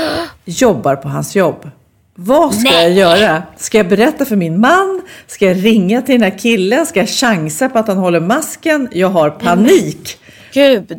jobbar 0.44 0.96
på 0.96 1.08
hans 1.08 1.36
jobb. 1.36 1.70
Vad 2.14 2.54
ska 2.54 2.72
jag 2.72 2.90
göra? 2.90 3.42
Ska 3.56 3.78
jag 3.78 3.88
berätta 3.88 4.24
för 4.24 4.36
min 4.36 4.60
man? 4.60 5.02
Ska 5.26 5.46
jag 5.46 5.64
ringa 5.64 6.02
till 6.02 6.20
den 6.20 6.30
här 6.30 6.38
killen? 6.38 6.86
Ska 6.86 7.00
jag 7.00 7.08
chansa 7.08 7.68
på 7.68 7.78
att 7.78 7.88
han 7.88 7.98
håller 7.98 8.20
masken? 8.20 8.88
Jag 8.92 9.08
har 9.08 9.30
panik. 9.30 10.18
Gud. 10.52 10.98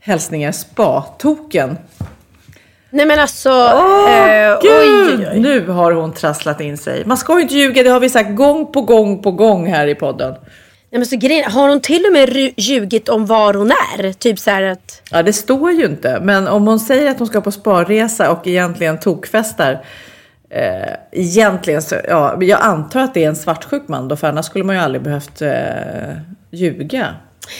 Hälsningar 0.00 0.52
Spa-token. 0.52 1.76
Nej 2.90 3.06
men 3.06 3.18
alltså. 3.18 3.50
Åh, 3.50 4.10
eh, 4.10 4.58
Gud! 4.62 4.72
oj, 4.72 5.16
oj, 5.18 5.28
oj. 5.32 5.40
Nu 5.40 5.68
har 5.68 5.92
hon 5.92 6.12
trasslat 6.12 6.60
in 6.60 6.78
sig. 6.78 7.04
Man 7.04 7.16
ska 7.16 7.36
ju 7.36 7.42
inte 7.42 7.54
ljuga, 7.54 7.82
det 7.82 7.90
har 7.90 8.00
vi 8.00 8.08
sagt 8.08 8.36
gång 8.36 8.72
på 8.72 8.80
gång 8.80 9.22
på 9.22 9.30
gång 9.30 9.66
här 9.66 9.86
i 9.86 9.94
podden. 9.94 10.34
Nej, 10.90 10.98
men 10.98 11.06
så 11.06 11.16
grejen, 11.16 11.50
har 11.50 11.68
hon 11.68 11.80
till 11.80 12.04
och 12.06 12.12
med 12.12 12.52
ljugit 12.56 13.08
om 13.08 13.26
var 13.26 13.54
hon 13.54 13.70
är? 13.70 14.12
Typ 14.12 14.38
så 14.38 14.50
här 14.50 14.62
att. 14.62 15.02
Ja, 15.10 15.22
det 15.22 15.32
står 15.32 15.72
ju 15.72 15.84
inte. 15.84 16.20
Men 16.22 16.48
om 16.48 16.66
hon 16.66 16.80
säger 16.80 17.10
att 17.10 17.18
hon 17.18 17.26
ska 17.28 17.40
på 17.40 17.50
sparresa 17.52 18.30
och 18.30 18.46
egentligen 18.46 19.00
tokfestar. 19.00 19.84
Eh, 20.50 20.92
egentligen 21.12 21.82
så, 21.82 21.96
ja, 22.08 22.42
jag 22.42 22.60
antar 22.60 23.00
att 23.00 23.14
det 23.14 23.24
är 23.24 23.28
en 23.28 23.36
svartsjuk 23.36 23.88
man 23.88 24.08
då, 24.08 24.16
för 24.16 24.28
annars 24.28 24.46
skulle 24.46 24.64
man 24.64 24.76
ju 24.76 24.82
aldrig 24.82 25.02
behövt 25.02 25.42
eh, 25.42 25.50
ljuga. 26.50 27.14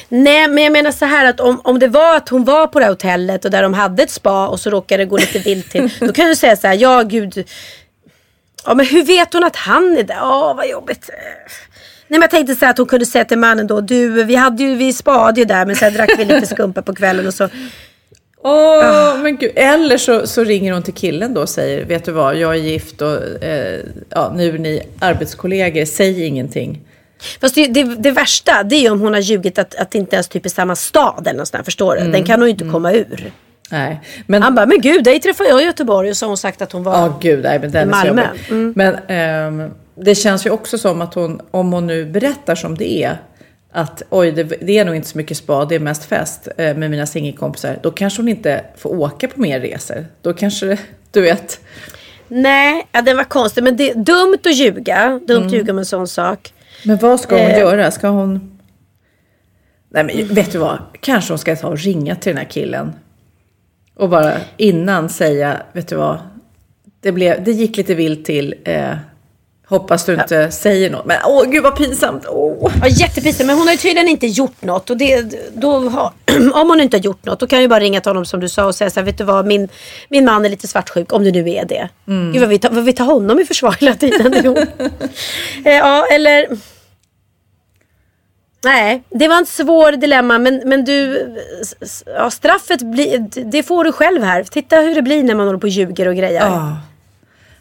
Nej 0.09 0.49
men 0.49 0.65
jag 0.65 0.73
menar 0.73 0.91
så 0.91 1.05
här 1.05 1.25
att 1.25 1.41
om, 1.41 1.61
om 1.65 1.79
det 1.79 1.89
var 1.89 2.17
att 2.17 2.29
hon 2.29 2.45
var 2.45 2.67
på 2.67 2.79
det 2.79 2.85
här 2.85 2.93
hotellet 2.93 3.45
och 3.45 3.51
där 3.51 3.63
de 3.63 3.75
hade 3.75 4.03
ett 4.03 4.11
spa 4.11 4.49
och 4.49 4.61
så 4.61 4.71
råkade 4.71 5.03
det 5.03 5.07
gå 5.07 5.17
lite 5.17 5.39
vilt 5.39 5.71
till. 5.71 5.91
Då 6.01 6.13
kan 6.13 6.27
du 6.27 6.37
säga 6.37 6.57
så 6.57 6.67
här, 6.67 6.75
ja 6.75 7.03
gud. 7.03 7.49
Ja 8.67 8.75
men 8.75 8.87
hur 8.87 9.05
vet 9.05 9.33
hon 9.33 9.45
att 9.45 9.57
han 9.57 9.97
är 9.99 10.03
där? 10.03 10.19
Åh 10.23 10.57
vad 10.57 10.69
jobbigt. 10.69 11.11
Nej 12.09 12.19
men 12.19 12.21
jag 12.21 12.31
tänkte 12.31 12.55
så 12.55 12.65
här 12.65 12.71
att 12.71 12.79
hon 12.79 12.87
kunde 12.87 13.07
säga 13.07 13.25
till 13.25 13.39
mannen 13.39 13.67
då, 13.67 13.81
du 13.81 14.25
vi 14.25 14.35
hade 14.35 14.63
ju, 14.63 14.75
vi 14.75 14.93
spade 14.93 15.41
ju 15.41 15.45
där 15.45 15.67
men 15.67 15.77
sen 15.77 15.95
drack 15.95 16.11
vi 16.19 16.25
lite 16.25 16.47
skumpa 16.55 16.83
på 16.83 16.95
kvällen 16.95 17.27
och 17.27 17.35
så. 17.35 17.49
Åh, 18.49 19.19
men 19.23 19.37
gud. 19.37 19.53
Eller 19.55 19.99
så, 19.99 20.27
så 20.27 20.45
ringer 20.45 20.73
hon 20.73 20.83
till 20.83 20.95
killen 20.95 21.35
då 21.35 21.41
och 21.41 21.49
säger, 21.49 21.85
vet 21.85 22.05
du 22.05 22.13
vad, 22.13 22.37
jag 22.37 22.51
är 22.51 22.59
gift 22.59 23.03
och 23.03 23.45
eh, 23.45 23.81
ja, 24.11 24.33
nu 24.37 24.55
är 24.55 24.59
ni 24.59 24.83
arbetskollegor, 24.99 25.85
säg 25.85 26.27
ingenting. 26.27 26.81
Fast 27.41 27.55
det, 27.55 27.67
det, 27.67 27.83
det 27.83 28.11
värsta 28.11 28.63
det 28.63 28.87
är 28.87 28.93
om 28.93 29.01
hon 29.01 29.15
har 29.15 29.21
ljugit 29.21 29.59
att, 29.59 29.75
att 29.75 29.91
det 29.91 29.99
inte 29.99 30.17
ens 30.17 30.29
typ 30.29 30.45
är 30.45 30.51
samma 30.51 30.77
stad 30.77 31.27
eller 31.27 31.39
något 31.39 31.49
sånt 31.49 31.65
förstår 31.65 31.97
du? 31.97 32.11
Den 32.13 32.25
kan 32.25 32.41
hon 32.41 32.49
ju 32.49 32.53
inte 32.53 32.69
komma 32.69 32.93
ur. 32.93 33.33
Nej, 33.71 34.01
men... 34.27 34.43
Han 34.43 34.55
bara, 34.55 34.67
men 34.67 34.81
gud 34.81 35.05
dig 35.05 35.21
träffade 35.21 35.49
jag 35.49 35.63
i 35.63 35.65
Göteborg 35.65 36.11
och 36.11 36.17
så 36.17 36.27
har 36.27 36.29
hon 36.29 36.37
sagt 36.37 36.63
att 36.63 36.73
hon 36.73 36.83
var... 36.83 36.93
Ja, 36.93 37.19
gud, 37.21 37.43
nej, 37.43 37.59
men 37.59 37.71
den 37.71 37.89
I 37.89 37.91
Malmö. 37.91 38.27
Mm. 38.51 38.73
Men 38.77 38.97
ehm, 39.09 39.71
det 39.95 40.15
känns 40.15 40.47
ju 40.47 40.51
också 40.51 40.79
som 40.79 41.01
att 41.01 41.15
hon, 41.15 41.41
om 41.51 41.73
hon 41.73 41.87
nu 41.87 42.05
berättar 42.05 42.55
som 42.55 42.79
det 42.79 43.05
är, 43.05 43.19
att 43.73 44.03
oj, 44.11 44.33
det, 44.33 44.43
det 44.43 44.79
är 44.79 44.85
nog 44.85 44.97
inte 44.97 45.09
så 45.09 45.19
mycket 45.19 45.37
spa, 45.37 45.65
det 45.65 45.75
är 45.75 45.81
mest 45.81 46.05
fest 46.05 46.49
eh, 46.57 46.77
med 46.77 46.91
mina 46.91 47.07
singelkompisar, 47.07 47.79
då 47.83 47.91
kanske 47.91 48.23
hon 48.23 48.29
inte 48.29 48.65
får 48.77 49.01
åka 49.01 49.29
på 49.29 49.41
mer 49.41 49.61
resor. 49.61 50.07
Då 50.23 50.33
kanske, 50.33 50.79
du 51.11 51.21
vet, 51.21 51.61
Nej, 52.29 52.87
ja, 52.93 53.03
den 53.03 53.17
var 53.17 53.25
konstig. 53.25 53.65
Men 53.65 53.77
det 53.77 53.91
är 53.91 53.95
dumt 53.95 54.39
att 54.45 54.55
ljuga. 54.55 55.21
Dumt 55.27 55.47
att 55.47 55.53
ljuga 55.53 55.73
med 55.73 55.81
en 55.81 55.87
sån 55.87 56.09
sak. 56.09 56.53
Men 56.85 56.97
vad 56.97 57.21
ska 57.21 57.37
hon 57.37 57.51
Eh. 57.51 57.59
göra? 57.59 57.91
Ska 57.91 58.09
hon... 58.09 58.59
Nej, 59.89 60.05
men 60.05 60.35
vet 60.35 60.53
du 60.53 60.59
vad? 60.59 60.79
Kanske 61.01 61.33
hon 61.33 61.39
ska 61.39 61.57
ta 61.57 61.69
och 61.69 61.79
ringa 61.79 62.17
till 62.17 62.31
den 62.31 62.39
här 62.39 62.51
killen. 62.51 62.93
Och 63.95 64.09
bara 64.09 64.33
innan 64.57 65.09
säga, 65.09 65.63
vet 65.73 65.89
du 65.89 65.97
vad? 65.97 66.19
Det, 67.01 67.13
blev, 67.13 67.45
det 67.45 67.53
gick 67.53 67.77
lite 67.77 67.95
vilt 67.95 68.25
till. 68.25 68.55
Eh, 68.65 68.95
hoppas 69.69 70.05
du 70.05 70.15
inte 70.15 70.51
säger 70.51 70.91
något. 70.91 71.07
Men 71.07 71.19
åh, 71.25 71.45
gud 71.45 71.63
vad 71.63 71.77
pinsamt. 71.77 72.27
Åh. 72.29 72.73
Ja, 72.81 72.89
jättepinsamt. 72.89 73.47
Men 73.47 73.57
hon 73.57 73.67
har 73.67 73.73
ju 73.73 73.79
tydligen 73.79 74.09
inte 74.09 74.27
gjort 74.27 74.63
något. 74.63 74.91
Och 74.91 74.97
det, 74.97 75.35
då 75.55 75.89
har, 75.89 76.13
om 76.53 76.69
hon 76.69 76.81
inte 76.81 76.97
har 76.97 77.03
gjort 77.03 77.25
något, 77.25 77.41
då 77.41 77.47
kan 77.47 77.57
jag 77.57 77.63
ju 77.63 77.69
bara 77.69 77.81
ringa 77.81 78.01
till 78.01 78.11
honom 78.11 78.25
som 78.25 78.41
du 78.41 78.49
sa 78.49 78.65
och 78.65 78.75
säga 78.75 78.91
så 78.91 79.01
här, 79.01 79.05
vet 79.05 79.19
du 79.19 79.25
vad, 79.25 79.47
min, 79.47 79.69
min 80.09 80.25
man 80.25 80.45
är 80.45 80.49
lite 80.49 80.69
svartsjuk, 80.69 81.13
om 81.13 81.25
det 81.25 81.31
nu 81.33 81.51
är 81.51 81.65
det. 81.65 81.89
Gud 82.33 82.41
vad 82.41 82.49
vi, 82.49 82.61
vad 82.71 82.85
vi 82.85 82.93
tar 82.93 83.05
honom 83.05 83.41
i 83.41 83.45
försvar 83.45 83.77
hela 83.81 83.95
tiden. 83.95 84.57
Eh, 85.65 85.73
ja, 85.73 86.07
eller... 86.07 86.47
Nej, 88.65 89.03
det 89.11 89.29
var 89.29 89.37
en 89.37 89.47
svår 89.47 89.93
dilemma 89.93 90.39
men, 90.39 90.63
men 90.65 90.85
du, 90.85 91.29
ja, 92.07 92.31
straffet 92.31 92.83
blir, 92.83 93.19
det 93.51 93.63
får 93.63 93.85
du 93.85 93.93
själv 93.93 94.23
här. 94.23 94.43
Titta 94.43 94.77
hur 94.77 94.95
det 94.95 95.03
blir 95.03 95.23
när 95.23 95.35
man 95.35 95.47
håller 95.47 95.59
på 95.59 95.65
och 95.65 95.69
ljuger 95.69 96.09
och 96.09 96.17
grejer. 96.17 96.43
Ah. 96.43 96.77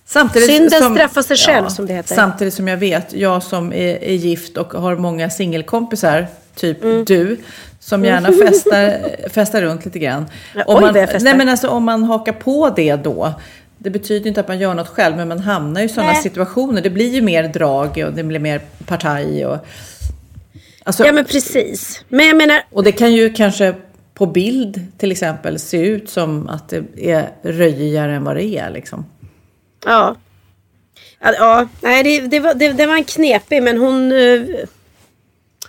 Samtidigt 0.07 0.49
Synden 0.49 0.95
straffar 0.95 1.21
sig 1.21 1.37
själv, 1.37 1.67
som 1.67 1.85
det 1.85 1.93
heter. 1.93 2.15
Samtidigt 2.15 2.53
som 2.53 2.67
jag 2.67 2.77
vet, 2.77 3.13
jag 3.13 3.43
som 3.43 3.73
är, 3.73 4.03
är 4.03 4.13
gift 4.13 4.57
och 4.57 4.73
har 4.73 4.95
många 4.95 5.29
singelkompisar, 5.29 6.27
typ 6.55 6.83
Mm. 6.83 7.05
du, 7.05 7.37
som 7.79 8.05
gärna 8.05 8.31
festar, 8.47 8.99
festar 9.29 9.61
runt 9.61 9.85
lite 9.85 9.99
grann. 9.99 10.25
Ja, 10.55 10.63
Om 10.67 10.81
man, 10.81 10.93
festar. 10.93 11.19
nej 11.19 11.37
men 11.37 11.49
alltså 11.49 11.67
om 11.67 11.83
man 11.83 12.03
hakar 12.03 12.33
på 12.33 12.69
det 12.75 12.95
då, 12.95 13.33
det 13.77 13.89
betyder 13.89 14.27
inte 14.27 14.39
att 14.39 14.47
man 14.47 14.59
gör 14.59 14.73
något 14.73 14.87
själv, 14.87 15.17
men 15.17 15.27
man 15.27 15.39
hamnar 15.39 15.81
ju 15.81 15.85
i 15.87 15.89
sådana 15.89 16.15
situationer. 16.15 16.81
Det 16.81 16.89
blir 16.89 17.09
ju 17.13 17.21
mer 17.21 17.43
drag 17.43 18.03
och 18.07 18.13
det 18.13 18.23
blir 18.23 18.39
mer 18.39 18.61
partaj 18.85 19.45
och... 19.45 19.57
Alltså, 20.83 21.05
Ja 21.05 21.11
men 21.11 21.25
precis. 21.25 22.03
Men 22.09 22.27
jag 22.27 22.37
menar, 22.37 22.61
och 22.71 22.83
det 22.83 22.91
kan 22.91 23.13
ju 23.13 23.33
kanske 23.33 23.75
på 24.13 24.25
bild 24.25 24.87
till 24.97 25.11
exempel 25.11 25.59
se 25.59 25.77
ut 25.77 26.09
som 26.09 26.49
att 26.49 26.69
det 26.69 27.11
är 27.11 27.29
röjigare 27.43 28.15
än 28.15 28.23
vad 28.23 28.35
det 28.35 28.43
är 28.45 28.69
liksom. 28.69 29.05
Ja. 29.85 30.15
Ja, 31.19 31.67
nej 31.81 32.03
det, 32.03 32.19
det, 32.27 32.39
var, 32.39 32.53
det, 32.53 32.71
det 32.73 32.85
var 32.85 32.95
en 32.95 33.03
knepig 33.03 33.63
men 33.63 33.77
hon... 33.77 34.11
eh, 34.11 34.41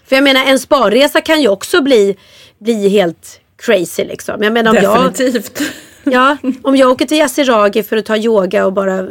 För 0.05 0.16
jag 0.16 0.22
menar 0.24 0.44
en 0.44 0.59
sparresa 0.59 1.20
kan 1.20 1.43
ju 1.43 1.48
också 1.48 1.82
bli, 1.82 2.16
bli 2.59 2.88
helt 2.88 3.40
crazy 3.56 4.05
liksom. 4.05 4.43
Jag 4.43 4.52
menar 4.52 4.70
om 4.70 4.76
jag... 4.82 5.12
Definitivt. 5.12 5.62
Ja, 6.09 6.36
om 6.62 6.76
jag 6.76 6.90
åker 6.90 7.06
till 7.06 7.16
Yasuragi 7.18 7.82
för 7.82 7.97
att 7.97 8.05
ta 8.06 8.16
yoga 8.16 8.66
och 8.66 8.72
bara 8.72 8.98
eh, 8.98 9.05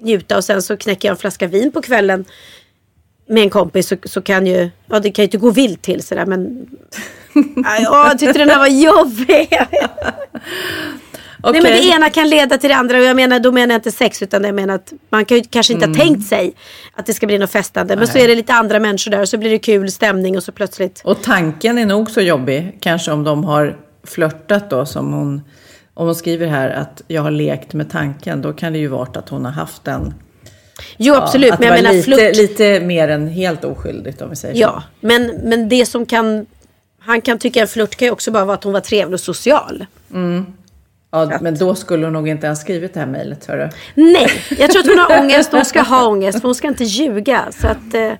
njuta 0.00 0.36
och 0.36 0.44
sen 0.44 0.62
så 0.62 0.76
knäcker 0.76 1.08
jag 1.08 1.12
en 1.12 1.18
flaska 1.18 1.46
vin 1.46 1.72
på 1.72 1.82
kvällen 1.82 2.24
med 3.26 3.42
en 3.42 3.50
kompis 3.50 3.88
så, 3.88 3.96
så 4.04 4.22
kan 4.22 4.46
ju, 4.46 4.70
ja 4.86 5.00
det 5.00 5.10
kan 5.10 5.22
ju 5.22 5.26
inte 5.26 5.36
gå 5.38 5.50
vilt 5.50 5.82
till 5.82 6.02
sådär 6.02 6.26
men 6.26 6.66
Ja, 7.64 8.08
jag 8.08 8.18
tyckte 8.18 8.38
den 8.38 8.48
här 8.50 8.58
var 8.58 8.66
jobbig. 8.66 9.48
Okej. 11.48 11.62
Nej 11.62 11.72
men 11.72 11.82
det 11.82 11.88
ena 11.88 12.10
kan 12.10 12.28
leda 12.28 12.58
till 12.58 12.70
det 12.70 12.76
andra 12.76 12.98
och 12.98 13.04
jag 13.04 13.16
menar, 13.16 13.40
då 13.40 13.52
menar 13.52 13.74
jag 13.74 13.78
inte 13.78 13.92
sex 13.92 14.22
utan 14.22 14.44
jag 14.44 14.54
menar 14.54 14.74
att 14.74 14.92
man 15.10 15.24
kan 15.24 15.36
ju 15.36 15.42
kanske 15.50 15.72
inte 15.72 15.84
Mm. 15.84 15.98
ha 15.98 16.04
tänkt 16.04 16.26
sig 16.28 16.54
att 16.94 17.06
det 17.06 17.14
ska 17.14 17.26
bli 17.26 17.38
något 17.38 17.50
festande. 17.50 17.96
Men 17.96 18.06
så 18.08 18.18
är 18.18 18.28
det 18.28 18.34
lite 18.34 18.54
andra 18.54 18.80
människor 18.80 19.10
där 19.10 19.20
och 19.20 19.28
så 19.28 19.38
blir 19.38 19.50
det 19.50 19.58
kul 19.58 19.90
stämning 19.92 20.36
och 20.36 20.42
så 20.42 20.52
plötsligt. 20.52 21.00
Och 21.04 21.22
tanken 21.22 21.78
är 21.78 21.86
nog 21.86 22.10
så 22.10 22.20
jobbig, 22.20 22.76
kanske 22.80 23.12
om 23.12 23.24
de 23.24 23.44
har 23.44 23.76
flörtat 24.06 24.70
då 24.70 24.86
som 24.86 25.12
hon, 25.12 25.42
om 25.94 26.06
hon 26.06 26.14
skriver 26.14 26.46
här 26.46 26.70
att 26.70 27.02
jag 27.08 27.22
har 27.22 27.30
lekt 27.30 27.74
med 27.74 27.90
tanken, 27.90 28.42
då 28.42 28.52
kan 28.52 28.72
det 28.72 28.78
ju 28.78 28.88
vara 28.88 29.02
att 29.02 29.28
hon 29.28 29.44
har 29.44 29.52
haft 29.52 29.84
den. 29.84 30.14
Jo 30.96 31.14
absolut 31.14 31.52
att 31.52 31.58
men 31.60 31.68
jag 31.68 31.76
menar 31.76 31.92
lite, 31.92 32.04
flört. 32.04 32.36
lite 32.36 32.80
mer 32.80 33.08
än 33.08 33.28
helt 33.28 33.64
oskyldigt 33.64 34.22
om 34.22 34.30
vi 34.30 34.36
säger 34.36 34.60
Ja, 34.60 34.82
men, 35.00 35.26
men 35.44 35.68
det 35.68 35.86
som 35.86 36.06
kan 36.06 36.46
han 36.98 37.20
kan 37.20 37.38
tycka 37.38 37.60
en 37.60 37.68
flört 37.68 37.94
kan 37.96 38.06
ju 38.06 38.12
också 38.12 38.30
bara 38.30 38.44
vara 38.44 38.54
att 38.54 38.64
hon 38.64 38.72
var 38.72 38.80
trevlig 38.80 39.14
och 39.14 39.20
social. 39.20 39.86
så. 40.12 40.44
Ja, 41.14 41.38
men 41.40 41.58
då 41.58 41.74
skulle 41.74 42.06
hon 42.06 42.12
nog 42.12 42.28
inte 42.28 42.46
ens 42.46 42.60
skrivit 42.60 42.94
det 42.94 43.00
här 43.00 43.06
mejlet, 43.06 43.46
hörru. 43.46 43.68
Nej, 43.94 44.30
jag 44.58 44.70
tror 44.70 44.82
att 44.82 44.88
hon 44.88 44.98
har 44.98 45.18
ångest. 45.22 45.52
Hon 45.52 45.64
ska 45.64 45.82
ha 45.82 46.06
ångest. 46.06 46.40
För 46.40 46.48
hon 46.48 46.54
ska 46.54 46.68
inte 46.68 46.84
ljuga. 46.84 47.44
Så 47.60 47.66
att, 47.66 47.94
eh, 47.94 48.12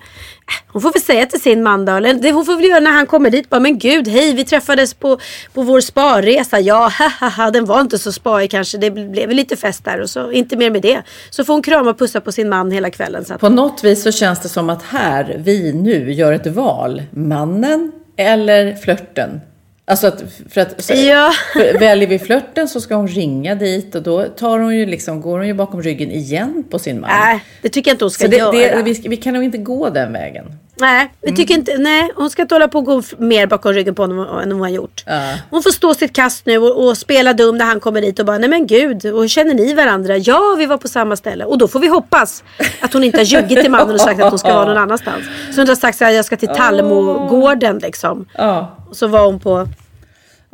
hon 0.73 0.83
får 0.83 0.93
väl 0.93 1.03
säga 1.03 1.27
till 1.27 1.41
sin 1.41 1.63
man 1.63 1.85
då. 1.85 1.93
Eller 1.93 2.15
det 2.15 2.33
hon 2.33 2.45
får 2.45 2.57
väl 2.57 2.65
göra 2.65 2.81
när 2.81 2.91
han 2.91 3.07
kommer 3.07 3.31
dit. 3.31 3.51
Bara, 3.51 3.61
men 3.61 3.79
gud, 3.79 4.09
hej, 4.09 4.33
vi 4.33 4.45
träffades 4.45 4.95
på, 4.95 5.19
på 5.53 5.63
vår 5.63 5.81
sparresa. 5.81 6.61
Ja, 6.61 6.93
haha, 7.21 7.51
den 7.51 7.65
var 7.65 7.81
inte 7.81 7.99
så 7.99 8.13
spaig 8.13 8.51
kanske. 8.51 8.79
Det 8.79 8.91
blev 8.91 9.31
lite 9.31 9.57
fest 9.57 9.85
där 9.85 10.01
och 10.01 10.11
så 10.11 10.33
inte 10.33 10.57
mer 10.57 10.71
med 10.71 10.83
det. 10.83 11.03
Så 11.31 11.45
får 11.45 11.53
hon 11.53 11.63
krama 11.63 11.91
och 11.91 11.99
pussa 11.99 12.21
på 12.21 12.33
sin 12.33 12.49
man 12.49 12.71
hela 12.71 12.91
kvällen. 12.91 13.25
Så 13.25 13.35
att, 13.35 13.41
På 13.41 13.49
något 13.49 13.85
vis 13.85 14.03
så 14.03 14.13
känns 14.13 14.41
det 14.41 14.49
som 14.49 14.71
att 14.71 14.83
här, 14.83 15.37
vi 15.39 15.73
nu, 15.73 16.13
gör 16.13 16.33
ett 16.33 16.47
val. 16.47 17.03
Mannen 17.11 17.93
eller 18.17 18.75
flörten. 18.75 19.41
Alltså 19.87 20.07
att, 20.07 20.25
för 20.49 20.61
att, 20.61 20.85
så, 20.85 20.95
Ja. 20.95 21.33
för 21.53 21.79
väljer 21.79 22.09
vi 22.09 22.19
flörten 22.19 22.69
så 22.69 22.81
ska 22.81 22.95
hon 22.95 23.09
ringa 23.09 23.55
dit 23.55 23.95
och 23.95 24.03
då 24.03 24.25
tar 24.25 24.59
hon 24.59 24.77
ju 24.77 24.87
liksom, 24.87 25.21
går 25.21 25.39
hon 25.39 25.47
ju 25.47 25.55
bakom 25.55 25.83
ryggen 25.83 26.11
igen 26.11 26.65
på 26.71 26.79
sin 26.79 27.01
man. 27.01 27.11
nej, 27.11 27.45
det 27.63 27.69
tycker 27.69 27.91
jag 27.91 27.95
inte 27.95 28.05
hon 28.05 28.11
ska 28.11 28.25
så 28.25 28.31
det, 28.31 28.37
göra. 28.37 28.77
det, 28.77 28.83
vi, 28.83 29.09
vi 29.09 29.17
kan 29.17 29.35
nog 29.35 29.45
inte 29.45 29.59
gå 29.59 29.91
den 29.91 30.13
vägen. 30.13 30.45
Nej, 30.77 31.13
vi 31.21 31.29
Mm. 31.29 31.37
tycker 31.37 31.55
inte, 31.55 31.79
nej, 31.79 32.11
hon 32.17 32.31
ska 32.31 32.43
inte 32.43 32.55
hålla 32.55 32.69
på 32.69 32.79
och 32.79 32.85
gå 32.85 33.03
mer 33.19 33.47
bakom 33.47 33.73
ryggen 33.73 33.95
på 33.95 34.03
honom 34.03 34.39
än 34.39 34.53
hon 34.53 34.61
har 34.61 34.69
gjort. 34.69 35.03
Ja. 35.07 35.35
Hon 35.51 35.63
får 35.63 35.71
stå 35.71 35.95
sitt 35.95 36.13
kast 36.13 36.47
nu 36.47 36.59
och, 36.59 36.85
och 36.87 36.99
spela 36.99 37.33
dum 37.33 37.59
när 37.59 37.65
han 37.65 37.81
kommer 37.81 38.01
dit 38.01 38.19
och 38.19 38.27
bara, 38.27 38.39
nej 38.39 38.49
men 38.49 38.67
gud, 38.67 39.07
och 39.07 39.21
hur 39.21 39.29
känner 39.29 39.55
ni 39.55 39.75
varandra? 39.75 40.17
Ja, 40.17 40.55
vi 40.59 40.67
var 40.67 40.77
på 40.77 40.89
samma 40.89 41.17
ställe. 41.17 41.45
Och 41.45 41.59
då 41.59 41.69
får 41.69 41.81
vi 41.81 41.89
hoppas 41.89 42.45
att 42.81 42.93
hon 42.93 43.05
inte 43.05 43.19
har 43.19 43.25
ljugit 43.25 43.61
till 43.63 43.71
mannen 43.71 43.95
och 43.95 44.01
sagt 44.01 44.21
att 44.23 44.31
hon 44.31 44.39
ska 44.39 44.55
vara 44.55 44.65
någon 44.65 44.77
annanstans. 44.83 45.25
Så 45.55 45.61
hon 45.61 45.69
har 45.69 45.75
sagt 45.77 45.99
så 45.99 46.05
här, 46.05 46.13
jag 46.13 46.25
ska 46.25 46.37
till 46.37 46.49
Tallmogården 46.49 47.79
liksom. 47.79 48.27
Ja. 48.39 48.77
Och 48.91 48.97
så 48.97 49.07
var 49.07 49.25
hon 49.27 49.41
på 49.41 49.69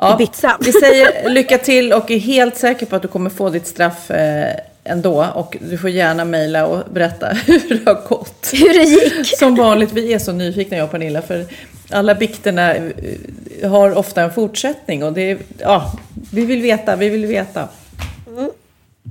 Ja, 0.02 0.14
Ibiza. 0.14 0.56
Vi 0.60 0.72
säger 0.72 1.28
lycka 1.30 1.58
till 1.58 1.92
och 1.92 2.10
är 2.10 2.18
helt 2.18 2.56
säker 2.56 2.86
på 2.86 2.96
att 2.96 3.02
du 3.02 3.08
kommer 3.08 3.30
få 3.30 3.48
ditt 3.50 3.66
straff 3.66 4.10
eh, 4.10 4.54
ändå. 4.90 5.26
Och 5.34 5.56
du 5.60 5.78
får 5.78 5.90
gärna 5.90 6.24
mejla 6.24 6.66
och 6.66 6.92
berätta 6.92 7.26
hur 7.46 7.68
det 7.84 7.90
har 7.90 8.08
gått. 8.08 8.50
hur 8.52 8.78
det 8.78 8.84
gick. 8.84 9.38
Som 9.38 9.54
vanligt, 9.54 9.92
vi 9.92 10.12
är 10.12 10.18
så 10.18 10.32
nyfikna 10.32 10.76
jag 10.76 10.84
och 10.84 10.90
Pernilla. 10.90 11.22
För 11.22 11.46
alla 11.90 12.14
bikterna 12.14 12.74
eh, 12.74 13.70
har 13.70 13.98
ofta 13.98 14.22
en 14.22 14.32
fortsättning. 14.32 15.04
Och 15.04 15.12
det 15.12 15.38
ja, 15.58 15.92
vi 16.32 16.46
vill 16.46 16.62
veta, 16.62 16.96
vi 16.96 17.08
vill 17.08 17.26
veta. 17.26 17.68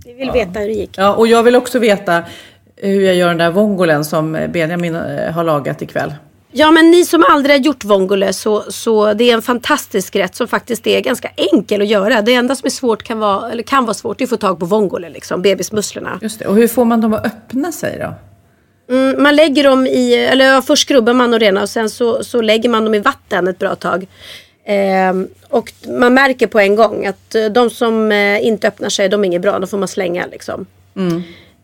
Vi 0.06 0.14
vill 0.14 0.32
veta 0.32 0.60
hur 0.60 0.68
det 0.68 0.74
gick. 0.74 0.98
Ja, 0.98 1.16
och 1.16 1.28
jag 1.28 1.44
vill 1.44 1.56
också 1.56 1.80
veta 1.80 2.24
hur 2.76 3.02
jag 3.02 3.16
gör 3.16 3.28
den 3.28 3.38
där 3.38 3.52
vongolen 3.52 4.06
som 4.06 4.48
Benjamin 4.50 4.96
eh, 4.96 5.32
har 5.32 5.44
lagat 5.44 5.82
ikväll. 5.82 6.14
Ja 6.52 6.72
men 6.72 6.92
ni 6.92 7.06
som 7.06 7.26
aldrig 7.30 7.56
har 7.56 7.60
gjort 7.60 7.84
vongole 7.84 8.34
så, 8.34 8.72
så 8.72 9.14
det 9.14 9.30
är 9.30 9.34
en 9.34 9.42
fantastisk 9.42 10.16
rätt 10.16 10.36
som 10.36 10.48
faktiskt 10.48 10.88
är 10.88 11.02
ganska 11.02 11.32
enkel 11.54 11.82
att 11.82 11.88
göra. 11.88 12.22
Det 12.22 12.34
enda 12.34 12.56
som 12.56 12.66
är 12.66 12.70
svårt 12.70 13.04
kan 13.04 13.20
vara, 13.20 13.52
eller 13.52 13.64
kan 13.64 13.86
vara 13.86 13.94
svårt 13.94 14.22
är 14.22 14.26
att 14.26 14.30
få 14.30 14.38
tag 14.38 14.60
på 14.60 14.66
vongole, 14.66 15.10
liksom, 15.10 15.42
bebismusslorna. 15.42 16.20
Just 16.22 16.40
det. 16.40 16.46
Och 16.46 16.56
hur 16.56 16.68
får 16.68 16.86
man 16.86 17.02
dem 17.02 17.14
att 17.14 17.26
öppna 17.26 17.72
sig 17.72 18.00
då? 18.00 18.14
Mm, 18.96 19.24
man 19.24 19.36
lägger 19.36 19.64
dem 19.64 19.88
i, 19.88 20.14
eller 20.14 20.46
ja, 20.46 20.62
först 20.62 20.82
skrubbar 20.82 21.14
man 21.14 21.34
och 21.34 21.40
renar 21.40 21.62
och 21.62 21.70
sen 21.70 21.90
så, 21.90 22.24
så 22.24 22.42
lägger 22.42 22.70
man 22.70 22.84
dem 22.84 22.94
i 22.94 23.00
vatten 23.00 23.48
ett 23.48 23.60
bra 23.60 23.76
tag. 23.76 24.08
Ehm, 24.66 25.28
och 25.50 25.74
man 25.88 26.14
märker 26.14 26.48
på 26.48 26.60
en 26.60 26.76
gång 26.76 27.06
att 27.06 27.36
eh, 27.36 27.46
de 27.46 27.70
som 27.70 28.12
eh, 28.12 28.46
inte 28.46 28.68
öppnar 28.68 28.90
sig, 28.90 29.10
de 29.10 29.22
är 29.24 29.26
inget 29.26 29.42
bra, 29.42 29.60
de 29.60 29.68
får 29.68 29.78
man 29.78 29.88
slänga 29.88 30.26
liksom. 30.26 30.66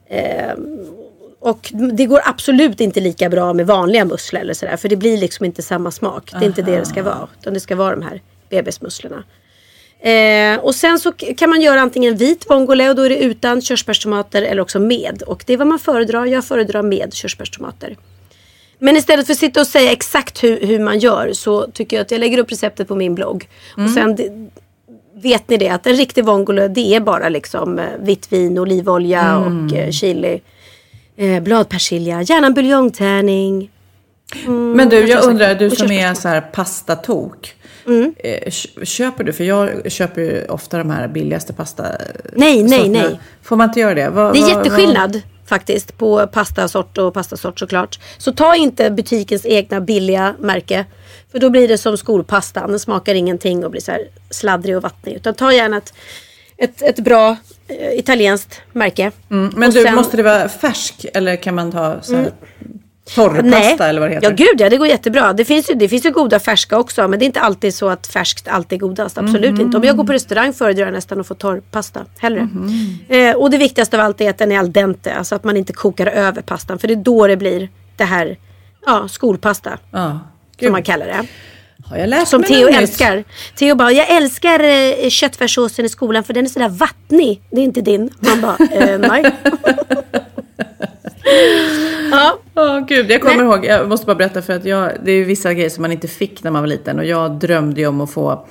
Ehm, 0.09 0.79
och 1.45 1.71
det 1.93 2.05
går 2.05 2.21
absolut 2.23 2.81
inte 2.81 2.99
lika 2.99 3.29
bra 3.29 3.53
med 3.53 3.67
vanliga 3.67 4.05
musslor 4.05 4.41
eller 4.41 4.53
sådär. 4.53 4.77
För 4.77 4.89
det 4.89 4.95
blir 4.95 5.17
liksom 5.17 5.45
inte 5.45 5.61
samma 5.61 5.91
smak. 5.91 6.31
Det 6.31 6.37
är 6.37 6.43
inte 6.45 6.61
det 6.61 6.77
det 6.77 6.85
ska 6.85 7.03
vara. 7.03 7.27
Utan 7.41 7.53
det 7.53 7.59
ska 7.59 7.75
vara 7.75 7.95
de 7.95 8.01
här 8.01 8.21
bebismusslorna. 8.49 9.23
Eh, 9.99 10.59
och 10.59 10.75
sen 10.75 10.99
så 10.99 11.11
kan 11.11 11.49
man 11.49 11.61
göra 11.61 11.81
antingen 11.81 12.15
vit 12.17 12.49
vongole 12.49 12.89
och 12.89 12.95
då 12.95 13.01
är 13.01 13.09
det 13.09 13.17
utan 13.17 13.61
körsbärstomater 13.61 14.41
eller 14.41 14.61
också 14.61 14.79
med. 14.79 15.21
Och 15.21 15.43
det 15.47 15.53
är 15.53 15.57
vad 15.57 15.67
man 15.67 15.79
föredrar. 15.79 16.25
Jag 16.25 16.45
föredrar 16.45 16.81
med 16.81 17.13
körsbärstomater. 17.13 17.97
Men 18.79 18.95
istället 18.95 19.25
för 19.25 19.33
att 19.33 19.39
sitta 19.39 19.59
och 19.59 19.67
säga 19.67 19.91
exakt 19.91 20.43
hur, 20.43 20.59
hur 20.67 20.79
man 20.79 20.99
gör 20.99 21.33
så 21.33 21.67
tycker 21.67 21.97
jag 21.97 22.01
att 22.01 22.11
jag 22.11 22.19
lägger 22.19 22.37
upp 22.37 22.51
receptet 22.51 22.87
på 22.87 22.95
min 22.95 23.15
blogg. 23.15 23.47
Och 23.77 23.89
sen 23.89 24.17
vet 25.15 25.49
ni 25.49 25.57
det 25.57 25.69
att 25.69 25.87
en 25.87 25.95
riktig 25.95 26.25
vongole 26.25 26.67
det 26.67 26.95
är 26.95 26.99
bara 26.99 27.29
liksom 27.29 27.79
eh, 27.79 27.85
vitt 27.99 28.33
vin, 28.33 28.59
olivolja 28.59 29.37
och 29.37 29.73
eh, 29.73 29.91
chili. 29.91 30.41
Eh, 31.17 31.39
bladpersilja, 31.43 32.21
gärna 32.21 32.47
en 32.47 32.53
buljongtärning. 32.53 33.71
Men 34.75 34.89
du, 34.89 35.07
jag 35.07 35.23
undrar, 35.23 35.55
du 35.55 35.69
som 35.69 35.91
är 35.91 36.13
så 36.13 36.27
här 36.27 36.41
pastatok. 36.41 37.55
Eh, 38.17 38.51
kö- 38.51 38.85
köper 38.85 39.23
du, 39.23 39.33
för 39.33 39.43
jag 39.43 39.91
köper 39.91 40.21
ju 40.21 40.45
ofta 40.45 40.77
de 40.77 40.89
här 40.89 41.07
billigaste 41.07 41.53
pasta 41.53 41.83
Nej, 42.33 42.63
nej, 42.63 42.79
sorterna. 42.79 42.99
nej. 43.09 43.19
Får 43.43 43.55
man 43.55 43.69
inte 43.69 43.79
göra 43.79 43.93
det? 43.93 44.09
Vad- 44.09 44.33
Det 44.33 44.39
är 44.39 44.41
vad- 44.41 44.49
jätteskillnad 44.65 45.21
faktiskt 45.45 45.97
på 45.97 46.27
pastasort 46.27 46.97
och 46.97 47.13
pastasort 47.13 47.59
såklart. 47.59 47.99
Så 48.17 48.31
ta 48.31 48.55
inte 48.55 48.91
butikens 48.91 49.45
egna 49.45 49.81
billiga 49.81 50.35
märke. 50.39 50.85
För 51.31 51.39
då 51.39 51.49
blir 51.49 51.67
det 51.67 51.77
som 51.77 51.97
skolpastan. 51.97 52.69
Den 52.69 52.79
smakar 52.79 53.15
ingenting 53.15 53.65
och 53.65 53.71
blir 53.71 53.81
så 53.81 53.91
här 53.91 54.01
sladdrig 54.29 54.77
och 54.77 54.83
vattnig. 54.83 55.13
Utan 55.15 55.33
ta 55.33 55.53
gärna 55.53 55.77
ett, 55.77 55.93
ett, 56.57 56.81
ett 56.81 56.99
bra 56.99 57.29
eh, 57.29 57.35
italienskt 57.69 58.61
märke. 58.73 59.11
Mm, 59.31 59.51
men 59.55 59.71
du, 59.71 59.83
sen- 59.83 59.95
måste 59.95 60.17
det 60.17 60.23
vara 60.23 60.49
färsk 60.49 61.05
eller 61.13 61.35
kan 61.35 61.55
man 61.55 61.71
ta 61.71 62.01
så 62.01 62.15
här 62.15 62.31
torrpasta 63.15 63.87
eller 63.89 64.01
vad 64.01 64.09
det 64.09 64.13
heter? 64.15 64.27
Ja 64.29 64.35
gud 64.35 64.61
ja, 64.61 64.69
det 64.69 64.77
går 64.77 64.87
jättebra. 64.87 65.33
Det 65.33 65.45
finns, 65.45 65.69
ju, 65.69 65.73
det 65.73 65.89
finns 65.89 66.05
ju 66.05 66.11
goda 66.11 66.39
färska 66.39 66.77
också. 66.77 67.07
Men 67.07 67.19
det 67.19 67.25
är 67.25 67.27
inte 67.27 67.39
alltid 67.41 67.73
så 67.73 67.89
att 67.89 68.07
färskt 68.07 68.47
alltid 68.47 68.75
är 68.77 68.79
godast. 68.79 69.17
Absolut 69.17 69.51
Mhm. 69.51 69.61
inte. 69.61 69.77
Om 69.77 69.83
jag 69.83 69.97
går 69.97 70.03
på 70.03 70.13
restaurang 70.13 70.53
föredrar 70.53 70.85
jag 70.85 70.93
nästan 70.93 71.19
att 71.19 71.27
få 71.27 71.33
torrpasta. 71.33 72.05
Hellre. 72.19 72.41
Mhm. 72.41 72.97
Eh, 73.09 73.35
och 73.35 73.49
det 73.49 73.57
viktigaste 73.57 73.97
av 73.99 74.05
allt 74.05 74.21
är 74.21 74.29
att 74.29 74.37
den 74.37 74.51
är 74.51 74.59
al 74.59 74.71
dente. 74.71 75.13
Alltså 75.15 75.35
att 75.35 75.43
man 75.43 75.57
inte 75.57 75.73
kokar 75.73 76.07
över 76.07 76.41
pastan. 76.41 76.79
För 76.79 76.87
det 76.87 76.93
är 76.93 76.95
då 76.95 77.27
det 77.27 77.37
blir 77.37 77.69
det 77.97 78.03
här 78.03 78.37
ja, 78.85 79.07
skolpasta. 79.07 79.77
Ja. 79.91 80.19
Som 80.59 80.71
man 80.71 80.83
kallar 80.83 81.05
det. 81.05 81.23
Har 81.89 81.97
jag 81.97 82.09
lärt 82.09 82.27
Som 82.27 82.43
Theo 82.43 82.67
älskar. 82.67 83.23
Theo 83.55 83.75
bara, 83.75 83.91
jag 83.91 84.09
älskar 84.09 84.59
eh, 84.59 85.09
köttfärssåsen 85.09 85.85
i 85.85 85.89
skolan 85.89 86.23
för 86.23 86.33
den 86.33 86.45
är 86.45 86.49
sådär 86.49 86.69
vattnig. 86.69 87.41
Det 87.51 87.59
är 87.61 87.63
inte 87.63 87.81
din. 87.81 88.09
Man 88.19 88.41
bara, 88.41 88.57
eh, 88.71 88.99
nej. 88.99 89.31
ja, 92.11 92.39
Ja, 92.53 92.85
gud. 92.89 93.11
Jag 93.11 93.21
kommer 93.21 93.35
Nej. 93.35 93.45
ihåg, 93.45 93.65
jag 93.65 93.89
måste 93.89 94.05
bara 94.05 94.15
berätta 94.15 94.41
för 94.41 94.53
att 94.53 94.65
jag, 94.65 94.91
det 95.03 95.11
är 95.11 95.25
vissa 95.25 95.53
grejer 95.53 95.69
som 95.69 95.81
man 95.81 95.91
inte 95.91 96.07
fick 96.07 96.43
när 96.43 96.51
man 96.51 96.61
var 96.61 96.67
liten 96.67 96.99
och 96.99 97.05
jag 97.05 97.31
drömde 97.31 97.81
ju 97.81 97.87
om 97.87 98.01
att 98.01 98.11
få 98.11 98.47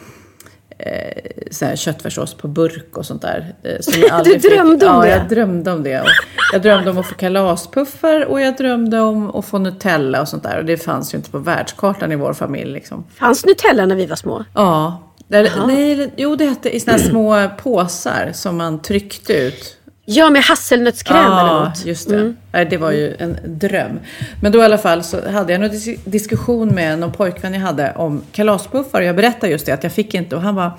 så 1.51 1.65
här 1.65 1.77
köttfärssås 1.77 2.35
på 2.35 2.49
burk 2.49 2.97
och 2.99 3.07
sånt 3.07 3.23
där. 3.23 3.55
Eh, 3.63 3.81
som 3.81 4.03
jag 4.09 4.25
Du 4.25 4.37
drömde 4.37 4.79
fick. 4.81 4.89
om 4.91 4.97
ja, 4.97 5.01
det? 5.03 5.09
jag 5.09 5.29
drömde 5.29 5.73
om 5.73 5.83
det. 5.83 6.01
Och 6.01 6.07
jag 6.53 6.63
drömde 6.63 6.91
om 6.91 6.99
att 6.99 7.07
få 7.07 7.15
kalaspuffar 7.15 8.25
och 8.25 8.41
jag 8.41 8.57
drömde 8.57 9.01
om 9.01 9.37
att 9.37 9.45
få 9.45 9.59
Nutella 9.59 10.21
och 10.21 10.29
sånt 10.29 10.43
där. 10.43 10.59
Och 10.59 10.65
det 10.65 10.77
fanns 10.77 11.15
ju 11.15 11.19
inte 11.19 11.31
på 11.31 11.39
världskartan 11.39 12.13
i 12.13 12.17
vår 12.17 12.33
familj 12.33 12.73
liksom. 12.73 13.05
Fanns 13.15 13.45
Nutella 13.47 13.87
när 13.87 13.97
vi 13.97 14.07
var 14.07 14.17
små? 14.17 14.45
Ja. 14.55 15.11
Där, 15.29 15.51
nej, 15.67 16.13
jo, 16.17 16.37
det 16.37 16.45
hette 16.45 16.77
i 16.77 16.81
såna 16.81 16.97
här 16.97 17.05
små 17.11 17.49
påsar 17.63 18.31
som 18.35 18.57
man 18.57 18.83
tryckte 18.83 19.33
ut. 19.33 19.77
Ja, 20.07 20.31
med 20.31 20.43
hasselnötskräm 20.43 21.17
eller 21.17 21.37
Ja, 21.47 21.65
något. 21.65 21.87
just 21.87 22.09
det. 22.09 22.35
Nej, 22.53 22.65
det 22.65 22.77
var 22.77 22.91
ju 22.93 23.15
en 23.19 23.37
dröm. 23.45 24.01
Men 24.43 24.53
då 24.53 24.59
i 24.59 24.63
alla 24.65 24.79
fall 24.79 25.03
så 25.03 25.31
hade 25.31 25.53
jag 25.53 25.65
en 25.65 25.71
dis- 25.71 25.99
diskussion 26.05 26.69
med 26.69 26.99
någon 26.99 27.13
pojkvän 27.13 27.55
jag 27.55 27.61
hade 27.61 27.93
om 27.97 28.23
kalaspuffar. 28.33 29.01
Och 29.01 29.07
jag 29.07 29.17
berättade 29.17 29.53
just 29.53 29.67
det, 29.67 29.73
att 29.73 29.83
jag 29.83 29.93
fick 29.93 30.15
inte. 30.15 30.37
Och 30.37 30.43
han 30.43 30.55
var... 30.55 30.71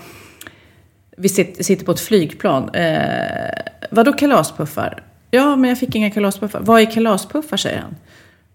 Vi 1.18 1.28
sit- 1.28 1.64
sitter 1.64 1.86
på 1.86 1.92
ett 1.92 2.00
flygplan. 2.00 2.70
Eh, 2.70 3.50
vadå 3.92 4.14
kalaspuffar? 4.14 5.04
Ja, 5.32 5.56
men 5.56 5.70
jag 5.70 5.80
fick 5.80 5.96
inga 5.96 6.12
kalaspuffar. 6.12 6.60
Vad 6.64 6.82
är 6.82 6.92
kalaspuffar, 6.92 7.58
säger 7.58 7.80
han. 7.80 7.96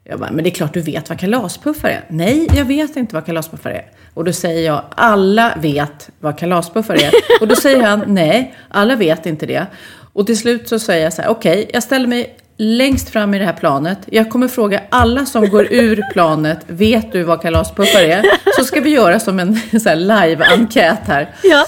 Jag 0.05 0.19
bara, 0.21 0.31
men 0.31 0.45
det 0.45 0.51
är 0.51 0.55
klart 0.55 0.75
du 0.75 0.81
vet 0.81 1.09
vad 1.09 1.19
kalaspuffar 1.19 1.89
är. 1.89 2.05
Nej, 2.09 2.49
jag 2.57 2.65
vet 2.65 2.97
inte 2.97 3.15
vad 3.15 3.27
kalaspuffar 3.27 3.71
är. 3.71 3.85
Och 4.15 4.25
då 4.25 4.33
säger 4.33 4.67
jag, 4.67 4.83
alla 4.91 5.55
vet 5.61 6.11
vad 6.21 6.39
kalaspuffar 6.39 6.95
är. 6.95 7.11
Och 7.41 7.49
då 7.49 7.57
säger 7.57 7.83
han, 7.87 8.03
nej, 8.07 8.55
alla 8.69 8.97
vet 8.97 9.27
inte 9.27 9.47
det. 9.47 9.67
Och 10.12 10.27
till 10.27 10.39
slut 10.39 10.69
så 10.69 10.78
säger 10.78 11.05
jag 11.05 11.12
så 11.12 11.23
här, 11.23 11.28
okej, 11.31 11.70
jag 11.73 11.82
ställer 11.82 12.07
mig 12.07 12.37
längst 12.57 13.09
fram 13.11 13.35
i 13.35 13.39
det 13.39 13.45
här 13.45 13.53
planet. 13.53 13.99
Jag 14.07 14.31
kommer 14.31 14.49
fråga 14.49 14.81
alla 14.91 15.27
som 15.27 15.49
går 15.49 15.73
ur 15.73 16.03
planet, 16.12 16.59
vet 16.66 17.12
du 17.12 17.23
vad 17.23 17.43
kalaspuffar 17.43 18.01
är? 18.01 18.24
Så 18.57 18.65
ska 18.65 18.81
vi 18.81 18.91
göra 18.91 19.20
som 19.20 19.39
en 19.39 19.61
live-enkät 19.97 20.99
här. 21.07 21.35
Ja. 21.43 21.66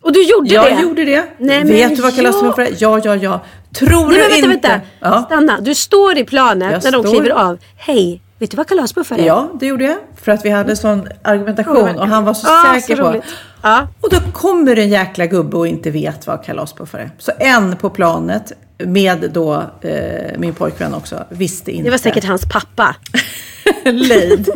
Och 0.00 0.12
du 0.12 0.22
gjorde 0.22 0.54
Jag 0.54 0.64
det? 0.76 0.82
gjorde 0.82 1.04
det. 1.04 1.24
Nej, 1.38 1.64
vet 1.64 1.96
du 1.96 2.02
vad 2.02 2.16
kalaspuffar 2.16 2.62
är? 2.62 2.68
Ja, 2.78 3.00
ja, 3.04 3.16
ja. 3.16 3.44
Tror 3.74 4.08
Nej, 4.08 4.18
du 4.18 4.40
men 4.40 4.50
vänta, 4.50 4.54
inte? 4.54 4.68
vänta. 4.68 4.86
Ja. 5.00 5.22
Stanna. 5.26 5.60
Du 5.60 5.74
står 5.74 6.18
i 6.18 6.24
planet 6.24 6.72
Jag 6.72 6.84
när 6.84 6.92
de 6.92 7.02
står- 7.02 7.12
kliver 7.20 7.30
av. 7.30 7.58
Hej, 7.76 8.22
vet 8.38 8.50
du 8.50 8.56
vad 8.56 8.66
kalaspuffar 8.68 9.18
är? 9.18 9.26
Ja, 9.26 9.50
det 9.60 9.66
gjorde 9.66 9.84
jag. 9.84 9.96
För 10.16 10.32
att 10.32 10.44
vi 10.44 10.50
hade 10.50 10.76
sån 10.76 11.08
argumentation 11.22 11.98
och 11.98 12.06
han 12.06 12.24
var 12.24 12.34
så 12.34 12.46
Ah, 12.50 12.74
säker 12.80 12.96
så 12.96 13.12
på. 13.12 13.20
Ja. 13.62 13.88
Och 14.00 14.10
då 14.10 14.16
kommer 14.32 14.76
en 14.76 14.88
jäkla 14.88 15.26
gubbe 15.26 15.56
och 15.56 15.66
inte 15.66 15.90
vet 15.90 16.26
vad 16.26 16.44
kalaspuffar 16.44 16.98
är. 16.98 17.10
Så 17.18 17.32
en 17.38 17.76
på 17.76 17.90
planet 17.90 18.52
med 18.78 19.30
då 19.32 19.64
eh, 19.80 20.38
min 20.38 20.54
pojkvän 20.54 20.94
också 20.94 21.24
visste 21.28 21.70
inte. 21.70 21.84
Det 21.84 21.90
var 21.90 21.98
säkert 21.98 22.24
hans 22.24 22.48
pappa. 22.52 22.96
lejd. 23.84 24.48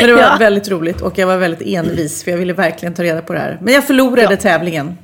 Men 0.00 0.06
det 0.08 0.12
var 0.14 0.20
Ja. 0.30 0.36
väldigt 0.38 0.68
roligt 0.68 1.00
och 1.00 1.18
jag 1.18 1.26
var 1.26 1.36
väldigt 1.36 1.62
envis 1.68 2.24
för 2.24 2.30
jag 2.30 2.38
ville 2.38 2.52
verkligen 2.52 2.94
ta 2.94 3.02
reda 3.02 3.22
på 3.22 3.32
det 3.32 3.38
här. 3.38 3.58
Men 3.62 3.74
jag 3.74 3.84
förlorade 3.86 4.36
tävlingen. 4.36 4.98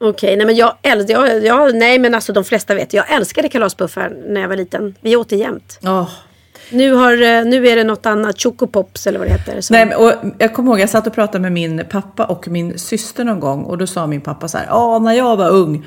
Okej, 0.00 0.36
nej 0.36 0.46
men 0.46 0.56
jag 0.56 0.74
älskar, 0.82 1.26
jag, 1.26 1.44
jag, 1.44 1.74
nej 1.76 1.98
men 1.98 2.14
alltså 2.14 2.32
de 2.32 2.44
flesta 2.44 2.74
vet, 2.74 2.92
jag 2.94 3.12
älskade 3.12 3.48
kalaspuffar 3.48 4.12
när 4.28 4.40
jag 4.40 4.48
var 4.48 4.56
liten. 4.56 4.94
Vi 5.00 5.16
åt 5.16 5.28
det 5.28 5.36
jämt. 5.36 5.78
Åh. 5.82 6.08
Nu, 6.70 6.92
har, 6.92 7.12
eh, 7.12 7.44
nu 7.44 7.68
är 7.68 7.76
det 7.76 7.84
något 7.84 8.06
annat, 8.06 8.42
Chocopops 8.42 9.06
eller 9.06 9.18
vad 9.18 9.28
det 9.28 9.32
heter. 9.32 9.60
som- 9.60 9.74
Nej, 9.76 9.94
och 9.94 10.12
jag 10.38 10.54
kommer 10.54 10.70
ihåg, 10.72 10.80
jag 10.80 10.90
satt 10.90 11.06
och 11.06 11.14
pratade 11.14 11.38
med 11.42 11.52
min 11.52 11.82
pappa 11.90 12.24
och 12.24 12.48
min 12.48 12.78
syster 12.78 13.24
någon 13.24 13.40
gång 13.40 13.62
och 13.64 13.78
då 13.78 13.86
sa 13.86 14.06
min 14.06 14.20
pappa 14.20 14.48
så 14.48 14.58
här, 14.58 14.66
ja 14.68 14.98
när 14.98 15.12
jag 15.12 15.36
var 15.36 15.48
ung, 15.50 15.86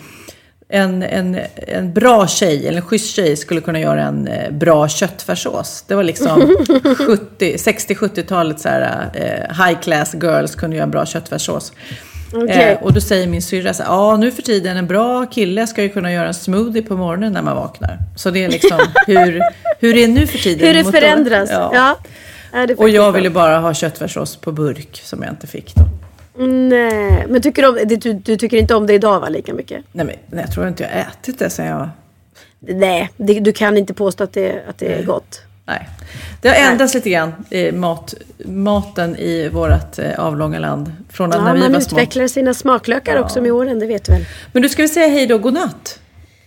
en, 0.72 1.03
en, 1.03 1.39
en 1.68 1.93
bra 1.93 2.27
tjej, 2.27 2.68
eller 2.68 2.77
en 2.77 2.85
schysst 2.85 3.15
tjej 3.15 3.35
skulle 3.38 3.61
kunna 3.61 3.80
göra 3.80 4.01
en 4.03 4.27
eh, 4.27 4.51
bra 4.51 4.88
köttfärssås. 4.88 5.84
Det 5.88 5.95
var 5.95 6.03
liksom 6.03 6.41
70 7.07 7.56
60-70-talet 7.57 8.60
så 8.60 8.69
här, 8.69 9.10
eh, 9.14 9.65
high 9.65 9.80
class 9.81 10.14
girls 10.22 10.56
kunde 10.56 10.76
göra 10.76 10.84
en 10.84 10.91
bra 10.91 11.06
köttfärssås. 11.06 11.73
Okej. 12.34 12.72
Eh, 12.72 12.84
och 12.84 12.93
då 12.93 13.01
säger 13.01 13.27
min 13.27 13.41
syrra 13.41 13.73
så 13.73 13.84
ja 13.84 14.18
nu 14.18 14.31
för 14.31 14.41
tiden 14.41 14.77
en 14.77 14.88
bra 14.88 15.26
kille 15.26 15.68
ska 15.68 15.84
ju 15.84 15.89
kunna 15.89 16.14
göra 16.14 16.27
en 16.27 16.34
smoothie 16.34 16.81
på 16.81 16.97
morgonen 16.97 17.34
när 17.34 17.41
man 17.41 17.56
vaknar. 17.56 17.97
Så 18.15 18.30
det 18.30 18.43
är 18.43 18.49
liksom 18.49 18.80
hur, 19.07 19.41
hur 19.80 19.93
det 19.93 20.03
är 20.03 20.07
nu 20.07 20.27
för 20.27 20.38
tiden. 20.38 20.68
Hur 20.68 20.73
det 20.73 20.91
förändras. 20.91 21.49
Ja. 21.51 21.97
Ja, 22.51 22.68
det 22.68 22.76
Och 22.76 22.89
jag 22.89 23.11
ville 23.11 23.30
bara 23.30 23.60
ha 23.60 23.73
köttfärssås 23.73 24.35
på 24.35 24.51
burk 24.51 25.01
som 25.03 25.23
jag 25.23 25.31
inte 25.31 25.47
fick 25.47 25.76
då. 25.76 25.81
Nej, 26.45 27.26
men 27.30 27.41
tycker 27.41 27.61
du, 27.61 27.68
om, 27.68 27.88
du, 27.88 28.14
du, 28.14 28.38
tycker 28.38 28.57
inte 28.57 28.76
om 28.76 28.88
det 28.88 28.93
idag 28.93 29.19
va, 29.19 29.30
lika 29.30 29.53
mycket? 29.53 29.85
Nej 29.91 30.06
men 30.06 30.15
nej, 30.27 30.43
jag 30.45 30.53
tror 30.53 30.68
inte 30.68 30.84
jag 30.84 30.91
ätit 30.91 31.39
det 31.39 31.49
sen 31.49 31.65
jag. 31.65 31.89
Nej, 32.60 33.10
det, 33.18 33.39
du 33.39 33.51
kan 33.51 33.77
inte 33.77 33.93
påstå 33.93 34.23
att 34.23 34.34
det, 34.34 34.64
att 34.69 34.77
det 34.77 34.93
är 34.93 35.03
gott. 35.03 35.41
Nej. 35.70 35.90
Det 36.41 36.50
har 36.50 36.56
ändrats 36.56 36.94
lite 36.94 37.10
grann, 37.10 37.34
eh, 37.50 37.74
mat, 37.74 38.14
maten 38.46 39.16
i 39.16 39.50
vårt 39.50 40.00
eh, 40.00 40.20
avlånga 40.20 40.60
land. 40.60 40.91
Från 41.10 41.32
Ja, 41.32 41.44
när 41.44 41.54
vi 41.54 41.60
man 41.60 41.74
var 41.74 41.80
små. 41.80 41.98
utvecklar 42.00 42.28
sina 42.28 42.54
smaklökar 42.54 43.18
också 43.18 43.41
med 43.41 43.52
åren, 43.52 43.80
det 43.80 43.86
vet 43.86 44.06
du 44.06 44.12
väl? 44.12 44.26
Men 44.52 44.62
du 44.62 44.70
ska 44.70 44.82
vi 44.82 44.88
säga 44.88 45.08
hej 45.08 45.28
då, 45.28 45.38
godnatt? 45.38 46.00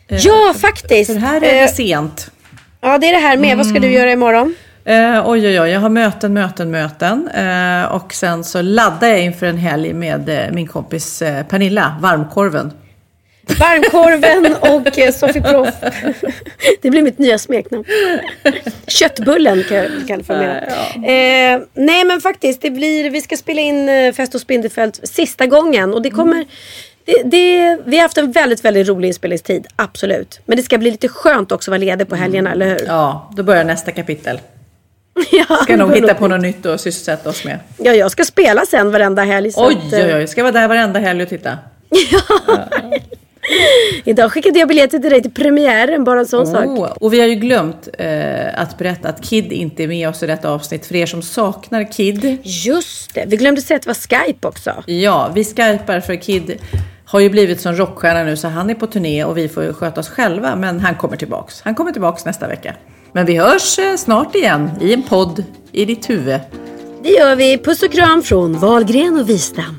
Ja, 0.08 0.54
faktiskt. 0.60 1.12
För 1.12 1.18
här 1.20 1.36
är 1.36 1.40
det 1.40 1.60
Eh, 1.62 1.68
sent. 1.68 2.30
Ja, 2.80 2.98
det 2.98 3.06
är 3.08 3.12
det 3.12 3.18
här 3.18 3.36
med. 3.36 3.56
Vad 3.56 3.66
ska 3.66 3.76
Mm. 3.76 3.88
du 3.88 3.94
göra 3.96 4.12
imorgon? 4.12 4.54
Eh, 4.84 5.28
oj, 5.30 5.46
oj, 5.48 5.60
oj, 5.60 5.70
jag 5.70 5.80
har 5.80 5.88
möten, 5.88 6.32
möten, 6.32 6.70
möten. 6.70 7.28
Eh, 7.28 7.84
och 7.84 8.14
sen 8.14 8.44
så 8.44 8.62
laddar 8.62 9.08
jag 9.08 9.20
inför 9.20 9.46
en 9.46 9.56
helg 9.58 9.92
med 9.94 10.28
eh, 10.28 10.52
min 10.52 10.66
kompis 10.66 11.22
eh, 11.22 11.46
Pernilla, 11.46 11.96
varmkorven. 12.00 12.72
Varmkorven 13.60 14.56
och 14.60 14.98
eh, 14.98 15.12
Sofie 15.12 15.42
Proff. 15.42 15.74
Det 16.82 16.90
blir 16.90 17.02
mitt 17.02 17.18
nya 17.18 17.38
smeknamn. 17.38 17.84
Köttbullen 18.86 19.64
kan 19.68 19.76
jag 19.76 19.90
kalla 20.08 20.24
för 20.24 20.38
mer. 20.38 20.62
Eh, 20.94 21.60
nej 21.74 22.04
men 22.04 22.20
faktiskt, 22.20 22.62
det 22.62 22.70
blir, 22.70 23.10
vi 23.10 23.20
ska 23.20 23.36
spela 23.36 23.60
in 23.60 23.88
eh, 23.88 24.12
Fest 24.12 24.34
och 24.34 24.40
Spindelfält 24.40 25.00
sista 25.02 25.46
gången. 25.46 25.94
Och 25.94 26.02
det 26.02 26.10
kommer... 26.10 26.46
Det, 27.04 27.22
det, 27.24 27.78
vi 27.86 27.96
har 27.96 28.02
haft 28.02 28.18
en 28.18 28.32
väldigt, 28.32 28.64
väldigt 28.64 28.88
rolig 28.88 29.08
inspelningstid, 29.08 29.66
absolut. 29.76 30.40
Men 30.46 30.56
det 30.56 30.62
ska 30.62 30.78
bli 30.78 30.90
lite 30.90 31.08
skönt 31.08 31.52
också 31.52 31.70
att 31.70 31.72
vara 31.72 31.78
ledig 31.78 32.08
på 32.08 32.16
helgerna, 32.16 32.52
eller 32.52 32.66
hur? 32.66 32.84
Ja, 32.86 33.30
då 33.36 33.42
börjar 33.42 33.64
nästa 33.64 33.92
kapitel. 33.92 34.40
Ja, 35.32 35.56
Ska 35.62 35.76
nog 35.76 35.94
hitta 35.94 36.14
på 36.14 36.28
något 36.28 36.40
nytt 36.40 36.66
att 36.66 36.80
sysselsätta 36.80 37.30
oss 37.30 37.44
med. 37.44 37.58
Ja, 37.78 37.92
jag 37.92 38.10
ska 38.10 38.24
spela 38.24 38.66
sen 38.66 38.92
varenda 38.92 39.22
helg. 39.22 39.52
så 39.52 39.66
Oj, 39.66 39.76
att, 39.86 39.92
eh, 39.92 40.06
oj, 40.06 40.14
oj. 40.14 40.26
Ska 40.26 40.42
vara 40.42 40.52
där 40.52 40.68
varenda 40.68 41.00
helg 41.00 41.22
och 41.22 41.28
titta. 41.28 41.58
Idag 44.04 44.32
skickade 44.32 44.58
jag 44.58 44.68
biljetter 44.68 44.98
till 44.98 45.10
dig 45.10 45.22
till 45.22 45.30
premiären, 45.30 46.04
bara 46.04 46.20
en 46.20 46.26
sån 46.26 46.46
sak. 46.46 46.66
Oh, 46.66 46.92
och 47.00 47.12
vi 47.12 47.20
har 47.20 47.26
ju 47.26 47.34
glömt 47.34 47.88
eh, 47.98 48.60
att 48.60 48.78
berätta 48.78 49.08
att 49.08 49.24
Kid 49.24 49.52
inte 49.52 49.82
är 49.82 49.88
med 49.88 50.08
oss 50.08 50.22
i 50.22 50.26
detta 50.26 50.50
avsnitt. 50.50 50.86
För 50.86 50.96
er 50.96 51.06
som 51.06 51.22
saknar 51.22 51.92
Kid. 51.92 52.38
Just 52.42 53.14
det, 53.14 53.24
vi 53.26 53.36
glömde 53.36 53.60
säga 53.60 53.76
att 53.76 53.82
det 53.82 53.88
var 53.88 54.24
Skype 54.24 54.48
också. 54.48 54.82
Ja, 54.86 55.30
vi 55.34 55.44
skypar 55.44 56.00
för 56.00 56.16
Kid 56.16 56.58
har 57.04 57.20
ju 57.20 57.30
blivit 57.30 57.60
som 57.60 57.72
rockstjärna 57.72 58.24
nu 58.24 58.36
så 58.36 58.48
han 58.48 58.70
är 58.70 58.74
på 58.74 58.86
turné 58.86 59.24
och 59.24 59.38
vi 59.38 59.48
får 59.48 59.62
ju 59.62 59.72
sköta 59.72 60.00
oss 60.00 60.08
själva. 60.08 60.56
Men 60.56 60.80
han 60.80 60.94
kommer 60.94 61.16
tillbaks. 61.16 61.60
Han 61.64 61.74
kommer 61.74 61.92
tillbaks 61.92 62.24
nästa 62.24 62.48
vecka. 62.48 62.74
Men 63.12 63.26
vi 63.26 63.36
hörs 63.36 63.78
eh, 63.78 63.96
snart 63.96 64.34
igen 64.34 64.70
i 64.80 64.92
en 64.92 65.02
podd 65.02 65.44
i 65.72 65.84
ditt 65.84 66.10
huvud. 66.10 66.40
Det 67.02 67.08
gör 67.08 67.36
vi. 67.36 67.58
Puss 67.58 67.82
och 67.82 67.92
kram 67.92 68.22
från 68.22 68.58
Valgren 68.58 69.20
och 69.20 69.28
Wistam. 69.28 69.78